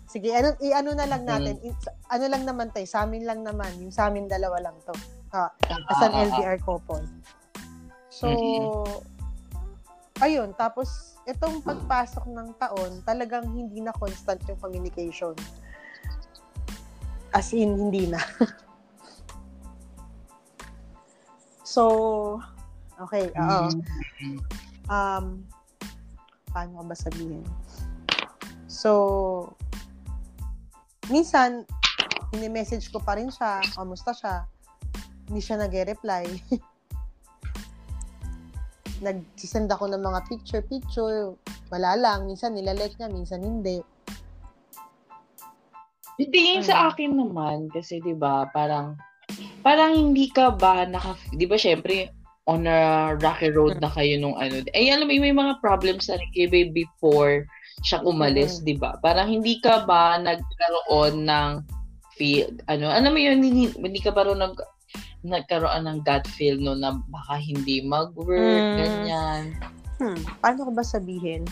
Sige, 0.09 0.33
ano, 0.33 0.57
i-ano 0.65 0.97
na 0.97 1.05
lang 1.05 1.29
natin. 1.29 1.61
Mm. 1.61 1.69
I, 1.69 1.71
ano 2.09 2.25
lang 2.33 2.43
naman 2.49 2.73
tayo, 2.73 2.89
sa 2.89 3.05
amin 3.05 3.29
lang 3.29 3.45
naman. 3.45 3.69
Yung 3.79 3.93
sa 3.93 4.09
amin 4.09 4.27
dalawa 4.27 4.59
lang 4.65 4.77
to. 4.89 4.95
Uh, 5.35 5.51
as 5.69 6.01
an 6.03 6.15
LDR 6.15 6.57
couple. 6.63 7.05
So, 8.09 8.31
ayun. 10.23 10.55
Tapos, 10.55 11.14
itong 11.25 11.65
pagpasok 11.65 12.29
ng 12.29 12.49
taon, 12.61 13.01
talagang 13.05 13.49
hindi 13.49 13.81
na 13.81 13.93
constant 13.97 14.41
yung 14.49 14.61
communication. 14.61 15.33
As 17.33 17.51
in, 17.57 17.77
hindi 17.77 18.13
na. 18.13 18.21
so, 21.75 22.39
okay, 23.01 23.33
oo. 23.35 23.67
Mm-hmm. 23.73 24.39
Um, 24.93 25.43
paano 26.53 26.71
ka 26.79 26.85
ba 26.93 26.97
sabihin? 26.97 27.43
So, 28.69 29.57
minsan, 31.09 31.65
ini-message 32.37 32.93
ko 32.93 33.01
pa 33.01 33.17
rin 33.17 33.33
siya, 33.33 33.65
kamusta 33.73 34.13
siya, 34.13 34.45
hindi 35.27 35.41
siya 35.41 35.57
nag-reply. 35.65 36.29
Nag-send 39.05 39.69
ako 39.69 39.93
ng 39.93 40.01
mga 40.01 40.21
picture-picture, 40.33 41.37
wala 41.69 41.91
lang, 42.01 42.25
minsan 42.25 42.57
nilalike 42.57 42.97
niya, 42.97 43.13
minsan 43.13 43.45
hindi. 43.45 43.85
Hindi 46.17 46.41
yun 46.57 46.65
sa 46.65 46.89
akin 46.89 47.13
naman, 47.13 47.69
kasi 47.75 48.01
'di 48.01 48.15
ba 48.17 48.47
parang, 48.55 48.97
parang 49.61 49.93
hindi 49.93 50.31
ka 50.31 50.55
ba 50.57 50.87
naka, 50.89 51.19
'di 51.35 51.45
ba 51.45 51.59
syempre, 51.59 52.09
on 52.47 52.69
a 52.69 53.13
rocky 53.21 53.51
road 53.51 53.81
na 53.81 53.91
kayo 53.91 54.21
nung 54.21 54.37
ano. 54.37 54.61
Eh, 54.77 54.93
alam 54.93 55.09
mo, 55.09 55.17
may 55.17 55.35
mga 55.35 55.59
problems 55.65 56.09
na 56.09 56.21
kayo 56.33 56.49
before 56.73 57.49
siya 57.83 58.05
umalis, 58.05 58.61
mm-hmm. 58.61 58.69
di 58.69 58.75
ba? 58.77 58.97
Parang 59.01 59.29
hindi 59.29 59.59
ka 59.61 59.89
ba 59.89 60.21
nagkaroon 60.21 61.25
ng 61.27 61.51
feel, 62.15 62.53
ano, 62.71 62.93
ano 62.93 63.11
mo 63.11 63.19
yun, 63.19 63.43
hindi, 63.43 63.73
hindi 63.75 63.99
ka 63.99 64.15
ba 64.15 64.29
rin 64.29 64.39
nag, 64.39 64.55
nagkaroon 65.25 65.89
ng 65.89 65.99
gut 66.05 66.25
feel 66.37 66.61
no 66.61 66.77
na 66.77 67.01
baka 67.09 67.41
hindi 67.41 67.81
mag-work, 67.81 68.37
mm. 68.37 68.77
ganyan. 68.77 69.43
Hmm. 69.97 70.21
Paano 70.45 70.69
ko 70.69 70.73
ba 70.77 70.85
sabihin? 70.85 71.49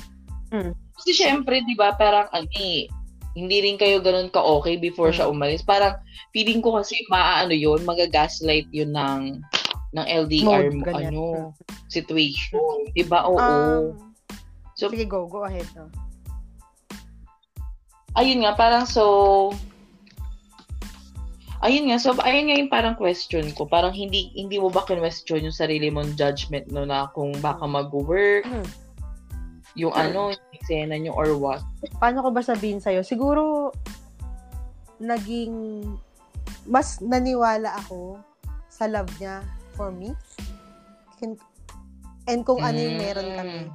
Hmm. 0.53 0.77
Kasi 1.01 1.17
syempre, 1.17 1.65
di 1.65 1.73
ba, 1.73 1.97
parang 1.97 2.29
ano 2.37 2.49
eh, 2.61 2.85
hindi 3.33 3.57
rin 3.65 3.81
kayo 3.81 4.05
ganun 4.05 4.29
ka-okay 4.29 4.77
before 4.77 5.09
hmm. 5.09 5.17
siya 5.17 5.33
umalis. 5.33 5.65
Parang, 5.65 5.97
feeling 6.37 6.61
ko 6.61 6.77
kasi 6.77 7.01
maaano 7.09 7.57
yun, 7.57 7.81
magagaslight 7.89 8.69
yun 8.69 8.93
ng 8.93 9.41
ng 9.93 10.07
LDR 10.09 10.73
mo, 10.73 10.85
ano, 10.89 11.25
situation. 11.89 12.89
Diba? 12.97 13.29
Oo. 13.29 13.37
Um, 13.37 14.13
so, 14.77 14.89
sige, 14.89 15.05
go. 15.05 15.29
Go 15.29 15.45
ahead. 15.45 15.69
No? 15.77 15.89
Ayun 18.17 18.45
nga, 18.45 18.57
parang 18.57 18.85
so, 18.89 19.53
ayun 21.63 21.89
nga, 21.91 21.99
so, 21.99 22.15
ayun 22.23 22.51
nga 22.51 22.59
yung 22.59 22.73
parang 22.73 22.97
question 22.99 23.47
ko. 23.55 23.65
Parang 23.65 23.95
hindi, 23.95 24.35
hindi 24.35 24.59
mo 24.59 24.69
ba 24.69 24.83
question 24.83 25.47
yung 25.47 25.55
sarili 25.55 25.89
mong 25.89 26.19
judgment 26.19 26.69
no 26.69 26.83
na 26.83 27.09
kung 27.15 27.33
baka 27.39 27.65
mag-work, 27.65 28.45
hmm. 28.45 28.67
yung 29.79 29.95
ano, 29.95 30.35
yung 30.35 30.53
eksena 30.59 30.99
nyo 30.99 31.15
or 31.15 31.33
what? 31.39 31.63
Paano 32.03 32.21
ko 32.21 32.29
ba 32.35 32.43
sabihin 32.45 32.83
sa'yo? 32.83 33.07
Siguro, 33.07 33.73
naging, 35.01 35.83
mas 36.67 37.01
naniwala 37.03 37.75
ako 37.87 38.21
sa 38.69 38.87
love 38.87 39.11
niya 39.19 39.43
for 39.75 39.91
me. 39.91 40.13
And 42.27 42.47
kung 42.47 42.63
ano 42.63 42.79
yung 42.79 42.99
meron 43.03 43.31
kami. 43.35 43.61
Mm. 43.67 43.71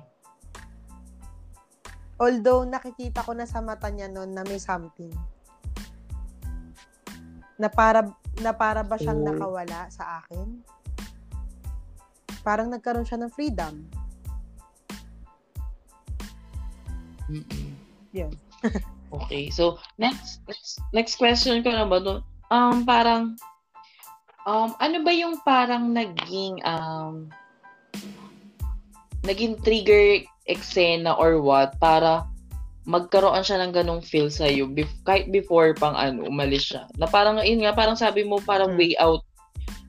Although 2.18 2.64
nakikita 2.66 3.22
ko 3.22 3.36
na 3.36 3.46
sa 3.46 3.60
mata 3.62 3.92
niya 3.92 4.10
noon 4.10 4.34
na 4.34 4.42
may 4.48 4.58
something. 4.58 5.12
Na 7.58 7.70
para 7.70 8.05
na 8.41 8.53
para 8.53 8.86
ba 8.86 8.97
siyang 9.01 9.22
oh. 9.22 9.28
nakawala 9.34 9.89
sa 9.89 10.22
akin? 10.24 10.62
Parang 12.45 12.70
nagkaroon 12.72 13.05
siya 13.05 13.20
ng 13.22 13.34
freedom. 13.34 13.86
Mm-mm. 17.28 17.70
Yun. 18.16 18.32
okay. 19.18 19.51
So, 19.51 19.82
next, 19.99 20.39
next 20.47 20.80
next 20.95 21.14
question 21.20 21.60
ko 21.60 21.70
na 21.76 21.84
ba 21.84 21.99
doon? 21.99 22.20
Um, 22.47 22.88
parang 22.88 23.36
Um, 24.47 24.72
ano 24.80 25.03
ba 25.03 25.12
yung 25.12 25.43
parang 25.43 25.91
naging 25.91 26.64
um, 26.64 27.28
naging 29.28 29.60
trigger 29.60 30.24
eksena 30.47 31.12
or 31.20 31.43
what 31.43 31.76
para 31.84 32.24
magkaroon 32.88 33.44
siya 33.44 33.60
ng 33.60 33.76
ganong 33.76 34.00
feel 34.00 34.32
sa 34.32 34.48
iyo 34.48 34.64
bef- 34.64 35.04
kahit 35.04 35.28
before 35.28 35.76
pang 35.76 35.94
ano 35.94 36.24
umalis 36.24 36.72
siya. 36.72 36.88
Na 36.96 37.04
parang 37.04 37.44
yun 37.44 37.60
nga 37.60 37.76
parang 37.76 38.00
sabi 38.00 38.24
mo 38.24 38.40
parang 38.40 38.74
hmm. 38.74 38.80
way 38.80 38.96
out 38.96 39.22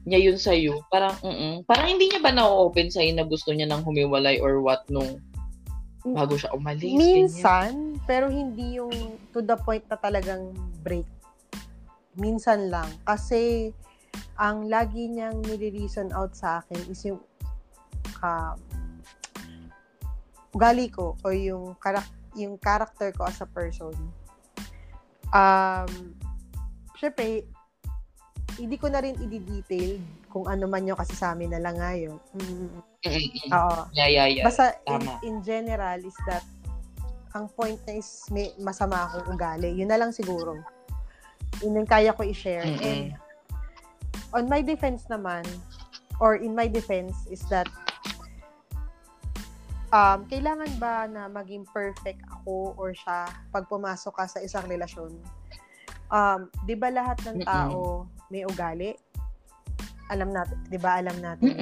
niya 0.02 0.18
yun 0.18 0.34
sa 0.34 0.50
iyo. 0.50 0.82
Parang 0.90 1.14
mm 1.22 1.62
parang 1.70 1.94
hindi 1.94 2.10
niya 2.10 2.18
ba 2.18 2.34
na-open 2.34 2.90
sa 2.90 3.06
na 3.06 3.22
gusto 3.22 3.54
niya 3.54 3.70
nang 3.70 3.86
humiwalay 3.86 4.42
or 4.42 4.58
what 4.58 4.82
nung 4.90 5.22
bago 6.02 6.34
siya 6.34 6.50
umalis. 6.58 6.90
Minsan, 6.90 7.94
ganyan. 7.94 8.06
pero 8.10 8.26
hindi 8.26 8.82
yung 8.82 8.90
to 9.30 9.46
the 9.46 9.54
point 9.62 9.86
na 9.86 9.94
talagang 9.94 10.50
break. 10.82 11.06
Minsan 12.18 12.66
lang 12.66 12.90
kasi 13.06 13.70
ang 14.34 14.66
lagi 14.66 15.06
niyang 15.06 15.38
nire-reason 15.46 16.10
out 16.10 16.34
sa 16.34 16.66
akin 16.66 16.82
is 16.90 17.06
yung 17.06 17.22
uh, 18.26 18.58
ugali 20.50 20.90
ko 20.90 21.14
o 21.22 21.30
yung 21.30 21.78
karak 21.78 22.17
yung 22.38 22.56
character 22.62 23.10
ko 23.10 23.26
as 23.26 23.42
a 23.42 23.48
person. 23.50 23.94
Um, 25.34 26.14
syempre, 26.96 27.44
hindi 28.56 28.76
ko 28.78 28.88
na 28.88 29.02
rin 29.02 29.18
i-detail 29.18 30.00
kung 30.28 30.46
ano 30.46 30.66
man 30.66 30.86
yung 30.86 30.98
kasi 30.98 31.14
sa 31.14 31.32
amin 31.32 31.52
na 31.52 31.60
lang 31.62 31.76
ngayon. 31.78 32.18
Mm-hmm. 32.38 33.50
Oo. 33.54 33.80
Yeah, 33.94 34.08
yeah, 34.10 34.26
yeah. 34.26 34.44
Basta 34.46 34.74
in, 34.86 35.02
in 35.22 35.36
general 35.42 35.98
is 36.02 36.16
that 36.26 36.42
ang 37.36 37.46
point 37.52 37.78
na 37.86 38.00
is 38.00 38.24
may 38.32 38.50
masama 38.58 39.04
akong 39.08 39.36
ugali. 39.36 39.70
Yun 39.76 39.90
na 39.92 40.00
lang 40.00 40.10
siguro. 40.10 40.58
Yun 41.60 41.82
yung 41.84 41.88
kaya 41.88 42.16
ko 42.16 42.24
i-share. 42.24 42.64
Mm-hmm. 42.64 42.84
And 42.84 43.02
on 44.32 44.44
my 44.48 44.60
defense 44.60 45.06
naman, 45.08 45.44
or 46.18 46.36
in 46.36 46.52
my 46.52 46.66
defense, 46.66 47.14
is 47.30 47.44
that 47.48 47.70
um, 49.92 50.24
kailangan 50.28 50.70
ba 50.76 51.08
na 51.08 51.26
maging 51.28 51.64
perfect 51.68 52.20
ako 52.28 52.76
or 52.76 52.92
siya 52.92 53.28
pag 53.52 53.64
pumasok 53.68 54.12
ka 54.14 54.24
sa 54.28 54.38
isang 54.40 54.66
relasyon? 54.68 55.12
Um, 56.08 56.48
'di 56.64 56.74
ba 56.76 56.88
lahat 56.88 57.20
ng 57.28 57.44
tao 57.44 58.04
Mm-mm. 58.04 58.28
may 58.32 58.42
ugali? 58.48 58.96
Alam 60.08 60.32
natin, 60.32 60.56
'di 60.68 60.78
ba? 60.80 61.00
Alam 61.00 61.16
natin. 61.20 61.52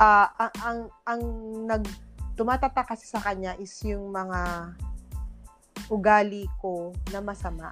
Ah, 0.00 0.28
uh, 0.28 0.28
ang, 0.36 0.52
ang 0.60 0.78
ang 1.04 1.22
nag 1.68 1.84
tumatata 2.32 2.84
kasi 2.84 3.04
sa 3.04 3.20
kanya 3.20 3.56
is 3.60 3.72
yung 3.84 4.08
mga 4.08 4.72
ugali 5.92 6.48
ko 6.60 6.96
na 7.12 7.20
masama. 7.20 7.68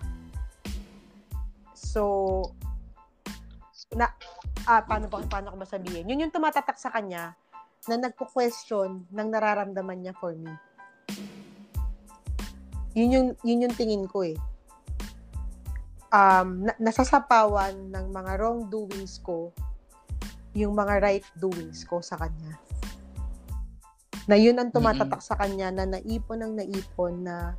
So, 1.73 2.45
na 3.97 4.13
ah, 4.69 4.85
paano 4.85 5.09
ba 5.09 5.25
paano 5.25 5.53
ko 5.53 5.57
ba 5.57 5.69
sabihin? 5.69 6.09
Yun 6.09 6.29
yung 6.29 6.35
tumatatak 6.35 6.77
sa 6.77 6.93
kanya 6.93 7.33
na 7.89 7.97
nagko-question 7.97 9.09
ng 9.09 9.29
nararamdaman 9.33 10.05
niya 10.05 10.15
for 10.19 10.37
me. 10.37 10.53
Yun 12.93 13.09
yung, 13.15 13.29
yun 13.47 13.65
yung 13.69 13.77
tingin 13.79 14.05
ko 14.11 14.27
eh. 14.27 14.37
Um, 16.11 16.67
na, 16.67 16.75
nasasapawan 16.83 17.95
ng 17.95 18.07
mga 18.11 18.33
wrongdoings 18.43 19.23
ko 19.23 19.55
yung 20.59 20.75
mga 20.75 20.99
right 20.99 21.27
doings 21.39 21.87
ko 21.87 22.03
sa 22.03 22.19
kanya. 22.19 22.59
Na 24.27 24.35
yun 24.35 24.59
ang 24.59 24.75
tumatatak 24.75 25.23
sa 25.23 25.39
kanya 25.39 25.71
na 25.71 25.87
naipon 25.87 26.43
ng 26.43 26.53
naipon 26.59 27.23
na 27.23 27.55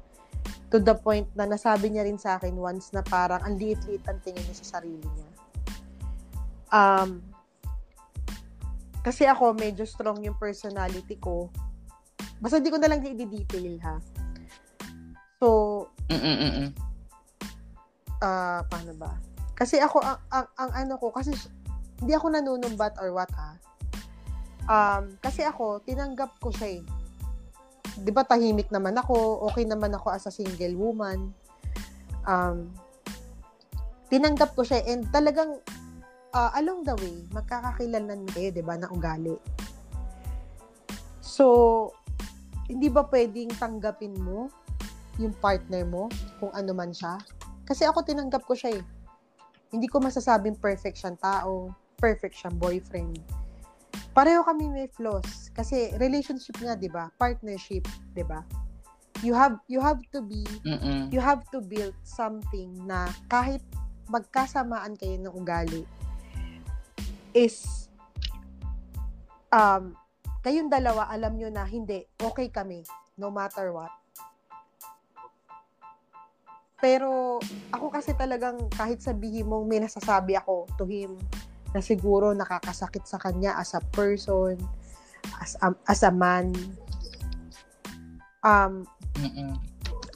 to 0.71 0.79
the 0.79 0.95
point 0.95 1.27
na 1.35 1.47
nasabi 1.47 1.91
niya 1.91 2.07
rin 2.07 2.19
sa 2.19 2.39
akin 2.39 2.55
once 2.55 2.95
na 2.95 3.03
parang 3.03 3.43
ang 3.43 3.59
liit-liit 3.59 4.03
ang 4.07 4.19
tingin 4.23 4.43
niya 4.43 4.55
sa 4.63 4.79
sarili 4.79 5.03
niya. 5.03 5.29
Um, 6.71 7.30
kasi 9.01 9.25
ako, 9.25 9.57
medyo 9.57 9.85
strong 9.85 10.21
yung 10.21 10.37
personality 10.37 11.17
ko. 11.17 11.49
Basta 12.37 12.61
hindi 12.61 12.73
ko 12.73 12.77
na 12.77 12.89
lang 12.89 13.01
i-detail, 13.01 13.77
ha? 13.81 13.97
So, 15.41 15.47
Mm-mm-mm. 16.09 16.69
uh, 18.21 18.61
paano 18.65 18.93
ba? 18.97 19.17
Kasi 19.57 19.81
ako, 19.81 20.01
ang, 20.01 20.21
ang, 20.29 20.47
ang 20.57 20.71
ano 20.85 20.93
ko, 21.01 21.09
kasi 21.09 21.33
hindi 22.01 22.13
ako 22.13 22.33
nanunumbat 22.33 22.97
or 23.01 23.13
what, 23.13 23.29
ha? 23.33 23.57
Um, 24.69 25.17
kasi 25.21 25.41
ako, 25.45 25.81
tinanggap 25.81 26.37
ko 26.37 26.53
siya 26.53 26.81
eh. 26.81 26.83
'Di 27.97 28.11
ba 28.13 28.23
tahimik 28.23 28.69
naman 28.71 28.95
ako, 28.95 29.45
okay 29.49 29.65
naman 29.65 29.91
ako 29.91 30.13
as 30.13 30.25
a 30.29 30.33
single 30.33 30.77
woman. 30.77 31.33
Um, 32.23 32.69
tinanggap 34.13 34.53
ko 34.53 34.61
siya 34.61 34.85
and 34.85 35.09
talagang 35.09 35.57
uh, 36.33 36.51
along 36.57 36.83
the 36.87 36.95
way, 36.99 37.23
magkakakilalan 37.31 38.27
kayo, 38.31 38.49
'di 38.51 38.63
ba, 38.63 38.75
na 38.79 38.91
ugali. 38.91 39.35
So, 41.21 41.45
hindi 42.67 42.91
ba 42.91 43.07
pwedeng 43.07 43.51
tanggapin 43.55 44.15
mo 44.19 44.51
yung 45.19 45.35
partner 45.37 45.83
mo 45.87 46.07
kung 46.39 46.51
ano 46.55 46.71
man 46.71 46.91
siya? 46.91 47.19
Kasi 47.67 47.87
ako 47.87 48.03
tinanggap 48.03 48.43
ko 48.43 48.55
siya 48.57 48.79
eh. 48.79 48.83
Hindi 49.71 49.87
ko 49.87 50.03
masasabing 50.03 50.59
perfect 50.59 50.99
siyang 50.99 51.19
tao, 51.19 51.71
perfect 51.99 52.35
siyang 52.35 52.59
boyfriend 52.59 53.19
pareho 54.11 54.43
kami 54.43 54.67
may 54.67 54.87
flaws 54.91 55.51
kasi 55.55 55.95
relationship 55.95 56.55
nga 56.59 56.75
'di 56.75 56.91
ba 56.91 57.07
partnership 57.15 57.87
'di 58.11 58.23
ba 58.27 58.43
you 59.23 59.31
have 59.31 59.55
you 59.71 59.79
have 59.79 59.99
to 60.11 60.19
be 60.19 60.43
Mm-mm. 60.67 61.07
you 61.13 61.23
have 61.23 61.39
to 61.47 61.63
build 61.63 61.95
something 62.03 62.75
na 62.83 63.07
kahit 63.31 63.63
magkasamaan 64.11 64.99
kayo 64.99 65.15
ng 65.15 65.31
ugali 65.31 65.87
is 67.33 67.87
um 69.51 69.95
kayong 70.41 70.71
dalawa 70.71 71.07
alam 71.11 71.37
nyo 71.37 71.49
na 71.51 71.67
hindi 71.67 72.07
okay 72.23 72.49
kami 72.49 72.83
no 73.19 73.29
matter 73.29 73.69
what 73.75 73.91
pero 76.81 77.37
ako 77.69 77.93
kasi 77.93 78.17
talagang 78.17 78.57
kahit 78.73 79.05
sabihin 79.05 79.45
mong 79.45 79.69
may 79.69 79.77
nasasabi 79.77 80.33
ako 80.33 80.65
to 80.81 80.89
him 80.89 81.13
na 81.71 81.79
siguro 81.79 82.33
nakakasakit 82.33 83.05
sa 83.07 83.21
kanya 83.21 83.55
as 83.55 83.77
a 83.77 83.81
person, 83.93 84.57
as 85.39 85.55
a, 85.61 85.71
as 85.87 86.01
a 86.03 86.11
man. 86.11 86.51
Um, 88.41 88.89
Mm-mm. 89.21 89.55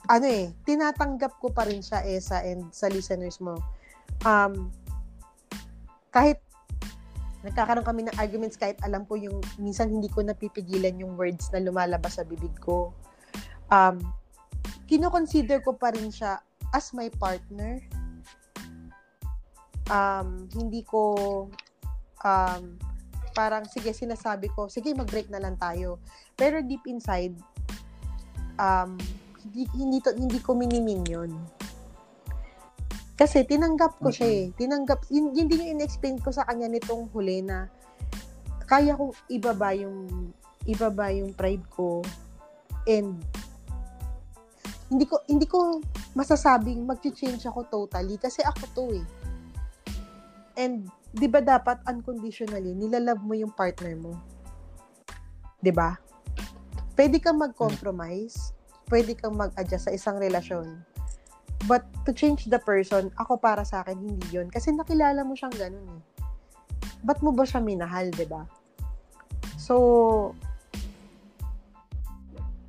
ano 0.09 0.26
eh, 0.26 0.51
tinatanggap 0.66 1.38
ko 1.38 1.53
pa 1.53 1.70
rin 1.70 1.86
siya, 1.86 2.01
Esa, 2.01 2.41
and 2.41 2.74
sa 2.74 2.89
listeners 2.89 3.38
mo. 3.38 3.61
Um, 4.26 4.74
kahit 6.09 6.41
nagkakaroon 7.46 7.86
kami 7.86 8.02
ng 8.10 8.18
arguments 8.18 8.58
kahit 8.58 8.82
alam 8.82 9.06
ko 9.06 9.16
yung 9.16 9.38
minsan 9.62 9.93
hindi 9.93 10.10
ko 10.10 10.26
napipigilan 10.26 10.98
yung 10.98 11.14
words 11.14 11.54
na 11.54 11.62
lumalabas 11.62 12.18
sa 12.18 12.26
bibig 12.26 12.54
ko. 12.58 12.91
Um, 13.70 14.02
kino-consider 14.89 15.62
ko 15.62 15.78
pa 15.78 15.93
rin 15.93 16.10
siya 16.10 16.41
as 16.74 16.91
my 16.91 17.10
partner 17.22 17.82
um, 19.89 20.50
hindi 20.54 20.82
ko 20.86 21.14
um, 22.26 22.64
parang 23.36 23.68
sige 23.68 23.91
sinasabi 23.91 24.48
ko, 24.54 24.72
sige 24.72 24.96
mag-break 24.96 25.28
na 25.30 25.43
lang 25.43 25.60
tayo. 25.60 26.00
Pero 26.39 26.64
deep 26.64 26.88
inside, 26.88 27.36
um, 28.58 28.96
hindi, 29.43 29.68
hindi, 29.76 29.98
to, 30.00 30.16
hindi 30.16 30.39
ko 30.39 30.56
minimin 30.56 31.04
yun. 31.06 31.32
Kasi 33.16 33.47
tinanggap 33.47 34.03
ko 34.03 34.11
siya 34.11 34.28
eh. 34.28 34.45
Tinanggap, 34.59 35.07
yun, 35.07 35.32
yun 35.32 35.47
din 35.47 35.63
yung 35.63 35.80
in-explain 35.80 36.20
ko 36.20 36.36
sa 36.36 36.43
kanya 36.43 36.68
nitong 36.68 37.07
huli 37.16 37.39
na 37.39 37.72
kaya 38.66 38.97
kong 38.97 39.13
ibaba 39.30 39.72
yung 39.78 40.30
ibaba 40.66 41.13
yung 41.13 41.32
pride 41.38 41.61
ko 41.70 42.01
and 42.89 43.22
hindi 44.89 45.05
ko 45.05 45.22
hindi 45.30 45.45
ko 45.45 45.82
masasabing 46.18 46.82
mag-change 46.86 47.45
ako 47.45 47.66
totally 47.70 48.18
kasi 48.18 48.41
ako 48.45 48.63
to 48.74 48.86
eh. 48.97 49.05
And, 50.55 50.88
di 51.11 51.28
ba 51.28 51.43
dapat 51.43 51.84
unconditionally, 51.84 52.72
nilalove 52.72 53.20
mo 53.20 53.36
yung 53.36 53.51
partner 53.51 53.91
mo? 53.99 54.16
Di 55.59 55.68
ba? 55.68 55.99
Pwede 56.95 57.20
kang 57.20 57.43
mag-compromise, 57.43 58.55
pwede 58.88 59.20
kang 59.20 59.36
mag-adjust 59.36 59.91
sa 59.91 59.91
isang 59.91 60.16
relasyon. 60.16 60.80
But 61.66 61.86
to 62.05 62.13
change 62.13 62.45
the 62.45 62.61
person, 62.61 63.09
ako 63.18 63.41
para 63.41 63.66
sa 63.66 63.82
akin, 63.82 63.97
hindi 63.97 64.28
yon 64.30 64.53
Kasi 64.53 64.70
nakilala 64.74 65.26
mo 65.26 65.34
siyang 65.34 65.53
ganun 65.57 65.88
eh. 65.97 66.01
Ba't 67.01 67.22
mo 67.26 67.34
ba 67.34 67.45
siya 67.45 67.61
minahal, 67.61 68.13
ba? 68.30 68.45
So, 69.57 70.34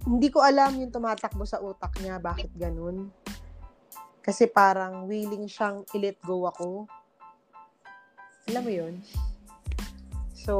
hindi 0.09 0.33
ko 0.33 0.41
alam 0.41 0.81
yung 0.81 0.93
tumatakbo 0.93 1.45
sa 1.45 1.61
utak 1.61 1.93
niya, 2.01 2.17
bakit 2.17 2.49
ganun. 2.57 3.13
Kasi 4.25 4.49
parang 4.49 5.05
willing 5.05 5.45
siyang 5.45 5.85
i-let 5.93 6.17
go 6.25 6.49
ako 6.49 6.89
alam 8.47 8.63
mo 8.63 8.71
yun? 8.71 8.95
So, 10.31 10.55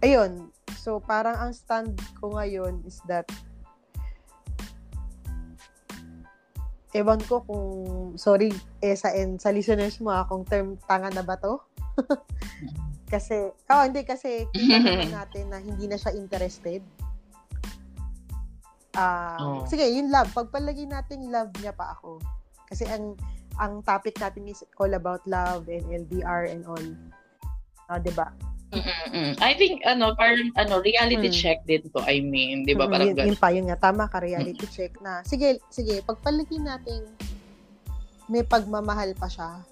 ayun. 0.00 0.48
So, 0.80 1.04
parang 1.04 1.36
ang 1.36 1.52
stand 1.52 2.00
ko 2.16 2.32
ngayon 2.32 2.80
is 2.88 3.04
that 3.04 3.28
ewan 6.94 7.20
ko 7.26 7.42
kung, 7.42 7.66
sorry, 8.14 8.54
eh, 8.78 8.94
sa, 8.94 9.10
en, 9.10 9.36
sa 9.36 9.50
listeners 9.50 9.98
mo, 9.98 10.14
akong 10.14 10.46
term 10.46 10.78
tanga 10.86 11.10
na 11.10 11.26
ba 11.26 11.34
to? 11.36 11.58
kasi, 13.12 13.50
oh, 13.50 13.82
hindi, 13.82 14.06
kasi 14.06 14.46
kita 14.54 15.10
natin 15.18 15.44
na 15.50 15.58
hindi 15.58 15.90
na 15.90 15.98
siya 15.98 16.14
interested. 16.14 16.80
Uh, 18.94 19.38
oh. 19.42 19.60
Sige, 19.66 19.90
yung 19.90 20.08
love. 20.14 20.30
Pagpalagay 20.30 20.86
natin 20.86 21.34
love 21.34 21.50
niya 21.58 21.74
pa 21.74 21.98
ako. 21.98 22.22
Kasi 22.70 22.86
ang 22.86 23.18
ang 23.58 23.82
topic 23.86 24.18
natin 24.18 24.50
is 24.50 24.62
all 24.78 24.90
about 24.94 25.22
love 25.26 25.66
and 25.66 25.82
LDR 25.90 26.50
and 26.50 26.62
all. 26.66 26.86
Uh, 27.90 27.98
'di 27.98 28.14
ba? 28.14 28.30
Mm-mm. 28.74 29.30
I 29.38 29.52
think 29.54 29.82
ano 29.86 30.16
parang 30.18 30.50
ano 30.58 30.82
reality 30.82 31.30
hmm. 31.30 31.36
check 31.36 31.58
din 31.68 31.82
to 31.92 32.00
I 32.02 32.18
mean 32.24 32.66
'di 32.66 32.74
ba 32.74 32.90
parang 32.90 33.14
yun, 33.14 33.34
yun 33.34 33.38
pa 33.38 33.54
yun 33.54 33.66
nga 33.70 33.78
tama 33.78 34.10
ka 34.10 34.18
reality 34.18 34.66
hmm. 34.66 34.74
check 34.74 34.92
na 34.98 35.22
sige 35.22 35.62
sige 35.70 36.02
pagpalagay 36.02 36.58
natin 36.58 37.06
may 38.26 38.42
pagmamahal 38.42 39.12
pa 39.14 39.28
siya 39.30 39.62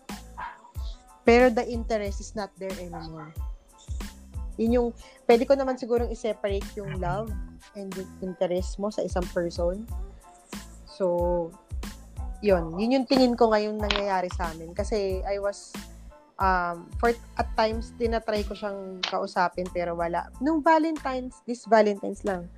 pero 1.23 1.51
the 1.51 1.65
interest 1.67 2.19
is 2.23 2.33
not 2.35 2.51
there 2.59 2.75
anymore 2.79 3.31
yun 4.61 4.77
yung 4.77 4.89
pwede 5.27 5.49
ko 5.49 5.57
naman 5.57 5.81
siguro 5.81 6.05
i-separate 6.07 6.67
yung 6.77 7.01
love 7.01 7.33
and 7.79 7.91
yung 7.97 8.11
interest 8.21 8.77
mo 8.77 8.93
sa 8.93 9.01
isang 9.01 9.25
person 9.33 9.83
so 10.85 11.49
yun, 12.43 12.75
yun 12.75 12.99
yung 13.01 13.07
tingin 13.07 13.39
ko 13.39 13.55
ngayon 13.55 13.79
nangyayari 13.79 14.27
sa 14.35 14.51
amin. 14.51 14.75
Kasi 14.75 15.23
I 15.23 15.39
was, 15.39 15.71
um, 16.43 16.91
for, 16.99 17.15
at 17.39 17.49
times, 17.55 17.95
tinatry 17.95 18.43
ko 18.43 18.59
siyang 18.59 18.99
kausapin 19.07 19.71
pero 19.71 19.95
wala. 19.95 20.27
Nung 20.43 20.59
Valentine's, 20.59 21.39
this 21.47 21.65
Valentine's 21.71 22.27
lang, 22.27 22.51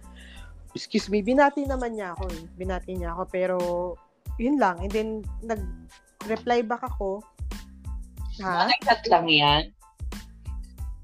excuse 0.72 1.12
me, 1.12 1.20
binati 1.20 1.68
naman 1.68 1.94
niya 1.94 2.16
ako 2.16 2.32
eh. 2.32 2.44
Binati 2.56 2.96
niya 2.96 3.12
ako 3.12 3.22
pero, 3.28 3.56
yun 4.40 4.56
lang. 4.56 4.80
And 4.80 4.90
then, 4.90 5.10
nag-reply 5.44 6.64
back 6.64 6.82
ako. 6.82 7.20
Ha? 8.40 8.66
Bating 8.66 8.82
chat 8.82 9.02
lang 9.12 9.26
yan? 9.28 9.62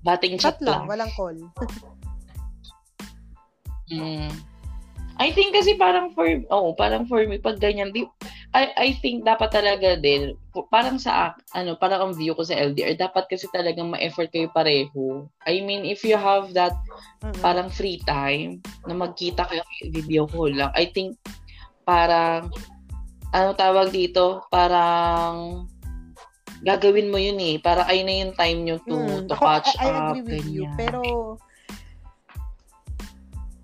Bating 0.03 0.35
chat, 0.41 0.57
chat 0.57 0.64
lang. 0.64 0.89
lang. 0.89 0.91
Walang 0.91 1.12
call. 1.12 1.37
mm. 3.93 4.33
I 5.20 5.28
think 5.37 5.53
kasi 5.53 5.76
parang 5.76 6.16
for, 6.16 6.24
oh, 6.49 6.72
parang 6.72 7.05
for 7.05 7.20
me, 7.28 7.37
pag 7.37 7.61
ganyan, 7.61 7.93
di, 7.93 8.09
I 8.51 8.74
I 8.74 8.88
think 8.98 9.22
dapat 9.22 9.55
talaga 9.55 9.94
din 9.94 10.34
parang 10.74 10.98
sa 10.98 11.38
ano 11.55 11.78
parang 11.78 12.11
ang 12.11 12.14
view 12.18 12.34
ko 12.34 12.42
sa 12.42 12.59
LDR 12.59 12.98
dapat 12.98 13.30
kasi 13.30 13.46
talagang 13.55 13.94
ma-effort 13.94 14.34
kayo 14.34 14.51
pareho. 14.51 15.30
I 15.46 15.62
mean 15.62 15.86
if 15.86 16.03
you 16.03 16.18
have 16.18 16.51
that 16.59 16.74
parang 17.38 17.70
free 17.70 18.03
time 18.03 18.59
na 18.90 18.98
magkita 18.98 19.46
kayo 19.46 19.62
video 19.94 20.26
call 20.26 20.51
lang. 20.51 20.74
I 20.74 20.90
think 20.90 21.14
parang 21.86 22.51
ano 23.30 23.55
tawag 23.55 23.94
dito, 23.94 24.42
parang 24.51 25.66
gagawin 26.66 27.11
mo 27.11 27.18
yun 27.18 27.38
eh. 27.38 27.57
Para 27.62 27.86
ayun 27.86 28.07
na 28.07 28.14
yung 28.26 28.34
time 28.36 28.59
nyo 28.66 28.76
to, 28.84 28.96
hmm. 28.96 29.26
to 29.30 29.34
Ako, 29.38 29.44
catch 29.46 29.70
I, 29.78 29.86
I 29.86 29.88
up. 29.90 30.14
agree 30.18 30.22
with 30.26 30.32
ganyan. 30.44 30.55
you. 30.55 30.64
Pero, 30.76 31.01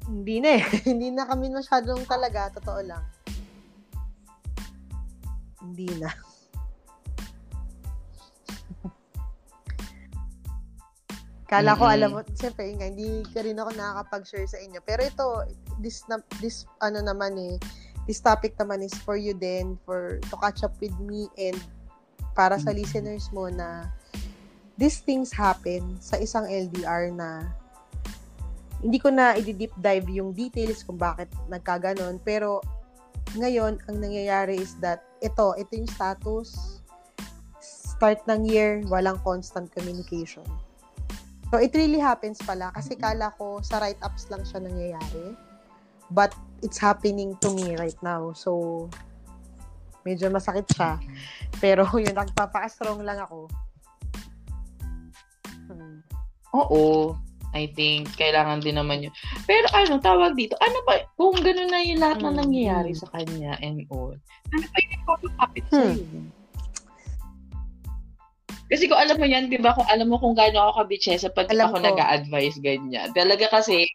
hindi 0.07 0.37
na 0.39 0.51
eh. 0.61 0.62
hindi 0.89 1.09
na 1.12 1.26
kami 1.26 1.51
masyadong 1.51 2.03
talaga, 2.07 2.55
totoo 2.57 2.80
lang. 2.87 3.03
Hindi 5.77 5.93
na. 6.01 6.09
Kala 11.53 11.77
ko, 11.77 11.85
mm-hmm. 11.85 11.97
alam 12.01 12.11
mo, 12.16 12.24
siyempre, 12.33 12.64
nga, 12.81 12.89
hindi 12.89 13.20
ka 13.29 13.45
rin 13.45 13.61
ako 13.61 13.77
nakakapag-share 13.77 14.49
sa 14.49 14.57
inyo. 14.57 14.81
Pero 14.81 15.05
ito, 15.05 15.45
this, 15.85 16.01
na, 16.09 16.16
this, 16.41 16.64
ano 16.81 17.05
naman 17.05 17.37
eh, 17.37 17.61
this 18.09 18.24
topic 18.24 18.57
naman 18.57 18.81
is 18.81 18.97
for 19.05 19.20
you 19.20 19.37
then, 19.37 19.77
for, 19.85 20.16
to 20.33 20.35
catch 20.41 20.64
up 20.64 20.72
with 20.81 20.97
me 20.97 21.29
and 21.37 21.61
para 22.33 22.57
sa 22.57 22.72
mm-hmm. 22.72 22.81
listeners 22.81 23.29
mo 23.37 23.53
na 23.53 23.85
these 24.81 25.05
things 25.05 25.29
happen 25.29 26.01
sa 26.01 26.16
isang 26.16 26.49
LDR 26.49 27.12
na 27.12 27.53
hindi 28.81 28.97
ko 28.97 29.12
na 29.12 29.37
i-deep 29.37 29.77
dive 29.77 30.09
yung 30.09 30.33
details 30.33 30.85
kung 30.89 30.97
bakit 30.97 31.29
nagkaganon. 31.53 32.16
Pero, 32.24 32.64
ngayon, 33.35 33.83
ang 33.91 33.97
nangyayari 33.99 34.62
is 34.62 34.79
that, 34.79 35.03
ito, 35.18 35.59
ito 35.59 35.70
yung 35.74 35.91
status, 35.91 36.79
start 37.59 38.22
ng 38.31 38.47
year, 38.47 38.87
walang 38.87 39.18
constant 39.27 39.72
communication 39.74 40.47
So, 41.51 41.62
it 41.62 41.70
really 41.79 42.03
happens 42.03 42.43
pala. 42.43 42.74
Kasi 42.74 42.99
kala 42.99 43.31
ko 43.39 43.62
sa 43.62 43.79
write-ups 43.79 44.29
lang 44.35 44.43
siya 44.43 44.59
nangyayari. 44.66 45.39
But, 46.11 46.35
it's 46.62 46.79
happening 46.79 47.39
to 47.43 47.55
me 47.55 47.79
right 47.79 47.99
now. 48.03 48.35
So, 48.35 48.91
medyo 50.03 50.31
masakit 50.31 50.66
siya. 50.74 50.99
Pero, 51.62 51.87
yun, 52.03 52.14
nagpapaka-strong 52.14 53.03
lang 53.07 53.22
ako. 53.22 53.47
Hmm. 55.70 56.03
Oo. 56.55 57.14
I 57.57 57.72
think, 57.72 58.12
kailangan 58.20 58.61
din 58.61 58.76
naman 58.76 59.09
yun. 59.09 59.14
Pero 59.48 59.64
ano, 59.72 59.96
tawag 59.96 60.36
dito, 60.36 60.52
ano 60.61 60.78
ba, 60.84 61.00
kung 61.16 61.40
gano'n 61.40 61.72
na 61.72 61.80
yung 61.80 62.00
lahat 62.04 62.20
na 62.20 62.36
hmm. 62.36 62.40
nangyayari 62.44 62.92
sa 62.92 63.09
kanya 63.16 63.57
and 63.64 63.88
all, 63.88 64.12
ano 64.52 64.64
pa 64.68 64.76
yung 64.76 64.92
nagpapakapit 64.92 65.64
hmm. 65.64 65.72
sa'yo? 65.72 66.04
Kasi 68.66 68.82
kung 68.90 68.98
alam 68.98 69.16
mo 69.16 69.26
yan, 69.30 69.46
di 69.48 69.62
ba, 69.62 69.72
kung 69.72 69.86
alam 69.88 70.11
mo 70.11 70.18
kung 70.18 70.34
gaano 70.34 70.59
ako 70.59 70.84
kabitsesa 70.84 71.30
pag 71.32 71.48
alam 71.54 71.70
ako 71.70 71.86
nag-a-advise 71.86 72.59
ganyan. 72.61 73.14
Talaga 73.14 73.46
kasi, 73.48 73.86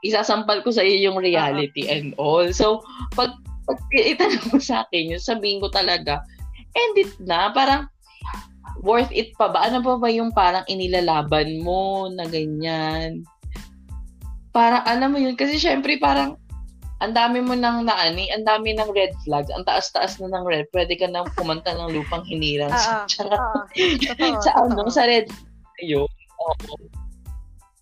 isasampal 0.00 0.64
ko 0.64 0.72
sa 0.72 0.84
iyo 0.84 1.12
yung 1.12 1.20
reality 1.20 1.86
uh-huh. 1.86 1.94
and 1.94 2.08
all. 2.16 2.48
So, 2.50 2.82
pag, 3.12 3.36
pag 3.68 3.78
itanong 3.92 4.56
mo 4.56 4.58
sa 4.58 4.88
akin, 4.88 5.14
yung 5.14 5.22
sabihin 5.22 5.60
ko 5.60 5.68
talaga, 5.68 6.24
end 6.72 6.96
it 6.96 7.12
na. 7.20 7.52
Parang, 7.52 7.92
worth 8.86 9.10
it 9.10 9.34
pa 9.34 9.50
ba? 9.50 9.66
Ano 9.66 9.82
ba 9.82 9.98
ba 9.98 10.06
yung 10.06 10.30
parang 10.30 10.62
inilalaban 10.70 11.58
mo 11.60 12.06
na 12.06 12.30
ganyan? 12.30 13.26
Parang, 14.54 14.86
alam 14.86 15.10
mo 15.10 15.18
yun, 15.18 15.34
kasi 15.34 15.58
syempre 15.58 15.98
parang, 15.98 16.38
ang 17.04 17.12
dami 17.12 17.44
mo 17.44 17.52
nang 17.52 17.84
naani, 17.84 18.32
ang 18.32 18.46
dami 18.46 18.72
ng 18.72 18.88
red 18.94 19.12
flags, 19.26 19.52
ang 19.52 19.66
taas-taas 19.68 20.16
na 20.16 20.32
ng 20.32 20.46
red, 20.48 20.64
pwede 20.72 20.96
ka 20.96 21.04
nang 21.10 21.28
kumanta 21.36 21.76
ng 21.76 21.92
lupang 21.92 22.24
hinirang 22.24 22.72
sa, 22.72 23.04
uh, 23.20 23.28
uh, 23.28 24.40
sa 24.46 24.50
ano, 24.64 24.88
sa 24.88 25.04
red 25.04 25.28
yun. 25.84 26.08
Oo. 26.40 26.74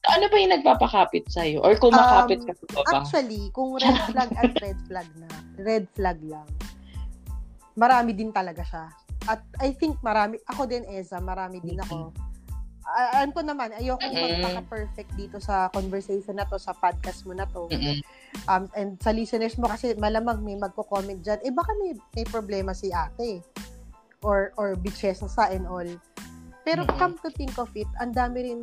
Ano 0.04 0.28
ba 0.28 0.36
yung 0.36 0.52
nagpapakapit 0.52 1.30
sa'yo? 1.32 1.64
Or 1.64 1.78
kung 1.80 1.96
makapit 1.96 2.44
um, 2.44 2.46
ka 2.50 2.52
sa 2.58 2.66
baba? 2.76 2.90
Actually, 3.00 3.48
kung 3.54 3.78
red 3.78 3.96
flag 4.10 4.30
at 4.36 4.52
red 4.60 4.78
flag 4.84 5.08
na, 5.16 5.28
red 5.62 5.86
flag 5.94 6.18
lang, 6.26 6.48
marami 7.78 8.12
din 8.12 8.34
talaga 8.34 8.66
siya. 8.66 8.84
At 9.28 9.40
I 9.60 9.72
think 9.72 10.00
marami, 10.04 10.40
ako 10.48 10.68
din, 10.68 10.84
Eza, 10.88 11.20
marami 11.20 11.60
din 11.64 11.80
ako. 11.80 12.12
Uh, 12.84 13.08
alam 13.16 13.32
ko 13.32 13.40
naman, 13.40 13.72
ayoko 13.72 14.04
mm-hmm. 14.04 14.44
magpaka-perfect 14.44 15.10
dito 15.16 15.36
sa 15.40 15.72
conversation 15.72 16.36
na 16.36 16.44
to, 16.44 16.60
sa 16.60 16.76
podcast 16.76 17.24
mo 17.24 17.32
na 17.32 17.48
to. 17.48 17.66
Mm-hmm 17.72 18.24
um, 18.48 18.68
and 18.74 18.98
sa 19.00 19.14
listeners 19.14 19.56
mo 19.56 19.70
kasi 19.70 19.94
malamang 19.96 20.42
may 20.42 20.58
magko-comment 20.58 21.22
dyan, 21.22 21.40
eh 21.46 21.52
baka 21.54 21.70
may, 21.80 21.92
may 22.16 22.26
problema 22.26 22.74
si 22.74 22.90
ate 22.90 23.40
or 24.24 24.52
or 24.58 24.74
bitchesa 24.74 25.28
sa 25.28 25.48
and 25.52 25.68
all. 25.68 25.86
Pero 26.64 26.84
mm-hmm. 26.84 26.98
come 26.98 27.14
to 27.20 27.28
think 27.32 27.54
of 27.60 27.70
it, 27.76 27.88
ang 28.00 28.12
dami 28.12 28.38
rin 28.44 28.60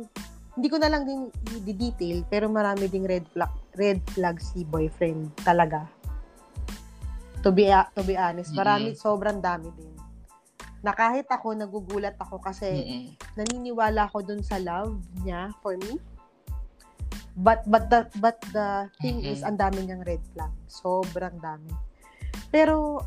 hindi 0.52 0.68
ko 0.68 0.76
na 0.76 0.92
lang 0.92 1.08
din 1.08 1.32
di-detail 1.64 2.28
pero 2.28 2.44
marami 2.44 2.84
ding 2.84 3.08
red 3.08 3.24
flag 3.32 3.48
red 3.80 4.04
flag 4.12 4.36
si 4.36 4.68
boyfriend 4.68 5.32
talaga. 5.40 5.88
To 7.40 7.50
be 7.50 7.72
to 7.96 8.02
be 8.04 8.14
honest, 8.14 8.52
marami 8.52 8.92
mm-hmm. 8.92 9.02
sobrang 9.02 9.40
dami 9.40 9.72
din. 9.72 9.91
Na 10.82 10.92
kahit 10.92 11.30
ako 11.30 11.54
nagugulat 11.54 12.18
ako 12.18 12.42
kasi 12.42 12.68
mm-hmm. 12.68 13.02
naniniwala 13.38 14.10
ako 14.10 14.26
dun 14.26 14.42
sa 14.42 14.58
love 14.58 14.98
niya 15.22 15.54
for 15.62 15.78
me 15.78 16.02
But 17.32 17.64
but 17.64 17.88
the 17.88 18.04
but 18.20 18.36
the 18.52 18.92
thing 19.00 19.24
mm-hmm. 19.24 19.32
is 19.32 19.40
ang 19.40 19.56
dami 19.56 19.88
niyang 19.88 20.04
red 20.04 20.20
flag. 20.36 20.52
Sobrang 20.68 21.40
dami. 21.40 21.72
Pero 22.52 23.00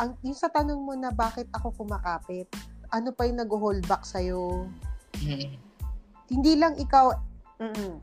ang 0.00 0.16
yung 0.24 0.36
sa 0.36 0.48
tanong 0.48 0.80
mo 0.80 0.96
na 0.96 1.12
bakit 1.12 1.44
ako 1.52 1.84
kumakapit, 1.84 2.48
ano 2.88 3.12
pa 3.12 3.28
yung 3.28 3.44
nag-hold 3.44 3.84
back 3.84 4.08
sa 4.08 4.24
iyo? 4.24 4.64
Mm-hmm. 5.20 5.52
Hindi 6.32 6.52
lang 6.56 6.74
ikaw 6.80 7.12
mm 7.60 7.94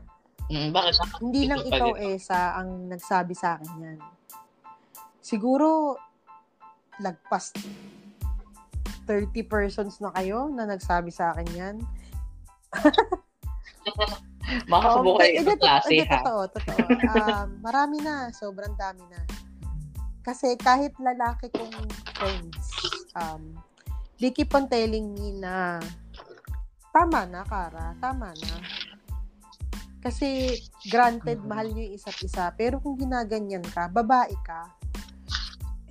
mm, 0.46 0.68
bakit 0.70 0.94
Hindi 1.18 1.50
lang 1.50 1.66
ikaw 1.66 1.98
eh 1.98 2.22
sa 2.22 2.54
ang 2.54 2.86
nagsabi 2.86 3.34
sa 3.34 3.58
akin 3.58 3.72
'yan. 3.82 3.98
Siguro 5.18 5.98
lagpas 7.02 7.50
30 9.08 9.32
persons 9.48 9.96
na 10.04 10.12
kayo 10.12 10.52
na 10.52 10.68
nagsabi 10.68 11.08
sa 11.08 11.32
akin 11.32 11.48
'yan. 11.56 11.76
Makakasubo 14.68 15.20
kayo 15.20 15.44
sa 15.44 15.56
klase, 15.60 16.04
ha? 16.08 16.20
Totoo, 16.24 16.42
totoo. 16.56 16.78
Um, 17.12 17.48
marami 17.60 18.00
na. 18.00 18.32
Sobrang 18.32 18.72
dami 18.76 19.04
na. 19.12 19.20
Kasi 20.24 20.56
kahit 20.60 20.92
lalaki 21.00 21.52
kong 21.52 21.72
friends, 22.16 22.68
um, 23.16 23.56
they 24.20 24.32
keep 24.32 24.52
on 24.56 24.68
telling 24.68 25.12
me 25.16 25.36
na 25.36 25.80
tama 26.92 27.28
na, 27.28 27.44
Kara. 27.44 27.92
Tama 28.00 28.32
na. 28.32 28.52
Kasi 30.00 30.56
granted, 30.88 31.44
mahal 31.44 31.68
nyo 31.68 31.84
yung 31.84 31.96
isa't 31.96 32.18
isa. 32.24 32.48
Pero 32.56 32.80
kung 32.80 32.96
ginaganyan 32.96 33.64
ka, 33.68 33.92
babae 33.92 34.32
ka. 34.46 34.72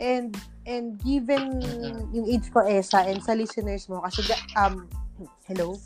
And 0.02 0.34
and 0.68 1.00
given 1.00 1.64
yung 2.12 2.28
age 2.28 2.52
ko, 2.52 2.60
Esa, 2.68 3.08
and 3.08 3.24
sa 3.24 3.32
listeners 3.32 3.88
mo, 3.88 4.04
kasi, 4.04 4.28
um, 4.60 4.84
hello? 5.48 5.80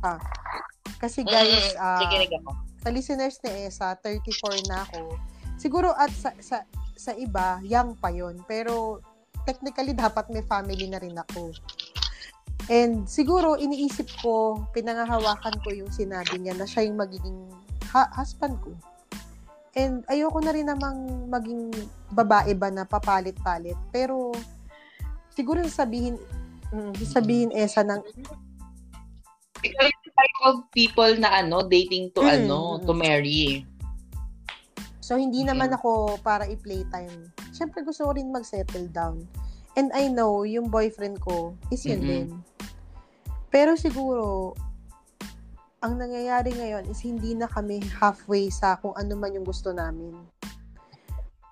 Ah, 0.00 0.16
kasi 0.96 1.20
guys, 1.22 1.76
uh, 1.76 2.00
sa 2.80 2.88
listeners 2.88 3.36
ni 3.44 3.68
Esa, 3.68 3.92
34 4.00 4.64
na 4.72 4.88
ako. 4.88 5.20
Siguro 5.60 5.92
at 5.92 6.08
sa, 6.16 6.32
sa, 6.40 6.64
sa 6.96 7.12
iba, 7.12 7.60
young 7.60 7.92
pa 8.00 8.08
yon 8.08 8.40
Pero 8.48 9.04
technically 9.44 9.92
dapat 9.92 10.32
may 10.32 10.42
family 10.48 10.88
na 10.88 10.98
rin 10.98 11.14
ako. 11.14 11.52
And 12.72 13.06
siguro 13.06 13.54
iniisip 13.60 14.10
ko, 14.24 14.64
pinangahawakan 14.72 15.60
ko 15.62 15.68
yung 15.70 15.92
sinabi 15.92 16.40
niya 16.40 16.56
na 16.56 16.66
siya 16.66 16.88
yung 16.88 16.98
magiging 16.98 17.46
ha- 17.92 18.10
husband 18.16 18.58
ko. 18.64 18.72
And 19.76 20.02
ayoko 20.08 20.40
na 20.40 20.56
rin 20.56 20.72
namang 20.72 21.28
maging 21.28 21.68
babae 22.08 22.56
ba 22.56 22.72
na 22.72 22.88
papalit-palit. 22.88 23.76
Pero 23.92 24.32
siguro 25.36 25.60
sabihin, 25.68 26.16
mm, 26.72 26.96
sabihin 27.04 27.52
Esa 27.52 27.84
ng 27.84 28.00
type 30.16 30.40
of 30.48 30.64
people 30.72 31.12
na 31.20 31.44
ano, 31.44 31.68
dating 31.68 32.08
to 32.16 32.24
mm. 32.24 32.32
ano, 32.42 32.80
to 32.82 32.96
marry. 32.96 33.68
So, 35.04 35.20
hindi 35.20 35.44
mm. 35.44 35.52
naman 35.52 35.70
ako 35.76 36.18
para 36.24 36.48
i-playtime. 36.48 37.30
Siyempre, 37.52 37.84
gusto 37.84 38.08
ko 38.08 38.16
rin 38.16 38.32
mag-settle 38.32 38.88
down. 38.90 39.28
And 39.76 39.92
I 39.92 40.08
know, 40.08 40.48
yung 40.48 40.72
boyfriend 40.72 41.20
ko 41.20 41.52
is 41.68 41.84
yun 41.84 42.00
mm-hmm. 42.00 42.08
din. 42.08 42.28
Pero 43.52 43.76
siguro, 43.76 44.56
ang 45.84 46.00
nangyayari 46.00 46.56
ngayon 46.56 46.88
is 46.88 47.00
hindi 47.04 47.36
na 47.36 47.48
kami 47.48 47.84
halfway 48.00 48.48
sa 48.48 48.80
kung 48.80 48.96
ano 48.96 49.12
man 49.16 49.36
yung 49.36 49.44
gusto 49.44 49.72
namin. 49.72 50.16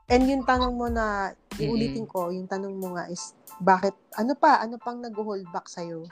And 0.08 0.28
yung 0.28 0.44
tanong 0.44 0.74
mo 0.76 0.92
na, 0.92 1.32
iulitin 1.56 2.04
ko, 2.04 2.28
yung 2.28 2.44
tanong 2.44 2.76
mo 2.76 2.92
nga 2.92 3.08
is, 3.08 3.32
bakit, 3.60 3.96
ano 4.20 4.36
pa, 4.36 4.60
ano 4.60 4.76
pang 4.76 5.00
nag-hold 5.00 5.48
back 5.48 5.64
sa'yo? 5.68 6.04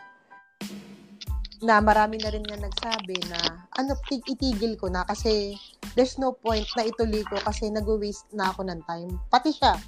na 1.63 1.79
marami 1.79 2.19
na 2.19 2.35
rin 2.35 2.43
nga 2.43 2.59
nagsabi 2.59 3.15
na 3.31 3.39
ano 3.79 3.95
itigil 4.11 4.75
ko 4.75 4.91
na 4.91 5.07
kasi 5.07 5.55
there's 5.95 6.19
no 6.19 6.35
point 6.35 6.67
na 6.75 6.83
ituloy 6.83 7.23
ko 7.23 7.39
kasi 7.39 7.71
nag-waste 7.71 8.27
na 8.35 8.51
ako 8.51 8.67
ng 8.67 8.83
time. 8.91 9.15
Pati 9.31 9.55
siya. 9.55 9.79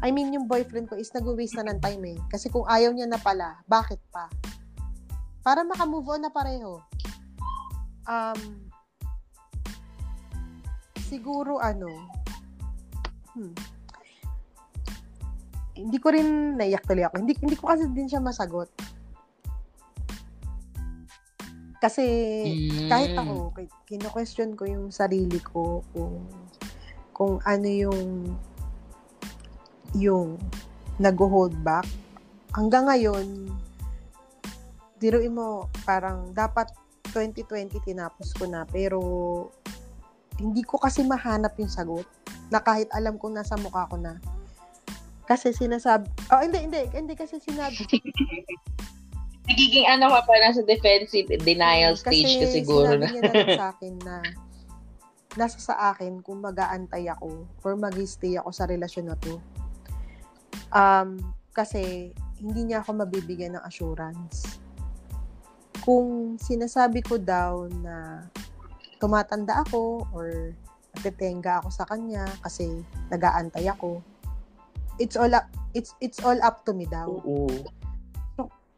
I 0.00 0.14
mean, 0.14 0.32
yung 0.32 0.48
boyfriend 0.48 0.88
ko 0.88 0.96
is 0.96 1.12
nag-waste 1.12 1.60
na 1.60 1.74
ng 1.74 1.82
time 1.82 2.16
eh. 2.16 2.18
Kasi 2.32 2.48
kung 2.48 2.64
ayaw 2.64 2.94
niya 2.94 3.10
na 3.10 3.20
pala, 3.20 3.58
bakit 3.68 4.00
pa? 4.14 4.30
Para 5.44 5.66
maka-move 5.66 6.08
on 6.08 6.24
na 6.24 6.32
pareho. 6.32 6.80
Um, 8.08 8.70
siguro 11.10 11.58
ano, 11.58 11.90
hmm, 13.34 13.54
hindi 15.80 15.98
ko 15.98 16.08
rin 16.12 16.60
naiyak 16.60 16.84
tuloy 16.84 17.08
ako. 17.08 17.24
Hindi, 17.24 17.32
hindi 17.40 17.56
ko 17.56 17.64
kasi 17.72 17.88
din 17.90 18.06
siya 18.06 18.20
masagot. 18.20 18.68
Kasi 21.80 22.04
mm. 22.68 22.88
kahit 22.92 23.16
ako, 23.16 23.56
kino-question 23.88 24.52
ko 24.52 24.68
yung 24.68 24.92
sarili 24.92 25.40
ko 25.40 25.80
kung 25.96 26.28
kung 27.16 27.34
ano 27.48 27.68
yung 27.68 28.36
yung 29.96 30.36
nag-hold 31.00 31.56
back. 31.64 31.88
Hanggang 32.52 32.84
ngayon, 32.84 33.48
diruin 35.00 35.32
mo, 35.32 35.72
parang 35.88 36.36
dapat 36.36 36.68
2020 37.12 37.82
tinapos 37.82 38.32
ko 38.34 38.46
na, 38.46 38.64
pero 38.66 38.98
hindi 40.40 40.64
ko 40.64 40.80
kasi 40.80 41.04
mahanap 41.04 41.52
yung 41.60 41.70
sagot 41.70 42.08
na 42.48 42.58
kahit 42.64 42.88
alam 42.96 43.20
kong 43.20 43.36
nasa 43.36 43.54
mukha 43.60 43.86
ko 43.90 44.00
na. 44.00 44.16
Kasi 45.28 45.54
sinasabi, 45.54 46.10
oh 46.34 46.42
hindi, 46.42 46.58
hindi, 46.66 46.80
hindi 46.90 47.14
kasi 47.14 47.38
sinabi, 47.38 47.86
nagiging 49.50 49.86
ano 49.90 50.10
ka 50.14 50.20
pa, 50.26 50.32
nasa 50.38 50.62
defensive 50.62 51.26
denial 51.42 51.98
stage 51.98 52.22
kasi 52.22 52.42
ka 52.42 52.46
siguro. 52.50 52.98
Kasi 53.02 53.18
niya 53.18 53.22
na 53.30 53.46
sa 53.58 53.66
akin 53.74 53.94
na 54.06 54.16
nasa 55.38 55.58
sa 55.62 55.74
akin 55.94 56.22
kung 56.26 56.42
mag-aantay 56.42 57.06
ako 57.06 57.46
or 57.62 57.78
mag 57.78 57.94
stay 58.06 58.34
ako 58.34 58.50
sa 58.50 58.66
relasyon 58.66 59.10
na 59.10 59.16
to. 59.18 59.38
Um, 60.74 61.34
kasi 61.54 62.14
hindi 62.38 62.70
niya 62.70 62.82
ako 62.82 63.02
mabibigyan 63.02 63.58
ng 63.58 63.64
assurance. 63.66 64.62
Kung 65.80 66.36
sinasabi 66.36 67.00
ko 67.00 67.16
daw 67.16 67.64
na 67.80 68.28
tumatanda 69.00 69.64
ako 69.64 70.04
or 70.12 70.52
natetenga 70.92 71.64
ako 71.64 71.68
sa 71.72 71.88
kanya 71.88 72.28
kasi 72.44 72.84
nag-aantay 73.08 73.64
ako, 73.70 74.04
it's 75.00 75.16
all 75.16 75.32
up, 75.32 75.48
it's 75.72 75.96
it's 76.04 76.20
all 76.20 76.36
up 76.44 76.62
to 76.68 76.76
me 76.76 76.84
daw. 76.84 77.08
Oo. 77.08 77.48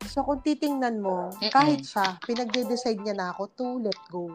So, 0.02 0.26
kung 0.26 0.42
titingnan 0.42 0.98
mo, 0.98 1.30
kahit 1.54 1.86
siya, 1.86 2.18
pinagde-decide 2.26 2.98
niya 3.00 3.14
na 3.14 3.26
ako 3.30 3.42
to 3.54 3.66
let 3.86 4.00
go. 4.10 4.34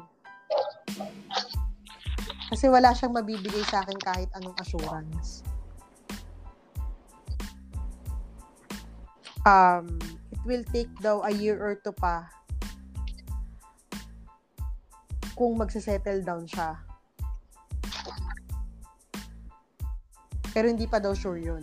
Kasi 2.48 2.72
wala 2.72 2.96
siyang 2.96 3.12
mabibigay 3.12 3.62
sa 3.68 3.84
akin 3.84 4.00
kahit 4.00 4.32
anong 4.40 4.56
assurance. 4.64 5.44
Um, 9.44 10.00
it 10.32 10.40
will 10.48 10.64
take 10.72 10.92
daw 11.04 11.24
a 11.28 11.32
year 11.32 11.60
or 11.60 11.76
two 11.76 11.96
pa 11.96 12.28
kung 15.38 15.54
magse-settle 15.54 16.26
down 16.26 16.50
siya. 16.50 16.74
Pero 20.50 20.66
hindi 20.66 20.90
pa 20.90 20.98
daw 20.98 21.14
sure 21.14 21.38
yun. 21.38 21.62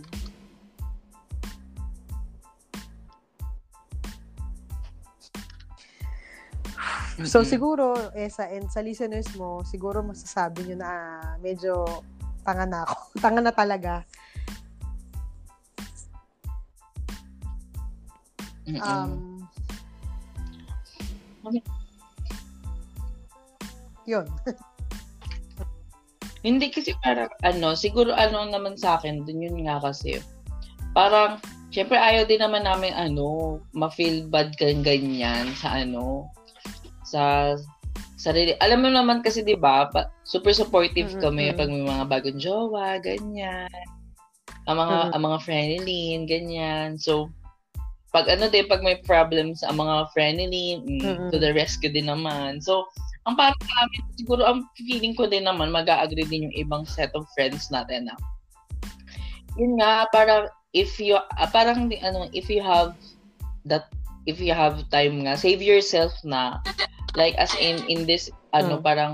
So, 7.23 7.43
mm-hmm. 7.43 7.47
siguro, 7.47 7.85
eh, 8.11 8.27
sa, 8.27 8.47
and 8.51 8.67
sa 8.67 8.83
listeners 8.83 9.27
mo, 9.39 9.63
siguro 9.63 10.03
masasabi 10.03 10.67
nyo 10.67 10.83
na 10.83 10.91
medyo 11.39 11.83
tanga 12.43 12.67
na 12.67 12.83
ako. 12.83 12.95
tanga 13.23 13.39
na 13.43 13.51
talaga. 13.55 14.03
Um, 18.67 19.47
yun. 24.05 24.25
Hindi 26.45 26.69
kasi 26.69 26.93
parang 27.01 27.29
ano, 27.41 27.73
siguro 27.73 28.13
ano 28.13 28.45
naman 28.45 28.77
sa 28.77 29.01
akin, 29.01 29.25
dun 29.25 29.41
yun 29.41 29.65
nga 29.65 29.81
kasi. 29.81 30.21
Parang, 30.93 31.41
syempre 31.73 31.97
ayaw 31.97 32.29
din 32.29 32.39
naman 32.39 32.69
namin 32.69 32.93
ano, 32.93 33.57
ma-feel 33.73 34.29
bad 34.29 34.53
kang 34.61 34.85
ganyan 34.85 35.49
sa 35.57 35.81
ano, 35.81 36.29
sa 37.01 37.53
sarili. 38.15 38.53
Alam 38.61 38.85
mo 38.85 38.89
naman 38.93 39.25
kasi 39.25 39.41
'di 39.41 39.57
ba, 39.57 39.89
super 40.25 40.53
supportive 40.53 41.13
mm-hmm. 41.13 41.25
kami 41.25 41.53
pag 41.57 41.69
may 41.69 41.85
mga 41.85 42.05
bagong 42.05 42.39
jowa, 42.39 43.01
ganyan. 43.01 43.69
Ang 44.69 44.77
mga 44.81 44.97
mm-hmm. 44.97 45.13
ang 45.17 45.23
mga 45.25 45.39
friendly, 45.41 46.03
ganyan. 46.29 46.89
So 47.01 47.33
pag 48.15 48.31
ano 48.31 48.47
din, 48.47 48.63
pag 48.71 48.79
may 48.79 48.95
problems 49.03 49.59
ang 49.59 49.75
mga 49.75 50.07
friendly, 50.15 50.79
mm, 50.79 51.03
mm-hmm. 51.03 51.29
to 51.35 51.35
the 51.35 51.51
rescue 51.51 51.91
din 51.91 52.07
naman. 52.07 52.63
So, 52.63 52.87
ang 53.25 53.35
parang 53.35 53.57
namin, 53.57 54.01
siguro 54.17 54.41
ang 54.45 54.59
feeling 54.77 55.17
ko 55.17 55.25
din 55.25 55.49
naman, 55.49 55.73
mag-agree 55.73 56.25
din 56.29 56.49
yung 56.49 56.57
ibang 56.57 56.83
set 56.85 57.09
of 57.17 57.25
friends 57.33 57.73
natin 57.73 58.09
na. 58.09 58.15
Yun 59.57 59.81
nga, 59.81 60.05
parang 60.13 60.45
if 60.77 61.01
you, 61.01 61.17
uh, 61.17 61.49
parang 61.49 61.89
ano, 61.89 62.29
if 62.37 62.49
you 62.49 62.61
have 62.61 62.93
that, 63.65 63.89
if 64.29 64.37
you 64.37 64.53
have 64.53 64.85
time 64.93 65.25
nga, 65.25 65.33
save 65.33 65.61
yourself 65.61 66.13
na 66.21 66.61
Like 67.15 67.39
as 67.39 67.55
in 67.57 67.79
in 67.87 68.03
this 68.03 68.27
ano 68.51 68.77
hmm. 68.77 68.83
parang 68.83 69.13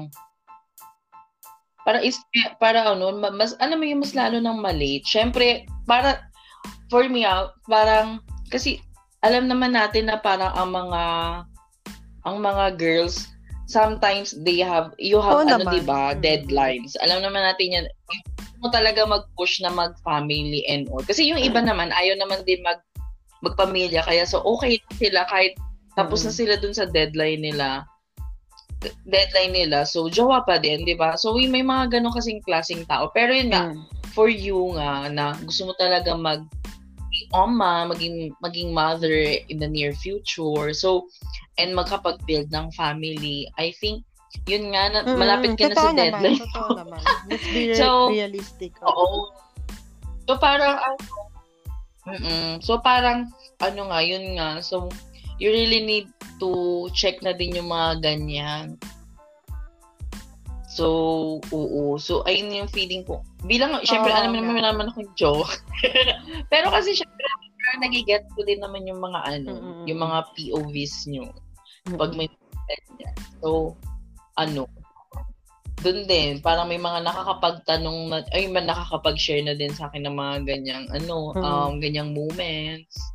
para 1.85 2.01
is 2.01 2.17
para 2.57 2.85
ano 2.85 3.13
mas 3.13 3.53
ano 3.61 3.77
mo 3.77 3.85
yung 3.85 4.01
mas 4.01 4.17
lalo 4.17 4.41
ng 4.41 4.57
mali. 4.57 5.05
Syempre 5.05 5.69
para 5.85 6.25
for 6.89 7.05
me 7.07 7.23
out 7.23 7.53
ah, 7.53 7.69
parang 7.69 8.07
kasi 8.49 8.81
alam 9.21 9.45
naman 9.45 9.77
natin 9.77 10.09
na 10.09 10.17
parang 10.17 10.51
ang 10.57 10.69
mga 10.73 11.03
ang 12.25 12.37
mga 12.41 12.65
girls 12.77 13.30
sometimes 13.71 14.35
they 14.43 14.59
have 14.59 14.91
you 14.99 15.23
have 15.23 15.41
oh, 15.41 15.47
ano 15.47 15.63
'di 15.63 15.87
ba 15.87 16.11
mm. 16.11 16.19
deadlines. 16.19 16.99
Alam 16.99 17.23
naman 17.23 17.47
natin 17.47 17.79
yan 17.79 17.85
mo 18.61 18.69
talaga 18.69 19.07
mag-push 19.09 19.63
na 19.63 19.73
mag-family 19.73 20.61
and 20.69 20.85
all. 20.93 21.01
Kasi 21.01 21.25
yung 21.25 21.41
iba 21.41 21.63
naman 21.63 21.89
ayaw 21.95 22.19
naman 22.19 22.43
din 22.43 22.59
mag 22.61 22.83
magpamilya 23.41 24.05
kaya 24.05 24.21
so 24.21 24.43
okay 24.45 24.77
sila 25.01 25.25
kahit 25.25 25.57
tapos 25.97 26.21
mm. 26.21 26.25
na 26.29 26.31
sila 26.35 26.53
dun 26.61 26.75
sa 26.77 26.85
deadline 26.85 27.41
nila 27.41 27.87
deadline 29.05 29.53
nila. 29.53 29.85
So, 29.85 30.09
jowa 30.09 30.41
pa 30.41 30.57
din, 30.57 30.81
di 30.85 30.97
ba? 30.97 31.13
So, 31.13 31.37
may 31.37 31.61
mga 31.61 31.93
ganun 31.93 32.17
kasing 32.17 32.41
klaseng 32.41 32.81
tao. 32.89 33.13
Pero 33.13 33.29
yun 33.29 33.53
nga, 33.53 33.69
mm. 33.71 33.85
for 34.17 34.25
you 34.25 34.73
nga, 34.73 35.05
na 35.13 35.37
gusto 35.45 35.69
mo 35.69 35.73
talaga 35.77 36.17
mag 36.17 36.41
oma, 37.31 37.87
maging, 37.87 38.33
maging 38.41 38.73
mother 38.73 39.13
in 39.47 39.61
the 39.61 39.69
near 39.69 39.93
future. 39.93 40.73
So, 40.73 41.07
and 41.59 41.75
magkapag-build 41.75 42.51
ng 42.51 42.71
family, 42.75 43.47
I 43.59 43.75
think, 43.79 44.05
yun 44.47 44.71
nga, 44.71 44.83
na, 44.87 44.99
mm, 45.03 45.17
malapit 45.19 45.51
ka 45.59 45.67
na 45.67 45.75
sa 45.75 45.91
naman, 45.91 45.99
deadline. 45.99 46.39
Totoo 46.39 46.69
naman. 46.79 47.01
Let's 47.27 47.47
be 47.51 47.61
re- 47.71 47.79
so, 47.79 47.87
realistic. 48.07 48.71
Oo. 48.83 49.35
So, 50.29 50.39
parang, 50.39 50.79
uh, 52.07 52.55
so, 52.63 52.79
parang, 52.79 53.27
ano 53.59 53.81
nga, 53.91 53.99
yun 53.99 54.39
nga. 54.39 54.63
So, 54.63 54.87
you 55.41 55.51
really 55.51 55.83
need 55.83 56.07
to 56.39 56.87
check 56.95 57.19
na 57.19 57.35
din 57.35 57.59
yung 57.59 57.69
mga 57.69 57.99
ganyan. 58.01 58.79
So, 60.71 60.87
oo. 61.51 61.99
So, 61.99 62.23
ayun 62.23 62.55
yung 62.55 62.71
feeling 62.71 63.03
ko. 63.03 63.19
Bilang, 63.43 63.75
oh, 63.75 63.83
syempre, 63.83 64.15
alam 64.15 64.31
naman 64.31 64.63
naman 64.63 64.87
akong 64.87 65.11
joke. 65.19 65.59
Pero 66.51 66.71
kasi, 66.71 66.95
syempre, 66.95 67.27
nagiget 67.79 68.25
ko 68.35 68.43
din 68.43 68.59
naman 68.59 68.83
yung 68.89 68.99
mga 68.99 69.19
ano, 69.23 69.53
mm-hmm. 69.55 69.85
yung 69.87 69.99
mga 70.01 70.17
POVs 70.35 70.95
nyo. 71.07 71.25
Pag 71.95 72.11
may. 72.17 72.27
So, 73.41 73.75
ano, 74.37 74.67
doon 75.81 76.05
din, 76.05 76.39
parang 76.45 76.69
may 76.69 76.77
mga 76.77 77.01
nakakapagtanong 77.01 77.99
na, 78.13 78.17
ay, 78.37 78.45
man 78.47 78.69
nakakapag-share 78.69 79.41
na 79.41 79.57
din 79.57 79.73
sa 79.73 79.89
akin 79.89 80.05
ng 80.05 80.15
mga 80.15 80.35
ganyang, 80.45 80.85
ano, 80.93 81.33
mm-hmm. 81.33 81.43
um, 81.43 81.73
ganyang 81.81 82.13
moments 82.13 83.11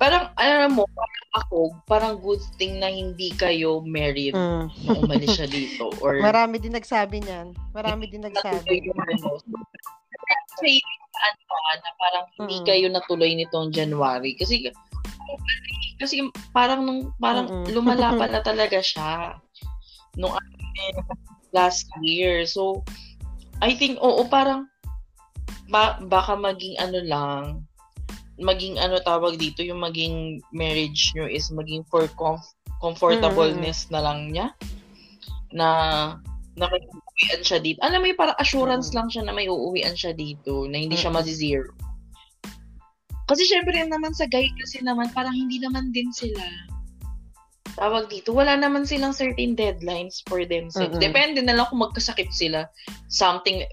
parang, 0.00 0.32
alam 0.40 0.72
mo, 0.80 0.88
parang 0.88 1.26
ako, 1.36 1.58
parang 1.84 2.14
good 2.24 2.40
thing 2.56 2.80
na 2.80 2.88
hindi 2.88 3.36
kayo 3.36 3.84
married 3.84 4.32
mm. 4.32 4.72
nung 4.88 5.04
umalis 5.04 5.36
siya 5.36 5.44
dito. 5.44 5.92
Or, 6.00 6.16
Marami 6.24 6.56
din 6.56 6.72
nagsabi 6.72 7.20
niyan. 7.20 7.52
Marami 7.76 8.08
din 8.08 8.24
nagsabi. 8.24 8.88
Kasi, 10.56 10.80
ano, 11.20 11.52
na 11.84 11.90
parang 12.00 12.24
hindi 12.40 12.56
mm. 12.64 12.66
kayo 12.66 12.86
natuloy 12.88 13.30
nitong 13.36 13.76
January. 13.76 14.32
Kasi, 14.40 14.72
kasi 16.00 16.24
parang 16.56 16.88
nung, 16.88 17.12
parang 17.20 17.46
Mm-mm. 17.46 17.68
lumala 17.76 18.16
pa 18.16 18.24
na 18.32 18.40
talaga 18.40 18.80
siya. 18.80 19.36
Nung 20.16 20.32
last 21.52 21.92
year. 22.00 22.48
So, 22.48 22.88
I 23.60 23.76
think, 23.76 24.00
oo, 24.00 24.24
parang, 24.32 24.64
ba, 25.68 26.00
baka 26.08 26.34
maging 26.34 26.80
ano 26.80 26.98
lang, 27.04 27.44
maging 28.40 28.80
ano 28.80 28.98
tawag 29.04 29.36
dito, 29.36 29.60
yung 29.60 29.84
maging 29.84 30.40
marriage 30.50 31.12
nyo 31.14 31.28
is 31.28 31.52
maging 31.52 31.84
for 31.86 32.08
comf- 32.16 32.56
comfortableness 32.80 33.86
mm-hmm. 33.86 33.94
na 33.94 34.00
lang 34.00 34.18
niya. 34.32 34.46
Na 35.52 35.68
na 36.58 36.66
may 36.66 36.82
uuwian 36.82 37.42
siya 37.46 37.60
dito. 37.62 37.78
Alam 37.84 38.02
mo 38.02 38.06
yung 38.10 38.20
parang 38.20 38.38
assurance 38.40 38.90
mm-hmm. 38.90 38.96
lang 38.98 39.08
siya 39.12 39.22
na 39.28 39.32
may 39.36 39.46
uuwian 39.46 39.94
siya 39.94 40.12
dito, 40.16 40.66
na 40.66 40.80
hindi 40.80 40.96
mm-hmm. 40.98 41.12
siya 41.12 41.14
mazi-zero. 41.14 41.70
Kasi 43.30 43.46
syempre 43.46 43.78
naman 43.86 44.10
sa 44.10 44.26
guy 44.26 44.50
kasi 44.58 44.82
naman, 44.82 45.06
parang 45.14 45.36
hindi 45.36 45.62
naman 45.62 45.94
din 45.94 46.10
sila 46.10 46.42
tawag 47.78 48.12
dito, 48.12 48.36
wala 48.36 48.60
naman 48.60 48.84
silang 48.84 49.16
certain 49.16 49.56
deadlines 49.56 50.20
for 50.28 50.44
themselves. 50.44 51.00
Mm-hmm. 51.00 51.06
Depende 51.06 51.40
na 51.40 51.56
lang 51.56 51.66
kung 51.72 51.80
magkasakit 51.80 52.28
sila. 52.28 52.68
Something 53.08 53.64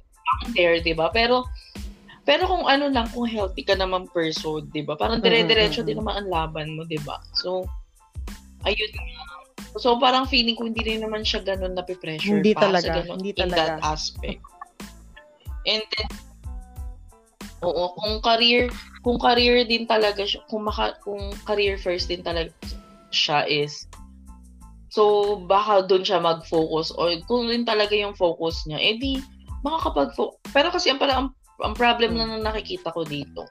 there, 0.55 0.79
di 0.79 0.95
ba? 0.95 1.11
Pero 1.11 1.43
Pero 2.27 2.43
kung 2.43 2.67
ano 2.67 2.91
lang, 2.91 3.07
kung 3.15 3.23
healthy 3.23 3.63
ka 3.63 3.79
naman 3.79 4.03
person, 4.11 4.67
di 4.75 4.83
ba? 4.83 4.99
Parang 4.99 5.23
dire-diretso 5.23 5.79
mm-hmm. 5.79 5.87
din 5.87 5.97
naman 6.03 6.15
ang 6.19 6.27
laban 6.27 6.75
mo, 6.75 6.83
di 6.83 6.99
ba? 7.07 7.23
So, 7.39 7.63
ayun 8.67 8.91
So, 9.79 9.95
parang 9.95 10.27
feeling 10.27 10.59
ko 10.59 10.67
hindi 10.67 10.83
rin 10.83 11.05
naman 11.05 11.23
siya 11.23 11.45
ganun 11.45 11.77
na 11.77 11.85
pressure 11.85 12.41
Hindi 12.41 12.51
pa 12.51 12.67
talaga. 12.67 12.91
Sa 12.91 12.97
ganun, 12.99 13.17
hindi 13.23 13.31
talaga. 13.31 13.55
In 13.55 13.79
that 13.79 13.79
aspect. 13.79 14.41
And 15.69 15.83
then, 15.95 16.09
oo, 17.63 17.95
kung 17.95 18.19
career, 18.19 18.73
kung 19.05 19.21
career 19.21 19.63
din 19.63 19.85
talaga 19.87 20.25
siya, 20.25 20.43
kung, 20.49 20.65
maka, 20.65 20.97
kung 21.05 21.31
career 21.45 21.79
first 21.79 22.09
din 22.09 22.25
talaga 22.25 22.51
siya 23.13 23.45
is, 23.45 23.85
so, 24.89 25.37
baka 25.45 25.85
doon 25.85 26.03
siya 26.03 26.19
mag-focus 26.19 26.91
or 26.97 27.13
kung 27.29 27.47
rin 27.47 27.63
talaga 27.63 27.93
yung 27.93 28.17
focus 28.17 28.65
niya, 28.65 28.81
edi, 28.81 29.21
makakapag-focus. 29.61 30.41
Pero 30.49 30.73
kasi 30.73 30.89
ang, 30.89 30.99
ang, 31.05 31.29
ang 31.61 31.73
problem 31.73 32.13
hmm. 32.13 32.41
na 32.41 32.53
nakikita 32.53 32.93
ko 32.93 33.01
dito, 33.01 33.45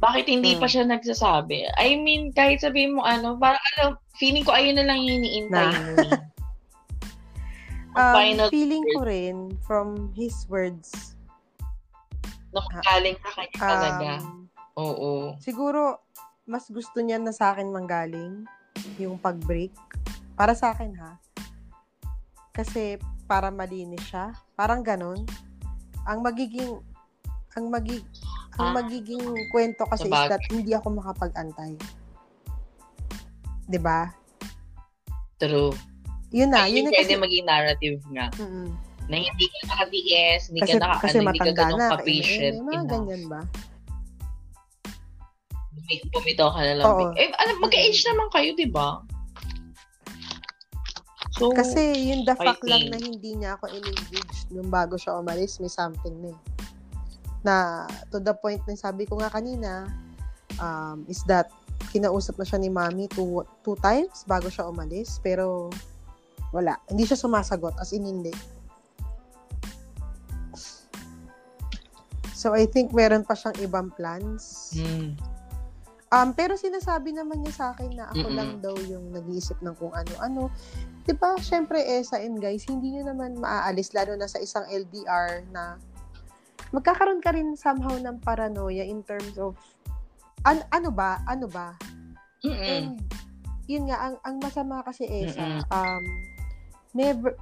bakit 0.00 0.32
hindi 0.32 0.56
hmm. 0.56 0.60
pa 0.64 0.66
siya 0.66 0.88
nagsasabi? 0.88 1.68
I 1.76 2.00
mean, 2.00 2.32
kahit 2.32 2.64
sabihin 2.64 2.96
mo 2.96 3.04
ano, 3.04 3.36
parang 3.36 3.60
alam, 3.76 4.00
feeling 4.16 4.44
ko 4.48 4.56
ayun 4.56 4.80
na 4.80 4.88
lang 4.88 5.04
yung 5.04 5.20
iniintay 5.20 5.68
na. 5.68 5.76
mo. 5.76 5.92
Eh. 6.00 6.12
um, 8.00 8.14
final 8.16 8.48
feeling 8.48 8.84
word. 8.84 8.96
ko 8.96 9.00
rin 9.04 9.36
from 9.68 9.88
his 10.16 10.48
words. 10.48 11.16
Nakagaling 12.50 13.20
ka 13.20 13.30
kanya 13.36 13.58
um, 13.60 13.68
talaga. 13.68 14.10
Oo. 14.80 15.10
Siguro, 15.38 16.00
mas 16.48 16.66
gusto 16.72 16.98
niya 17.04 17.20
na 17.20 17.36
sa 17.36 17.52
akin 17.52 17.68
manggaling 17.68 18.48
yung 18.96 19.20
pag-break. 19.20 19.76
Para 20.34 20.56
sa 20.56 20.72
akin 20.72 20.96
ha. 20.96 21.20
Kasi 22.56 22.96
para 23.28 23.52
malinis 23.52 24.02
siya. 24.08 24.32
Parang 24.56 24.80
ganun. 24.80 25.28
Ang 26.08 26.18
magiging 26.24 26.80
ang 27.58 27.66
magig 27.66 28.04
ang 28.60 28.72
ah. 28.72 28.76
magiging 28.82 29.24
kwento 29.50 29.82
kasi 29.88 30.06
Sabag. 30.06 30.28
is 30.28 30.30
that 30.30 30.44
hindi 30.52 30.72
ako 30.76 30.86
makapag-antay. 31.00 31.74
'Di 33.66 33.78
ba? 33.80 34.10
True. 35.40 35.72
Yun 36.30 36.52
na, 36.54 36.68
Ay, 36.68 36.78
yun 36.78 36.86
na 36.86 36.94
kasi 36.94 37.18
maging 37.18 37.46
narrative 37.48 37.98
nga. 38.14 38.30
Mm-hmm. 38.38 38.68
Na 39.10 39.14
hindi 39.18 39.46
ka 39.50 39.58
nakatiis, 39.66 40.42
hindi 40.46 40.60
kasi, 40.62 40.78
ka 40.78 40.78
naka, 40.78 40.96
kasi 41.02 41.18
ano, 41.18 41.26
hindi 41.26 41.40
ka 41.42 41.52
ganun 41.58 41.80
ka-patient. 41.90 42.54
Eh, 42.54 42.62
mga 42.62 42.84
ganyan 42.86 43.22
ba? 43.26 43.40
Pumitaw 46.14 46.48
ka 46.54 46.60
na 46.62 46.74
lang. 46.78 46.86
Oo. 46.86 47.10
Eh, 47.18 47.34
alam, 47.34 47.56
mag-age 47.58 47.98
naman 48.06 48.30
kayo, 48.30 48.54
di 48.54 48.70
ba? 48.70 49.02
So, 51.40 51.56
kasi 51.56 52.12
yung 52.12 52.28
the 52.28 52.36
fact 52.36 52.60
lang 52.68 52.92
na 52.92 53.00
hindi 53.00 53.32
niya 53.32 53.56
ako 53.56 53.72
in-engage 53.72 54.44
nung 54.52 54.68
bago 54.68 55.00
siya 55.00 55.16
umalis, 55.16 55.56
may 55.56 55.72
something 55.72 56.12
na 56.20 56.36
eh. 56.36 56.38
Na 57.40 57.54
to 58.12 58.20
the 58.20 58.36
point 58.36 58.60
na 58.68 58.76
sabi 58.76 59.08
ko 59.08 59.16
nga 59.16 59.32
kanina 59.32 59.88
um, 60.60 61.08
is 61.08 61.24
that 61.24 61.48
kinausap 61.96 62.36
na 62.36 62.44
siya 62.44 62.60
ni 62.60 62.68
mami 62.68 63.08
two, 63.08 63.40
two 63.64 63.72
times 63.80 64.28
bago 64.28 64.52
siya 64.52 64.68
umalis 64.68 65.16
pero 65.24 65.72
wala. 66.52 66.76
Hindi 66.92 67.08
siya 67.08 67.16
sumasagot 67.16 67.72
as 67.80 67.96
in 67.96 68.04
hindi. 68.04 68.36
So 72.36 72.52
I 72.52 72.68
think 72.68 72.92
meron 72.92 73.24
pa 73.24 73.32
siyang 73.32 73.56
ibang 73.64 73.88
plans. 73.96 74.76
Mm. 74.76 75.16
Um, 76.10 76.28
pero 76.34 76.58
sinasabi 76.58 77.14
naman 77.14 77.42
niya 77.42 77.54
sa 77.54 77.66
akin 77.74 77.90
na 77.94 78.10
ako 78.10 78.26
Mm-mm. 78.26 78.36
lang 78.36 78.50
daw 78.58 78.74
yung 78.86 79.10
nag-iisip 79.14 79.58
ng 79.62 79.74
kung 79.78 79.94
ano-ano 79.94 80.50
di 81.06 81.14
ba 81.16 81.34
syempre 81.40 81.80
eh 81.80 82.04
sa 82.04 82.20
end 82.20 82.38
guys 82.38 82.66
hindi 82.68 82.94
niyo 82.94 83.08
naman 83.08 83.38
maaalis 83.40 83.96
lalo 83.96 84.14
na 84.14 84.28
sa 84.28 84.38
isang 84.38 84.66
LDR 84.68 85.48
na 85.50 85.80
magkakaroon 86.70 87.22
ka 87.22 87.34
rin 87.34 87.58
somehow 87.58 87.94
ng 87.98 88.22
paranoia 88.22 88.86
in 88.86 89.02
terms 89.02 89.34
of 89.38 89.58
an, 90.46 90.62
ano 90.72 90.88
ba, 90.88 91.20
ano 91.26 91.50
ba? 91.50 91.74
Mm-mm. 92.40 92.64
And 92.64 92.88
yun 93.68 93.86
nga 93.86 93.98
ang 94.00 94.16
ang 94.24 94.36
masama 94.40 94.82
kasi 94.82 95.06
Esa, 95.06 95.38
Mm-mm. 95.38 95.62
um 95.70 96.04
never 96.96 97.36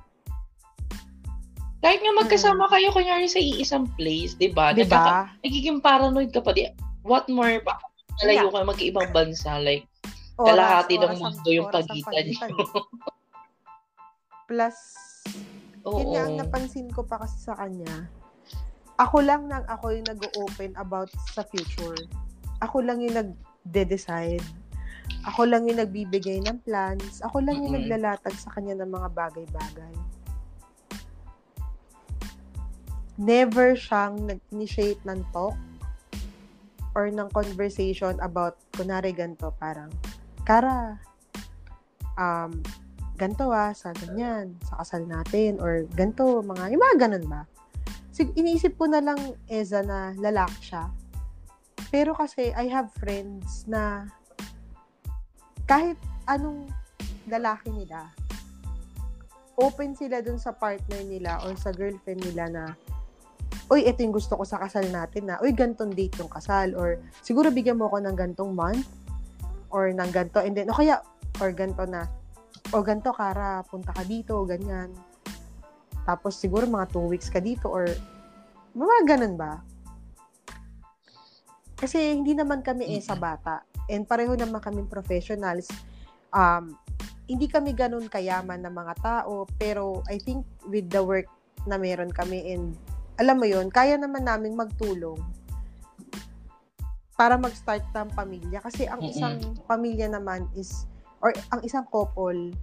kahit 1.78 2.02
nga 2.02 2.12
magkasama 2.18 2.66
kayo 2.74 2.90
kunyari 2.90 3.30
sa 3.30 3.38
iisang 3.38 3.86
place, 3.94 4.34
'di 4.34 4.50
ba? 4.50 4.74
Diba? 4.74 4.98
Nagkaka- 4.98 5.30
nagiging 5.46 5.78
paranoid 5.78 6.34
ka 6.34 6.42
pa 6.42 6.50
di. 6.50 6.66
What 7.06 7.30
more 7.30 7.62
pa? 7.62 7.78
Nalayo 8.22 8.48
yeah. 8.48 8.52
ka 8.52 8.66
mag-ibang 8.66 9.10
bansa 9.14 9.50
like 9.62 9.86
oras, 10.38 10.48
kalahati 10.54 10.94
oras, 10.98 11.04
ng 11.06 11.14
mundo 11.22 11.50
yung 11.50 11.68
pagitan 11.70 12.24
niyo. 12.26 12.48
Plus, 14.48 14.78
Oo. 15.84 15.98
yun 16.00 16.08
nga 16.16 16.22
ang 16.24 16.36
napansin 16.40 16.88
ko 16.88 17.04
pa 17.04 17.20
kasi 17.20 17.36
sa 17.44 17.54
kanya 17.54 18.08
ako 18.98 19.22
lang 19.22 19.46
nang 19.46 19.62
ako 19.70 19.94
yung 19.94 20.06
nag-open 20.10 20.74
about 20.74 21.06
sa 21.30 21.46
future. 21.46 21.94
Ako 22.58 22.82
lang 22.82 22.98
yung 22.98 23.14
nagde-decide. 23.14 24.42
Ako 25.22 25.46
lang 25.46 25.70
yung 25.70 25.78
nagbibigay 25.78 26.42
ng 26.42 26.58
plans. 26.66 27.22
Ako 27.22 27.38
lang 27.46 27.62
yung 27.62 27.78
mm-hmm. 27.78 27.94
naglalatag 27.94 28.34
sa 28.34 28.50
kanya 28.58 28.82
ng 28.82 28.90
mga 28.90 29.08
bagay-bagay. 29.14 29.94
Never 33.18 33.78
siyang 33.78 34.26
nag-initiate 34.26 35.02
ng 35.06 35.22
talk 35.30 35.54
or 36.98 37.06
ng 37.06 37.30
conversation 37.30 38.18
about, 38.18 38.58
kunwari 38.74 39.14
ganito, 39.14 39.54
parang, 39.54 39.94
Kara, 40.42 40.98
um, 42.18 42.50
ganito 43.14 43.54
ah, 43.54 43.70
sa 43.70 43.94
ganyan, 43.94 44.58
sa 44.66 44.82
kasal 44.82 45.06
natin, 45.06 45.62
or 45.62 45.86
ganito, 45.94 46.42
mga, 46.42 46.74
yung 46.74 46.82
mga 46.82 46.96
ganun 47.06 47.26
ba? 47.30 47.42
sig- 48.18 48.34
iniisip 48.34 48.74
ko 48.74 48.90
na 48.90 48.98
lang, 48.98 49.38
Eza, 49.46 49.86
na 49.86 50.10
lalaki 50.18 50.74
siya. 50.74 50.90
Pero 51.94 52.18
kasi, 52.18 52.50
I 52.50 52.66
have 52.66 52.90
friends 52.98 53.62
na 53.70 54.10
kahit 55.70 55.94
anong 56.26 56.66
lalaki 57.30 57.70
nila, 57.70 58.10
open 59.54 59.94
sila 59.94 60.18
dun 60.18 60.42
sa 60.42 60.50
partner 60.50 61.06
nila 61.06 61.38
or 61.46 61.54
sa 61.54 61.70
girlfriend 61.70 62.26
nila 62.26 62.50
na 62.50 62.64
uy, 63.68 63.84
ito 63.84 64.00
yung 64.00 64.16
gusto 64.16 64.36
ko 64.36 64.44
sa 64.44 64.60
kasal 64.60 64.88
natin 64.88 65.28
na, 65.28 65.36
uy, 65.44 65.52
gantong 65.52 65.92
date 65.92 66.16
yung 66.20 66.32
kasal, 66.32 66.72
or 66.74 67.00
siguro 67.20 67.52
bigyan 67.52 67.76
mo 67.76 67.88
ako 67.88 68.00
ng 68.04 68.16
gantong 68.16 68.52
month, 68.56 68.88
or 69.68 69.92
ng 69.92 70.10
ganto, 70.10 70.40
and 70.40 70.56
then, 70.56 70.68
o 70.72 70.76
kaya, 70.76 71.04
or 71.38 71.52
ganto 71.52 71.84
na, 71.84 72.08
o 72.72 72.80
ganto, 72.80 73.12
Kara, 73.12 73.60
punta 73.68 73.92
ka 73.92 74.04
dito, 74.04 74.40
ganyan. 74.48 74.92
Tapos 76.08 76.40
siguro 76.40 76.64
mga 76.64 76.88
two 76.88 77.04
weeks 77.04 77.28
ka 77.28 77.36
dito 77.36 77.68
or 77.68 77.84
mga 78.72 78.96
ganun 79.04 79.36
ba? 79.36 79.60
Kasi 81.76 82.16
hindi 82.16 82.32
naman 82.32 82.64
kami 82.64 82.96
eh 82.96 83.04
sa 83.04 83.12
bata. 83.12 83.60
And 83.92 84.08
pareho 84.08 84.32
naman 84.32 84.64
kami 84.64 84.88
professionals. 84.88 85.68
Um, 86.32 86.80
hindi 87.28 87.44
kami 87.44 87.76
ganun 87.76 88.08
kayaman 88.08 88.64
na 88.64 88.72
mga 88.72 88.94
tao. 89.04 89.44
Pero 89.60 90.00
I 90.08 90.16
think 90.16 90.48
with 90.64 90.88
the 90.88 91.04
work 91.04 91.28
na 91.68 91.76
meron 91.76 92.08
kami 92.08 92.56
and 92.56 92.72
alam 93.18 93.36
mo 93.36 93.46
yon 93.50 93.66
kaya 93.68 93.98
naman 93.98 94.22
naming 94.22 94.54
magtulong 94.54 95.18
para 97.18 97.34
mag-start 97.34 97.82
ng 97.90 98.14
pamilya. 98.14 98.62
Kasi 98.62 98.86
ang 98.86 99.02
isang 99.02 99.42
pamilya 99.66 100.06
naman 100.06 100.46
is, 100.54 100.86
or 101.18 101.34
ang 101.50 101.58
isang 101.66 101.82
couple, 101.90 102.54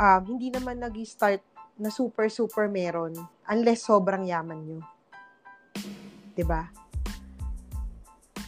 um, 0.00 0.20
hindi 0.24 0.48
naman 0.48 0.80
nag-start 0.80 1.44
na 1.76 1.92
super, 1.92 2.32
super 2.32 2.72
meron 2.72 3.12
unless 3.52 3.84
sobrang 3.84 4.24
yaman 4.24 4.64
nyo. 4.64 4.80
ba? 4.80 6.32
Diba? 6.32 6.62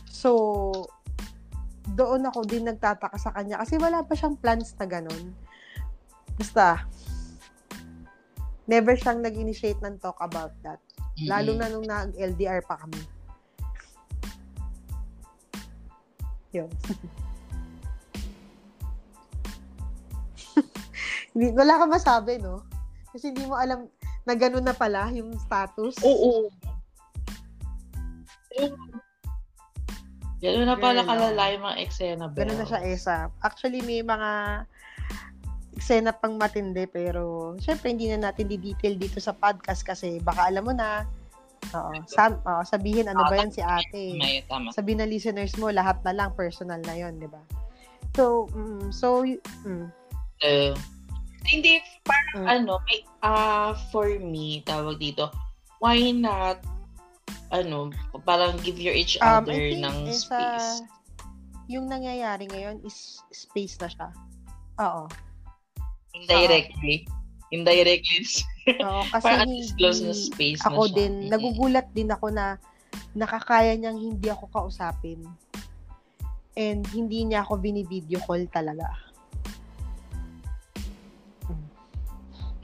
So, 0.08 0.32
doon 1.92 2.24
ako 2.24 2.48
din 2.48 2.64
nagtataka 2.64 3.20
sa 3.20 3.36
kanya 3.36 3.60
kasi 3.60 3.76
wala 3.76 4.00
pa 4.00 4.16
siyang 4.16 4.40
plans 4.40 4.72
na 4.80 4.88
ganun. 4.88 5.36
Basta, 6.40 6.88
never 8.64 8.96
siyang 8.96 9.20
nag-initiate 9.20 9.84
ng 9.84 10.00
talk 10.00 10.16
about 10.24 10.56
that. 10.64 10.80
Mm-hmm. 11.18 11.34
Lalo 11.34 11.50
na 11.58 11.66
nung 11.66 11.82
nag-LDR 11.82 12.62
pa 12.62 12.78
kami. 12.78 13.02
Yun. 16.54 16.70
wala 21.58 21.74
ka 21.82 21.90
masabi, 21.90 22.38
no? 22.38 22.62
Kasi 23.10 23.34
hindi 23.34 23.50
mo 23.50 23.58
alam 23.58 23.90
na 24.22 24.34
gano'n 24.38 24.62
na 24.62 24.78
pala 24.78 25.10
yung 25.10 25.34
status. 25.42 25.98
Oo. 26.06 26.54
Gano'n 30.38 30.70
na 30.70 30.78
pala 30.78 31.02
kalala 31.02 31.50
yung 31.50 31.66
mga 31.66 31.78
eksena. 31.82 32.30
Gano'n 32.30 32.62
na 32.62 32.66
siya, 32.66 32.80
Esa. 32.86 33.16
Actually, 33.42 33.82
may 33.82 34.06
mga 34.06 34.62
eksena 35.78 36.10
pang 36.10 36.34
matindi, 36.34 36.90
pero 36.90 37.54
syempre 37.62 37.94
hindi 37.94 38.10
na 38.10 38.28
natin 38.28 38.50
di-detail 38.50 38.98
dito 38.98 39.22
sa 39.22 39.30
podcast 39.30 39.86
kasi 39.86 40.18
baka 40.18 40.50
alam 40.50 40.66
mo 40.66 40.74
na, 40.74 41.06
Oo. 41.74 41.90
Sam, 42.06 42.38
oh, 42.46 42.62
sabihin 42.64 43.10
ano 43.10 43.26
ba 43.28 43.34
yan 43.34 43.52
si 43.52 43.60
ate. 43.60 44.16
Sabihin 44.72 45.02
na 45.02 45.08
listeners 45.10 45.54
mo, 45.58 45.68
lahat 45.68 46.00
na 46.06 46.14
lang 46.14 46.30
personal 46.32 46.80
na 46.86 46.96
yon 46.96 47.18
di 47.18 47.28
ba? 47.28 47.42
So, 48.16 48.48
mm, 48.54 48.88
so, 48.94 49.26
mm. 49.26 49.90
Uh, 50.38 50.72
hindi, 51.44 51.82
parang 52.06 52.46
mm. 52.46 52.48
ano, 52.48 52.72
may, 52.88 53.02
uh, 53.20 53.74
for 53.90 54.06
me, 54.18 54.62
tawag 54.64 55.02
dito, 55.02 55.28
why 55.82 55.98
not 56.14 56.62
ano, 57.48 57.92
parang 58.28 58.56
give 58.60 58.76
your 58.76 58.92
each 58.92 59.16
um, 59.20 59.44
other 59.44 59.56
ng 59.56 59.96
space. 60.12 60.84
Uh, 60.84 61.28
yung 61.68 61.88
nangyayari 61.88 62.48
ngayon 62.48 62.80
is 62.84 63.20
space 63.32 63.76
na 63.80 63.88
siya. 63.92 64.08
Oo. 64.80 65.04
Indirectly. 66.16 67.04
Uh, 67.08 67.54
Indirectly. 67.54 68.24
Oo, 68.84 69.02
kasi 69.12 69.24
Parang 69.24 69.52
close 69.80 70.00
na 70.04 70.12
space 70.12 70.60
ako 70.64 70.84
na 70.84 70.88
siya. 70.88 70.96
din, 70.96 71.12
mm-hmm. 71.12 71.30
nagugulat 71.32 71.86
din 71.96 72.10
ako 72.12 72.26
na 72.28 72.60
nakakaya 73.16 73.72
niyang 73.76 73.96
hindi 73.96 74.28
ako 74.28 74.48
kausapin. 74.52 75.24
And 76.58 76.82
hindi 76.90 77.24
niya 77.24 77.46
ako 77.46 77.62
bini-video 77.62 78.18
call 78.26 78.44
talaga. 78.50 78.90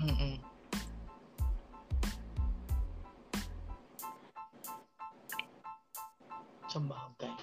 Mm-mm. 0.05 0.37
Sa 6.69 6.83
bagay. 6.83 7.35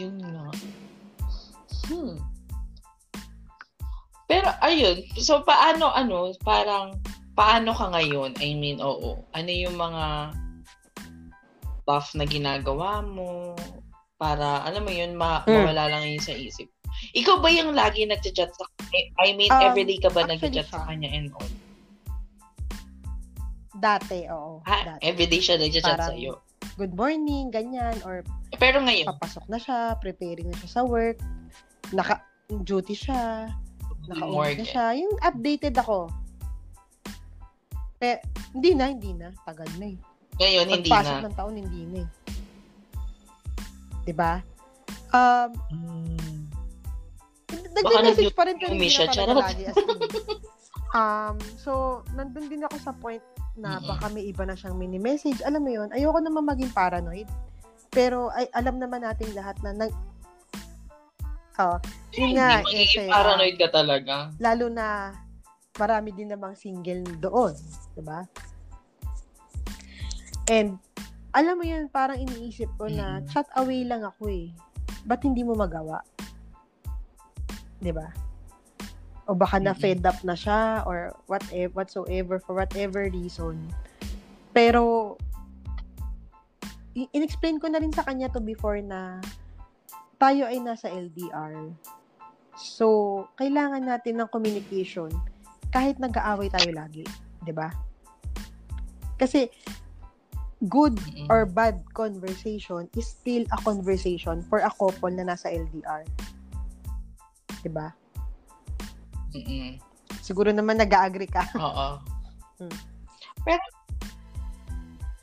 Yun 0.00 0.16
nga. 0.18 0.48
Hmm. 1.92 2.31
Pero 4.32 4.48
ayun, 4.64 5.04
so 5.20 5.44
paano 5.44 5.92
ano, 5.92 6.32
parang 6.40 6.96
paano 7.36 7.76
ka 7.76 7.92
ngayon? 7.92 8.32
I 8.40 8.56
mean, 8.56 8.80
oo. 8.80 9.20
Ano 9.36 9.50
yung 9.52 9.76
mga 9.76 10.32
buff 11.84 12.16
na 12.16 12.24
ginagawa 12.24 13.04
mo 13.04 13.52
para 14.16 14.64
alam 14.64 14.88
mo 14.88 14.92
yun 14.94 15.12
ma- 15.20 15.44
mm. 15.44 15.52
mawala 15.52 15.92
lang 15.92 16.16
yun 16.16 16.24
sa 16.24 16.32
isip. 16.32 16.64
Ikaw 17.12 17.44
ba 17.44 17.52
yung 17.52 17.76
lagi 17.76 18.08
nagchat-chat 18.08 18.56
sa 18.56 18.64
I 19.20 19.36
mean, 19.36 19.52
um, 19.52 19.68
everyday 19.68 20.00
ka 20.00 20.08
ba 20.08 20.24
nagchat 20.24 20.64
sa 20.64 20.80
kanya 20.88 21.12
and 21.12 21.28
all? 21.36 21.52
Dati, 23.76 24.32
oo. 24.32 24.64
Ah, 24.64 24.96
dati. 24.96 25.00
everyday 25.04 25.44
siya 25.44 25.60
nagchat 25.60 25.84
sa 25.84 26.16
iyo. 26.16 26.40
Good 26.80 26.96
morning, 26.96 27.52
ganyan 27.52 28.00
or 28.08 28.24
pero 28.56 28.80
ngayon 28.80 29.12
papasok 29.12 29.44
na 29.52 29.60
siya, 29.60 29.92
preparing 30.00 30.48
na 30.48 30.56
siya 30.56 30.80
sa 30.80 30.82
work, 30.88 31.20
naka 31.92 32.24
duty 32.64 32.96
siya, 32.96 33.52
naka 34.10 34.24
na 34.26 34.64
siya. 34.66 34.86
Yung 34.98 35.14
updated 35.22 35.74
ako. 35.78 36.10
Pero, 38.02 38.18
hindi 38.52 38.70
na, 38.74 38.84
hindi 38.90 39.10
na. 39.14 39.30
Tagal 39.46 39.70
na 39.78 39.86
eh. 39.94 39.98
Ngayon, 40.42 40.66
hindi 40.68 40.88
na. 40.88 40.94
Pagpasok 40.96 41.18
ng 41.22 41.34
taon, 41.38 41.54
hindi 41.54 41.82
na 41.86 41.98
eh. 42.02 42.08
Diba? 44.02 44.32
Um, 45.14 45.50
hmm. 45.70 46.40
Nagme-message 47.72 48.34
pa 48.34 48.42
rin 48.48 48.56
pero 48.58 48.74
hindi 48.74 48.90
na 48.90 49.06
talaga 49.12 49.34
lagi. 49.38 49.64
Um, 50.92 51.40
so, 51.56 52.04
nandun 52.12 52.52
din 52.52 52.68
ako 52.68 52.76
sa 52.76 52.92
point 52.92 53.24
na 53.56 53.80
mm-hmm. 53.80 53.88
baka 53.88 54.06
may 54.12 54.28
iba 54.28 54.44
na 54.44 54.52
siyang 54.52 54.76
mini-message. 54.76 55.40
Alam 55.40 55.64
mo 55.64 55.70
yun, 55.72 55.88
ayoko 55.88 56.20
naman 56.20 56.44
maging 56.44 56.68
paranoid. 56.68 57.28
Pero 57.88 58.28
ay, 58.32 58.48
alam 58.52 58.76
naman 58.76 59.04
natin 59.04 59.32
lahat 59.32 59.56
na 59.64 59.72
nag, 59.72 59.92
Oh, 61.60 61.76
yun 62.16 62.36
nga. 62.40 62.64
Hindi 62.64 62.88
eh, 62.96 63.08
paranoid 63.12 63.56
ka 63.60 63.68
talaga. 63.68 64.32
Lalo 64.40 64.72
na 64.72 65.12
marami 65.76 66.12
din 66.16 66.32
namang 66.32 66.56
single 66.56 67.04
doon. 67.20 67.52
Diba? 67.92 68.24
And, 70.48 70.80
alam 71.32 71.60
mo 71.60 71.64
yun, 71.64 71.88
parang 71.92 72.20
iniisip 72.20 72.68
ko 72.76 72.88
na 72.88 73.20
mm. 73.20 73.28
chat 73.28 73.48
away 73.56 73.84
lang 73.84 74.04
ako 74.04 74.28
eh. 74.32 74.52
Ba't 75.04 75.24
hindi 75.24 75.42
mo 75.42 75.56
magawa? 75.56 76.04
'Di 77.82 77.90
ba? 77.90 78.06
O 79.26 79.34
baka 79.34 79.58
mm-hmm. 79.58 79.66
na 79.66 79.74
fed 79.74 80.02
up 80.06 80.18
na 80.22 80.38
siya 80.38 80.86
or 80.86 81.14
whatever 81.26 81.74
whatsoever 81.74 82.38
for 82.38 82.54
whatever 82.54 83.10
reason. 83.10 83.58
Pero 84.54 85.14
inexplain 86.94 87.58
ko 87.58 87.66
na 87.72 87.80
rin 87.80 87.90
sa 87.90 88.06
kanya 88.06 88.30
to 88.30 88.38
before 88.38 88.78
na 88.78 89.18
tayo 90.22 90.46
ay 90.46 90.62
nasa 90.62 90.86
LDR. 90.86 91.74
So, 92.54 92.86
kailangan 93.42 93.82
natin 93.82 94.22
ng 94.22 94.30
communication 94.30 95.10
kahit 95.74 95.98
nag-aaway 95.98 96.46
tayo 96.52 96.70
lagi, 96.70 97.02
'di 97.42 97.50
ba? 97.50 97.74
Kasi 99.18 99.50
good 100.70 100.94
or 101.26 101.42
bad 101.42 101.82
conversation 101.90 102.86
is 102.94 103.10
still 103.10 103.42
a 103.50 103.58
conversation 103.66 104.46
for 104.46 104.62
a 104.62 104.70
couple 104.70 105.10
na 105.10 105.26
nasa 105.26 105.50
LDR. 105.50 106.06
'Di 107.64 107.70
ba? 107.72 107.90
Mm-mm. 109.34 109.80
Siguro 110.22 110.54
naman 110.54 110.78
nag-agree 110.78 111.26
ka. 111.26 111.42
Oo. 111.66 111.88
Hmm. 112.62 112.76
Pero 113.42 113.64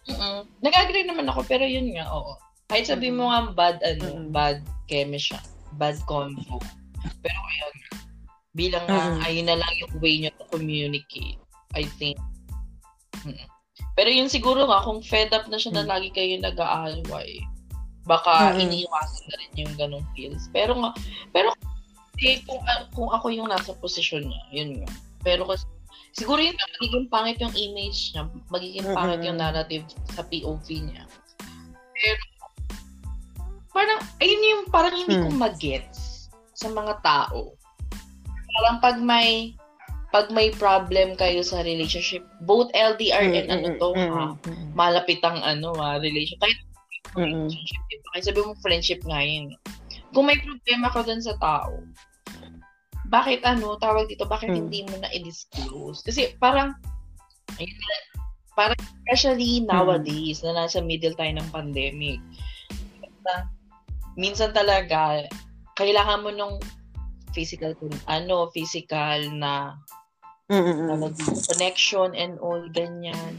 mm 0.10 0.42
Nag-agree 0.66 1.06
naman 1.06 1.30
ako 1.30 1.46
pero 1.46 1.64
yun 1.64 1.94
nga, 1.94 2.10
oo. 2.10 2.36
Kahit 2.68 2.90
sabi 2.90 3.14
mo 3.14 3.30
nga 3.30 3.54
bad 3.54 3.78
ano, 3.86 4.06
mm-hmm. 4.10 4.34
bad 4.34 4.60
chemistry, 4.90 5.38
bad 5.78 6.02
convo. 6.10 6.58
Pero 7.22 7.40
ayun, 7.40 7.76
bilang 8.58 8.86
mm-hmm. 8.90 9.22
ayun 9.30 9.46
na 9.46 9.62
lang 9.62 9.74
yung 9.78 9.94
way 10.02 10.18
niyo 10.18 10.34
to 10.42 10.46
communicate. 10.50 11.38
I 11.78 11.86
think. 12.02 12.18
Mm-mm. 13.22 13.46
Pero 13.94 14.10
yun 14.10 14.32
siguro 14.32 14.66
nga, 14.66 14.82
kung 14.82 15.06
fed 15.06 15.30
up 15.36 15.46
na 15.52 15.60
siya 15.60 15.76
na 15.76 15.84
hmm. 15.84 15.92
lagi 15.92 16.10
kayo 16.16 16.40
nag-aaway, 16.40 17.44
baka 18.08 18.56
mm-hmm. 18.56 18.64
iniiwasan 18.64 19.26
na 19.28 19.36
rin 19.38 19.54
yung 19.60 19.74
ganong 19.76 20.08
feels. 20.16 20.48
Pero 20.56 20.72
nga, 20.80 20.96
pero 21.36 21.52
eh, 22.24 22.40
kung, 22.44 22.64
uh, 22.64 22.84
kung 22.96 23.10
ako 23.12 23.28
yung 23.32 23.52
nasa 23.52 23.76
posisyon 23.76 24.28
niya, 24.28 24.44
yun 24.52 24.70
nga. 24.84 24.90
Pero 25.24 25.48
kasi, 25.48 25.68
siguro 26.16 26.40
yun 26.40 26.56
magiging 26.80 27.08
pangit 27.12 27.38
yung 27.44 27.56
image 27.56 28.16
niya, 28.16 28.24
magiging 28.52 28.88
pangit 28.92 29.20
yung 29.24 29.40
narrative 29.40 29.84
sa 30.16 30.24
POV 30.28 30.68
niya. 30.68 31.04
Pero, 32.00 32.22
parang, 33.80 34.00
ayun 34.20 34.44
yung 34.44 34.64
parang 34.68 34.96
hindi 34.96 35.16
hmm. 35.16 35.24
ko 35.24 35.30
magets 35.40 36.28
sa 36.52 36.68
mga 36.68 37.00
tao. 37.00 37.56
Parang 38.60 38.84
pag 38.84 39.00
may 39.00 39.56
pag 40.10 40.28
may 40.34 40.52
problem 40.52 41.16
kayo 41.16 41.40
sa 41.46 41.64
relationship, 41.64 42.26
both 42.44 42.68
LDR 42.76 43.30
and 43.30 43.48
ano 43.48 43.78
to, 43.78 43.90
ha, 43.96 44.34
malapit 44.74 45.22
ang 45.24 45.40
ano, 45.46 45.72
ha, 45.80 46.02
relationship. 46.02 46.42
Kahit 46.44 46.60
relationship, 47.16 47.82
diba? 47.88 48.08
Kahit 48.12 48.24
sabi 48.26 48.40
mo 48.42 48.52
friendship 48.60 49.00
nga 49.06 49.22
yun. 49.22 49.54
Kung 50.12 50.26
may 50.26 50.42
problema 50.42 50.90
ka 50.90 51.06
dun 51.06 51.22
sa 51.22 51.38
tao, 51.38 51.78
bakit 53.14 53.46
ano, 53.46 53.78
tawag 53.78 54.10
dito, 54.10 54.26
bakit 54.26 54.50
hmm. 54.50 54.60
hindi 54.66 54.82
mo 54.90 54.98
na 54.98 55.14
i-disclose? 55.14 56.02
Kasi 56.02 56.34
parang, 56.42 56.74
ayun, 57.62 57.78
parang 58.58 58.82
especially 59.06 59.62
nowadays 59.62 60.42
hmm. 60.42 60.52
na 60.52 60.66
nasa 60.66 60.82
middle 60.82 61.14
tayo 61.14 61.32
ng 61.38 61.50
pandemic, 61.54 62.18
na, 63.24 63.46
minsan 64.20 64.52
talaga, 64.52 65.24
kailangan 65.80 66.28
mo 66.28 66.30
nung 66.36 66.60
physical 67.32 67.72
ano 68.12 68.52
physical 68.52 69.24
na 69.32 69.80
Mm-mm. 70.50 71.14
connection 71.46 72.12
and 72.18 72.42
all, 72.42 72.60
ganyan. 72.74 73.38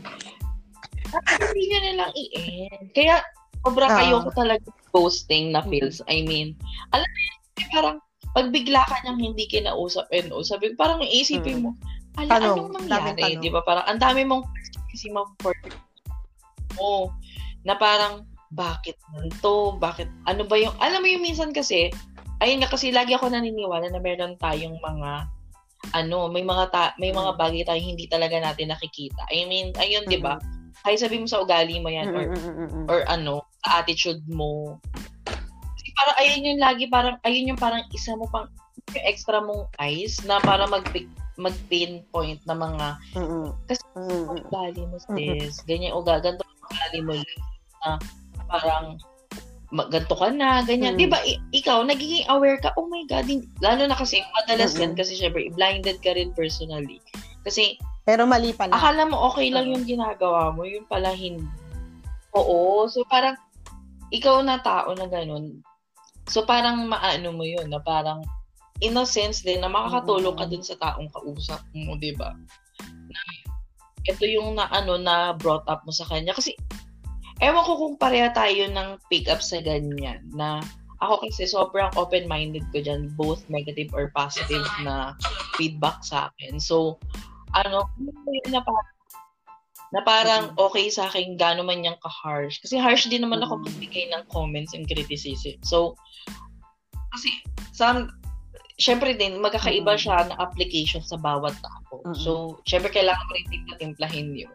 Hindi 1.42 1.62
nyo 1.66 1.78
nilang 1.82 2.12
i-end. 2.14 2.86
Kaya, 2.94 3.18
sobra 3.66 3.90
uh, 3.90 3.98
kayo 3.98 4.22
ko 4.22 4.30
talaga 4.30 4.70
posting 4.94 5.50
na 5.50 5.58
feels. 5.66 5.98
I 6.06 6.22
mean, 6.22 6.54
alam 6.94 7.02
mo 7.02 7.18
yun, 7.18 7.38
parang, 7.74 7.96
pag 8.30 8.54
bigla 8.54 8.86
ka 8.86 8.94
niyang 9.02 9.34
hindi 9.34 9.50
kinausap 9.50 10.06
and 10.14 10.30
all, 10.30 10.46
sabi 10.46 10.70
parang 10.78 11.02
iisipin 11.02 11.66
mo, 11.66 11.74
ala, 12.14 12.38
tanong, 12.38 12.70
anong 12.78 12.86
nangyari? 12.86 13.42
Di 13.42 13.50
ba? 13.50 13.58
Parang, 13.66 13.90
ang 13.90 13.98
dami 13.98 14.22
mong 14.22 14.46
kasi 14.94 15.10
for 15.42 15.54
mo, 16.78 17.10
na 17.66 17.74
parang, 17.74 18.22
bakit 18.50 18.98
nito? 19.14 19.78
Bakit, 19.78 20.10
ano 20.26 20.42
ba 20.46 20.58
yung, 20.58 20.74
alam 20.82 21.02
mo 21.02 21.08
yung 21.08 21.22
minsan 21.22 21.54
kasi, 21.54 21.90
ayun 22.42 22.60
nga 22.60 22.72
kasi 22.72 22.90
lagi 22.90 23.14
ako 23.14 23.30
naniniwala 23.30 23.86
na 23.92 24.00
meron 24.02 24.34
tayong 24.40 24.76
mga 24.80 25.28
ano, 25.96 26.28
may 26.28 26.44
mga 26.44 26.64
ta- 26.68 26.96
may 27.00 27.08
mga 27.08 27.36
mm. 27.36 27.38
bagay 27.40 27.62
tayo 27.64 27.80
hindi 27.80 28.04
talaga 28.04 28.36
natin 28.36 28.68
nakikita. 28.68 29.22
I 29.32 29.48
mean, 29.48 29.72
ayun, 29.80 30.04
mm-hmm. 30.04 30.12
'di 30.12 30.18
ba? 30.20 30.36
Kahit 30.84 31.00
sabi 31.00 31.20
mo 31.20 31.26
sa 31.28 31.40
ugali 31.40 31.80
mo 31.80 31.88
'yan 31.88 32.12
or 32.12 32.36
mm-hmm. 32.36 32.84
or 32.88 33.00
ano, 33.08 33.44
sa 33.64 33.80
attitude 33.80 34.20
mo. 34.28 34.76
Kasi 35.76 35.88
parang 35.96 36.16
ayun 36.20 36.48
yung 36.52 36.60
lagi 36.60 36.84
parang 36.88 37.16
ayun 37.24 37.56
yung 37.56 37.60
parang 37.60 37.84
isa 37.96 38.12
mo 38.16 38.28
pang 38.28 38.48
yung 38.92 39.06
extra 39.08 39.40
mong 39.40 39.72
eyes 39.80 40.20
na 40.28 40.36
para 40.44 40.68
mag 40.68 40.84
mag-pinpoint 41.40 42.44
na 42.44 42.52
mga 42.52 42.86
mm-hmm. 43.16 43.46
kasi 43.64 43.82
mm-hmm. 43.96 44.36
ugali 44.36 44.82
mo 44.84 44.96
sis, 45.00 45.64
ganyan 45.64 45.96
o 45.96 46.04
ganito 46.04 46.44
ugali 46.68 47.00
mo 47.00 47.16
na 47.16 47.96
parang 48.50 48.98
ganto 49.70 50.14
ka 50.18 50.28
na, 50.34 50.66
ganyan. 50.66 50.98
Mm. 50.98 50.98
'Di 50.98 51.06
ba? 51.06 51.18
I- 51.22 51.42
ikaw 51.54 51.86
nagiging 51.86 52.26
aware 52.26 52.58
ka, 52.58 52.74
oh 52.74 52.90
my 52.90 53.06
god, 53.06 53.30
din, 53.30 53.46
lalo 53.62 53.86
na 53.86 53.94
kasi 53.94 54.18
madalas 54.34 54.74
mm-hmm. 54.74 54.82
yan 54.82 54.92
kasi 54.98 55.12
syempre 55.14 55.46
blinded 55.54 56.02
ka 56.02 56.10
rin 56.18 56.34
personally. 56.34 56.98
Kasi 57.46 57.78
pero 58.02 58.26
mali 58.26 58.50
pala. 58.50 58.74
Akala 58.74 59.06
mo 59.06 59.30
okay 59.30 59.54
lang 59.54 59.70
yung 59.70 59.86
ginagawa 59.86 60.50
mo, 60.50 60.66
yung 60.66 60.84
pala 60.90 61.14
hindi. 61.14 61.46
Oo, 62.34 62.90
so 62.90 63.06
parang 63.06 63.38
ikaw 64.10 64.42
na 64.42 64.58
tao 64.58 64.90
na 64.98 65.06
ganun. 65.06 65.62
So 66.26 66.42
parang 66.42 66.90
maano 66.90 67.30
mo 67.30 67.46
yun 67.46 67.70
na 67.70 67.78
parang 67.78 68.26
in 68.82 68.98
a 68.98 69.06
sense 69.06 69.46
din 69.46 69.62
na 69.62 69.70
makakatulong 69.70 70.34
ka 70.34 70.50
dun 70.50 70.64
sa 70.66 70.74
taong 70.82 71.06
kausap 71.14 71.62
mo, 71.78 71.94
'di 71.94 72.18
ba? 72.18 72.34
ito 74.08 74.24
yung 74.24 74.56
na 74.56 74.64
ano 74.72 74.96
na 74.96 75.36
brought 75.36 75.66
up 75.68 75.84
mo 75.84 75.92
sa 75.92 76.08
kanya 76.08 76.32
kasi 76.32 76.56
ewan 77.40 77.64
ko 77.64 77.72
kung 77.76 77.94
pareha 77.96 78.30
tayo 78.32 78.68
ng 78.68 79.00
pick 79.08 79.26
up 79.26 79.40
sa 79.40 79.64
ganyan 79.64 80.20
na 80.36 80.60
ako 81.00 81.24
kasi 81.24 81.48
sobrang 81.48 81.88
open-minded 81.96 82.64
ko 82.76 82.84
dyan, 82.84 83.08
both 83.16 83.40
negative 83.48 83.88
or 83.96 84.12
positive 84.12 84.64
na 84.84 85.16
feedback 85.56 86.04
sa 86.04 86.28
akin. 86.28 86.60
So, 86.60 87.00
ano, 87.56 87.88
na 88.52 88.60
parang, 88.60 88.88
na 89.96 90.00
parang 90.04 90.44
okay 90.60 90.92
sa 90.92 91.08
akin 91.08 91.40
gano'n 91.40 91.64
man 91.64 91.80
niyang 91.80 92.00
ka-harsh. 92.04 92.60
Kasi 92.60 92.76
harsh 92.76 93.08
din 93.08 93.24
naman 93.24 93.40
ako 93.40 93.64
magbigay 93.64 94.12
ng 94.12 94.28
comments 94.28 94.76
and 94.76 94.84
criticism. 94.84 95.56
So, 95.64 95.96
kasi, 97.16 97.32
some, 97.72 98.12
syempre 98.76 99.16
din, 99.16 99.40
magkakaiba 99.40 99.96
siya 99.96 100.28
ng 100.28 100.36
application 100.36 101.00
sa 101.00 101.16
bawat 101.16 101.56
tao. 101.64 102.04
So, 102.12 102.60
syempre 102.68 102.92
kailangan 102.92 103.24
rin 103.32 103.48
timplahin 103.80 104.36
yun. 104.36 104.52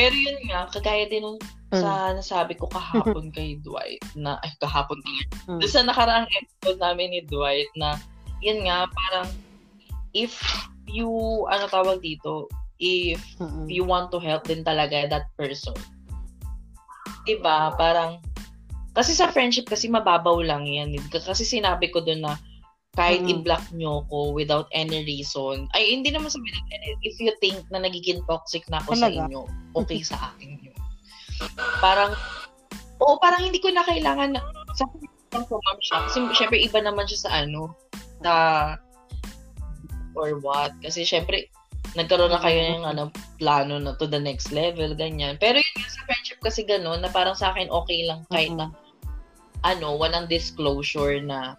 Pero 0.00 0.16
yun 0.16 0.40
nga, 0.48 0.64
kagaya 0.72 1.04
din 1.12 1.20
nung 1.20 1.36
mm. 1.36 1.76
sa 1.76 2.16
nasabi 2.16 2.56
ko 2.56 2.64
kahapon 2.72 3.28
kay 3.36 3.60
Dwight 3.60 4.00
na, 4.16 4.40
ay 4.40 4.56
kahapon 4.56 4.96
din. 5.04 5.28
Mm. 5.44 5.60
Doon 5.60 5.72
sa 5.76 5.84
nakaraang 5.84 6.28
episode 6.40 6.80
namin 6.80 7.12
ni 7.12 7.20
Dwight 7.28 7.68
na, 7.76 8.00
yun 8.40 8.64
nga, 8.64 8.88
parang, 8.88 9.28
if 10.16 10.40
you, 10.88 11.44
ano 11.52 11.68
tawag 11.68 12.00
dito, 12.00 12.48
if 12.80 13.20
mm-hmm. 13.36 13.68
you 13.68 13.84
want 13.84 14.08
to 14.08 14.16
help 14.16 14.48
din 14.48 14.64
talaga 14.64 15.04
that 15.04 15.28
person. 15.36 15.76
Diba? 17.28 17.76
Parang, 17.76 18.24
kasi 18.96 19.12
sa 19.12 19.28
friendship 19.28 19.68
kasi 19.68 19.92
mababaw 19.92 20.40
lang 20.40 20.64
yan. 20.64 20.96
Kasi 21.12 21.44
sinabi 21.44 21.92
ko 21.92 22.00
doon 22.00 22.24
na, 22.24 22.40
kahit 22.98 23.22
mm-hmm. 23.22 23.46
i-block 23.46 23.64
nyo 23.70 24.02
ko 24.10 24.34
without 24.34 24.66
any 24.74 25.06
reason, 25.06 25.70
ay 25.78 25.94
hindi 25.94 26.10
naman 26.10 26.26
sa 26.26 26.42
without 26.42 26.68
any, 26.74 26.98
if 27.06 27.14
you 27.22 27.30
think 27.38 27.62
na 27.70 27.78
nagiging 27.78 28.18
toxic 28.26 28.66
na 28.66 28.82
ako 28.82 28.98
Talaga? 28.98 29.06
sa 29.06 29.10
inyo, 29.30 29.40
okay 29.78 30.00
sa 30.02 30.16
akin 30.34 30.58
yun. 30.58 30.78
Parang, 31.78 32.12
oo, 32.98 33.14
parang 33.22 33.46
hindi 33.46 33.62
ko 33.62 33.70
na 33.70 33.86
kailangan 33.86 34.34
na, 34.34 34.42
sa 34.74 34.84
lang 35.30 35.46
po 35.46 35.62
ma'am 35.62 35.78
siya. 35.78 35.98
Kasi 36.10 36.18
syempre 36.34 36.58
iba 36.58 36.82
naman 36.82 37.06
siya 37.06 37.30
sa 37.30 37.30
ano, 37.46 37.78
sa, 38.26 38.32
or 40.18 40.42
what. 40.42 40.74
Kasi 40.82 41.06
syempre, 41.06 41.46
nagkaroon 41.94 42.34
na 42.34 42.42
kayo 42.42 42.58
ng 42.58 42.86
ano, 42.86 43.14
plano 43.38 43.78
na 43.78 43.94
to 44.02 44.10
the 44.10 44.18
next 44.18 44.50
level, 44.50 44.90
ganyan. 44.98 45.38
Pero 45.38 45.62
yun 45.62 45.86
sa 45.86 46.02
friendship 46.10 46.42
kasi 46.42 46.66
gano'n, 46.66 47.06
na 47.06 47.10
parang 47.10 47.38
sa 47.38 47.54
akin 47.54 47.70
okay 47.70 48.02
lang 48.02 48.26
kahit 48.34 48.50
mm-hmm. 48.50 48.74
na, 48.74 49.62
ano, 49.62 49.94
walang 49.94 50.26
disclosure 50.26 51.22
na 51.22 51.54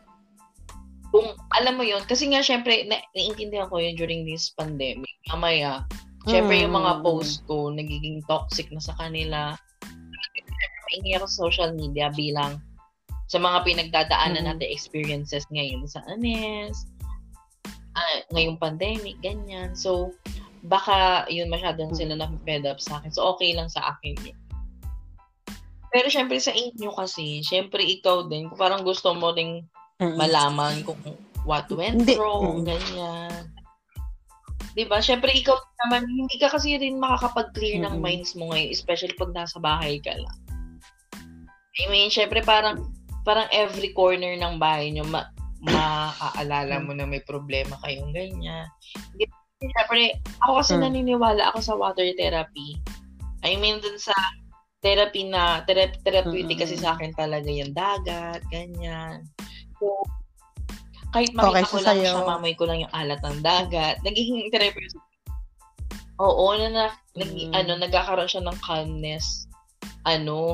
kung 1.12 1.28
alam 1.60 1.76
mo 1.76 1.84
yun, 1.84 2.00
kasi 2.08 2.32
nga 2.32 2.40
syempre, 2.40 2.88
na, 2.88 3.04
naiintindihan 3.12 3.68
ko 3.68 3.84
yun 3.84 4.00
during 4.00 4.24
this 4.24 4.56
pandemic. 4.56 5.12
Mamaya, 5.28 5.84
syempre 6.24 6.58
mm. 6.58 6.62
yung 6.66 6.76
mga 6.80 6.94
mm. 6.98 7.02
post 7.04 7.44
ko, 7.46 7.68
nagiging 7.68 8.24
toxic 8.32 8.72
na 8.72 8.80
sa 8.80 8.96
kanila. 8.96 9.60
Maingi 10.88 11.20
ako 11.20 11.28
sa 11.28 11.38
social 11.52 11.72
media 11.76 12.08
bilang 12.16 12.64
sa 13.28 13.44
mga 13.44 13.64
pinagdadaanan 13.68 14.48
mm. 14.48 14.50
natin 14.56 14.72
experiences 14.72 15.44
ngayon 15.52 15.84
sa 15.84 16.00
ANES, 16.08 16.88
uh, 18.00 18.18
ngayong 18.32 18.56
pandemic, 18.56 19.20
ganyan. 19.20 19.76
So, 19.76 20.16
baka 20.72 21.28
yun 21.28 21.52
masyadong 21.52 21.92
sila 21.92 22.16
na 22.16 22.32
fed 22.48 22.64
up 22.64 22.80
sa 22.80 23.04
akin. 23.04 23.12
So, 23.12 23.36
okay 23.36 23.52
lang 23.52 23.68
sa 23.68 23.96
akin 23.96 24.16
yun. 24.24 24.40
Pero 25.92 26.08
syempre 26.08 26.40
sa 26.40 26.56
inyo 26.56 26.96
kasi, 26.96 27.44
syempre 27.44 27.84
ikaw 27.84 28.32
din, 28.32 28.48
parang 28.56 28.88
gusto 28.88 29.12
mo 29.12 29.36
ring 29.36 29.68
Mm-mm. 30.02 30.18
malaman 30.18 30.82
kung 30.82 30.98
what 31.45 31.69
went 31.69 32.02
hindi. 32.02 32.18
wrong, 32.18 32.65
ganyan. 32.65 33.53
'Di 34.73 34.90
ba? 34.90 34.98
Syempre 34.98 35.30
ikaw 35.30 35.56
naman 35.86 36.10
hindi 36.10 36.36
ka 36.41 36.49
kasi 36.49 36.76
rin 36.82 36.98
makakapag-clear 36.98 37.86
mm-hmm. 37.86 37.94
ng 37.94 38.03
minds 38.03 38.34
mo 38.34 38.49
ngayon, 38.49 38.73
especially 38.73 39.14
pag 39.14 39.36
nasa 39.36 39.61
bahay 39.61 40.02
ka 40.02 40.18
lang. 40.18 40.38
I 41.82 41.86
mean, 41.88 42.10
syempre 42.10 42.41
parang 42.41 42.90
parang 43.22 43.48
every 43.53 43.94
corner 43.94 44.34
ng 44.36 44.57
bahay 44.57 44.90
niyo 44.90 45.06
ma 45.06 45.30
maaalala 45.61 46.82
mo 46.82 46.98
na 46.98 47.06
may 47.06 47.22
problema 47.22 47.78
kayong 47.86 48.10
ganyan. 48.10 48.65
Syempre, 49.61 50.18
ako 50.41 50.57
kasi 50.57 50.73
mm. 50.73 50.82
naniniwala 50.82 51.53
ako 51.53 51.60
sa 51.61 51.78
water 51.78 52.10
therapy. 52.18 52.82
I 53.45 53.61
mean, 53.61 53.78
dun 53.78 54.02
sa 54.02 54.14
therapy 54.82 55.30
na, 55.30 55.61
thera- 55.69 55.94
therapeutic 56.02 56.57
mm-hmm. 56.57 56.65
kasi 56.65 56.82
sa 56.82 56.98
akin 56.98 57.14
talaga 57.14 57.45
yung 57.45 57.78
dagat, 57.78 58.41
ganyan. 58.49 59.22
So, 59.82 60.06
kahit 61.12 61.34
makita 61.34 61.66
okay, 61.66 61.66
ko 61.66 61.78
lang 61.82 61.98
siya, 62.06 62.22
mamoy 62.22 62.53
ko 62.53 62.64
lang 62.70 62.86
yung 62.86 62.94
alat 62.94 63.20
ng 63.26 63.41
dagat, 63.41 63.98
nagiging 64.06 64.48
therapeutic. 64.53 65.02
Oo, 66.22 66.53
na, 66.53 66.70
na 66.70 66.86
nag, 67.18 67.30
mm. 67.34 67.52
ano, 67.58 67.72
nagkakaroon 67.82 68.30
siya 68.30 68.45
ng 68.45 68.58
calmness, 68.62 69.49
ano, 70.06 70.53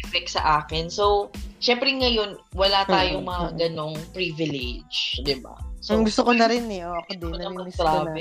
effect 0.00 0.34
sa 0.34 0.64
akin. 0.64 0.88
So, 0.88 1.28
syempre 1.60 1.92
ngayon, 1.92 2.40
wala 2.56 2.88
tayong 2.88 3.22
mga 3.22 3.60
ganong 3.60 3.94
privilege, 4.16 5.20
di 5.22 5.36
ba? 5.38 5.54
So, 5.84 5.94
Ang 5.94 6.08
gusto 6.08 6.24
ko 6.24 6.32
na 6.32 6.48
rin 6.48 6.66
eh. 6.72 6.82
Ako 6.82 7.12
din, 7.12 7.32
namimiss 7.36 7.76
ko 7.76 8.08
na. 8.08 8.16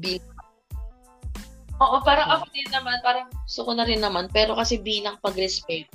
Bil- 0.00 0.32
Oo, 1.80 1.96
parang 2.04 2.28
ako 2.28 2.44
din 2.52 2.68
naman, 2.68 2.96
parang 3.00 3.28
gusto 3.32 3.60
ko 3.64 3.72
na 3.72 3.84
rin 3.88 4.00
naman, 4.04 4.28
pero 4.28 4.52
kasi 4.52 4.80
bilang 4.80 5.16
pag-respect, 5.24 5.88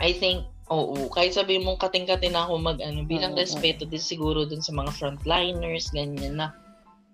I 0.00 0.14
think 0.14 0.48
Oo, 0.68 1.08
kahit 1.08 1.32
sabi 1.32 1.56
mong 1.56 1.80
kating-kating 1.80 2.36
ako 2.36 2.60
mag 2.60 2.76
ano, 2.84 3.00
bilang 3.08 3.32
uh, 3.32 3.40
respeto 3.40 3.88
din 3.88 4.00
siguro 4.00 4.44
dun 4.44 4.60
sa 4.60 4.76
mga 4.76 4.92
frontliners, 5.00 5.88
ganyan 5.96 6.36
na 6.36 6.52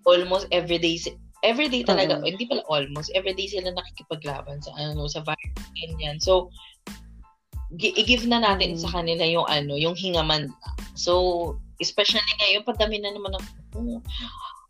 almost 0.03 0.45
everyday 0.51 0.99
everyday 1.45 1.85
talaga, 1.85 2.19
uh, 2.19 2.25
hindi 2.27 2.43
pala 2.49 2.65
almost, 2.67 3.13
everyday 3.15 3.47
sila 3.47 3.71
nakikipaglaban 3.71 4.59
sa 4.59 4.75
ano, 4.75 5.07
sa 5.07 5.23
virus, 5.23 5.67
ganyan. 5.77 6.19
So, 6.19 6.51
i-give 7.79 8.27
na 8.27 8.43
natin 8.43 8.75
uh, 8.75 8.81
sa 8.81 8.91
kanila 8.91 9.23
yung 9.23 9.47
ano, 9.47 9.79
yung 9.79 9.95
hingaman. 9.95 10.51
So, 10.99 11.55
especially 11.79 12.23
ngayon, 12.43 12.67
padami 12.67 12.99
na 12.99 13.15
naman 13.15 13.39
ng, 13.39 13.45
oh, 13.79 13.99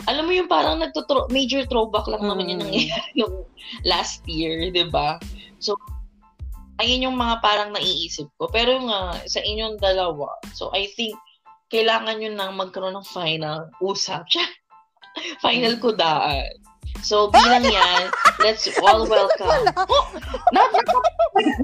alam 0.05 0.29
mo 0.29 0.33
yung 0.33 0.51
parang 0.51 0.77
nagtutro, 0.77 1.25
major 1.33 1.65
throwback 1.65 2.05
lang 2.05 2.21
naman 2.21 2.53
yun 2.53 2.61
nangyayari 2.61 3.09
yung 3.21 3.45
last 3.81 4.21
year, 4.29 4.69
di 4.69 4.85
ba? 4.85 5.17
So, 5.57 5.73
ayun 6.79 7.11
yung 7.11 7.17
mga 7.17 7.39
parang 7.39 7.71
naiisip 7.71 8.27
ko. 8.35 8.47
Pero 8.51 8.79
nga, 8.87 9.15
sa 9.27 9.39
inyong 9.39 9.79
dalawa, 9.79 10.27
so 10.55 10.71
I 10.75 10.91
think, 10.95 11.15
kailangan 11.73 12.21
nyo 12.21 12.29
nang 12.31 12.53
magkaroon 12.59 12.95
ng 12.95 13.07
final 13.09 13.67
usap. 13.81 14.27
final 15.43 15.75
kudaan. 15.79 16.51
So, 17.03 17.27
bilang 17.29 17.65
yan, 17.67 18.07
let's 18.39 18.69
all 18.79 19.03
welcome. 19.05 19.67
Oh, 19.75 20.07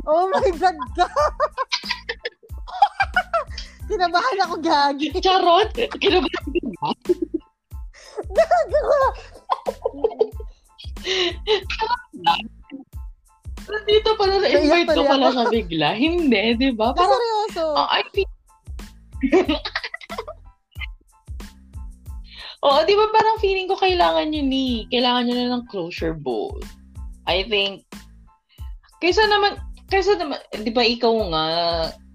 oh 0.06 0.26
my 0.28 0.50
God, 0.60 0.76
Kinabahan 3.92 4.38
ako, 4.48 4.56
Gagi. 4.64 5.12
Charot! 5.20 5.72
Kinabahan 6.00 6.52
ako. 6.80 6.96
Gagawa! 8.32 9.08
Nandito 13.72 14.10
pala 14.20 14.36
na-invite 14.44 14.92
ko 14.92 15.04
pala 15.08 15.32
siya 15.32 15.46
bigla. 15.48 15.90
Hindi, 15.96 16.60
di 16.60 16.70
ba? 16.76 16.92
Parang, 16.92 17.16
seryoso. 17.16 17.64
Oh, 17.72 17.88
I 17.88 18.04
think... 18.12 18.28
Oo, 22.62 22.86
di 22.86 22.94
ba 22.94 23.10
parang 23.10 23.42
feeling 23.42 23.66
ko 23.66 23.74
kailangan 23.74 24.30
nyo 24.30 24.44
ni, 24.46 24.86
kailangan 24.94 25.26
nyo 25.26 25.34
na 25.34 25.58
ng 25.58 25.66
closure 25.66 26.14
bowl. 26.14 26.62
I 27.26 27.42
think, 27.50 27.82
kaysa 29.02 29.26
naman, 29.26 29.58
kaysa 29.90 30.14
naman, 30.22 30.38
di 30.62 30.70
ba 30.70 30.86
ikaw 30.86 31.10
nga, 31.34 31.46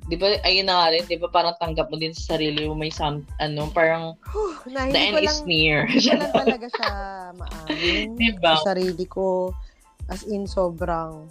di 0.07 0.15
ba, 0.15 0.39
ayun 0.47 0.71
na 0.71 0.79
nga 0.79 0.89
rin, 0.95 1.03
di 1.11 1.19
ba 1.19 1.27
parang 1.35 1.59
tanggap 1.59 1.91
mo 1.91 1.99
din 1.99 2.15
sa 2.15 2.39
sarili 2.39 2.63
mo 2.71 2.79
may 2.79 2.95
some, 2.95 3.27
ano, 3.43 3.67
parang, 3.75 4.15
the 4.71 4.95
end 4.95 5.19
lang, 5.19 5.27
is 5.27 5.43
near. 5.43 5.83
Hindi 5.91 6.15
ko 6.15 6.23
lang 6.23 6.35
talaga 6.47 6.67
siya 6.71 6.91
maamin. 7.35 8.07
Diba? 8.15 8.55
Sa 8.63 8.71
sarili 8.71 9.07
ko. 9.11 9.51
As 10.07 10.23
in, 10.27 10.47
sobrang 10.47 11.31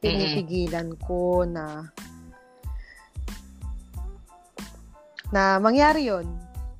pinipigilan 0.00 0.96
ko 0.96 1.44
na 1.44 1.92
na 5.30 5.60
mangyari 5.60 6.08
yon 6.08 6.26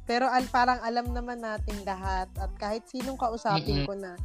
pero 0.09 0.27
al 0.27 0.49
parang 0.49 0.81
alam 0.83 1.13
naman 1.13 1.39
natin 1.45 1.85
lahat 1.87 2.27
at 2.41 2.51
kahit 2.59 2.83
sinong 2.89 3.21
kausapin 3.21 3.85
ko 3.85 3.95
na 3.95 4.17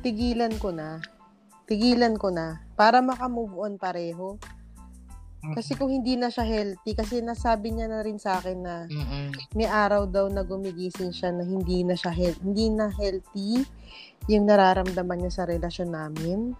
tigilan 0.00 0.52
ko 0.56 0.72
na. 0.72 1.00
Tigilan 1.68 2.18
ko 2.18 2.34
na 2.34 2.66
para 2.74 2.98
maka-move 2.98 3.54
on 3.62 3.78
pareho 3.78 4.40
kasi 5.40 5.72
kung 5.72 5.88
hindi 5.88 6.20
na 6.20 6.28
siya 6.28 6.44
healthy 6.44 6.92
kasi 6.92 7.24
nasabi 7.24 7.72
niya 7.72 7.88
na 7.88 8.04
rin 8.04 8.20
sa 8.20 8.36
akin 8.36 8.58
na 8.60 8.84
mm-hmm. 8.84 9.56
may 9.56 9.64
araw 9.64 10.04
daw 10.04 10.28
na 10.28 10.44
gumigising 10.44 11.16
siya 11.16 11.32
na 11.32 11.48
hindi 11.48 11.80
na 11.80 11.96
siya 11.96 12.12
he- 12.12 12.40
hindi 12.44 12.68
na 12.68 12.92
healthy 12.92 13.64
yung 14.28 14.44
nararamdaman 14.44 15.24
niya 15.24 15.32
sa 15.32 15.44
relasyon 15.48 15.90
namin. 15.96 16.52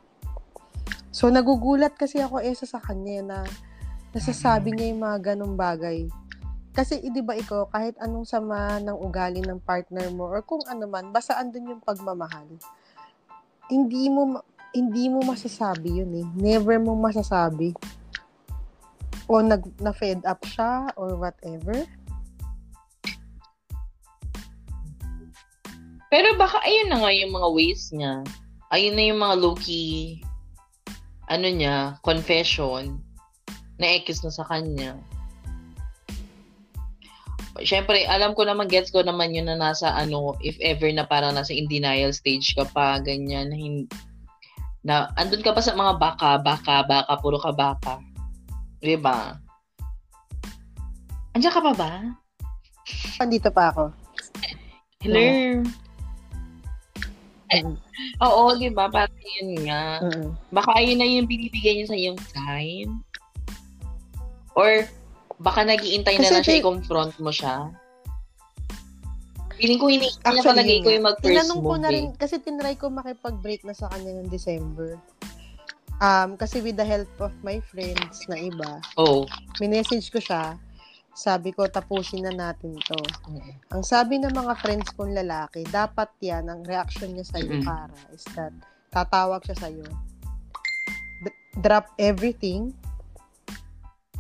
So, 1.13 1.29
nagugulat 1.29 1.99
kasi 1.99 2.23
ako 2.23 2.41
eh 2.41 2.57
sa 2.57 2.81
kanya 2.81 3.21
na 3.21 3.39
nasasabi 4.17 4.73
niya 4.73 4.95
yung 4.95 5.03
mga 5.03 5.19
ganong 5.35 5.55
bagay. 5.59 6.09
Kasi, 6.71 7.03
eh, 7.03 7.11
di 7.11 7.19
ba 7.19 7.35
ikaw, 7.35 7.67
kahit 7.67 7.99
anong 7.99 8.25
sama 8.25 8.79
ng 8.79 8.95
ugali 8.95 9.43
ng 9.43 9.59
partner 9.59 10.07
mo 10.15 10.31
or 10.31 10.41
kung 10.47 10.63
ano 10.71 10.87
man, 10.87 11.11
basta 11.11 11.35
andun 11.35 11.77
yung 11.77 11.83
pagmamahal. 11.83 12.47
Hindi 13.67 14.07
mo, 14.07 14.39
hindi 14.71 15.11
mo 15.11 15.19
masasabi 15.27 15.99
yun 15.99 16.13
eh. 16.15 16.27
Never 16.39 16.79
mo 16.79 16.95
masasabi. 16.95 17.75
O 19.31 19.39
nag, 19.39 19.63
na-fed 19.79 20.27
up 20.27 20.43
siya 20.43 20.91
or 20.99 21.15
whatever. 21.15 21.87
Pero 26.11 26.35
baka 26.35 26.59
ayun 26.67 26.91
na 26.91 26.99
nga 27.07 27.15
yung 27.15 27.31
mga 27.31 27.49
ways 27.55 27.95
niya. 27.95 28.27
Ayun 28.75 28.99
na 28.99 29.07
yung 29.07 29.23
mga 29.23 29.39
low-key, 29.39 30.19
ano 31.31 31.47
niya, 31.47 31.95
confession 32.03 32.99
na 33.79 33.87
ekis 33.95 34.27
na 34.27 34.35
sa 34.35 34.43
kanya. 34.51 34.99
Siyempre, 37.63 38.03
alam 38.11 38.35
ko 38.35 38.43
naman, 38.43 38.67
gets 38.67 38.91
ko 38.91 39.07
naman 39.07 39.31
yun 39.31 39.47
na 39.47 39.55
nasa 39.55 39.95
ano, 39.95 40.35
if 40.43 40.59
ever 40.59 40.91
na 40.91 41.07
parang 41.07 41.39
nasa 41.39 41.55
in 41.55 41.71
denial 41.71 42.11
stage 42.11 42.59
ka 42.59 42.67
pa, 42.67 42.99
ganyan, 42.99 43.55
na 44.83 45.15
andun 45.15 45.47
ka 45.47 45.55
pa 45.55 45.63
sa 45.63 45.79
mga 45.79 45.95
baka, 46.03 46.43
baka, 46.43 46.83
baka, 46.83 47.13
puro 47.23 47.39
ka 47.39 47.55
baka. 47.55 48.10
Diba? 48.81 49.37
Andiyan 51.37 51.53
ka 51.53 51.61
pa 51.61 51.73
ba? 51.77 51.93
Andito 53.21 53.53
pa 53.53 53.71
ako. 53.71 53.93
Hello? 55.05 55.21
Eh, 57.51 57.63
oo, 58.25 58.43
di 58.57 58.73
ba? 58.73 58.89
Parang 58.89 59.21
yun 59.41 59.69
nga. 59.69 60.01
Uh-uh. 60.01 60.33
Baka 60.55 60.71
ayun 60.81 60.97
na 60.97 61.07
yung 61.07 61.29
binibigay 61.29 61.77
niya 61.77 61.93
sa 61.93 61.99
yung 61.99 62.19
sign. 62.31 62.89
Or, 64.57 64.89
baka 65.41 65.69
nagiintay 65.69 66.17
na 66.17 66.31
lang 66.31 66.45
siya 66.47 66.63
i-confront 66.63 67.15
mo 67.21 67.29
siya. 67.29 67.69
Feeling 69.61 69.77
ko 69.77 69.93
hindi 69.93 70.09
niya 70.09 70.41
palagay 70.41 70.81
ko 70.81 70.89
yung 70.89 71.05
mag-first 71.05 71.29
tinanong 71.37 71.61
ko 71.61 71.75
na 71.77 71.89
rin, 71.93 72.07
eh. 72.09 72.17
kasi 72.17 72.41
tinry 72.41 72.75
ko 72.81 72.89
makipag-break 72.89 73.61
na 73.69 73.77
sa 73.77 73.93
kanya 73.93 74.25
ng 74.25 74.33
December. 74.33 74.97
Um, 76.01 76.41
kasi 76.41 76.65
with 76.65 76.81
the 76.81 76.85
help 76.89 77.13
of 77.21 77.33
my 77.45 77.61
friends 77.61 78.25
na 78.25 78.41
iba, 78.41 78.81
oh. 78.97 79.29
minessage 79.61 80.09
ko 80.09 80.17
siya, 80.17 80.57
sabi 81.13 81.53
ko, 81.53 81.69
tapusin 81.69 82.25
na 82.25 82.33
natin 82.33 82.73
to. 82.81 83.01
Mm-hmm. 83.29 83.77
Ang 83.77 83.83
sabi 83.85 84.17
ng 84.17 84.33
mga 84.33 84.57
friends 84.65 84.89
kong 84.97 85.13
lalaki, 85.13 85.61
dapat 85.69 86.09
yan, 86.25 86.49
ang 86.49 86.65
reaction 86.65 87.13
niya 87.13 87.29
sa'yo, 87.29 87.61
mm-hmm. 87.61 87.69
para, 87.69 87.93
is 88.17 88.25
that, 88.33 88.55
tatawag 88.89 89.45
siya 89.45 89.69
sa'yo, 89.69 89.85
D- 91.21 91.41
drop 91.61 91.93
everything, 92.01 92.73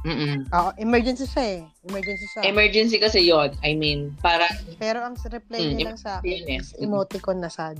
Mm-mm. 0.01 0.49
Oo, 0.57 0.73
emergency 0.81 1.29
siya 1.29 1.61
eh. 1.61 1.63
Emergency 1.85 2.25
siya. 2.33 2.43
Emergency 2.49 2.97
kasi 2.97 3.21
yon 3.21 3.53
I 3.61 3.77
mean, 3.77 4.17
para... 4.25 4.49
Pero 4.81 5.05
ang 5.05 5.13
reply 5.13 5.61
mm, 5.61 5.73
niya 5.77 5.87
lang 5.93 6.01
sa 6.01 6.11
akin 6.25 6.41
eh. 6.49 6.57
is 6.57 6.73
emoticon 6.81 7.37
na 7.45 7.53
sad. 7.53 7.77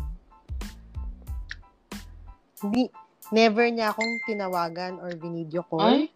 Hindi, 2.61 2.93
never 3.31 3.67
niya 3.71 3.95
akong 3.95 4.13
tinawagan 4.27 4.99
or 4.99 5.15
video 5.15 5.63
call. 5.67 5.87
Ay? 5.87 6.11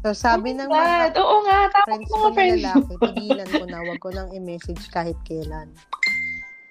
So, 0.00 0.16
sabi 0.16 0.56
oh 0.56 0.64
ng 0.64 0.68
mga 0.72 1.12
Oo 1.20 1.44
nga, 1.44 1.68
friends 1.84 2.08
ko 2.08 2.32
na 2.32 2.44
lalaki, 2.56 2.92
tigilan 2.96 3.48
ko 3.52 3.64
na, 3.68 3.84
wag 3.84 4.00
ko 4.00 4.08
nang 4.08 4.32
i-message 4.32 4.88
kahit 4.88 5.16
kailan. 5.28 5.68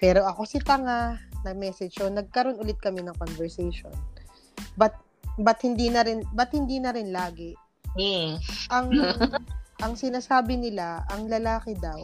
Pero 0.01 0.25
ako 0.25 0.49
si 0.49 0.57
tanga, 0.65 1.21
na-message. 1.45 1.93
So, 1.93 2.09
nagkaroon 2.09 2.57
ulit 2.57 2.81
kami 2.81 3.05
ng 3.05 3.13
conversation. 3.21 3.93
But, 4.81 4.97
but 5.37 5.61
hindi 5.61 5.93
na 5.93 6.01
rin, 6.01 6.25
but 6.33 6.49
hindi 6.49 6.81
na 6.81 6.89
rin 6.89 7.13
lagi. 7.13 7.53
Mm. 7.93 8.41
Ang, 8.73 8.87
ang 9.85 9.93
sinasabi 9.93 10.57
nila, 10.57 11.05
ang 11.13 11.29
lalaki 11.29 11.77
daw, 11.77 12.01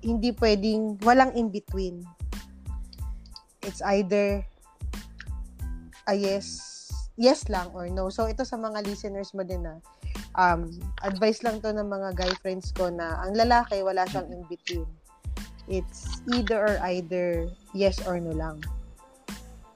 hindi 0.00 0.32
pwedeng, 0.36 1.00
walang 1.04 1.32
in-between. 1.36 2.04
It's 3.60 3.84
either 3.84 4.44
a 6.08 6.14
yes 6.16 6.70
yes 7.20 7.52
lang 7.52 7.68
or 7.76 7.86
no. 7.92 8.08
So, 8.08 8.24
ito 8.24 8.48
sa 8.48 8.56
mga 8.56 8.80
listeners 8.88 9.36
mo 9.36 9.44
din 9.44 9.60
na, 9.68 9.76
um, 10.40 10.72
advice 11.04 11.44
lang 11.44 11.60
to 11.60 11.68
ng 11.68 11.84
mga 11.84 12.16
guy 12.16 12.32
friends 12.40 12.72
ko 12.72 12.88
na 12.88 13.20
ang 13.20 13.36
lalaki, 13.36 13.84
wala 13.84 14.08
siyang 14.08 14.32
in-between. 14.32 14.88
It's 15.68 16.24
either 16.32 16.58
or 16.58 16.76
either 16.88 17.46
yes 17.76 18.00
or 18.08 18.18
no 18.18 18.32
lang. 18.32 18.64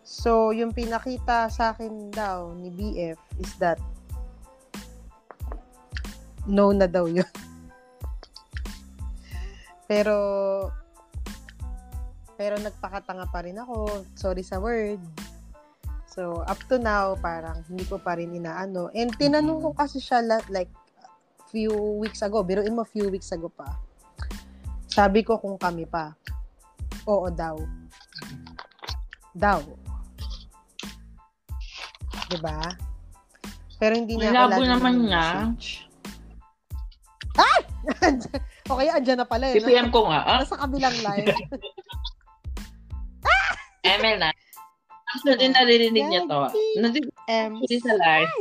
So, 0.02 0.56
yung 0.56 0.72
pinakita 0.72 1.52
sa 1.52 1.76
akin 1.76 2.08
daw 2.10 2.56
ni 2.56 2.72
BF 2.72 3.20
is 3.38 3.52
that 3.60 3.76
no 6.48 6.72
na 6.72 6.88
daw 6.88 7.04
yun. 7.04 7.28
pero 9.84 10.16
pero 12.34 12.58
nagpakatanga 12.58 13.30
pa 13.30 13.40
rin 13.46 13.58
ako. 13.58 14.04
Sorry 14.18 14.42
sa 14.42 14.58
word. 14.58 14.98
So, 16.10 16.46
up 16.46 16.62
to 16.70 16.78
now, 16.78 17.18
parang 17.18 17.66
hindi 17.66 17.82
ko 17.86 17.98
pa 17.98 18.14
rin 18.14 18.30
inaano. 18.34 18.90
And 18.94 19.10
tinanong 19.18 19.62
ko 19.62 19.70
kasi 19.74 19.98
siya 19.98 20.22
like 20.50 20.70
few 21.50 21.74
weeks 21.98 22.22
ago. 22.22 22.42
Biruin 22.42 22.74
mo 22.74 22.86
few 22.86 23.10
weeks 23.10 23.30
ago 23.34 23.50
pa. 23.50 23.78
Sabi 24.90 25.26
ko 25.26 25.38
kung 25.42 25.58
kami 25.58 25.86
pa. 25.86 26.14
Oo 27.10 27.30
daw. 27.30 27.58
Daw. 29.34 29.62
Diba? 32.30 32.62
Pero 33.78 33.98
hindi 33.98 34.14
niya 34.14 34.30
Malabo 34.34 34.62
naman 34.62 34.94
niya. 35.02 35.50
Ay! 38.64 38.72
okay, 38.72 38.88
andyan 38.96 39.20
na 39.20 39.28
pala. 39.28 39.52
Eh, 39.52 39.60
CPM 39.60 39.92
ko 39.92 40.08
nga. 40.08 40.24
Ah? 40.24 40.40
Nasa 40.40 40.56
kabilang 40.56 40.96
line. 41.04 41.28
ML 43.84 44.16
na. 44.16 44.32
Actually, 45.12 45.36
din 45.36 45.52
naririnig 45.52 46.06
niya 46.08 46.24
to. 46.24 46.48
Narinig 46.80 47.12
M. 47.28 47.60
sa 47.60 47.94
live. 47.94 48.32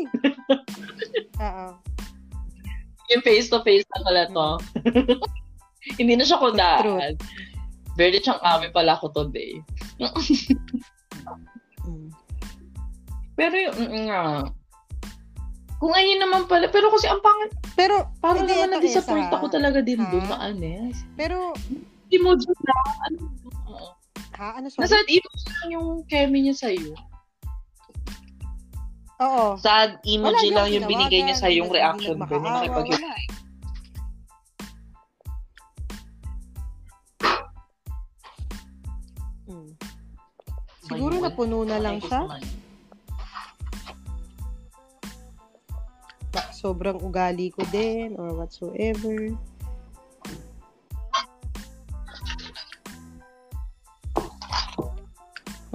Oo. 1.45 1.65
Yung 3.11 3.23
face-to-face 3.27 3.83
na 3.91 3.99
pala 4.07 4.23
to. 4.31 4.49
Hindi 5.99 6.15
na 6.15 6.23
siya 6.23 6.39
kundaan. 6.39 7.19
Very 7.99 8.23
siyang 8.23 8.39
kami 8.39 8.71
pala 8.71 8.97
ko 8.97 9.11
today. 9.11 9.59
mm. 11.85 12.09
Pero 13.35 13.53
yung, 13.53 13.75
mm, 13.75 14.03
nga, 14.07 14.21
kung 15.83 15.91
ayun 15.91 16.23
naman 16.23 16.47
pala, 16.47 16.71
pero 16.71 16.87
kasi 16.95 17.11
ang 17.11 17.19
pangit, 17.19 17.51
pero, 17.75 18.07
parang 18.23 18.47
naman 18.47 18.71
na-disappoint 18.71 19.27
ako 19.27 19.51
talaga 19.51 19.83
din 19.83 19.99
doon, 19.99 20.23
na 20.31 20.39
honest. 20.39 21.03
Pero, 21.19 21.51
emoji 22.07 22.47
na, 22.63 22.75
ano, 23.11 23.27
Ha? 24.33 24.57
Ano 24.57 24.65
sorry? 24.71 24.87
Nasad 24.87 25.05
emoji 25.05 25.49
yung 25.69 25.89
kemi 26.09 26.39
niya 26.47 26.55
sa'yo. 26.57 26.95
Oo. 29.21 29.59
Sad 29.61 30.01
emoji 30.01 30.49
wala 30.49 30.65
lang 30.65 30.67
yung 30.73 30.89
binigay 30.89 31.21
niya 31.21 31.37
sa 31.37 31.47
yung 31.53 31.69
reaction 31.69 32.17
ko 32.17 32.33
nung 32.41 32.49
nakipag 32.49 32.89
hmm. 39.45 39.71
Siguro 40.89 41.13
na 41.21 41.29
puno 41.29 41.61
na 41.61 41.77
lang 41.77 42.01
siya. 42.01 42.25
Sobrang 46.63 46.95
ugali 47.03 47.51
ko 47.51 47.59
din 47.75 48.15
or 48.15 48.39
whatsoever. 48.39 49.35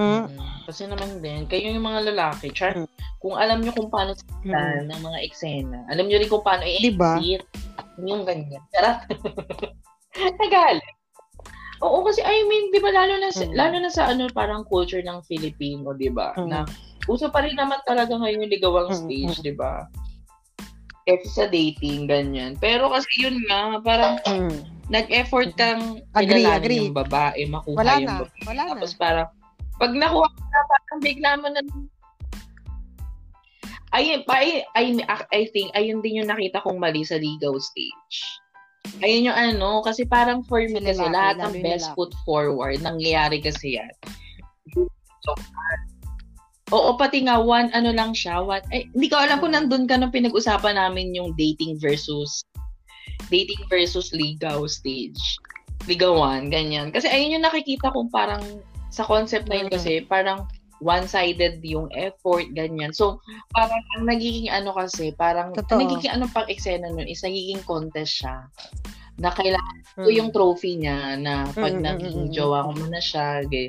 Hmm? 0.00 0.32
Kasi 0.64 0.88
naman 0.88 1.20
din, 1.20 1.44
kayo 1.44 1.76
yung 1.76 1.84
mga 1.84 2.08
lalaki, 2.08 2.48
char, 2.56 2.72
hmm. 2.72 2.88
kung 3.20 3.36
alam 3.36 3.60
nyo 3.60 3.74
kung 3.76 3.92
paano 3.92 4.16
saktan 4.16 4.86
hmm. 4.86 4.88
ng 4.88 5.00
mga 5.04 5.18
eksena, 5.28 5.78
alam 5.92 6.08
nyo 6.08 6.16
rin 6.16 6.30
kung 6.32 6.40
paano 6.40 6.64
i-exit, 6.64 6.96
diba? 6.96 7.20
yung 8.00 8.22
ganyan. 8.24 8.62
Charot. 8.72 9.04
Nagalit. 10.40 10.96
Oo, 11.78 12.02
kasi 12.02 12.22
I 12.24 12.42
mean, 12.46 12.74
'di 12.74 12.80
ba 12.82 12.90
lalo 12.90 13.22
na 13.22 13.30
sa, 13.30 13.46
hmm. 13.46 13.54
lalo 13.54 13.76
na 13.78 13.90
sa 13.90 14.10
ano 14.10 14.26
parang 14.34 14.66
culture 14.66 15.02
ng 15.02 15.22
Filipino, 15.26 15.94
'di 15.94 16.10
ba? 16.10 16.34
Hmm. 16.34 16.50
Na 16.50 16.58
uso 17.06 17.30
pa 17.30 17.42
rin 17.42 17.54
naman 17.54 17.78
talaga 17.86 18.18
ngayon 18.18 18.46
yung 18.46 18.54
ligawang 18.54 18.90
hmm. 18.90 18.98
stage, 18.98 19.36
'di 19.46 19.54
ba? 19.54 19.86
Kasi 21.08 21.26
sa 21.32 21.48
dating 21.48 22.04
ganyan. 22.04 22.60
Pero 22.60 22.92
kasi 22.92 23.08
yun 23.24 23.40
nga, 23.48 23.80
parang 23.80 24.20
hmm. 24.28 24.60
nag-effort 24.92 25.56
kang 25.56 26.04
agree, 26.12 26.44
agree. 26.44 26.84
yung 26.84 26.96
babae, 26.96 27.48
makuha 27.48 27.80
wala 27.80 27.94
yung 27.96 28.12
na, 28.12 28.18
babae. 28.20 28.40
Wala 28.44 28.62
Tapos 28.76 28.92
na. 28.92 29.00
parang 29.00 29.28
pag 29.80 29.92
nakuha 29.96 30.28
mo 30.28 30.44
na, 30.52 30.60
parang 30.68 30.98
bigla 31.00 31.30
mo 31.40 31.48
na 31.48 31.60
ayun, 33.96 34.20
ay, 34.28 34.64
ay, 34.76 34.86
I 35.32 35.42
think, 35.52 35.72
ayun 35.72 36.04
din 36.04 36.20
yung 36.20 36.28
nakita 36.28 36.60
kong 36.60 36.80
mali 36.80 37.04
sa 37.04 37.16
legal 37.16 37.56
stage. 37.56 38.16
Ayun 39.00 39.32
yung 39.32 39.38
ano, 39.38 39.80
kasi 39.84 40.04
parang 40.08 40.44
for 40.44 40.60
me 40.64 40.80
kasi 40.80 41.00
lahat 41.00 41.40
ng 41.40 41.60
best 41.64 41.92
foot 41.96 42.12
forward, 42.24 42.80
nangyayari 42.80 43.40
kasi 43.40 43.80
yan. 43.80 43.92
So, 45.24 45.32
Oo, 46.68 47.00
pati 47.00 47.24
nga, 47.24 47.40
one, 47.40 47.72
ano 47.72 47.90
lang 47.96 48.12
siya, 48.12 48.44
one, 48.44 48.60
ay, 48.72 48.88
hindi 48.92 49.08
ko 49.08 49.16
alam 49.16 49.40
kung 49.40 49.56
nandun 49.56 49.88
ka 49.88 49.96
nung 49.96 50.12
pinag-usapan 50.12 50.76
namin 50.76 51.16
yung 51.16 51.32
dating 51.40 51.80
versus, 51.80 52.44
dating 53.32 53.60
versus 53.72 54.12
legal 54.12 54.68
stage. 54.68 55.20
ligawan, 55.88 56.52
ganyan. 56.52 56.92
Kasi 56.92 57.08
ayun 57.08 57.40
yung 57.40 57.46
nakikita 57.48 57.88
kong 57.94 58.12
parang 58.12 58.60
sa 58.92 59.08
concept 59.08 59.48
na 59.48 59.64
yun 59.64 59.72
kasi 59.72 60.04
parang 60.04 60.44
one-sided 60.84 61.58
yung 61.64 61.90
effort, 61.96 62.44
ganyan. 62.54 62.94
So, 62.94 63.18
parang 63.56 63.82
ang 63.98 64.06
nagiging 64.06 64.52
ano 64.52 64.70
kasi, 64.76 65.10
parang 65.16 65.56
Totoo. 65.56 65.80
ang 65.80 65.88
nagiging 65.88 66.12
ano 66.14 66.26
pang 66.30 66.46
eksena 66.46 66.92
nun 66.92 67.08
is 67.08 67.24
nagiging 67.24 67.64
contest 67.66 68.22
siya. 68.22 68.46
Na 69.18 69.34
kailangan 69.34 69.78
mm. 69.98 70.04
ko 70.06 70.08
yung 70.14 70.30
trophy 70.30 70.78
niya 70.78 71.18
na 71.18 71.50
pag 71.50 71.74
mm, 71.74 71.82
naging 71.82 72.18
jowa 72.30 72.68
ko 72.68 72.70
mo 72.78 72.86
na 72.86 73.02
siya, 73.02 73.42
gay. 73.50 73.66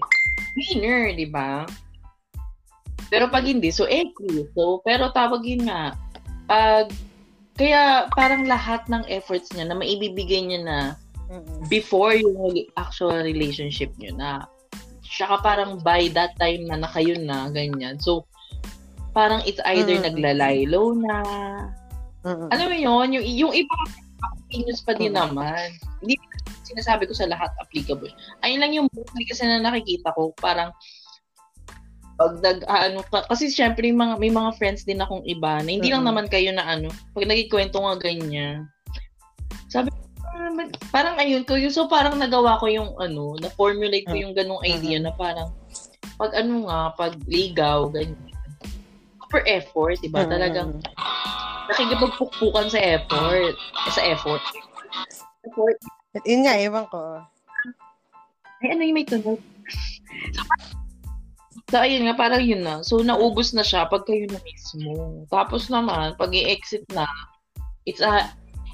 Winner, 0.54 1.18
di 1.18 1.26
ba? 1.26 1.66
Pero 3.10 3.30
pag 3.30 3.45
hindi, 3.45 3.73
so 3.73 3.90
equal. 3.90 4.45
So, 4.53 4.81
pero 4.86 5.10
tawag 5.11 5.41
yun 5.45 5.65
nga, 5.65 5.98
pag, 6.45 6.94
kaya 7.57 8.07
parang 8.15 8.45
lahat 8.45 8.86
ng 8.88 9.03
efforts 9.10 9.52
niya 9.53 9.68
na 9.68 9.76
maibibigay 9.76 10.45
niya 10.45 10.61
na 10.64 10.77
before 11.69 12.18
yung 12.18 12.38
actual 12.77 13.22
relationship 13.22 13.94
niyo 14.02 14.18
na 14.18 14.49
Tsaka 15.10 15.41
parang 15.41 15.81
by 15.81 16.07
that 16.14 16.38
time 16.38 16.69
na 16.69 16.86
na 16.86 16.90
kayo 16.94 17.18
na, 17.18 17.49
ganyan. 17.49 17.98
So, 17.98 18.30
parang 19.11 19.41
it's 19.44 19.60
either 19.65 19.98
mm. 19.98 20.06
naglalaylo 20.06 21.02
na. 21.02 21.18
Mm-mm. 22.22 22.48
Alam 22.53 22.68
mo 22.69 22.77
yun, 22.77 23.07
yung, 23.18 23.26
yung 23.26 23.53
iba 23.57 23.73
opinions 24.45 24.86
pa 24.86 24.94
din 24.94 25.18
mm. 25.18 25.19
naman. 25.19 25.73
Hindi 26.06 26.15
sinasabi 26.69 27.10
ko 27.10 27.18
sa 27.18 27.26
lahat 27.26 27.49
applicable. 27.57 28.14
Ayun 28.45 28.61
lang 28.61 28.72
yung 28.77 28.88
mostly 28.94 29.26
kasi 29.26 29.49
na 29.49 29.57
nakikita 29.57 30.14
ko, 30.14 30.30
parang 30.38 30.69
pag 32.20 32.34
nag 32.44 32.60
ano 32.68 33.00
kasi 33.32 33.48
syempre 33.48 33.88
may 33.88 33.96
mga 33.96 34.16
may 34.20 34.32
mga 34.32 34.52
friends 34.60 34.84
din 34.84 35.00
akong 35.00 35.24
iba 35.24 35.64
na 35.64 35.72
hindi 35.72 35.88
mm-hmm. 35.88 36.04
lang 36.04 36.04
naman 36.04 36.28
kayo 36.28 36.52
na 36.52 36.68
ano 36.68 36.91
pag 37.16 37.24
nagkikwento 37.24 37.80
nga 37.80 37.96
ganyan 37.96 38.68
sabi 39.72 39.88
parang 40.90 41.16
ayun 41.20 41.44
ko, 41.44 41.60
so 41.70 41.86
parang 41.91 42.18
nagawa 42.18 42.60
ko 42.60 42.72
yung 42.72 42.96
ano, 42.98 43.36
na-formulate 43.38 44.08
ko 44.08 44.16
yung 44.16 44.34
ganung 44.34 44.64
idea 44.64 44.98
na 45.00 45.12
parang 45.14 45.52
pag 46.16 46.36
ano 46.36 46.68
nga, 46.68 46.80
pag 46.96 47.14
ligaw, 47.28 47.91
ganyan. 47.91 48.18
Super 49.24 49.44
effort, 49.46 49.98
diba? 50.02 50.26
Talagang 50.26 50.82
nakikipagpukpukan 51.70 52.68
sa 52.72 52.80
effort. 52.82 53.56
Eh, 53.56 53.91
sa 53.94 54.02
effort. 54.04 54.44
Effort. 55.46 55.78
Yun 56.26 56.44
nga, 56.44 56.58
ewan 56.58 56.86
ko. 56.90 57.22
Ay, 58.60 58.76
ano 58.76 58.82
yung 58.84 58.98
may 58.98 59.08
tunog? 59.08 59.40
So, 61.70 61.78
ayun 61.78 62.10
nga, 62.10 62.18
parang 62.18 62.41
yun 62.41 62.66
na. 62.66 62.82
So, 62.82 63.06
naubos 63.06 63.54
na 63.54 63.62
siya 63.62 63.86
pag 63.86 64.02
kayo 64.10 64.26
na 64.26 64.41
mismo. 64.41 65.22
Tapos 65.30 65.70
naman, 65.70 66.18
pag 66.18 66.34
i-exit 66.34 66.82
na, 66.90 67.06
it's 67.86 68.02
a 68.02 68.26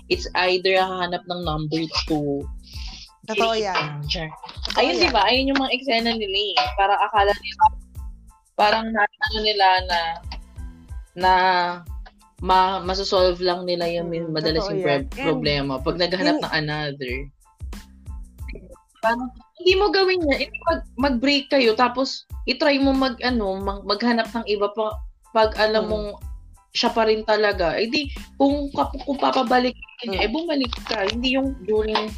it's 0.08 0.30
either 0.48 0.80
hahanap 0.80 1.24
ng 1.28 1.42
number 1.44 1.84
two. 2.08 2.46
Totoo 3.26 3.58
yan. 3.58 4.06
Sure. 4.06 4.30
Ayun, 4.78 5.02
di 5.02 5.10
ba? 5.10 5.26
Ayun 5.26 5.50
yung 5.50 5.60
mga 5.60 5.74
eksena 5.74 6.14
nila 6.14 6.40
eh. 6.56 6.68
Parang 6.78 7.00
akala 7.02 7.34
nila, 7.34 7.64
parang 8.54 8.86
na, 8.94 9.02
ano 9.04 9.38
nila 9.42 9.68
na, 9.90 10.00
na, 11.18 11.32
ma 12.44 12.84
masosolve 12.84 13.40
lang 13.40 13.64
nila 13.64 13.88
yung 13.88 14.12
hmm, 14.12 14.36
madalas 14.36 14.68
yung 14.68 15.08
problema 15.08 15.80
pag 15.80 15.96
naghahanap 15.98 16.38
ng 16.44 16.54
another. 16.54 17.16
Parang, 19.02 19.32
hindi 19.60 19.74
mo 19.80 19.88
gawin 19.92 20.20
yan. 20.28 20.40
Hindi 20.48 20.60
mag, 20.68 20.82
mag-break 21.00 21.48
kayo, 21.48 21.72
tapos, 21.74 22.28
itry 22.46 22.80
mo 22.80 22.92
mag, 22.92 23.16
ano, 23.24 23.56
mag, 23.60 23.88
maghanap 23.88 24.28
ng 24.36 24.46
iba 24.52 24.68
pa, 24.76 25.00
pag 25.32 25.56
alam 25.60 25.88
hmm. 25.88 25.92
mong 25.92 26.08
siya 26.76 26.92
pa 26.92 27.08
rin 27.08 27.24
talaga. 27.24 27.80
Eh 27.80 27.88
di, 27.88 28.12
kung, 28.36 28.68
kung 28.76 29.18
papabalik 29.20 29.76
niya, 30.04 30.28
eh 30.28 30.32
bumalik 30.32 30.76
ka. 30.92 31.08
Hindi 31.08 31.40
yung 31.40 31.56
during 31.64 32.12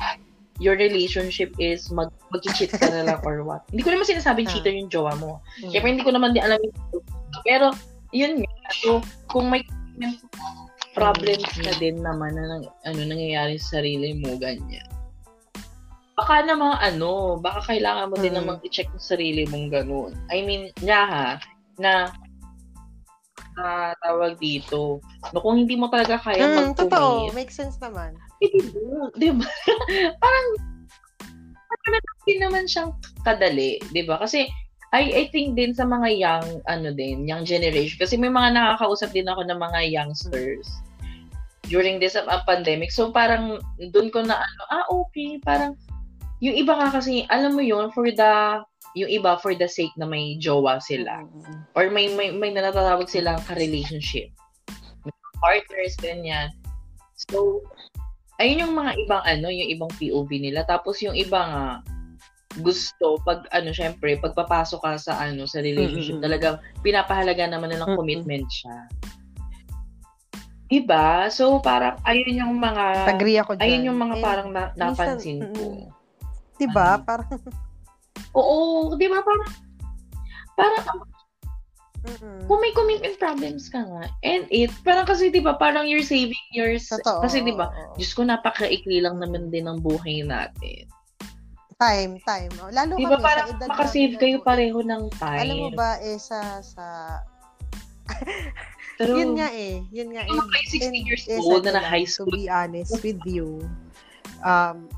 your 0.57 0.73
relationship 0.73 1.53
is 1.61 1.93
mag 1.93 2.09
mag-cheat 2.33 2.73
ka 2.73 2.89
na 2.89 3.05
lang 3.05 3.21
or 3.21 3.45
what. 3.45 3.61
Hindi 3.69 3.85
ko 3.85 3.93
naman 3.93 4.09
sinasabing 4.09 4.49
ah. 4.49 4.51
cheater 4.57 4.73
yung 4.73 4.89
jowa 4.89 5.13
mo. 5.21 5.37
Hmm. 5.61 5.69
Siyempre, 5.69 5.89
hindi 5.93 6.05
ko 6.05 6.13
naman 6.13 6.33
din 6.33 6.41
alam 6.41 6.57
yung 6.57 6.73
Pero, 7.45 7.69
yun 8.09 8.41
nga. 8.41 8.53
So, 8.81 9.05
kung 9.29 9.53
may 9.53 9.61
problems 10.97 11.45
na 11.61 11.73
din 11.77 12.01
naman 12.01 12.33
na 12.33 12.65
ano, 12.65 12.99
nangyayari 13.05 13.61
sa 13.61 13.77
sarili 13.77 14.17
mo, 14.17 14.33
ganyan. 14.41 14.96
Baka 16.17 16.41
naman 16.41 16.81
ano, 16.81 17.37
baka 17.37 17.61
kailangan 17.69 18.09
mo 18.09 18.17
din 18.17 18.33
hmm. 18.33 18.41
namang 18.41 18.59
i-check 18.65 18.89
yung 18.89 19.05
sarili 19.05 19.45
mong 19.45 19.69
ganun. 19.69 20.17
I 20.33 20.41
mean, 20.41 20.73
nga 20.81 21.01
ha, 21.05 21.27
na 21.77 22.09
uh, 23.57 23.91
tawag 24.01 24.37
dito. 24.41 25.01
No, 25.33 25.41
kung 25.41 25.65
hindi 25.65 25.75
mo 25.75 25.89
talaga 25.89 26.21
kaya 26.21 26.45
mm, 26.45 26.53
mag-commit. 26.53 26.79
Totoo. 26.93 27.33
Makes 27.33 27.55
sense 27.57 27.77
naman. 27.81 28.13
Eh, 28.41 28.49
di 29.21 29.29
ba? 29.33 29.47
parang, 30.21 30.47
parang 31.67 32.05
din 32.25 32.39
naman 32.41 32.65
siyang 32.69 32.93
kadali. 33.25 33.81
Di 33.91 34.05
ba? 34.05 34.21
Kasi, 34.21 34.45
I, 34.95 35.03
I 35.11 35.23
think 35.35 35.59
din 35.59 35.75
sa 35.75 35.83
mga 35.83 36.07
young, 36.15 36.47
ano 36.69 36.89
din, 36.95 37.27
young 37.27 37.43
generation. 37.43 37.97
Kasi 37.99 38.15
may 38.15 38.31
mga 38.31 38.55
nakakausap 38.55 39.11
din 39.11 39.27
ako 39.27 39.43
ng 39.43 39.59
mga 39.59 39.79
youngsters 39.91 40.69
during 41.67 41.99
this 41.99 42.15
uh, 42.15 42.41
pandemic. 42.47 42.93
So, 42.93 43.11
parang, 43.11 43.59
doon 43.91 44.13
ko 44.13 44.23
na, 44.23 44.39
ano, 44.39 44.61
ah, 44.71 44.85
okay. 44.87 45.41
Parang, 45.43 45.75
yung 46.43 46.55
iba 46.57 46.73
nga 46.77 46.89
kasi, 46.93 47.25
alam 47.29 47.57
mo 47.57 47.63
yun, 47.65 47.89
for 47.93 48.07
the 48.09 48.61
yung 48.97 49.11
iba 49.13 49.37
for 49.37 49.53
the 49.53 49.69
sake 49.69 49.93
na 49.93 50.09
may 50.09 50.41
jowa 50.41 50.81
sila. 50.81 51.21
Mm-hmm. 51.21 51.57
Or 51.77 51.85
may, 51.93 52.09
may, 52.17 52.33
may 52.33 52.49
natatawag 52.49 53.05
silang 53.05 53.37
ka-relationship. 53.45 54.33
Partners, 55.37 55.93
ganyan. 56.01 56.49
So, 57.29 57.61
ayun 58.41 58.65
yung 58.65 58.73
mga 58.73 58.97
ibang 59.05 59.21
ano, 59.21 59.53
yung 59.53 59.69
ibang 59.69 59.91
POV 60.01 60.29
nila. 60.41 60.65
Tapos 60.65 60.97
yung 61.05 61.13
iba 61.13 61.41
nga, 61.45 61.65
gusto 62.57 63.21
pag 63.21 63.45
ano 63.53 63.69
syempre 63.69 64.17
pagpapasok 64.17 64.81
ka 64.81 64.91
sa 64.97 65.13
ano 65.21 65.45
sa 65.45 65.61
relationship 65.61 66.17
mm-hmm. 66.17 66.25
talagang 66.25 66.57
pinapahalaga 66.81 67.45
naman 67.45 67.69
ng 67.69 67.85
mm-hmm. 67.85 67.97
commitment 67.97 68.47
siya. 68.49 68.77
Diba? 70.67 71.29
So 71.29 71.61
parang 71.61 72.01
ayun 72.01 72.33
yung 72.33 72.55
mga 72.57 73.13
Agree 73.13 73.37
ako 73.37 73.55
dyan. 73.55 73.61
Ayun 73.61 73.87
yung 73.93 73.99
mga 74.01 74.15
parang 74.25 74.49
na, 74.49 74.73
napansin 74.73 75.45
minsan, 75.45 75.53
ko. 75.53 75.96
Mm, 76.57 76.61
diba? 76.65 76.87
Ano? 76.97 77.05
Parang 77.05 77.29
Oo, 78.33 78.93
di 78.97 79.07
ba? 79.07 79.21
Parang, 79.21 79.49
parang, 80.57 80.83
Mm-mm. 82.07 82.45
kung 82.45 82.59
may 82.61 82.73
commitment 82.73 83.17
problems 83.17 83.69
ka 83.69 83.81
nga, 83.83 84.05
and 84.25 84.45
it, 84.49 84.73
parang 84.81 85.05
kasi, 85.05 85.29
di 85.29 85.41
ba, 85.41 85.57
parang 85.57 85.85
you're 85.85 86.05
saving 86.05 86.37
yours. 86.53 86.89
Totoo. 86.89 87.21
Kasi, 87.21 87.45
di 87.45 87.53
ba, 87.53 87.69
Diyos 87.97 88.13
ko, 88.13 88.25
napakaikli 88.25 89.01
lang 89.01 89.21
naman 89.21 89.53
din 89.53 89.69
ng 89.69 89.81
buhay 89.81 90.25
natin. 90.25 90.89
Time, 91.77 92.17
time. 92.25 92.49
Lalo 92.73 92.97
di 92.97 93.05
ba, 93.05 93.21
parang 93.21 93.53
makasave 93.61 94.17
kayo 94.17 94.41
pareho 94.41 94.81
ng 94.81 95.13
time. 95.21 95.41
Alam 95.45 95.57
mo 95.61 95.69
ba, 95.77 96.01
eh, 96.01 96.17
sa, 96.17 96.61
sa, 96.65 96.85
True. 98.97 99.13
yun 99.13 99.37
nga 99.37 99.53
eh. 99.53 99.85
Yun 99.93 100.09
nga 100.15 100.25
eh. 100.25 100.33
Mga 100.33 100.57
16 100.89 101.05
years 101.05 101.23
old 101.29 101.61
na 101.69 101.77
na 101.77 101.83
high 101.85 102.07
school. 102.07 102.33
To 102.33 102.39
be 102.39 102.49
honest 102.49 102.97
with 103.05 103.21
you, 103.29 103.61
um, 104.41 104.89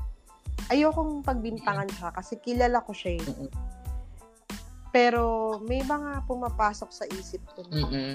ayokong 0.70 1.26
pagbintangan 1.26 1.90
siya 1.90 2.08
kasi 2.14 2.38
kilala 2.38 2.78
ko 2.86 2.94
siya 2.94 3.18
eh. 3.18 3.50
Pero 4.94 5.58
may 5.66 5.82
mga 5.82 6.26
pumapasok 6.26 6.90
sa 6.90 7.04
isip 7.10 7.42
ko 7.54 7.66
na 7.70 7.86
Mm-mm. 7.86 8.14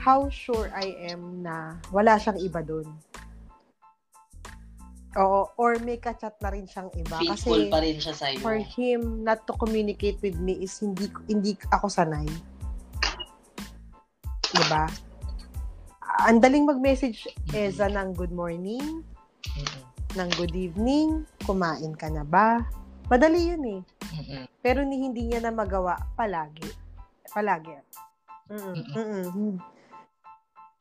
how 0.00 0.26
sure 0.32 0.72
I 0.72 1.12
am 1.12 1.44
na 1.44 1.76
wala 1.92 2.16
siyang 2.16 2.40
iba 2.40 2.60
doon. 2.64 2.88
Oo, 5.12 5.52
or 5.60 5.76
may 5.84 6.00
kachat 6.00 6.40
na 6.40 6.48
rin 6.48 6.64
siyang 6.64 6.88
iba. 6.96 7.20
Faithful 7.20 7.68
kasi 7.68 7.72
pa 7.72 7.78
rin 7.84 7.96
siya 8.00 8.14
sa'yo. 8.16 8.40
For 8.40 8.56
him 8.56 9.20
not 9.20 9.44
to 9.44 9.52
communicate 9.60 10.16
with 10.24 10.40
me 10.40 10.64
is 10.64 10.72
hindi 10.80 11.12
hindi 11.28 11.52
ako 11.68 11.92
sanay. 11.92 12.24
Diba? 14.52 14.88
Ang 16.28 16.40
daling 16.40 16.64
mag-message, 16.68 17.28
Eza, 17.52 17.88
ng 17.88 18.16
good 18.16 18.32
morning. 18.32 19.04
Mm-hmm 19.44 19.92
ng 20.16 20.28
good 20.36 20.52
evening, 20.52 21.24
kumain 21.44 21.92
ka 21.98 22.08
na 22.08 22.22
ba? 22.22 22.62
Madali 23.12 23.52
yun 23.52 23.64
eh. 23.66 23.80
Mm-mm. 24.14 24.44
Pero 24.64 24.86
ni 24.86 25.02
hindi 25.02 25.28
niya 25.28 25.44
na 25.44 25.52
magawa 25.52 25.98
palagi. 26.16 26.64
Palagi. 27.28 27.76
Mm-mm. 28.48 28.76
Mm-mm. 28.96 29.54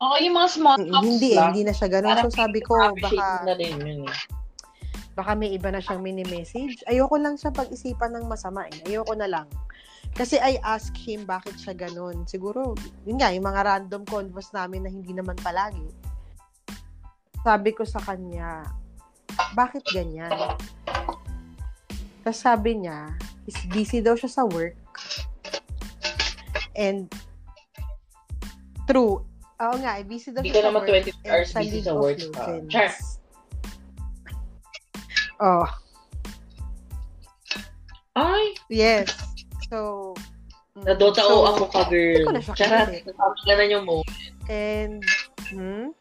Oo, 0.02 0.16
yung 0.18 0.34
mga 0.34 0.50
small 0.50 0.82
talks 0.82 1.06
Hindi 1.06 1.38
eh, 1.38 1.46
hindi 1.46 1.62
na 1.62 1.74
siya 1.78 1.90
ganun. 1.92 2.18
So 2.26 2.34
sabi 2.34 2.60
ko, 2.66 2.74
baka, 2.98 3.46
na 3.46 3.54
din 3.54 3.78
yun 3.78 4.10
eh. 4.10 4.18
baka 5.14 5.38
may 5.38 5.54
iba 5.54 5.70
na 5.70 5.78
siyang 5.78 6.02
mini-message. 6.02 6.82
Ayoko 6.90 7.22
lang 7.22 7.38
siya 7.38 7.54
pag-isipan 7.54 8.18
ng 8.18 8.26
masama 8.26 8.66
eh. 8.74 8.82
Ayoko 8.90 9.14
na 9.14 9.30
lang. 9.30 9.48
Kasi 10.18 10.42
I 10.42 10.58
ask 10.66 10.92
him 10.98 11.30
bakit 11.30 11.56
siya 11.62 11.78
ganun. 11.78 12.26
Siguro, 12.26 12.74
yun 13.06 13.22
nga, 13.22 13.30
yung 13.30 13.46
mga 13.46 13.62
random 13.64 14.04
convos 14.10 14.50
namin 14.52 14.84
na 14.84 14.92
hindi 14.92 15.14
naman 15.14 15.38
palagi. 15.40 15.88
Sabi 17.46 17.70
ko 17.72 17.86
sa 17.86 18.02
kanya, 18.02 18.66
bakit 19.58 19.84
ganyan? 19.90 20.32
Tapos 22.22 22.38
sabi 22.38 22.78
niya, 22.78 23.18
is 23.50 23.58
busy 23.74 24.00
daw 24.00 24.14
siya 24.14 24.30
sa 24.30 24.44
work. 24.46 24.78
And, 26.78 27.10
true. 28.86 29.26
Oo 29.62 29.76
nga, 29.82 29.98
eh, 29.98 30.06
busy 30.06 30.30
daw 30.32 30.46
siya 30.46 30.62
sa 30.62 30.70
work. 30.70 30.86
Hindi 30.86 31.06
ka 31.06 31.12
naman 31.12 31.26
20 31.26 31.30
hours 31.30 31.50
busy 31.58 31.80
sa 31.82 31.94
work. 31.98 32.20
Uh, 32.38 32.62
oh. 35.42 35.68
Ay! 38.14 38.54
Yes. 38.70 39.10
So, 39.72 40.12
na 40.76 40.96
Dota 40.96 41.24
so, 41.24 41.44
o 41.44 41.48
ako 41.48 41.64
ka, 41.68 41.82
girl. 41.92 42.32
Hindi 42.32 43.44
ko 43.44 43.54
na 43.56 43.66
yung 43.68 43.86
moment. 43.88 44.20
And, 44.48 45.04
hmm? 45.52 45.96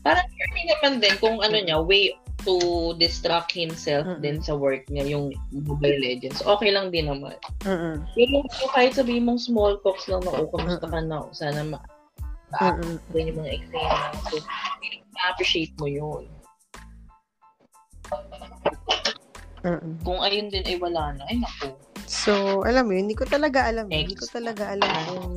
Parang 0.00 0.26
learning 0.28 0.68
naman 0.72 0.92
din 1.02 1.14
kung 1.20 1.36
ano 1.40 1.56
niya, 1.60 1.78
way 1.80 2.14
to 2.44 2.56
distract 2.96 3.52
himself 3.52 4.08
mm-hmm. 4.08 4.24
din 4.24 4.40
sa 4.40 4.56
work 4.56 4.84
niya, 4.88 5.16
yung 5.16 5.32
Mobile 5.52 6.00
Legends. 6.00 6.40
Okay 6.40 6.72
lang 6.72 6.88
din 6.88 7.12
naman. 7.12 7.36
Mm-hmm. 7.68 7.94
Pero 8.16 8.36
kahit 8.72 8.96
sabihin 8.96 9.28
mong 9.28 9.44
small 9.44 9.76
talks 9.84 10.08
lang 10.08 10.24
na, 10.24 10.40
oh, 10.40 10.48
kamusta 10.48 10.88
ka 10.88 11.00
na, 11.04 11.28
sana 11.36 11.60
ma 11.64 11.78
mm-hmm. 12.56 12.96
yung 13.12 13.38
mga 13.44 13.50
eksena. 13.60 14.08
So, 14.32 14.40
na-appreciate 15.20 15.74
mo 15.76 15.86
yun. 15.86 16.24
Mm-mm. 19.60 20.00
Kung 20.00 20.24
ayun 20.24 20.48
din 20.48 20.64
ay 20.64 20.80
wala 20.80 21.12
na, 21.12 21.22
ay 21.28 21.36
naku. 21.36 21.76
So, 22.08 22.64
alam 22.64 22.88
mo 22.88 22.96
hindi 22.96 23.12
ko 23.12 23.28
talaga 23.28 23.68
alam. 23.68 23.86
Next. 23.86 24.00
Hindi 24.00 24.16
ko 24.16 24.26
talaga 24.32 24.72
alam 24.72 24.90
kung 25.06 25.34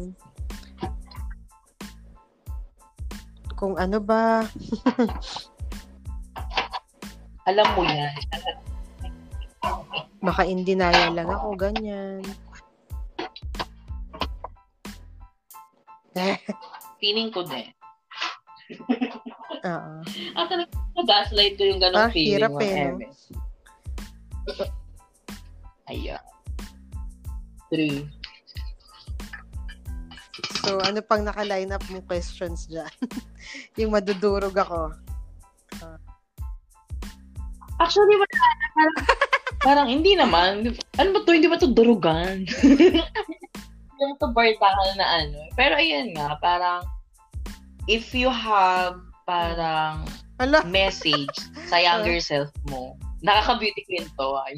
kung 3.63 3.79
ano 3.79 3.95
ba. 4.03 4.43
alam 7.47 7.67
mo 7.79 7.87
yan. 7.87 8.11
Baka 10.19 10.43
in 10.43 10.67
denial 10.67 11.15
lang 11.15 11.31
ako, 11.31 11.55
ganyan. 11.55 12.19
Feeling 16.99 17.31
ko 17.31 17.47
din. 17.47 17.71
Oo. 19.63 20.03
ah, 20.35 20.45
talaga, 20.51 20.75
gaslight 21.07 21.55
ko 21.55 21.63
yung 21.63 21.79
ganong 21.79 22.03
ah, 22.03 22.11
feeling. 22.11 22.43
Hirap 22.43 22.59
eh, 22.59 22.91
no? 22.91 22.99
Ayan. 25.87 26.19
Three. 27.71 28.11
So, 30.63 30.79
ano 30.83 30.99
pang 31.03 31.23
naka-line 31.23 31.71
up 31.71 31.83
mo 31.91 31.99
questions 32.03 32.67
dyan? 32.67 32.91
yung 33.79 33.91
madudurog 33.91 34.55
ako. 34.55 34.95
Uh. 35.79 35.99
Actually, 37.79 38.15
wala. 38.15 38.47
Parang, 38.75 38.97
parang 39.59 39.87
hindi 39.91 40.15
naman. 40.15 40.75
Ano 40.99 41.09
ba 41.11 41.19
to? 41.23 41.35
Hindi 41.35 41.51
ba 41.51 41.59
to 41.59 41.71
durugan? 41.71 42.47
Hindi 43.93 44.03
mo 44.09 44.15
to 44.19 44.35
bardahan 44.35 44.93
na 44.99 45.07
ano. 45.23 45.39
Pero 45.55 45.79
ayun 45.79 46.11
nga, 46.17 46.35
parang 46.43 46.83
if 47.87 48.11
you 48.11 48.27
have 48.27 48.99
parang 49.23 50.03
Ala. 50.41 50.65
message 50.67 51.31
sa 51.71 51.79
younger 51.79 52.19
self 52.31 52.51
mo, 52.67 52.99
nakaka-beauty 53.23 53.83
queen 53.87 54.07
to. 54.19 54.27
Ah. 54.35 54.51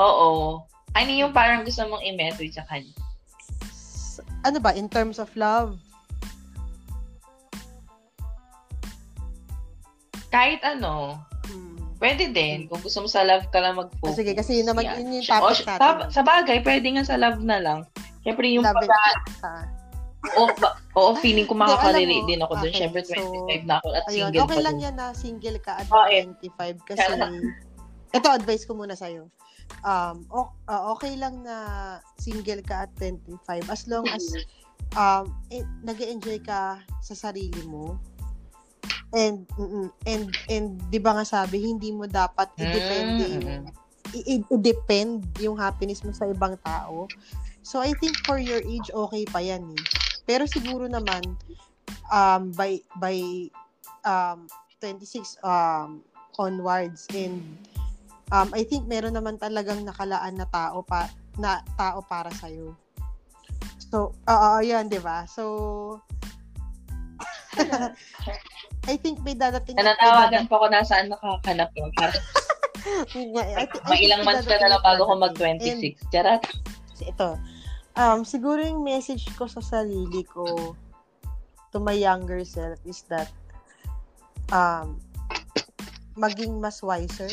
Oo. 0.00 0.62
Ano 0.94 1.10
yung 1.10 1.30
parang 1.30 1.62
gusto 1.62 1.86
mong 1.86 2.02
i-message 2.02 2.54
sa 2.58 2.66
kanya? 2.66 3.03
Ano 4.44 4.60
ba? 4.60 4.76
In 4.76 4.92
terms 4.92 5.16
of 5.16 5.32
love? 5.32 5.80
Kahit 10.28 10.60
ano. 10.60 11.16
Hmm. 11.48 11.80
Pwede 11.96 12.28
din. 12.28 12.68
Kung 12.68 12.84
gusto 12.84 13.00
mo 13.00 13.08
sa 13.08 13.24
love 13.24 13.48
ka 13.48 13.64
lang 13.64 13.80
mag-focus. 13.80 14.12
Oh, 14.12 14.18
sige, 14.20 14.36
kasi 14.36 14.60
yun 14.60 14.68
naman 14.68 14.84
yeah. 14.84 15.00
yun 15.00 15.16
yung 15.16 15.26
topic 15.26 15.64
o, 15.64 15.68
natin. 15.72 16.12
Sa, 16.12 16.20
bagay, 16.20 16.60
pwede 16.60 16.86
nga 16.92 17.04
sa 17.08 17.16
love 17.16 17.40
na 17.40 17.58
lang. 17.58 17.80
Siyempre 18.20 18.52
yung 18.52 18.68
love 18.68 18.76
pagka... 18.76 19.00
Oo, 20.40 20.48
ba, 20.56 20.80
oo, 20.96 21.12
feeling 21.20 21.44
ko 21.44 21.52
makaka-relate 21.52 22.24
din 22.24 22.40
ako 22.40 22.56
okay, 22.56 22.62
doon. 22.64 22.74
Siyempre, 22.80 23.00
25 23.04 23.12
so, 23.12 23.68
na 23.68 23.74
ako 23.76 23.88
at 23.92 24.04
ayun, 24.08 24.32
single 24.32 24.40
okay 24.40 24.56
pa 24.56 24.64
lang 24.64 24.76
yan 24.80 24.94
na 24.96 25.06
single 25.12 25.58
ka 25.60 25.72
at 25.76 25.86
oh, 25.92 26.08
25 26.08 26.88
kasi 26.88 27.08
ito 28.14 28.28
advice 28.32 28.64
ko 28.64 28.72
muna 28.72 28.96
sa'yo 28.96 29.28
um, 29.84 30.24
okay 30.96 31.14
lang 31.14 31.44
na 31.44 31.56
single 32.18 32.64
ka 32.64 32.88
at 32.88 32.92
25 32.96 33.68
as 33.68 33.82
long 33.86 34.06
as 34.08 34.24
um, 34.98 35.30
eh, 35.52 35.62
nag 35.84 36.00
enjoy 36.00 36.40
ka 36.40 36.80
sa 37.04 37.14
sarili 37.14 37.62
mo. 37.68 37.98
And, 39.14 39.46
and, 40.10 40.34
and, 40.50 40.74
di 40.90 40.98
ba 40.98 41.14
nga 41.14 41.22
sabi, 41.22 41.62
hindi 41.62 41.94
mo 41.94 42.10
dapat 42.10 42.50
i-depend 42.58 43.10
mm-hmm. 43.22 43.62
i-depend 44.50 45.22
yung 45.38 45.54
happiness 45.54 46.02
mo 46.02 46.10
sa 46.10 46.26
ibang 46.26 46.58
tao. 46.66 47.06
So, 47.62 47.78
I 47.78 47.94
think 48.02 48.18
for 48.26 48.42
your 48.42 48.58
age, 48.58 48.90
okay 48.90 49.22
pa 49.30 49.38
yan 49.38 49.70
eh. 49.70 49.82
Pero 50.26 50.50
siguro 50.50 50.90
naman, 50.90 51.38
um, 52.10 52.50
by, 52.58 52.82
by, 52.98 53.48
um, 54.02 54.50
26, 54.82 55.38
um, 55.46 56.02
onwards 56.34 57.06
and 57.14 57.38
um, 58.32 58.48
I 58.54 58.62
think 58.64 58.86
meron 58.88 59.16
naman 59.16 59.36
talagang 59.36 59.84
nakalaan 59.84 60.38
na 60.38 60.48
tao 60.48 60.80
pa 60.86 61.10
na 61.36 61.60
tao 61.76 62.00
para 62.06 62.30
sa 62.32 62.48
iyo. 62.48 62.78
So, 63.90 64.14
oo, 64.14 64.48
uh, 64.56 64.60
yan, 64.62 64.88
'di 64.88 65.02
ba? 65.02 65.26
So 65.28 65.44
I 68.90 68.94
think 69.00 69.22
may 69.24 69.34
dadating 69.38 69.78
Nanatawagan 69.78 70.44
pa 70.50 70.54
ako 70.60 70.66
nasaan 70.68 71.08
nakakanap 71.08 71.70
yun. 71.78 71.90
Para... 71.96 72.12
May 73.88 74.04
ilang 74.04 74.28
months 74.28 74.44
ka 74.44 74.60
na 74.60 74.76
lang 74.76 74.82
bago 74.84 75.08
ko 75.08 75.16
mag-26. 75.16 75.96
Charat. 76.12 76.44
Ito. 77.00 77.40
Um, 77.96 78.26
siguro 78.26 78.60
yung 78.60 78.84
message 78.84 79.24
ko 79.38 79.48
sa 79.48 79.64
sarili 79.64 80.26
ko 80.26 80.76
to 81.72 81.78
my 81.80 81.96
younger 81.96 82.44
self 82.44 82.76
is 82.84 83.06
that 83.08 83.30
um, 84.52 85.00
maging 86.18 86.60
mas 86.60 86.84
wiser 86.84 87.30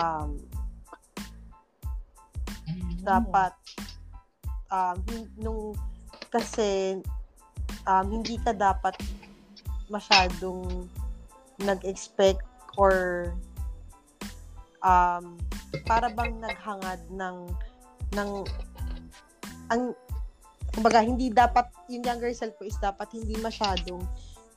um, 0.00 0.40
dapat 3.04 3.52
um, 4.72 4.96
nung 5.36 5.76
kasi 6.32 7.00
um, 7.84 8.06
hindi 8.08 8.40
ka 8.40 8.56
dapat 8.56 8.96
masyadong 9.90 10.88
nag-expect 11.60 12.44
or 12.78 13.28
um, 14.80 15.36
para 15.84 16.08
bang 16.14 16.38
naghangad 16.40 17.00
ng 17.12 17.36
ng 18.16 18.30
ang 19.70 19.94
kumbaga 20.70 21.02
hindi 21.02 21.30
dapat 21.30 21.66
yung 21.90 22.06
younger 22.06 22.30
self 22.30 22.54
ko 22.58 22.66
is 22.66 22.78
dapat 22.78 23.10
hindi 23.10 23.34
masyadong 23.42 24.02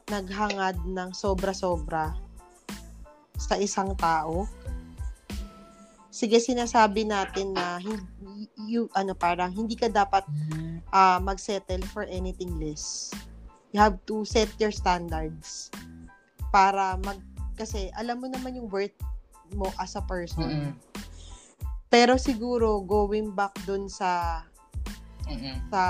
naghangad 0.09 0.77
ng 0.85 1.09
sobra-sobra 1.15 2.13
sa 3.37 3.57
isang 3.57 3.97
tao 3.97 4.45
sige 6.13 6.37
sinasabi 6.37 7.09
natin 7.09 7.57
na 7.57 7.81
hindi 7.81 8.45
you 8.69 8.85
ano 8.93 9.17
parang 9.17 9.49
hindi 9.49 9.73
ka 9.73 9.89
dapat 9.89 10.21
uh, 10.93 11.17
magsettle 11.17 11.81
for 11.89 12.05
anything 12.05 12.53
less. 12.61 13.09
You 13.73 13.81
have 13.81 13.97
to 14.05 14.21
set 14.21 14.53
your 14.61 14.69
standards 14.69 15.73
para 16.53 17.01
mag 17.01 17.17
kasi 17.57 17.89
alam 17.97 18.21
mo 18.21 18.29
naman 18.29 18.61
yung 18.61 18.69
worth 18.69 18.93
mo 19.57 19.73
as 19.81 19.97
a 19.97 20.05
person. 20.05 20.45
Mm-hmm. 20.45 20.73
Pero 21.89 22.21
siguro 22.21 22.85
going 22.85 23.33
back 23.33 23.57
dun 23.65 23.89
sa 23.89 24.45
mm-hmm. 25.25 25.73
sa 25.73 25.83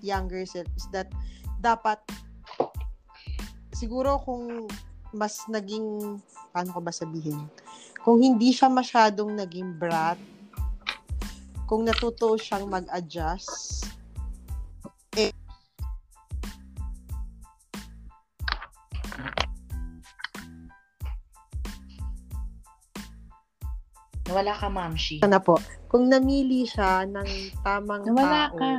younger 0.00 0.48
self 0.48 0.68
is 0.72 0.88
that 0.88 1.12
dapat 1.60 2.00
siguro 3.76 4.16
kung 4.24 4.64
mas 5.12 5.44
naging 5.52 6.16
paano 6.52 6.72
ko 6.72 6.80
ba 6.80 6.92
sabihin 6.92 7.44
kung 8.04 8.20
hindi 8.20 8.52
siya 8.52 8.68
masyadong 8.68 9.32
naging 9.32 9.80
brat, 9.80 10.20
kung 11.64 11.88
natuto 11.88 12.36
siyang 12.36 12.68
mag-adjust, 12.68 13.88
eh, 15.16 15.32
Nawala 24.28 24.52
ka, 24.56 24.68
Mamshi. 24.68 25.24
Sana 25.24 25.40
po. 25.40 25.56
Kung 25.88 26.12
namili 26.12 26.68
siya 26.68 27.08
ng 27.08 27.28
tamang 27.64 28.04
Nawala 28.04 28.52
tao, 28.52 28.56
ka. 28.60 28.70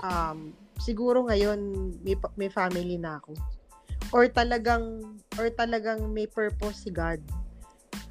Um, 0.00 0.56
siguro 0.80 1.28
ngayon, 1.28 1.60
may, 2.00 2.16
may 2.36 2.48
family 2.48 2.96
na 2.96 3.20
ako 3.20 3.36
or 4.14 4.30
talagang 4.30 5.02
or 5.38 5.50
talagang 5.50 6.10
may 6.10 6.26
purpose 6.26 6.86
si 6.86 6.90
God 6.90 7.18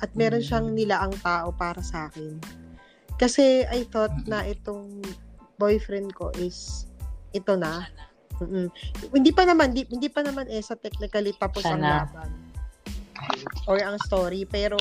at 0.04 0.12
meron 0.18 0.44
mm. 0.44 0.48
siyang 0.48 0.68
nilaang 0.76 1.16
tao 1.24 1.56
para 1.56 1.80
sa 1.80 2.12
akin. 2.12 2.36
Kasi 3.16 3.64
I 3.72 3.88
thought 3.88 4.12
na 4.28 4.44
itong 4.44 5.00
boyfriend 5.56 6.12
ko 6.12 6.36
is 6.36 6.90
ito 7.32 7.56
na. 7.56 7.88
Mm-mm. 8.44 8.68
Hindi 9.16 9.32
pa 9.32 9.48
naman 9.48 9.72
di, 9.72 9.88
hindi 9.88 10.12
pa 10.12 10.20
naman 10.20 10.52
eh 10.52 10.60
sa 10.60 10.76
technically 10.76 11.32
tapos 11.40 11.64
Sana. 11.64 11.76
ang 11.76 11.84
laban 11.84 12.32
or 13.66 13.80
ang 13.80 13.96
story 14.04 14.44
pero 14.44 14.78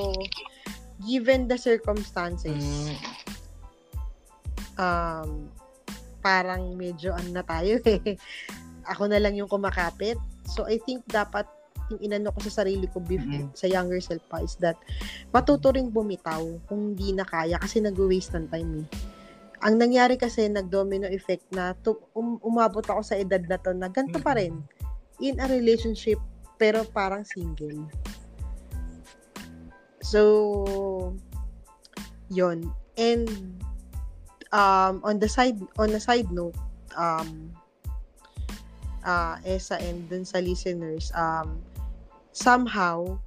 given 1.06 1.46
the 1.46 1.54
circumstances 1.54 2.90
mm. 2.90 2.98
um 4.74 5.46
parang 6.18 6.74
medyo 6.74 7.14
ano 7.14 7.30
na 7.30 7.44
tayo 7.46 7.78
eh. 7.86 8.18
Ako 8.84 9.08
na 9.08 9.16
lang 9.16 9.38
yung 9.38 9.48
kumakapit 9.48 10.18
So, 10.44 10.68
I 10.68 10.78
think 10.82 11.04
dapat 11.08 11.48
yung 11.92 12.00
inano 12.00 12.32
ko 12.32 12.40
sa 12.48 12.64
sarili 12.64 12.88
ko 12.88 13.00
before, 13.00 13.28
mm-hmm. 13.28 13.56
sa 13.56 13.68
younger 13.68 14.00
self 14.00 14.24
pa 14.32 14.40
is 14.40 14.56
that 14.60 14.78
matuto 15.36 15.68
ring 15.68 15.92
bumitaw 15.92 16.40
kung 16.64 16.96
hindi 16.96 17.12
na 17.12 17.28
kaya 17.28 17.60
kasi 17.60 17.84
nag-waste 17.84 18.32
ng 18.36 18.48
time 18.48 18.70
eh. 18.84 18.86
Ang 19.64 19.80
nangyari 19.80 20.16
kasi 20.20 20.48
nag-domino 20.48 21.08
effect 21.08 21.44
na 21.52 21.72
to, 21.84 21.96
um, 22.16 22.36
umabot 22.44 22.84
ako 22.84 23.00
sa 23.04 23.16
edad 23.16 23.40
na 23.48 23.56
to 23.60 23.72
na 23.72 23.88
ganito 23.88 24.20
pa 24.20 24.36
rin 24.36 24.60
in 25.20 25.40
a 25.40 25.46
relationship 25.48 26.20
pero 26.56 26.84
parang 26.88 27.24
single. 27.24 27.88
So, 30.04 31.16
yon 32.28 32.68
And 32.94 33.28
um, 34.52 35.00
on 35.02 35.18
the 35.18 35.26
side 35.26 35.58
on 35.80 35.96
a 35.96 36.00
side 36.00 36.30
note, 36.30 36.54
um, 36.94 37.50
uh, 39.04 39.36
Esa 39.44 39.78
and 39.78 40.08
dun 40.08 40.24
sa 40.24 40.40
listeners, 40.40 41.12
um, 41.14 41.60
somehow, 42.34 43.20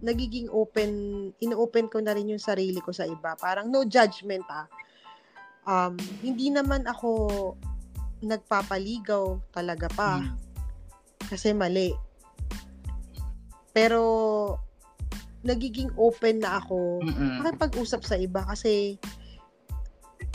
nagiging 0.00 0.48
open, 0.50 1.30
ino-open 1.38 1.86
ko 1.86 2.00
na 2.00 2.16
rin 2.16 2.32
yung 2.32 2.42
sarili 2.42 2.80
ko 2.80 2.90
sa 2.90 3.04
iba. 3.04 3.36
Parang 3.36 3.68
no 3.68 3.84
judgment 3.84 4.44
ah. 4.48 4.66
Um, 5.68 5.94
hindi 6.24 6.48
naman 6.48 6.88
ako 6.88 7.54
nagpapaligaw 8.24 9.38
talaga 9.52 9.86
pa. 9.92 10.24
Hmm. 10.24 10.34
Kasi 11.28 11.52
mali. 11.52 11.92
Pero 13.70 14.02
nagiging 15.40 15.92
open 15.96 16.44
na 16.44 16.60
ako 16.60 17.00
Mm-mm. 17.00 17.40
makipag-usap 17.40 18.04
sa 18.04 18.16
iba 18.20 18.44
kasi 18.44 19.00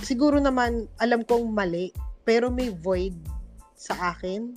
siguro 0.02 0.42
naman 0.42 0.90
alam 0.98 1.22
kong 1.22 1.54
mali 1.54 1.94
pero 2.26 2.50
may 2.50 2.74
void 2.74 3.14
sa 3.76 4.16
akin 4.16 4.56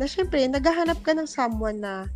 na 0.00 0.08
syempre, 0.08 0.42
naghahanap 0.48 0.98
ka 1.04 1.12
ng 1.12 1.28
someone 1.28 1.78
na 1.78 2.08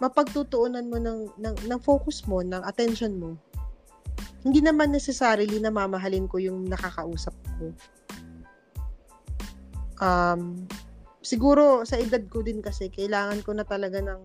mapagtutuunan 0.00 0.88
mo 0.88 0.96
ng, 0.96 1.28
ng, 1.36 1.56
ng 1.68 1.80
focus 1.84 2.24
mo, 2.24 2.40
ng 2.40 2.64
attention 2.64 3.20
mo. 3.20 3.36
Hindi 4.40 4.64
naman 4.64 4.88
necessarily 4.88 5.60
na 5.60 5.68
mamahalin 5.68 6.24
ko 6.24 6.40
yung 6.40 6.64
nakakausap 6.64 7.36
ko. 7.60 7.76
Um, 10.00 10.64
siguro, 11.20 11.84
sa 11.84 12.00
edad 12.00 12.24
ko 12.32 12.40
din 12.40 12.64
kasi, 12.64 12.88
kailangan 12.88 13.44
ko 13.44 13.52
na 13.52 13.68
talaga 13.68 14.00
ng 14.00 14.20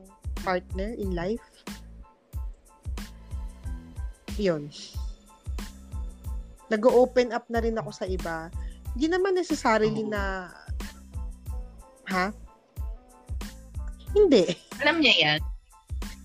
partner 0.48 0.96
in 0.96 1.12
life. 1.12 1.44
Yun. 4.40 4.72
Nag-open 6.72 7.36
up 7.36 7.52
na 7.52 7.60
rin 7.60 7.76
ako 7.76 7.92
sa 7.92 8.08
iba. 8.08 8.48
Hindi 8.96 9.08
naman 9.12 9.36
necessarily 9.36 10.08
na 10.08 10.48
ha? 12.08 12.32
Hindi. 14.16 14.56
Alam 14.80 15.04
niya 15.04 15.16
yan? 15.20 15.40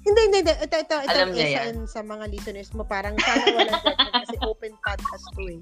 Hindi, 0.01 0.21
hindi, 0.31 0.39
hindi. 0.47 0.55
Ito, 0.55 0.77
ito, 0.81 0.95
ito, 0.97 1.11
Alam 1.13 1.35
niya 1.35 1.49
yan. 1.61 1.85
sa 1.91 2.01
mga 2.01 2.31
listeners 2.31 2.71
mo, 2.73 2.87
parang 2.87 3.19
sana 3.21 3.45
walang 3.53 3.81
judgment 3.85 4.15
kasi 4.25 4.37
open 4.47 4.73
podcast 4.81 5.27
to 5.35 5.43
eh. 5.51 5.61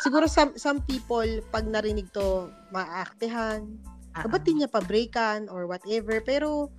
Siguro 0.00 0.24
some, 0.26 0.56
some 0.56 0.80
people, 0.88 1.28
pag 1.52 1.68
narinig 1.68 2.08
to, 2.16 2.48
maaaktehan, 2.72 3.68
uh-huh. 4.16 4.26
ba't 4.26 4.42
di 4.42 4.58
niya 4.58 4.72
pa-breakan 4.72 5.46
or 5.52 5.68
whatever. 5.68 6.18
Pero, 6.24 6.72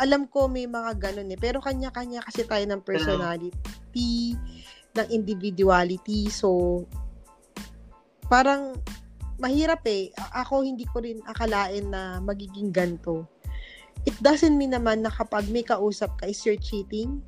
alam 0.00 0.26
ko 0.26 0.48
may 0.48 0.64
mga 0.66 0.98
ganun 0.98 1.30
eh. 1.30 1.38
Pero 1.38 1.60
kanya-kanya 1.60 2.24
kasi 2.24 2.48
tayo 2.48 2.64
ng 2.64 2.82
personality, 2.82 4.34
ng 4.96 5.06
individuality. 5.12 6.32
So, 6.32 6.82
parang 8.30 8.78
mahirap 9.42 9.82
eh. 9.90 10.14
Ako 10.34 10.62
hindi 10.62 10.86
ko 10.86 11.02
rin 11.02 11.18
akalain 11.26 11.90
na 11.90 12.22
magiging 12.22 12.70
ganto. 12.70 13.26
It 14.06 14.18
doesn't 14.18 14.54
mean 14.54 14.74
naman 14.74 15.06
na 15.06 15.10
kapag 15.10 15.46
may 15.50 15.62
kausap 15.62 16.14
ka 16.18 16.26
is 16.26 16.42
you're 16.42 16.58
cheating. 16.58 17.22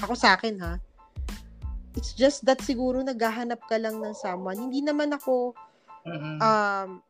Ako 0.00 0.16
sa 0.16 0.36
akin 0.36 0.56
ha. 0.60 0.80
It's 1.96 2.14
just 2.16 2.46
that 2.46 2.62
siguro 2.64 3.02
naghahanap 3.02 3.60
ka 3.68 3.76
lang 3.76 4.00
ng 4.00 4.14
someone. 4.16 4.56
Hindi 4.56 4.80
naman 4.80 5.12
ako 5.12 5.52
um 6.40 7.04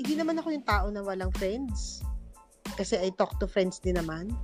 hindi 0.00 0.14
naman 0.18 0.40
ako 0.40 0.48
yung 0.50 0.66
tao 0.66 0.86
na 0.88 1.04
walang 1.04 1.30
friends. 1.36 2.02
Kasi 2.74 2.98
I 2.98 3.12
talk 3.14 3.38
to 3.38 3.46
friends 3.46 3.78
din 3.78 4.00
naman. 4.00 4.34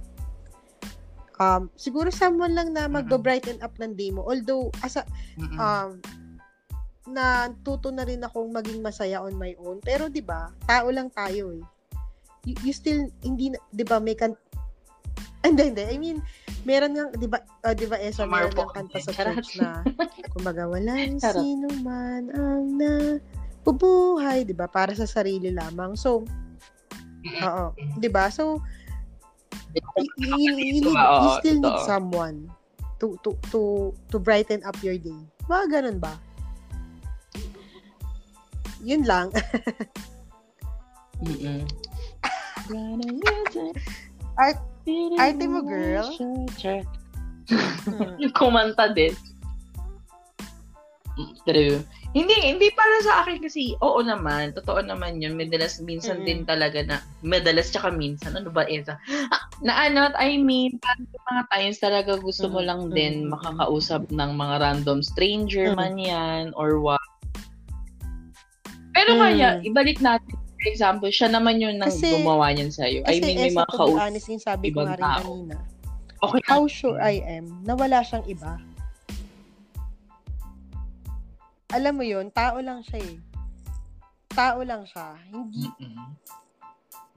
Um, 1.41 1.73
siguro 1.75 2.13
someone 2.13 2.53
lang 2.53 2.77
na 2.77 2.85
magbo-brighten 2.85 3.65
up 3.65 3.73
ng 3.81 3.97
day 3.97 4.13
mo. 4.13 4.29
Although, 4.29 4.69
as 4.85 5.01
a, 5.01 5.09
um, 5.57 5.97
na 7.09 7.49
tuto 7.65 7.89
na 7.89 8.05
rin 8.05 8.21
akong 8.21 8.53
maging 8.53 8.85
masaya 8.85 9.25
on 9.25 9.37
my 9.39 9.57
own. 9.61 9.81
Pero 9.81 10.13
'di 10.13 10.21
ba, 10.21 10.53
tao 10.69 10.93
lang 10.93 11.09
tayo 11.09 11.55
eh. 11.57 11.65
You, 12.45 12.55
you 12.65 12.73
still 12.73 13.09
hindi 13.25 13.53
'di 13.73 13.85
ba 13.85 14.01
may 14.01 14.17
kan 14.17 14.37
hindi, 15.47 15.73
hindi. 15.73 15.85
I 15.89 15.97
mean, 15.97 16.19
meron 16.69 16.93
nga, 16.97 17.05
di 17.17 17.25
ba, 17.25 17.41
uh, 17.65 17.73
di 17.73 17.89
ba, 17.89 17.97
Esa, 17.97 18.29
meron 18.29 18.53
ng 18.53 18.73
kanta 18.77 19.01
sa 19.01 19.13
church 19.13 19.57
na, 19.57 19.81
kumbaga, 20.37 20.69
walang 20.69 21.17
sino 21.17 21.69
man 21.81 22.29
ang 22.37 22.77
na 22.77 23.17
bubuhay, 23.65 24.45
di 24.45 24.53
ba, 24.53 24.69
para 24.69 24.93
sa 24.93 25.09
sarili 25.09 25.49
lamang. 25.49 25.97
So, 25.97 26.29
oo, 27.25 27.67
di 27.97 28.09
ba? 28.13 28.29
So, 28.29 28.61
you, 29.73 29.81
you, 30.21 30.53
you, 30.77 30.81
need, 30.85 30.85
you 30.85 31.31
still 31.41 31.59
need 31.61 31.79
someone 31.89 32.53
to, 33.01 33.17
to, 33.25 33.33
to, 33.49 33.61
to 34.13 34.17
brighten 34.21 34.61
up 34.69 34.77
your 34.85 35.01
day. 35.01 35.21
Mga 35.49 35.65
ganun 35.73 35.99
ba? 36.05 36.21
Yun 38.85 39.03
lang. 39.05 39.29
Mm-mm. 41.21 41.65
Art, 44.39 44.61
arte 45.19 45.45
mo, 45.45 45.61
girl. 45.67 46.09
Kumanta 48.39 48.89
din. 48.95 49.13
True. 51.45 51.85
Hindi, 52.11 52.35
hindi 52.43 52.75
para 52.75 52.97
sa 53.07 53.23
akin 53.23 53.39
kasi, 53.39 53.79
oo 53.79 54.03
naman, 54.03 54.51
totoo 54.51 54.83
naman 54.83 55.23
yun. 55.23 55.39
Madalas, 55.39 55.79
minsan 55.79 56.23
mm-hmm. 56.23 56.27
din 56.27 56.41
talaga 56.43 56.83
na, 56.83 56.97
madalas 57.23 57.71
tsaka 57.71 57.95
minsan, 57.95 58.35
ano 58.35 58.51
ba, 58.51 58.67
Esa? 58.67 58.99
Ah, 59.31 59.47
na 59.63 59.87
ano, 59.87 60.11
I 60.19 60.35
mean, 60.43 60.83
mga 61.31 61.43
times 61.55 61.79
talaga 61.79 62.19
gusto 62.19 62.51
mo 62.51 62.59
lang 62.59 62.91
din 62.91 63.31
makakausap 63.31 64.11
ng 64.11 64.31
mga 64.35 64.55
random 64.59 65.07
stranger 65.07 65.71
mm-hmm. 65.71 65.79
man 65.79 65.95
yan, 66.03 66.45
or 66.59 66.83
what. 66.83 67.10
Pero 69.01 69.17
mm. 69.17 69.21
kaya, 69.25 69.49
ibalik 69.65 69.99
natin. 70.05 70.37
For 70.61 70.69
example, 70.69 71.09
siya 71.09 71.33
naman 71.33 71.57
yung 71.57 71.81
nang 71.81 71.89
kasi, 71.89 72.21
gumawa 72.21 72.53
niyan 72.53 72.69
sa'yo. 72.69 73.01
I 73.09 73.17
mean, 73.17 73.41
may 73.41 73.49
mga 73.49 73.73
kausap. 73.73 73.97
honest, 73.97 74.29
yung 74.29 74.45
sabi 74.45 74.69
ko 74.69 74.85
nga 74.85 75.01
rin 75.01 75.09
kanina. 75.25 75.57
Okay. 76.21 76.45
How 76.45 76.69
sure 76.69 77.01
I 77.01 77.25
am 77.25 77.65
na 77.65 77.73
wala 77.73 78.05
siyang 78.05 78.29
iba. 78.29 78.61
Alam 81.73 81.97
mo 81.97 82.05
yun, 82.05 82.29
tao 82.29 82.61
lang 82.61 82.85
siya 82.85 83.01
eh. 83.01 83.17
Tao 84.37 84.61
lang 84.61 84.85
siya. 84.85 85.17
Hindi, 85.33 85.65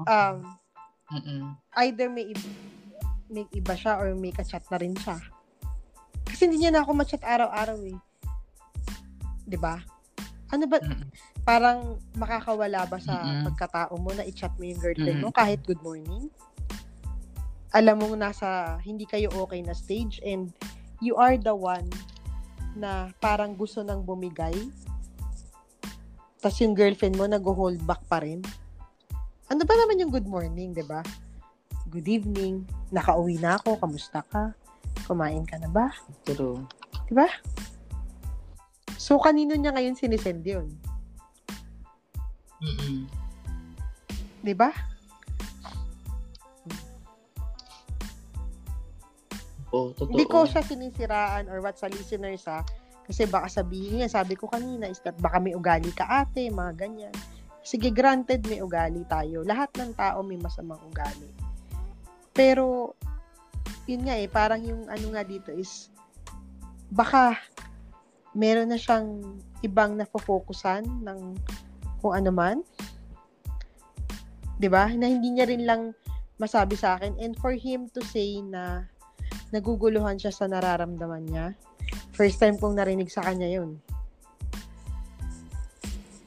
um, 0.07 0.38
Mm-mm. 1.11 1.51
either 1.84 2.07
may 2.07 2.31
iba, 2.31 2.47
may 3.27 3.43
iba 3.51 3.73
siya 3.76 3.99
or 3.99 4.15
may 4.15 4.31
ka-chat 4.31 4.64
na 4.72 4.80
rin 4.80 4.95
siya. 4.95 5.19
Kasi 6.23 6.47
hindi 6.47 6.64
niya 6.64 6.80
na 6.80 6.88
ako 6.88 6.95
ma-chat 6.95 7.27
araw-araw 7.27 7.76
eh. 7.91 7.97
'Di 9.43 9.60
ba? 9.60 9.84
Ano 10.47 10.64
ba 10.64 10.80
Mm-mm 10.80 11.32
parang 11.44 11.99
makakawala 12.15 12.88
ba 12.88 12.98
sa 13.03 13.20
mm-hmm. 13.20 13.44
pagkatao 13.52 13.94
mo 13.99 14.15
na 14.15 14.24
i-chat 14.24 14.52
mo 14.56 14.64
yung 14.64 14.80
girlfriend 14.80 15.20
mm-hmm. 15.20 15.32
mo 15.32 15.36
kahit 15.36 15.60
good 15.68 15.80
morning? 15.84 16.32
Alam 17.76 17.99
mo 17.99 18.07
nasa 18.15 18.80
hindi 18.84 19.03
kayo 19.03 19.28
okay 19.36 19.60
na 19.60 19.76
stage 19.76 20.24
and 20.24 20.56
you 21.03 21.20
are 21.20 21.36
the 21.36 21.52
one 21.52 21.86
na 22.80 23.11
parang 23.20 23.60
gusto 23.60 23.84
nang 23.84 24.07
bumigay. 24.07 24.56
Tapos 26.40 26.57
yung 26.64 26.76
girlfriend 26.76 27.20
mo 27.20 27.28
nag-hold 27.28 27.84
back 27.84 28.02
pa 28.07 28.24
rin. 28.24 28.40
Ano 29.52 29.68
ba 29.68 29.76
naman 29.76 29.99
yung 29.99 30.11
good 30.11 30.28
morning, 30.28 30.72
'di 30.72 30.86
ba? 30.88 31.03
Good 31.91 32.07
evening. 32.07 32.64
Nakauwi 32.90 33.38
na 33.38 33.60
ako. 33.60 33.78
Kamusta 33.78 34.24
ka? 34.32 34.56
Kumain 35.03 35.44
ka 35.44 35.60
na 35.60 35.68
ba? 35.68 35.91
True. 36.24 36.64
'Di 37.10 37.14
ba? 37.14 37.28
So, 38.95 39.20
kanino 39.20 39.52
niya 39.60 39.76
ngayon 39.76 39.99
sinisend 39.99 40.48
yun? 40.48 40.72
Mm-mm. 42.64 43.03
'Di 44.44 44.53
ba? 44.56 44.72
Oh, 49.73 49.90
totoo. 49.98 50.14
Hindi 50.14 50.30
ko 50.30 50.45
siya 50.45 50.61
sinisiraan 50.61 51.49
or 51.49 51.57
what 51.60 51.76
sa 51.81 51.90
listeners 51.90 52.45
ha. 52.45 52.61
Kasi 53.03 53.26
baka 53.26 53.49
sabihin 53.49 53.99
niya, 53.99 54.07
sabi 54.07 54.38
ko 54.38 54.45
kanina, 54.48 54.88
is 54.88 55.02
that 55.03 55.18
baka 55.18 55.41
may 55.41 55.57
ugali 55.57 55.90
ka 55.91 56.06
ate, 56.07 56.48
mga 56.53 56.73
ganyan. 56.77 57.15
Sige, 57.65 57.90
granted 57.90 58.45
may 58.48 58.61
ugali 58.61 59.02
tayo. 59.10 59.41
Lahat 59.44 59.73
ng 59.76 59.91
tao 59.98 60.22
may 60.22 60.38
masamang 60.40 60.80
ugali. 60.88 61.27
Pero, 62.31 62.95
yun 63.90 64.07
nga 64.07 64.15
eh, 64.15 64.30
parang 64.30 64.61
yung 64.61 64.88
ano 64.88 65.07
nga 65.10 65.26
dito 65.26 65.52
is, 65.52 65.90
baka 66.94 67.35
meron 68.38 68.69
na 68.69 68.80
siyang 68.80 69.19
ibang 69.65 69.98
nafo-focusan 69.98 70.85
ng 70.85 71.19
kung 72.03 72.19
ano 72.19 72.35
man. 72.35 72.59
'di 74.59 74.67
ba? 74.67 74.91
Na 74.91 75.07
hindi 75.07 75.31
niya 75.31 75.47
rin 75.47 75.63
lang 75.63 75.95
masabi 76.39 76.75
sa 76.75 76.99
akin 76.99 77.15
and 77.23 77.39
for 77.39 77.55
him 77.55 77.88
to 77.91 78.03
say 78.03 78.43
na 78.43 78.88
naguguluhan 79.55 80.19
siya 80.19 80.31
sa 80.34 80.45
nararamdaman 80.47 81.23
niya. 81.27 81.45
First 82.11 82.41
time 82.43 82.59
kong 82.59 82.75
narinig 82.75 83.11
sa 83.11 83.23
kanya 83.23 83.47
'yun. 83.47 83.80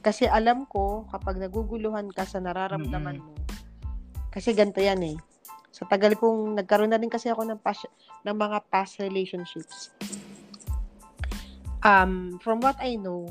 Kasi 0.01 0.29
alam 0.29 0.69
ko 0.69 1.09
kapag 1.11 1.41
naguguluhan 1.41 2.13
ka 2.13 2.23
sa 2.23 2.39
nararamdaman 2.39 3.19
mo. 3.19 3.33
Kasi 4.31 4.53
ganito 4.53 4.79
'yan 4.79 5.01
eh. 5.01 5.17
Sa 5.73 5.85
tagal 5.85 6.17
kong 6.17 6.57
nagkaroon 6.57 6.89
na 6.89 6.97
rin 6.97 7.11
kasi 7.11 7.29
ako 7.29 7.45
ng 7.45 7.61
pas- 7.61 7.89
ng 8.25 8.37
mga 8.37 8.57
past 8.73 8.97
relationships. 8.97 9.93
Um, 11.85 12.41
from 12.41 12.61
what 12.61 12.75
I 12.81 12.97
know, 12.97 13.29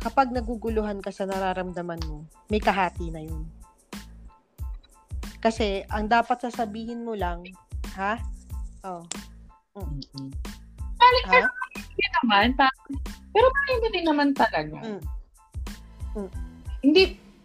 kapag 0.00 0.32
naguguluhan 0.32 1.00
ka 1.00 1.10
sa 1.10 1.24
nararamdaman 1.24 2.00
mo, 2.06 2.26
may 2.48 2.60
kahati 2.60 3.10
na 3.10 3.22
'yun. 3.24 3.44
Kasi, 5.40 5.86
ang 5.92 6.10
dapat 6.10 6.42
sasabihin 6.42 7.06
mo 7.06 7.14
lang, 7.14 7.44
ha? 7.94 8.18
Oh. 8.82 9.04
Mm-hmm. 9.76 10.28
Balik 10.96 11.24
ha? 11.28 11.44
Hindi 11.76 12.06
naman, 12.22 12.46
pero 13.36 13.46
mo 13.52 13.88
din 13.92 14.06
naman 14.08 14.28
talaga. 14.32 14.76
Mm. 14.80 15.02
Mm. 16.16 16.30
Hindi, 16.80 17.02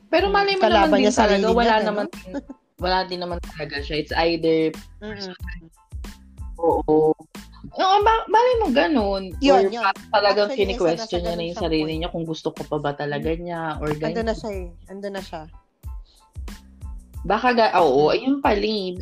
pero 0.07 0.31
malay 0.31 0.55
mo 0.55 0.63
Kalaban 0.63 0.97
naman 0.97 1.03
din 1.03 1.11
talaga, 1.11 1.47
wala 1.51 1.75
niya, 1.75 1.87
naman, 1.91 2.05
no? 2.07 2.39
wala 2.79 2.97
din 3.05 3.19
naman 3.21 3.39
talaga 3.43 3.75
siya. 3.83 3.95
It's 3.99 4.15
either, 4.15 4.71
mm-hmm. 5.03 5.33
oo, 6.57 7.13
Oo, 7.61 7.95
ba, 8.01 8.13
malay 8.25 8.55
mo 8.57 8.67
ganun. 8.73 9.23
Yun, 9.37 9.69
or 9.69 9.69
yun. 9.69 9.83
talagang 10.09 10.49
kini-question 10.49 11.21
niya 11.21 11.35
na 11.37 11.45
yung 11.45 11.61
sarili 11.61 11.93
niya 12.01 12.09
kung 12.09 12.25
gusto 12.25 12.49
ko 12.49 12.65
pa 12.65 12.77
ba 12.81 12.91
talaga 12.97 13.29
niya 13.37 13.77
or 13.77 13.93
ganun. 13.93 14.17
Ando 14.17 14.23
na 14.25 14.35
siya 14.35 14.51
eh. 14.51 14.67
Ando 14.89 15.07
na 15.13 15.21
siya. 15.21 15.41
Baka, 17.21 17.53
ga- 17.53 17.77
oo, 17.77 18.09
ayun 18.09 18.41
pala 18.41 18.65
eh. 18.65 18.97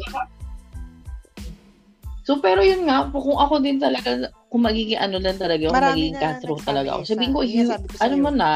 So, 2.28 2.38
pero 2.44 2.62
yun 2.62 2.86
nga, 2.86 3.10
kung 3.10 3.42
ako 3.42 3.58
din 3.58 3.82
talaga, 3.82 4.30
kung 4.54 4.62
magiging 4.62 5.02
ano 5.02 5.18
lang 5.18 5.40
talaga, 5.42 5.66
kung 5.66 5.82
magiging 5.82 6.20
cutthroat 6.20 6.62
talaga 6.62 6.90
ako. 6.94 7.02
Sabihin 7.10 7.34
ko, 7.34 7.42
you, 7.42 7.66
ko 7.66 7.98
ano 8.06 8.16
mo 8.22 8.30
na, 8.30 8.50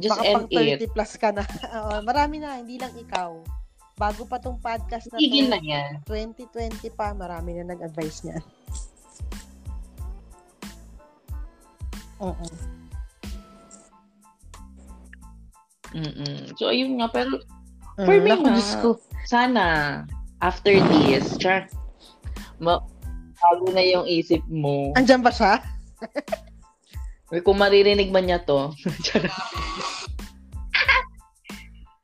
just 0.00 0.16
Baka 0.16 0.24
end 0.24 0.48
it. 0.48 0.80
30 0.88 0.96
plus 0.96 1.12
ka 1.20 1.28
na. 1.34 1.44
Oo, 1.76 2.00
marami 2.08 2.40
na, 2.40 2.56
hindi 2.56 2.80
lang 2.80 2.94
ikaw. 2.96 3.36
Bago 3.98 4.24
pa 4.24 4.40
tong 4.40 4.56
podcast 4.62 5.12
na 5.12 5.20
Igil 5.20 5.50
to, 5.50 5.52
na 5.52 5.60
yan. 5.60 6.00
2020 6.08 6.88
pa, 6.94 7.12
marami 7.12 7.58
na 7.60 7.74
nag-advise 7.74 8.24
niya. 8.24 8.38
Oo. 12.18 12.46
Mm-mm. 15.96 16.52
So, 16.60 16.68
ayun 16.68 17.00
nga, 17.00 17.08
pero 17.08 17.40
for 17.96 18.16
mm, 18.20 18.24
me 18.24 18.32
nga, 18.44 18.60
ko. 18.84 19.00
sana, 19.24 19.64
after 20.44 20.76
this, 20.92 21.38
char, 21.40 21.66
ma- 22.60 22.84
bago 23.38 23.72
na 23.72 23.82
yung 23.82 24.04
isip 24.04 24.42
mo. 24.50 24.92
Andiyan 24.98 25.24
ba 25.24 25.32
siya? 25.32 25.62
Or 27.32 27.40
kung 27.44 27.60
maririnig 27.60 28.12
man 28.12 28.28
niya 28.28 28.40
to. 28.44 28.72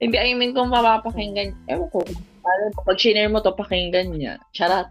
Hindi, 0.03 0.21
I 0.21 0.37
mean, 0.37 0.53
kung 0.53 0.69
mapapakinggan, 0.69 1.57
ewan 1.65 1.89
ko, 1.89 2.05
paano, 2.45 2.65
pag 2.85 3.01
share 3.01 3.25
mo 3.33 3.41
to, 3.41 3.57
pakinggan 3.57 4.13
niya. 4.13 4.37
Charot. 4.53 4.85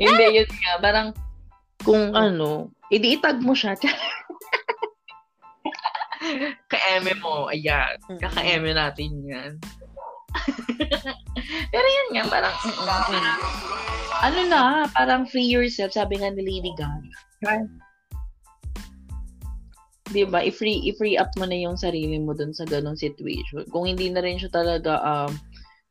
Hindi, 0.00 0.40
yun 0.40 0.48
nga, 0.48 0.80
parang, 0.80 1.08
kung 1.84 2.16
ano, 2.16 2.72
edi 2.88 3.20
itag 3.20 3.42
mo 3.44 3.52
siya. 3.52 3.76
Ka-eme 6.72 7.12
mo, 7.22 7.48
ayan. 7.50 7.96
Kaka-eme 8.20 8.72
natin 8.74 9.10
yan. 9.24 9.52
Pero 11.72 11.86
yun 11.86 12.08
nga, 12.16 12.24
parang, 12.28 12.54
mm 12.54 13.36
ano 14.16 14.48
na, 14.48 14.88
parang 14.96 15.28
free 15.28 15.44
yourself, 15.44 15.92
sabi 15.92 16.16
nga 16.16 16.32
ni 16.32 16.40
Lady 16.40 16.72
Gaga. 16.72 17.12
Right? 17.44 17.68
Di 20.08 20.24
ba? 20.24 20.40
I-free, 20.40 20.88
i-free 20.88 21.20
up 21.20 21.28
mo 21.36 21.44
na 21.44 21.58
yung 21.58 21.76
sarili 21.76 22.16
mo 22.16 22.32
dun 22.32 22.56
sa 22.56 22.64
ganong 22.64 22.96
situation. 22.96 23.68
Kung 23.68 23.84
hindi 23.84 24.08
na 24.08 24.24
rin 24.24 24.40
siya 24.40 24.48
talaga, 24.48 25.04
um, 25.04 25.36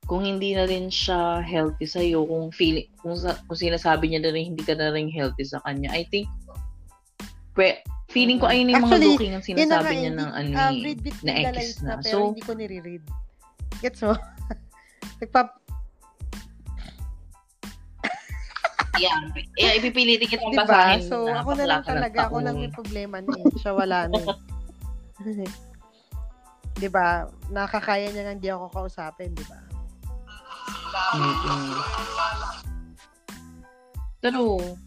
kung 0.10 0.26
hindi 0.26 0.57
na 0.57 0.66
rin 0.66 0.90
siya 0.90 1.41
healthy 1.45 1.86
sa 1.86 2.02
iyo, 2.02 2.26
kung 2.26 2.49
feeling, 2.49 2.90
kung, 3.02 3.14
sa, 3.14 3.38
kung 3.45 3.57
sinasabi 3.57 4.10
niya 4.10 4.26
na 4.26 4.32
rin 4.34 4.53
hindi 4.53 4.64
ka 4.66 4.74
na 4.74 4.90
rin 4.90 5.10
healthy 5.12 5.45
sa 5.45 5.62
kanya, 5.62 5.94
I 5.94 6.10
think, 6.10 6.26
pwe, 7.53 7.82
feeling 8.16 8.40
ko 8.40 8.48
ayun 8.48 8.72
yung 8.72 8.88
Actually, 8.88 9.12
mga 9.12 9.20
looking 9.20 9.36
ang 9.36 9.44
sinasabi 9.44 9.94
niya 10.00 10.14
ng 10.16 10.32
ano 10.32 10.56
uh, 10.56 10.72
na 11.28 11.32
ex 11.36 11.84
na. 11.84 12.00
na. 12.00 12.08
So, 12.08 12.32
hindi 12.32 12.48
ko 12.48 12.56
nire-read. 12.56 13.04
Gets 13.84 14.00
mo? 14.08 14.16
Nagpap... 15.20 15.60
yeah. 19.04 19.20
yeah, 19.60 19.76
ipipilitin 19.76 20.32
kitang 20.32 20.56
diba? 20.56 20.64
basahin. 20.64 21.04
So, 21.04 21.28
na, 21.28 21.44
ako 21.44 21.52
na 21.60 21.66
lang 21.68 21.84
talaga. 21.84 22.32
Ako 22.32 22.40
lang 22.40 22.56
yung 22.64 22.72
problema 22.72 23.20
niya. 23.20 23.44
Siya 23.60 23.76
wala 23.76 24.08
na. 24.08 24.16
Eh. 25.36 25.52
di 26.82 26.88
ba? 26.88 27.28
Nakakaya 27.52 28.08
niya 28.16 28.24
nga 28.24 28.36
hindi 28.40 28.48
ako 28.48 28.72
kausapin, 28.72 29.36
di 29.36 29.44
ba? 29.44 29.60
Mm-hmm. 31.16 31.72
True. 34.24 34.80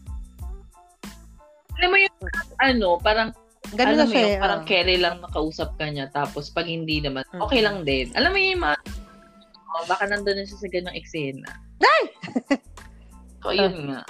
Alam 1.79 1.89
mo 1.95 1.97
yung, 1.97 2.17
ano, 2.59 2.87
parang 2.99 3.29
Ganun 3.75 4.01
alam 4.01 4.07
na 4.07 4.11
siya. 4.11 4.21
Yung, 4.35 4.43
parang 4.43 4.61
uh. 4.63 4.67
Kelly 4.67 4.97
lang 4.99 5.15
nakausap 5.23 5.75
ka 5.79 5.87
niya, 5.87 6.11
tapos 6.11 6.51
pag 6.51 6.67
hindi 6.67 6.99
naman, 6.99 7.23
okay 7.39 7.63
lang 7.63 7.87
din. 7.87 8.11
Alam 8.19 8.35
mo 8.35 8.39
yung 8.39 8.63
mga 8.65 8.77
Oh, 9.69 9.85
baka 9.85 10.09
nandun 10.09 10.33
na 10.41 10.45
siya 10.49 10.57
sa 10.57 10.69
ganong 10.69 10.97
eksena. 10.97 11.51
Ay! 11.77 12.03
so, 13.41 13.53
yun 13.53 13.93
nga. 13.93 14.01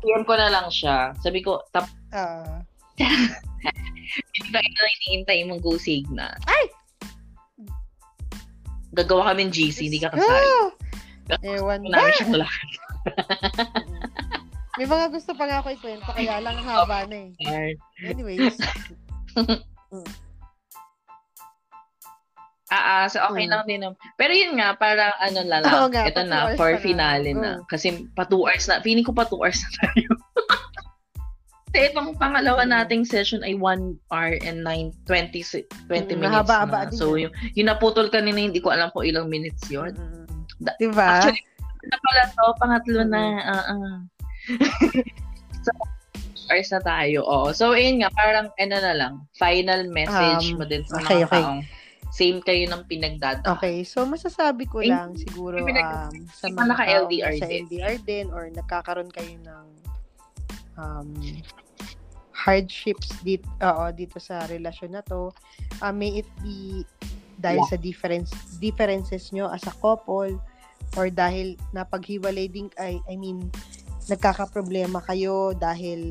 PM 0.00 0.24
ko 0.24 0.34
na 0.40 0.48
lang 0.48 0.66
siya. 0.72 1.12
Sabi 1.20 1.44
ko, 1.44 1.60
tap... 1.70 1.84
Uh... 2.12 2.64
Hindi 4.10 4.48
ba 4.50 4.58
ito 4.58 4.80
iniintay 4.82 5.46
mong 5.46 5.62
go 5.62 5.76
signa? 5.76 6.34
Ay! 6.48 6.64
Gagawa 8.96 9.30
kami 9.30 9.46
ng 9.46 9.54
GC, 9.54 9.86
hindi 9.86 10.02
ka 10.02 10.10
kasali. 10.10 10.46
Oh! 10.50 10.74
Ewan? 11.46 11.86
Namin 11.86 12.10
siyang 12.18 12.42
lahat. 12.42 12.68
May 14.80 14.88
mga 14.88 15.12
gusto 15.12 15.36
pa 15.36 15.44
nga 15.44 15.60
ako 15.60 15.76
ikwento, 15.76 16.08
kaya 16.08 16.40
lang 16.40 16.56
haba 16.64 17.04
na 17.04 17.28
eh. 17.28 17.76
Anyways. 18.00 18.56
mm. 19.36 19.60
Ah, 22.70 23.02
ah, 23.02 23.04
so 23.10 23.18
okay 23.26 23.50
mm. 23.50 23.50
lang 23.50 23.62
din. 23.66 23.82
Pero 24.14 24.30
yun 24.30 24.54
nga, 24.54 24.78
parang 24.78 25.10
ano 25.18 25.42
na 25.42 25.58
lang. 25.58 25.74
Oh, 25.74 25.90
nga, 25.90 26.06
ito 26.06 26.22
na, 26.22 26.54
for 26.54 26.78
finale 26.78 27.34
na. 27.34 27.58
Mm. 27.58 27.66
Kasi 27.66 28.06
pa 28.14 28.22
2 28.22 28.46
hours 28.46 28.70
na. 28.70 28.78
Feeling 28.78 29.02
ko 29.02 29.10
pa 29.10 29.26
2 29.26 29.42
hours 29.42 29.58
na 29.58 29.70
tayo. 29.82 30.10
Kasi 31.74 31.90
itong 31.90 32.14
pangalawa 32.14 32.62
mm. 32.62 32.70
nating 32.70 33.02
session 33.02 33.42
ay 33.42 33.58
1 33.58 33.98
hour 34.14 34.38
and 34.46 34.62
9, 34.62 34.94
20, 35.02 35.66
20 35.66 35.66
mm, 35.90 36.14
minutes 36.14 36.46
haba, 36.46 36.70
na. 36.70 36.94
So, 36.94 37.18
yung, 37.18 37.34
yung 37.58 37.66
naputol 37.66 38.06
kanina, 38.06 38.38
hindi 38.38 38.62
ko 38.62 38.70
alam 38.70 38.94
kung 38.94 39.02
ilang 39.02 39.26
minutes 39.26 39.66
yun. 39.66 39.90
Mm. 39.90 40.30
Da- 40.62 40.78
diba? 40.78 41.26
Actually, 41.26 41.42
na 41.90 41.98
pala 41.98 42.22
to, 42.30 42.44
pangatlo 42.62 43.02
mm. 43.02 43.10
na. 43.10 43.22
Uh-uh. 43.50 44.19
so, 45.64 45.70
hours 46.50 46.70
na 46.74 46.80
tayo. 46.82 47.22
Oo. 47.24 47.48
So, 47.54 47.72
ayun 47.76 48.02
nga, 48.02 48.10
parang 48.12 48.50
ano 48.50 48.76
na 48.76 48.94
lang, 48.94 49.14
final 49.38 49.86
message 49.90 50.54
um, 50.54 50.58
mo 50.60 50.64
din 50.66 50.82
sa 50.86 50.98
okay, 50.98 51.22
mga 51.22 51.26
okay. 51.26 51.42
taong 51.42 51.60
same 52.10 52.42
kayo 52.42 52.66
ng 52.66 52.82
pinagdadaan. 52.90 53.54
Okay, 53.54 53.86
so 53.86 54.02
masasabi 54.02 54.66
ko 54.66 54.82
lang 54.82 55.14
siguro 55.14 55.62
um, 55.62 56.14
sa 56.26 56.50
mga 56.50 56.66
naka-LDR 56.74 57.34
sa 57.38 57.46
din. 57.46 57.70
LDR 57.70 57.96
din 58.02 58.26
or 58.34 58.50
nagkakaroon 58.50 59.14
kayo 59.14 59.38
ng 59.46 59.66
um, 60.74 61.08
hardships 62.34 63.14
dito, 63.22 63.46
uh, 63.62 63.94
dito 63.94 64.18
sa 64.18 64.42
relasyon 64.50 64.98
na 64.98 65.02
to, 65.06 65.30
uh, 65.86 65.94
may 65.94 66.18
it 66.18 66.28
be 66.42 66.82
dahil 67.40 67.62
yeah. 67.64 67.70
sa 67.72 67.78
difference 67.80 68.30
differences 68.60 69.32
nyo 69.32 69.48
as 69.48 69.64
a 69.64 69.74
couple 69.80 70.36
or 70.98 71.06
dahil 71.08 71.56
napaghiwalay 71.72 72.52
din 72.52 72.68
ay 72.76 73.00
I 73.08 73.16
mean 73.16 73.48
nagkakaproblema 74.10 74.98
kayo 75.06 75.54
dahil 75.54 76.10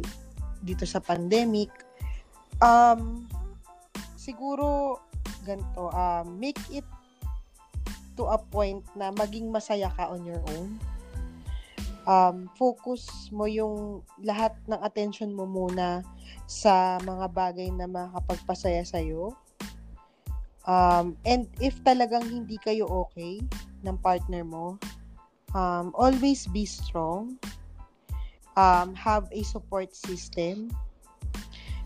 dito 0.64 0.88
sa 0.88 1.04
pandemic 1.04 1.72
um 2.64 3.28
siguro 4.16 5.00
ganito, 5.44 5.90
uh, 5.92 6.24
make 6.28 6.60
it 6.70 6.86
to 8.20 8.28
a 8.28 8.38
point 8.38 8.84
na 8.94 9.10
maging 9.16 9.48
masaya 9.48 9.88
ka 9.96 10.12
on 10.12 10.22
your 10.28 10.44
own. 10.54 10.76
Um, 12.10 12.50
focus 12.58 13.30
mo 13.30 13.46
yung 13.46 14.02
lahat 14.20 14.58
ng 14.66 14.80
attention 14.82 15.32
mo 15.32 15.46
muna 15.46 16.02
sa 16.50 16.98
mga 17.06 17.26
bagay 17.32 17.70
na 17.70 17.86
makapagpasaya 17.86 18.82
sa'yo. 18.82 19.38
Um, 20.66 21.16
and 21.24 21.48
if 21.64 21.78
talagang 21.86 22.26
hindi 22.28 22.58
kayo 22.60 22.86
okay 23.08 23.42
ng 23.86 23.98
partner 24.02 24.44
mo, 24.44 24.76
um, 25.54 25.94
always 25.96 26.50
be 26.50 26.66
strong. 26.66 27.38
Um, 28.60 28.92
have 29.00 29.32
a 29.32 29.40
support 29.48 29.96
system 29.96 30.68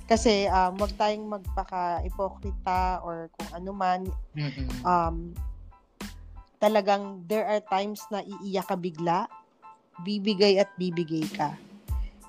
kasi 0.09 0.49
um, 0.51 0.75
wag 0.81 0.91
tayong 0.99 1.29
magpaka-ipokrita 1.29 3.05
or 3.05 3.29
kung 3.37 3.49
ano 3.61 3.71
man. 3.71 4.01
Mm-hmm. 4.35 4.81
Um, 4.81 5.37
talagang 6.59 7.23
there 7.27 7.47
are 7.47 7.61
times 7.71 8.03
na 8.11 8.23
iiyak 8.23 8.67
ka 8.67 8.75
bigla, 8.75 9.29
bibigay 10.03 10.59
at 10.59 10.71
bibigay 10.75 11.23
ka. 11.31 11.55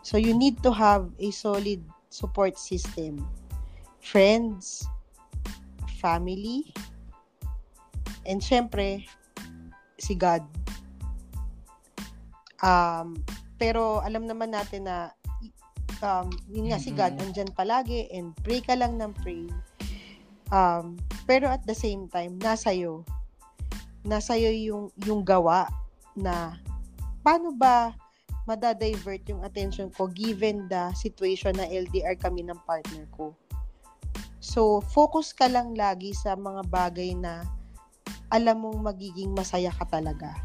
So 0.04 0.20
you 0.20 0.36
need 0.36 0.60
to 0.62 0.70
have 0.70 1.08
a 1.18 1.32
solid 1.32 1.80
support 2.12 2.60
system. 2.60 3.24
Friends, 4.04 4.84
family, 5.98 6.70
and 8.28 8.38
syempre, 8.38 9.08
si 9.96 10.14
God. 10.14 10.44
Um, 12.60 13.24
pero 13.56 14.02
alam 14.02 14.26
naman 14.26 14.52
natin 14.52 14.88
na 14.88 15.14
um, 16.02 16.28
yun 16.50 16.70
nga, 16.70 16.80
si 16.80 16.90
God 16.90 17.16
andyan 17.20 17.50
palagi 17.54 18.10
and 18.10 18.34
pray 18.42 18.60
ka 18.60 18.74
lang 18.74 18.98
ng 18.98 19.12
pray. 19.22 19.46
Um, 20.52 20.98
pero 21.24 21.48
at 21.48 21.64
the 21.64 21.76
same 21.76 22.10
time, 22.10 22.36
nasa 22.38 22.74
iyo. 22.74 23.06
Nasa 24.04 24.36
iyo 24.36 24.52
yung, 24.52 24.84
yung 25.08 25.22
gawa 25.24 25.70
na 26.12 26.60
paano 27.24 27.50
ba 27.56 27.96
madadivert 28.44 29.24
yung 29.32 29.40
attention 29.40 29.88
ko 29.88 30.04
given 30.12 30.68
the 30.68 30.92
situation 30.92 31.56
na 31.56 31.64
LDR 31.64 32.20
kami 32.20 32.44
ng 32.44 32.60
partner 32.68 33.08
ko. 33.16 33.32
So, 34.44 34.84
focus 34.92 35.32
ka 35.32 35.48
lang 35.48 35.72
lagi 35.72 36.12
sa 36.12 36.36
mga 36.36 36.68
bagay 36.68 37.16
na 37.16 37.48
alam 38.28 38.60
mong 38.60 38.92
magiging 38.92 39.32
masaya 39.32 39.72
ka 39.72 39.88
talaga. 39.88 40.36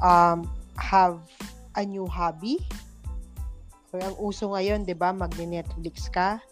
Um, 0.00 0.48
have 0.80 1.20
a 1.76 1.84
new 1.84 2.08
hobby. 2.08 2.58
Or 3.94 4.02
ang 4.02 4.16
uso 4.18 4.52
ngayon, 4.52 4.84
'di 4.84 4.96
ba, 4.96 5.12
magne-Netflix 5.14 6.10
ka. 6.10 6.42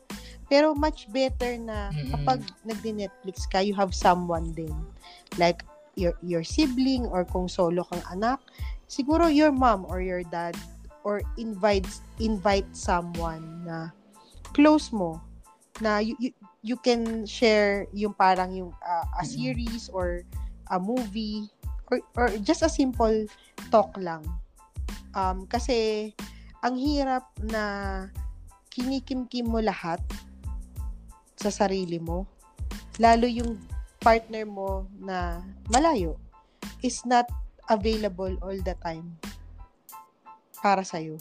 Pero 0.47 0.77
much 0.77 1.09
better 1.11 1.57
na 1.57 1.89
kapag 2.13 2.45
mm-hmm. 2.45 2.69
nagdi-Netflix 2.69 3.49
ka, 3.49 3.65
you 3.65 3.73
have 3.73 3.97
someone 3.97 4.53
din. 4.53 4.75
Like 5.41 5.65
your 5.97 6.15
your 6.21 6.45
sibling 6.45 7.09
or 7.09 7.25
kung 7.25 7.49
solo 7.49 7.83
kang 7.89 8.05
anak, 8.13 8.39
siguro 8.87 9.27
your 9.33 9.51
mom 9.51 9.89
or 9.89 10.05
your 10.05 10.23
dad 10.29 10.55
or 11.05 11.21
invite 11.37 11.89
invite 12.21 12.69
someone 12.73 13.65
na 13.65 13.93
close 14.57 14.93
mo 14.95 15.21
na 15.83 15.99
you, 15.99 16.15
you, 16.23 16.31
you 16.63 16.77
can 16.79 17.27
share 17.27 17.87
yung 17.93 18.15
parang 18.15 18.55
yung 18.55 18.73
uh, 18.81 19.07
a 19.21 19.25
series 19.27 19.91
or 19.91 20.23
a 20.71 20.79
movie 20.79 21.51
or, 21.91 21.99
or 22.17 22.29
just 22.41 22.63
a 22.63 22.71
simple 22.71 23.27
talk 23.71 23.91
lang. 23.99 24.23
Um, 25.15 25.47
kasi 25.47 26.11
ang 26.61 26.75
hirap 26.75 27.31
na 27.39 27.65
kinikimkim 28.75 29.47
mo 29.47 29.63
lahat 29.63 30.03
sa 31.39 31.51
sarili 31.55 32.03
mo. 32.03 32.27
Lalo 32.99 33.31
yung 33.31 33.59
partner 34.03 34.45
mo 34.45 34.91
na 34.99 35.41
malayo 35.71 36.19
is 36.83 37.01
not 37.07 37.25
available 37.71 38.35
all 38.45 38.59
the 38.61 38.77
time 38.85 39.17
para 40.61 40.85
sa'yo. 40.85 41.17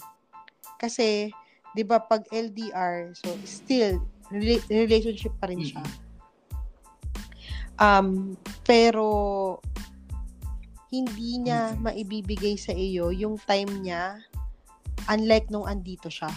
Kasi, 0.79 1.31
di 1.75 1.83
ba, 1.83 1.99
pag 1.99 2.27
LDR, 2.31 3.15
so 3.15 3.31
still, 3.47 3.99
relationship 4.71 5.31
pa 5.39 5.47
rin 5.47 5.63
siya. 5.63 5.83
Um, 7.79 8.39
pero 8.63 9.07
hindi 10.93 11.41
niya 11.41 11.73
maibibigay 11.81 12.53
sa 12.53 12.69
iyo 12.69 13.09
yung 13.09 13.41
time 13.49 13.81
niya 13.81 14.21
unlike 15.09 15.49
nung 15.49 15.65
andito 15.65 16.05
siya. 16.05 16.29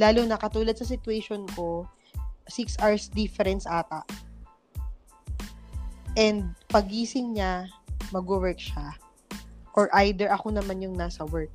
Lalo 0.00 0.24
na 0.24 0.40
katulad 0.40 0.72
sa 0.72 0.88
situation 0.88 1.44
ko, 1.52 1.84
6 2.48 2.80
hours 2.80 3.12
difference 3.12 3.68
ata. 3.68 4.08
And 6.16 6.56
pagising 6.72 7.36
niya, 7.36 7.68
mag-work 8.08 8.56
siya. 8.56 8.96
Or 9.76 9.92
either 10.00 10.32
ako 10.32 10.56
naman 10.56 10.80
yung 10.80 10.96
nasa 10.96 11.28
work. 11.28 11.52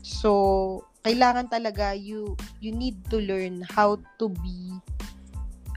So, 0.00 0.88
kailangan 1.04 1.52
talaga 1.52 1.92
you 1.92 2.32
you 2.64 2.72
need 2.72 2.96
to 3.12 3.20
learn 3.20 3.60
how 3.64 4.00
to 4.16 4.26
be 4.40 4.72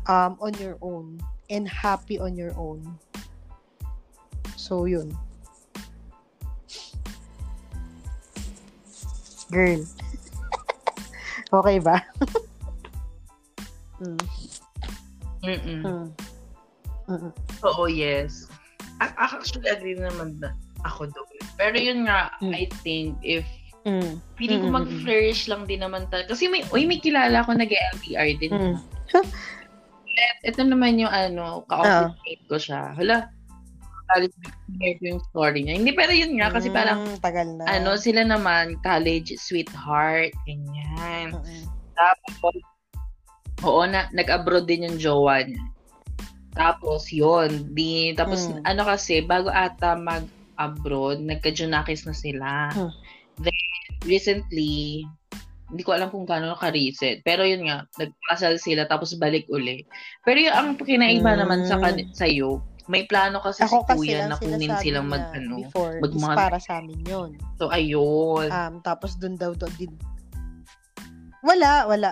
um 0.08 0.40
on 0.40 0.56
your 0.58 0.80
own 0.80 1.20
and 1.52 1.68
happy 1.68 2.16
on 2.16 2.36
your 2.40 2.56
own. 2.56 2.80
So 4.62 4.86
yun. 4.86 5.10
Girl. 9.50 9.82
okay 11.58 11.78
ba? 11.82 12.06
mm. 14.06 14.22
Mm-mm. 15.42 15.82
Mm. 15.82 16.08
Mm-mm. 17.10 17.34
Oo, 17.66 17.90
yes. 17.90 18.46
Actually, 19.02 19.66
agree 19.74 19.98
naman 19.98 20.38
na 20.38 20.54
ako 20.86 21.10
doon. 21.10 21.42
Pero 21.58 21.74
yun 21.82 22.06
nga, 22.06 22.30
mm. 22.38 22.54
I 22.54 22.70
think 22.86 23.18
if 23.26 23.42
Mm. 23.82 24.22
Feeling 24.38 24.62
ko 24.62 24.68
mag-flourish 24.78 25.50
lang 25.50 25.66
din 25.66 25.82
naman 25.82 26.06
talaga. 26.14 26.38
Kasi 26.38 26.46
may, 26.46 26.62
uy, 26.70 26.86
may 26.86 27.02
kilala 27.02 27.42
ko 27.42 27.58
nag-LDR 27.58 28.30
din. 28.38 28.54
Mm. 28.54 28.78
ito 30.46 30.62
naman 30.62 31.02
yung 31.02 31.10
ano, 31.10 31.66
ka-office 31.66 32.14
uh. 32.14 32.46
ko 32.46 32.56
siya. 32.62 32.94
Hala, 32.94 33.34
college 34.12 34.36
ko 35.00 35.04
yung 35.04 35.22
story 35.32 35.60
niya. 35.64 35.80
Hindi, 35.80 35.92
pero 35.96 36.12
yun 36.12 36.36
nga, 36.38 36.52
kasi 36.52 36.68
mm, 36.68 36.76
parang, 36.76 37.00
tagal 37.24 37.48
na. 37.56 37.64
ano, 37.68 37.96
sila 37.96 38.22
naman, 38.28 38.76
college 38.84 39.34
sweetheart, 39.40 40.36
ganyan. 40.44 41.36
Mm-hmm. 41.36 41.64
Tapos, 41.96 42.56
oo, 43.64 43.82
na, 43.88 44.12
nag-abroad 44.12 44.68
din 44.68 44.88
yung 44.92 44.98
jowa 45.00 45.48
niya. 45.48 45.64
Tapos, 46.52 47.08
yun, 47.10 47.72
di, 47.72 48.12
tapos, 48.14 48.52
mm. 48.52 48.68
ano 48.68 48.82
kasi, 48.84 49.24
bago 49.24 49.48
ata 49.48 49.96
mag-abroad, 49.96 51.24
nagka-junakis 51.24 52.04
na 52.04 52.16
sila. 52.16 52.50
Mm. 52.76 52.92
Then, 53.40 53.64
recently, 54.04 55.08
hindi 55.72 55.88
ko 55.88 55.96
alam 55.96 56.12
kung 56.12 56.28
gaano 56.28 56.52
ka-recent. 56.60 57.24
Pero 57.24 57.48
yun 57.48 57.64
nga, 57.64 57.88
nagpasal 57.96 58.60
sila 58.60 58.84
tapos 58.92 59.16
balik 59.16 59.48
uli. 59.48 59.88
Pero 60.28 60.44
yung 60.44 60.52
ang 60.52 60.70
kinaiba 60.76 61.32
mm. 61.32 61.40
naman 61.40 61.64
sa 61.64 61.80
kan- 61.80 62.12
sa'yo, 62.12 62.60
may 62.92 63.08
plano 63.08 63.40
kasi 63.40 63.64
Ako 63.64 63.88
si 63.88 64.12
kuya 64.12 64.28
na 64.28 64.36
kunin 64.36 64.76
silang 64.84 65.08
mag 65.08 65.32
ano, 65.32 65.64
before 65.64 66.04
mag 66.04 66.12
mga... 66.12 66.36
para 66.36 66.60
sa 66.60 66.84
amin 66.84 67.00
yun. 67.08 67.32
So 67.56 67.72
ayun. 67.72 68.52
Um 68.52 68.84
tapos 68.84 69.16
doon 69.16 69.40
daw 69.40 69.56
doon 69.56 69.72
din 69.80 69.94
Wala, 71.42 71.90
wala. 71.90 72.12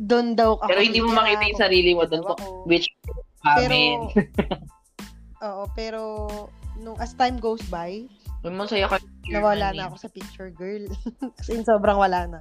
Doon 0.00 0.32
daw 0.38 0.56
ako. 0.56 0.70
Pero 0.70 0.80
hindi 0.80 1.02
mo 1.02 1.12
makita 1.12 1.44
yung 1.44 1.60
sarili 1.60 1.90
mo 1.92 2.06
doon 2.06 2.24
which 2.64 2.88
amin. 3.44 4.08
Oo, 5.44 5.64
pero 5.76 6.00
nung 6.80 6.96
as 7.02 7.12
time 7.18 7.36
goes 7.36 7.60
by, 7.68 8.08
may 8.40 8.52
masaya 8.56 8.88
ka. 8.88 8.96
Nawala 9.28 9.76
na 9.76 9.92
ako 9.92 9.96
sa 10.00 10.08
picture, 10.08 10.48
girl. 10.48 10.88
As 11.40 11.52
in, 11.52 11.60
sobrang 11.60 12.00
wala 12.00 12.24
na. 12.24 12.40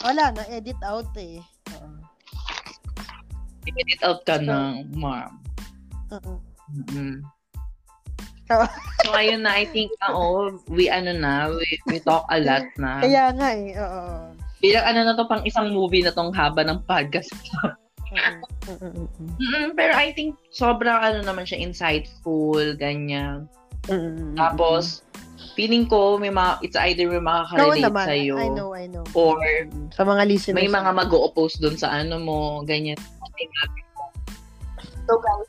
Wala 0.00 0.32
na, 0.32 0.44
edit 0.48 0.80
out 0.80 1.12
eh. 1.20 1.44
Uh-uh. 3.64 3.80
Edit 3.80 4.00
out 4.04 4.20
ka 4.28 4.36
so, 4.38 4.44
na, 4.44 4.56
ma'am. 4.92 5.32
Uh-uh. 6.12 6.38
Mm-hmm. 6.72 7.14
so, 8.48 9.08
ayun 9.12 9.44
na, 9.44 9.56
I 9.56 9.64
think, 9.68 9.92
oo, 10.08 10.60
we, 10.68 10.88
ano 10.88 11.16
na, 11.16 11.48
we, 11.52 11.66
we 11.88 11.96
talk 12.00 12.28
a 12.28 12.40
lot 12.40 12.64
na. 12.76 13.00
Kaya 13.04 13.32
nga 13.32 13.48
eh, 13.56 13.72
oo. 13.76 14.04
Bilang 14.60 14.84
ano 14.84 15.00
na 15.04 15.12
to, 15.16 15.28
pang 15.28 15.44
isang 15.44 15.72
movie 15.72 16.04
na 16.04 16.12
tong 16.12 16.32
haba 16.32 16.64
ng 16.64 16.80
podcast. 16.88 17.32
mm-hmm. 18.12 19.76
Pero 19.76 19.92
I 19.92 20.12
think, 20.12 20.36
sobrang 20.52 21.00
ano 21.00 21.20
naman 21.24 21.44
siya, 21.44 21.60
insightful, 21.60 22.76
ganyan. 22.76 23.48
Mm-hmm. 23.88 24.40
Tapos, 24.40 25.04
feeling 25.54 25.86
ko 25.86 26.18
may 26.18 26.32
mga, 26.32 26.64
it's 26.64 26.78
either 26.80 27.06
may 27.06 27.22
makaka-relate 27.22 27.92
no, 27.92 28.00
sa 28.00 28.14
iyo. 28.14 28.34
I 28.36 28.48
know, 28.50 28.68
I 28.74 28.86
know. 28.90 29.04
Or 29.14 29.38
sa 29.94 30.02
mga 30.02 30.22
listeners. 30.26 30.58
May 30.58 30.68
mga 30.68 30.90
mag-o-oppose 30.96 31.62
doon 31.62 31.76
sa 31.78 31.94
ano 31.94 32.18
mo, 32.18 32.38
ganyan. 32.66 32.98
So 35.04 35.20
guys, 35.20 35.48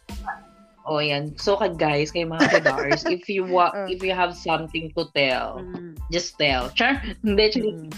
Oh, 0.86 1.02
yan. 1.02 1.34
So, 1.42 1.58
guys, 1.58 2.14
kay 2.14 2.30
mga 2.30 2.62
kadars, 2.62 3.10
if 3.10 3.26
you 3.26 3.42
wa- 3.42 3.74
uh, 3.74 3.90
if 3.90 4.06
you 4.06 4.14
have 4.14 4.38
something 4.38 4.94
to 4.94 5.10
tell, 5.18 5.58
mm. 5.58 5.98
just 6.14 6.38
tell. 6.38 6.70
Char, 6.78 7.02
hindi, 7.26 7.50
mm. 7.58 7.90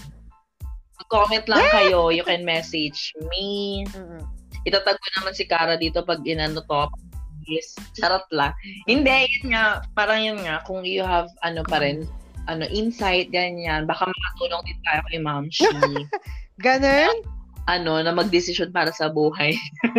comment 1.12 1.44
lang 1.44 1.68
kayo. 1.68 2.08
You 2.08 2.24
can 2.24 2.48
message 2.48 3.12
me. 3.28 3.84
Mm-hmm. 3.92 4.24
Itatag 4.64 4.96
ko 4.96 5.08
naman 5.20 5.36
si 5.36 5.44
Kara 5.44 5.76
dito 5.76 6.00
pag 6.00 6.24
inano 6.24 6.64
to 6.64 6.88
is 7.48 7.76
charot 7.96 8.24
lang. 8.32 8.52
Hindi, 8.84 9.24
yun 9.40 9.56
nga, 9.56 9.80
parang 9.96 10.20
yun 10.20 10.40
nga, 10.44 10.60
kung 10.68 10.84
you 10.84 11.00
have, 11.00 11.32
ano 11.40 11.64
pa 11.64 11.80
rin, 11.80 12.04
ano, 12.44 12.68
insight, 12.68 13.32
ganyan, 13.32 13.88
baka 13.88 14.04
makatulong 14.04 14.62
din 14.68 14.80
tayo 14.84 15.00
kay 15.08 15.20
Ma'am 15.20 15.48
Shi. 15.48 15.68
Ganun? 16.64 17.24
Ano, 17.68 18.00
na 18.00 18.16
magdesisyon 18.16 18.72
para 18.72 18.88
sa 18.96 19.12
buhay. 19.12 19.52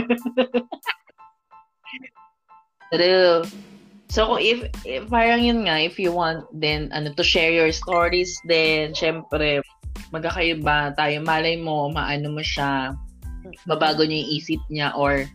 Pero, 2.89 3.45
so 4.09 4.25
kung 4.25 4.41
if, 4.41 4.65
if, 4.81 5.05
parang 5.05 5.45
yun 5.45 5.69
nga, 5.69 5.77
if 5.77 6.01
you 6.01 6.09
want 6.09 6.49
then, 6.49 6.89
ano, 6.89 7.13
to 7.13 7.21
share 7.21 7.53
your 7.53 7.69
stories, 7.69 8.33
then, 8.49 8.97
syempre, 8.97 9.61
magkakaiba 10.09 10.97
tayo, 10.97 11.21
malay 11.21 11.61
mo, 11.61 11.93
maano 11.93 12.33
mo 12.33 12.41
siya, 12.41 12.97
mabago 13.69 14.01
niya 14.01 14.25
yung 14.25 14.31
isip 14.33 14.61
niya, 14.73 14.89
or. 14.97 15.29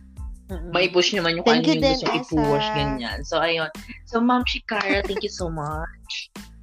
May 0.75 0.93
push 0.93 1.09
naman 1.17 1.41
yung 1.41 1.47
thank 1.47 1.65
ano 1.65 1.73
yung 1.73 1.81
gusto 1.81 2.05
i-push, 2.11 2.67
ganyan. 2.77 3.25
So, 3.25 3.41
ayun. 3.41 3.71
So, 4.05 4.21
Ma'am 4.21 4.45
Shikara, 4.45 5.01
thank 5.01 5.25
you 5.25 5.33
so 5.33 5.49
much. 5.49 6.29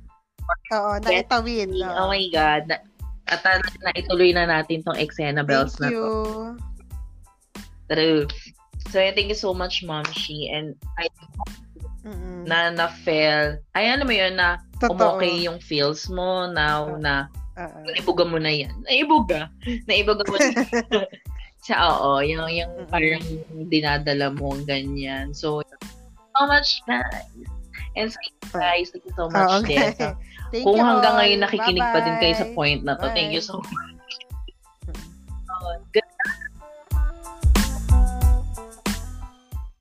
Oo, 0.74 0.98
naitawid. 1.02 1.70
No? 1.72 1.88
Oh 1.96 2.08
my 2.08 2.24
God. 2.32 2.68
Na, 2.68 2.76
at 3.30 3.44
na 3.46 3.92
ituloy 3.94 4.34
na 4.34 4.48
natin 4.48 4.82
tong 4.82 4.98
Exena 4.98 5.46
Bells 5.46 5.78
thank 5.78 5.94
na 5.94 5.98
to. 5.98 6.02
True. 7.92 8.26
So, 8.90 8.98
thank 8.98 9.30
you 9.30 9.38
so 9.38 9.54
much, 9.54 9.84
Mom 9.86 10.04
Shi. 10.10 10.50
And 10.50 10.74
I 10.98 11.06
Mm-mm. 12.02 12.50
na 12.50 12.74
na-fail. 12.74 13.62
Ay, 13.78 13.86
ano 13.94 14.02
mo 14.02 14.14
yun, 14.14 14.34
na 14.34 14.58
umokay 14.82 15.46
yung 15.46 15.62
feels 15.62 16.10
mo 16.10 16.50
now 16.50 16.90
uh, 16.90 16.98
na 16.98 17.30
uh, 17.54 17.70
naibuga 17.86 18.26
mo 18.26 18.42
na 18.42 18.50
yan. 18.50 18.74
Naibuga. 18.90 19.46
Naibuga 19.86 20.26
mo 20.26 20.34
na 20.34 20.66
Sa, 21.62 21.74
oo, 21.94 22.18
yung, 22.26 22.50
yung 22.50 22.70
mm-hmm. 22.74 22.90
parang 22.90 23.22
dinadala 23.70 24.34
mo, 24.34 24.58
ganyan. 24.66 25.30
So, 25.30 25.62
so 25.62 26.40
much, 26.50 26.82
guys. 26.90 27.30
And 27.94 28.10
so, 28.10 28.18
guys, 28.50 28.90
thank 28.90 29.06
you 29.06 29.14
so 29.14 29.30
much, 29.30 29.46
oh, 29.46 29.62
okay. 29.62 29.94
Desa. 29.94 30.18
Thank 30.52 30.68
Kung 30.68 30.76
you 30.76 30.84
hanggang 30.84 31.16
all. 31.16 31.20
ngayon 31.24 31.38
nakikinig 31.48 31.80
Bye-bye. 31.80 31.96
pa 31.96 32.04
din 32.04 32.16
kayo 32.20 32.34
sa 32.36 32.46
point 32.52 32.80
na 32.84 32.92
to, 33.00 33.08
Bye. 33.08 33.16
thank 33.16 33.32
you 33.32 33.40
so 33.40 33.56
much. 33.64 34.12
Oh, 35.48 35.80
good 35.96 36.04